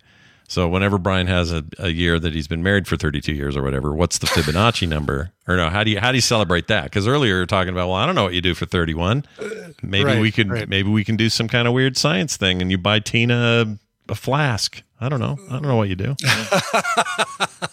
So 0.50 0.68
whenever 0.68 0.98
Brian 1.00 1.26
has 1.28 1.52
a, 1.52 1.64
a 1.80 1.90
year 1.90 2.20
that 2.20 2.34
he's 2.34 2.48
been 2.48 2.62
married 2.62 2.88
for 2.88 2.96
32 2.96 3.32
years 3.34 3.58
or 3.58 3.64
whatever, 3.64 3.92
what's 3.96 4.20
the 4.20 4.28
Fibonacci 4.28 4.88
number? 4.88 5.32
Or 5.48 5.56
no, 5.56 5.70
how 5.70 5.84
do 5.84 5.90
you 5.90 6.00
how 6.00 6.12
do 6.12 6.18
you 6.18 6.22
celebrate 6.22 6.68
that? 6.68 6.84
Because 6.84 7.08
earlier 7.08 7.36
you 7.36 7.40
were 7.40 7.46
talking 7.48 7.74
about, 7.74 7.88
well, 7.88 7.96
I 7.98 8.06
don't 8.06 8.14
know 8.14 8.24
what 8.26 8.34
you 8.34 8.42
do 8.42 8.54
for 8.54 8.66
31. 8.66 9.26
Maybe 9.82 10.04
Right, 10.06 10.20
we 10.22 10.32
could 10.32 10.50
right. 10.52 10.70
maybe 10.70 10.90
we 10.90 11.04
can 11.04 11.16
do 11.16 11.30
some 11.30 11.48
kind 11.48 11.68
of 11.68 11.74
weird 11.74 11.98
science 11.98 12.38
thing, 12.38 12.62
and 12.62 12.70
you 12.70 12.78
buy 12.78 13.00
Tina 13.00 13.78
a, 14.10 14.12
a 14.12 14.16
flask. 14.16 14.82
I 15.00 15.10
don't 15.10 15.20
know. 15.20 15.38
I 15.50 15.54
don't 15.54 15.64
know 15.64 15.76
what 15.76 15.90
you 15.90 15.96
do. 15.96 16.16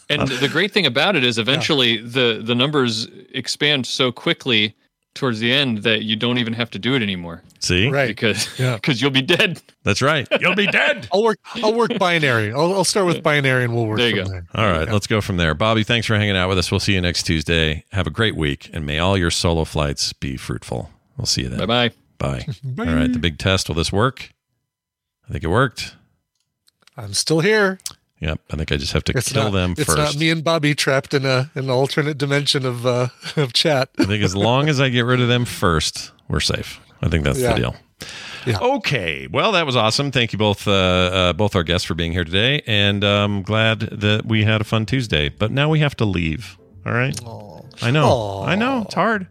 And 0.09 0.27
the 0.27 0.49
great 0.49 0.73
thing 0.73 0.87
about 0.87 1.15
it 1.15 1.23
is 1.23 1.39
eventually 1.39 1.99
the 1.99 2.43
the 2.45 2.55
numbers 2.55 3.07
expand 3.33 3.87
so 3.87 4.11
quickly 4.11 4.75
towards 5.15 5.39
the 5.39 5.53
end 5.53 5.79
that 5.85 6.03
you 6.03 6.17
don't 6.17 6.39
even 6.39 6.53
have 6.53 6.69
to 6.71 6.79
do 6.81 6.95
it 6.97 7.03
anymore 7.03 7.43
See, 7.61 7.89
Right. 7.89 8.09
because 8.09 8.49
Yeah. 8.59 8.75
because 8.81 9.01
you'll 9.01 9.13
be 9.13 9.23
dead. 9.23 9.63
that's 9.85 10.03
right. 10.03 10.27
You'll 10.41 10.57
be 10.57 10.67
dead. 10.67 11.09
I'll 11.13 11.23
work. 11.23 11.39
I'll 11.63 11.75
work 11.75 11.97
binary. 11.99 12.53
I'll, 12.53 12.75
I'll 12.75 12.85
start 12.85 13.07
with 13.07 13.23
binary, 13.23 13.63
and 13.65 13.73
we'll 13.75 13.87
work 13.87 13.99
There 13.99 14.09
you 14.11 14.17
from 14.17 14.25
go. 14.25 14.31
there. 14.33 14.47
All 14.55 14.69
right, 14.71 14.89
let's 14.91 15.07
go 15.07 15.21
from 15.21 15.37
there. 15.37 15.55
Bobby, 15.55 15.85
thanks 15.85 16.07
for 16.09 16.17
hanging 16.17 16.37
out 16.37 16.49
with 16.49 16.59
us. 16.59 16.71
We'll 16.73 16.81
see 16.81 16.95
you 16.95 17.01
next 17.01 17.23
Tuesday. 17.25 17.85
Have 17.93 18.07
a 18.09 18.11
great 18.11 18.35
week, 18.37 18.69
and 18.73 18.85
may 18.85 18.99
all 18.99 19.17
your 19.17 19.31
solo 19.31 19.65
flights 19.65 20.13
be 20.13 20.37
fruitful. 20.37 20.91
We'll 21.17 21.27
see 21.27 21.43
you 21.43 21.49
then. 21.51 21.59
Bye 21.59 21.67
bye. 21.67 21.91
Bye. 22.19 22.47
All 22.79 22.95
right, 22.97 23.13
the 23.13 23.19
big 23.21 23.39
test. 23.39 23.69
Will 23.69 23.77
this 23.77 23.93
work? 23.93 24.31
I 25.29 25.33
think 25.33 25.45
it 25.45 25.49
worked. 25.49 25.95
I'm 26.97 27.15
still 27.15 27.41
here. 27.41 27.79
Yep. 28.21 28.41
I 28.51 28.57
think 28.57 28.71
I 28.73 28.77
just 28.77 28.93
have 28.93 29.05
to 29.05 29.17
It's 29.17 29.33
kill 29.33 29.45
not, 29.45 29.53
them 29.53 29.71
It's 29.79 29.85
first. 29.85 29.97
not 29.97 30.17
me 30.17 30.29
and 30.31 30.45
Bobby 30.45 30.75
trapped 30.75 31.15
in 31.15 31.25
a 31.25 31.51
an 31.55 31.71
alternate 31.71 32.19
dimension 32.19 32.67
of 32.67 32.85
uh, 32.87 33.09
of 33.37 33.53
chat. 33.55 33.89
I 33.99 34.05
think 34.05 34.23
as 34.23 34.37
long 34.37 34.69
as 34.69 34.81
I 34.81 34.89
get 34.91 35.03
rid 35.07 35.21
of 35.21 35.29
them 35.29 35.45
first, 35.47 36.13
we're 36.29 36.41
safe. 36.41 36.81
I 37.01 37.09
think 37.09 37.25
that's 37.25 37.39
Yeah. 37.39 37.55
the 37.55 37.61
deal. 37.61 37.77
Yeah. 38.47 38.59
Okay. 38.61 39.27
Well, 39.31 39.53
that 39.53 39.67
was 39.67 39.77
awesome. 39.77 40.11
Thank 40.11 40.33
you 40.33 40.39
both, 40.39 40.67
uh, 40.67 40.71
uh, 40.73 41.33
both 41.35 41.55
our 41.55 41.63
guests 41.63 41.87
for 41.87 41.95
being 41.95 42.13
here 42.13 42.25
today, 42.25 42.63
and 42.67 43.05
um, 43.05 43.43
glad 43.43 43.81
that 43.81 44.25
we 44.25 44.45
had 44.45 44.63
a 44.63 44.65
fun 44.65 44.87
Tuesday. 44.87 45.29
But 45.29 45.51
now 45.51 45.69
we 45.69 45.81
have 45.81 45.95
to 45.97 46.07
leave. 46.07 46.57
All 46.87 46.93
right. 46.93 47.19
I 47.83 47.91
know. 47.91 48.07
Aw. 48.07 48.45
I 48.47 48.55
know. 48.55 48.83
It's 48.87 48.95
hard. 48.95 49.27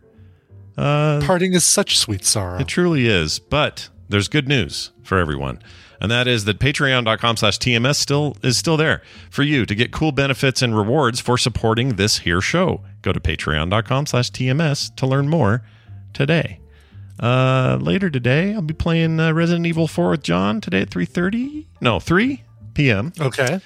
Uh, 0.77 1.19
Parting 1.23 1.53
is 1.53 1.65
such 1.65 1.98
sweet 1.98 2.23
sorrow. 2.26 2.60
It 2.60 2.68
truly 2.68 3.07
is. 3.07 3.40
But 3.40 3.90
there's 4.07 4.27
good 4.27 4.48
news 4.48 4.91
for 5.03 5.18
everyone. 5.18 5.60
And 6.01 6.09
that 6.11 6.27
is 6.27 6.45
that 6.45 6.59
patreon.com 6.59 7.38
slash 7.38 7.57
TMS 7.59 7.95
still 7.95 8.38
is 8.41 8.57
still 8.57 8.77
there 8.77 9.01
for 9.30 9.43
you 9.43 9.65
to 9.65 9.76
get 9.76 9.91
cool 9.91 10.11
benefits 10.11 10.61
and 10.61 10.76
rewards 10.76 11.19
for 11.19 11.38
supporting 11.38 11.95
this 11.95 12.19
here 12.19 12.41
show. 12.41 12.81
Go 13.01 13.11
to 13.11 13.19
patreon.com 13.19 14.05
slash 14.05 14.31
TMS 14.31 14.95
to 14.95 15.05
learn 15.05 15.27
more 15.30 15.63
today. 16.13 16.59
Uh, 17.19 17.77
later 17.81 18.09
today, 18.09 18.53
I'll 18.53 18.61
be 18.61 18.73
playing 18.73 19.19
uh, 19.19 19.34
Resident 19.34 19.65
Evil 19.65 19.88
4 19.88 20.11
with 20.11 20.23
John 20.23 20.61
today 20.61 20.81
at 20.81 20.89
3.30. 20.89 21.65
No, 21.81 21.99
3 21.99 22.43
p.m. 22.73 23.11
Okay. 23.19 23.59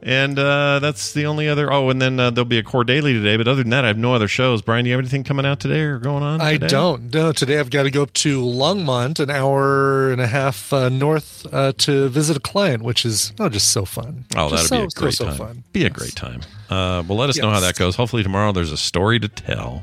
And 0.00 0.38
uh, 0.38 0.78
that's 0.78 1.12
the 1.12 1.26
only 1.26 1.48
other. 1.48 1.72
Oh, 1.72 1.90
and 1.90 2.00
then 2.00 2.20
uh, 2.20 2.30
there'll 2.30 2.44
be 2.44 2.58
a 2.58 2.62
core 2.62 2.84
daily 2.84 3.12
today. 3.12 3.36
But 3.36 3.48
other 3.48 3.62
than 3.62 3.70
that, 3.70 3.84
I 3.84 3.88
have 3.88 3.98
no 3.98 4.14
other 4.14 4.28
shows. 4.28 4.62
Brian, 4.62 4.84
do 4.84 4.90
you 4.90 4.94
have 4.94 5.00
anything 5.00 5.24
coming 5.24 5.44
out 5.44 5.58
today 5.58 5.80
or 5.80 5.98
going 5.98 6.22
on? 6.22 6.40
I 6.40 6.52
today? 6.52 6.68
don't. 6.68 7.12
No, 7.12 7.32
today 7.32 7.58
I've 7.58 7.70
got 7.70 7.82
to 7.82 7.90
go 7.90 8.04
up 8.04 8.12
to 8.14 8.40
Longmont, 8.40 9.18
an 9.18 9.28
hour 9.28 10.12
and 10.12 10.20
a 10.20 10.28
half 10.28 10.72
uh, 10.72 10.88
north, 10.88 11.46
uh, 11.52 11.72
to 11.78 12.08
visit 12.10 12.36
a 12.36 12.40
client, 12.40 12.84
which 12.84 13.04
is 13.04 13.32
oh, 13.40 13.48
just 13.48 13.72
so 13.72 13.84
fun. 13.84 14.24
Oh, 14.36 14.50
Just 14.50 14.70
that'll 14.70 14.86
be 14.86 14.88
a 14.88 15.00
great 15.00 15.14
so, 15.14 15.24
time. 15.24 15.36
so 15.36 15.44
fun. 15.44 15.64
Be 15.72 15.84
a 15.84 15.90
great 15.90 16.14
time. 16.14 16.42
Uh, 16.70 17.02
well, 17.08 17.18
let 17.18 17.28
us 17.28 17.36
know 17.38 17.50
how 17.50 17.60
that 17.60 17.76
goes. 17.76 17.96
Hopefully 17.96 18.22
tomorrow 18.22 18.52
there's 18.52 18.72
a 18.72 18.76
story 18.76 19.18
to 19.18 19.28
tell. 19.28 19.82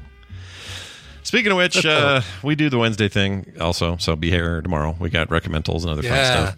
Speaking 1.23 1.51
of 1.51 1.57
which, 1.57 1.85
uh, 1.85 2.21
we 2.41 2.55
do 2.55 2.69
the 2.69 2.77
Wednesday 2.77 3.09
thing 3.09 3.51
also, 3.59 3.97
so 3.97 4.15
be 4.15 4.29
here 4.29 4.61
tomorrow. 4.61 4.95
We 4.97 5.09
got 5.09 5.27
recommendals 5.27 5.81
and 5.81 5.89
other 5.89 6.03
fun 6.03 6.25
stuff. 6.25 6.57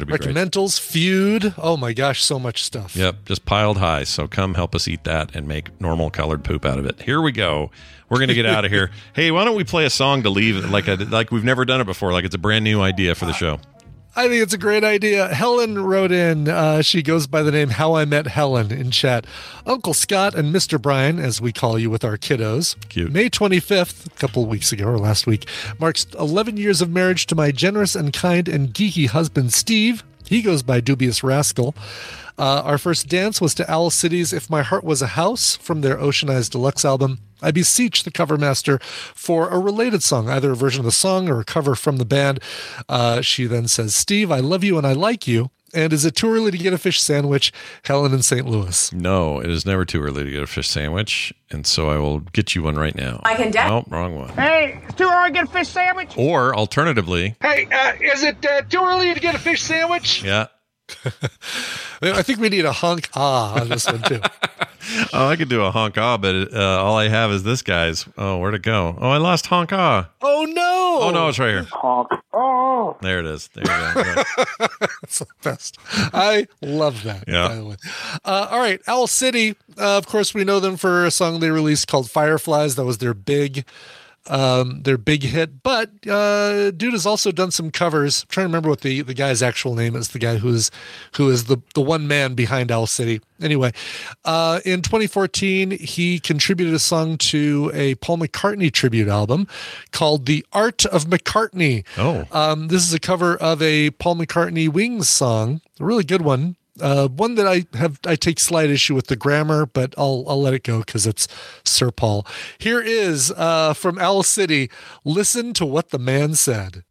That'll 0.00 0.18
be 0.18 0.24
great. 0.24 0.34
Recommendals, 0.36 0.78
feud. 0.78 1.54
Oh 1.58 1.76
my 1.76 1.92
gosh, 1.92 2.22
so 2.22 2.38
much 2.38 2.62
stuff. 2.62 2.94
Yep, 2.94 3.24
just 3.24 3.44
piled 3.44 3.78
high. 3.78 4.04
So 4.04 4.28
come 4.28 4.54
help 4.54 4.74
us 4.74 4.86
eat 4.88 5.04
that 5.04 5.34
and 5.34 5.48
make 5.48 5.80
normal 5.80 6.10
colored 6.10 6.44
poop 6.44 6.64
out 6.64 6.78
of 6.78 6.86
it. 6.86 7.02
Here 7.02 7.20
we 7.20 7.32
go. 7.32 7.70
We're 8.08 8.20
gonna 8.20 8.34
get 8.34 8.46
out 8.56 8.64
of 8.64 8.70
here. 8.70 8.90
Hey, 9.14 9.30
why 9.30 9.44
don't 9.44 9.56
we 9.56 9.64
play 9.64 9.84
a 9.84 9.90
song 9.90 10.22
to 10.22 10.30
leave 10.30 10.70
like 10.70 10.88
a, 10.88 10.94
like 10.94 11.30
we've 11.30 11.44
never 11.44 11.64
done 11.64 11.80
it 11.80 11.84
before? 11.84 12.12
Like 12.12 12.24
it's 12.24 12.34
a 12.34 12.38
brand 12.38 12.64
new 12.64 12.80
idea 12.80 13.14
for 13.14 13.26
the 13.26 13.32
show. 13.32 13.60
I 14.18 14.26
think 14.26 14.42
it's 14.42 14.52
a 14.52 14.58
great 14.58 14.82
idea. 14.82 15.32
Helen 15.32 15.78
wrote 15.78 16.10
in, 16.10 16.48
uh, 16.48 16.82
she 16.82 17.04
goes 17.04 17.28
by 17.28 17.44
the 17.44 17.52
name 17.52 17.68
How 17.68 17.94
I 17.94 18.04
Met 18.04 18.26
Helen 18.26 18.72
in 18.72 18.90
chat. 18.90 19.28
Uncle 19.64 19.94
Scott 19.94 20.34
and 20.34 20.52
Mr. 20.52 20.82
Brian, 20.82 21.20
as 21.20 21.40
we 21.40 21.52
call 21.52 21.78
you 21.78 21.88
with 21.88 22.04
our 22.04 22.16
kiddos. 22.16 22.74
Cute. 22.88 23.12
May 23.12 23.30
25th, 23.30 24.06
a 24.06 24.10
couple 24.18 24.42
of 24.42 24.48
weeks 24.48 24.72
ago 24.72 24.86
or 24.86 24.98
last 24.98 25.28
week, 25.28 25.48
marks 25.78 26.04
11 26.18 26.56
years 26.56 26.80
of 26.80 26.90
marriage 26.90 27.26
to 27.26 27.36
my 27.36 27.52
generous 27.52 27.94
and 27.94 28.12
kind 28.12 28.48
and 28.48 28.74
geeky 28.74 29.06
husband, 29.06 29.52
Steve. 29.52 30.02
He 30.28 30.42
goes 30.42 30.62
by 30.62 30.80
Dubious 30.80 31.24
Rascal. 31.24 31.74
Uh, 32.38 32.62
our 32.64 32.78
first 32.78 33.08
dance 33.08 33.40
was 33.40 33.54
to 33.54 33.70
Owl 33.70 33.90
City's 33.90 34.32
If 34.32 34.50
My 34.50 34.62
Heart 34.62 34.84
Was 34.84 35.00
a 35.00 35.08
House 35.08 35.56
from 35.56 35.80
their 35.80 35.98
Ocean 35.98 36.28
Eyes 36.28 36.48
Deluxe 36.48 36.84
album. 36.84 37.18
I 37.40 37.50
beseech 37.50 38.04
the 38.04 38.10
cover 38.10 38.36
master 38.36 38.78
for 39.14 39.48
a 39.48 39.58
related 39.58 40.02
song, 40.02 40.28
either 40.28 40.52
a 40.52 40.56
version 40.56 40.80
of 40.80 40.84
the 40.84 40.92
song 40.92 41.28
or 41.28 41.40
a 41.40 41.44
cover 41.44 41.74
from 41.74 41.96
the 41.96 42.04
band. 42.04 42.40
Uh, 42.88 43.22
she 43.22 43.46
then 43.46 43.68
says, 43.68 43.94
Steve, 43.94 44.30
I 44.30 44.40
love 44.40 44.62
you 44.62 44.76
and 44.76 44.86
I 44.86 44.92
like 44.92 45.26
you. 45.26 45.50
And 45.74 45.92
is 45.92 46.04
it 46.04 46.14
too 46.16 46.30
early 46.30 46.50
to 46.50 46.58
get 46.58 46.72
a 46.72 46.78
fish 46.78 47.00
sandwich? 47.00 47.52
Helen 47.84 48.12
in 48.14 48.22
St. 48.22 48.46
Louis. 48.46 48.92
No, 48.92 49.38
it 49.40 49.50
is 49.50 49.66
never 49.66 49.84
too 49.84 50.02
early 50.02 50.24
to 50.24 50.30
get 50.30 50.42
a 50.42 50.46
fish 50.46 50.68
sandwich, 50.68 51.32
and 51.50 51.66
so 51.66 51.90
I 51.90 51.98
will 51.98 52.20
get 52.20 52.54
you 52.54 52.62
one 52.62 52.76
right 52.76 52.94
now. 52.94 53.20
I 53.24 53.34
can 53.34 53.50
de- 53.50 53.66
Oh, 53.70 53.84
wrong 53.88 54.14
one. 54.16 54.30
Hey, 54.30 54.80
it's 54.84 54.94
too 54.94 55.04
early 55.08 55.28
to 55.28 55.34
get 55.34 55.44
a 55.44 55.50
fish 55.50 55.68
sandwich. 55.68 56.12
Or 56.16 56.54
alternatively, 56.56 57.36
Hey, 57.42 57.66
uh, 57.70 57.92
is 58.00 58.22
it 58.22 58.44
uh, 58.46 58.62
too 58.62 58.80
early 58.82 59.12
to 59.12 59.20
get 59.20 59.34
a 59.34 59.38
fish 59.38 59.62
sandwich? 59.62 60.22
yeah, 60.24 60.46
I 62.02 62.22
think 62.22 62.40
we 62.40 62.48
need 62.48 62.64
a 62.64 62.72
honk 62.72 63.08
ah 63.14 63.60
on 63.60 63.68
this 63.68 63.86
one 63.86 64.02
too. 64.02 64.20
Oh, 65.12 65.28
I 65.28 65.36
could 65.36 65.50
do 65.50 65.62
a 65.62 65.70
honk 65.70 65.98
ah, 65.98 66.16
but 66.16 66.54
uh, 66.54 66.82
all 66.82 66.96
I 66.96 67.08
have 67.08 67.30
is 67.30 67.42
this 67.42 67.60
guy's. 67.60 68.06
Oh, 68.16 68.38
where'd 68.38 68.54
it 68.54 68.62
go? 68.62 68.96
Oh, 68.98 69.10
I 69.10 69.18
lost 69.18 69.46
honk 69.46 69.70
ah. 69.72 70.08
Oh 70.22 70.46
no! 70.48 70.98
Oh 71.02 71.10
no, 71.12 71.28
it's 71.28 71.38
right 71.38 71.50
here. 71.50 71.66
Honk. 71.70 72.08
Oh. 72.32 72.96
There 73.02 73.20
it 73.20 73.26
is. 73.26 73.48
There 73.48 73.64
you 73.64 73.94
go. 74.04 74.22
That's 75.02 75.18
the 75.18 75.26
best. 75.42 75.76
I 75.92 76.46
love 76.62 77.02
that. 77.02 77.24
Yeah. 77.28 77.48
By 77.48 77.54
the 77.56 77.64
way. 77.66 77.76
Uh, 78.24 78.48
all 78.50 78.60
right, 78.60 78.80
Owl 78.86 79.06
City. 79.06 79.56
Uh, 79.76 79.98
of 79.98 80.06
course, 80.06 80.32
we 80.32 80.44
know 80.44 80.58
them 80.58 80.76
for 80.76 81.04
a 81.04 81.10
song 81.10 81.40
they 81.40 81.50
released 81.50 81.86
called 81.88 82.10
Fireflies. 82.10 82.76
That 82.76 82.84
was 82.84 82.98
their 82.98 83.14
big, 83.14 83.66
um, 84.28 84.82
their 84.82 84.98
big 84.98 85.22
hit. 85.22 85.62
But 85.62 85.90
uh, 86.06 86.70
dude 86.70 86.92
has 86.92 87.06
also 87.06 87.32
done 87.32 87.50
some 87.50 87.70
covers. 87.70 88.22
I'm 88.22 88.28
trying 88.28 88.44
to 88.44 88.48
remember 88.48 88.68
what 88.68 88.82
the 88.82 89.02
the 89.02 89.14
guy's 89.14 89.42
actual 89.42 89.74
name 89.74 89.96
is. 89.96 90.08
The 90.08 90.18
guy 90.18 90.36
who 90.36 90.48
is 90.48 90.70
who 91.16 91.30
is 91.30 91.44
the 91.44 91.58
the 91.74 91.80
one 91.80 92.06
man 92.06 92.34
behind 92.34 92.70
Owl 92.70 92.86
City. 92.86 93.20
Anyway, 93.40 93.72
uh, 94.24 94.60
in 94.64 94.82
2014, 94.82 95.70
he 95.70 96.18
contributed 96.18 96.74
a 96.74 96.78
song 96.78 97.16
to 97.18 97.70
a 97.72 97.94
Paul 97.96 98.18
McCartney 98.18 98.72
tribute 98.72 99.08
album 99.08 99.46
called 99.92 100.26
"The 100.26 100.44
Art 100.52 100.84
of 100.86 101.04
McCartney." 101.06 101.84
Oh. 101.96 102.26
Um, 102.32 102.68
this 102.68 102.82
is 102.82 102.92
a 102.92 103.00
cover 103.00 103.36
of 103.36 103.62
a 103.62 103.90
Paul 103.90 104.16
McCartney 104.16 104.68
Wings 104.68 105.08
song, 105.08 105.60
a 105.80 105.84
really 105.84 106.04
good 106.04 106.22
one. 106.22 106.56
Uh, 106.80 107.08
one 107.08 107.34
that 107.36 107.46
I 107.46 107.64
have 107.76 107.98
I 108.06 108.16
take 108.16 108.38
slight 108.40 108.70
issue 108.70 108.94
with 108.94 109.06
the 109.08 109.16
grammar, 109.16 109.66
but 109.66 109.94
I'll 109.98 110.24
I'll 110.28 110.40
let 110.40 110.54
it 110.54 110.62
go 110.64 110.80
because 110.80 111.06
it's 111.06 111.28
Sir 111.64 111.90
Paul. 111.90 112.26
Here 112.58 112.80
is 112.80 113.32
uh, 113.36 113.74
from 113.74 113.98
Owl 113.98 114.22
City. 114.22 114.70
Listen 115.04 115.52
to 115.54 115.66
what 115.66 115.90
the 115.90 115.98
man 115.98 116.34
said. 116.34 116.84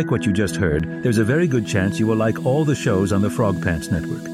Like 0.00 0.10
what 0.10 0.24
you 0.24 0.32
just 0.32 0.56
heard, 0.56 1.02
there's 1.02 1.18
a 1.18 1.24
very 1.24 1.46
good 1.46 1.66
chance 1.66 2.00
you 2.00 2.06
will 2.06 2.16
like 2.16 2.46
all 2.46 2.64
the 2.64 2.74
shows 2.74 3.12
on 3.12 3.20
the 3.20 3.28
Frog 3.28 3.62
Pants 3.62 3.90
Network. 3.90 4.24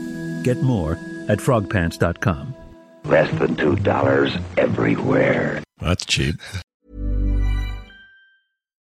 Get 0.44 0.62
more 0.62 0.92
at 1.28 1.38
frogpants.com. 1.38 2.54
Less 3.04 3.30
than 3.40 3.56
$2 3.56 4.42
everywhere. 4.56 5.62
That's 5.80 6.06
cheap. 6.06 6.36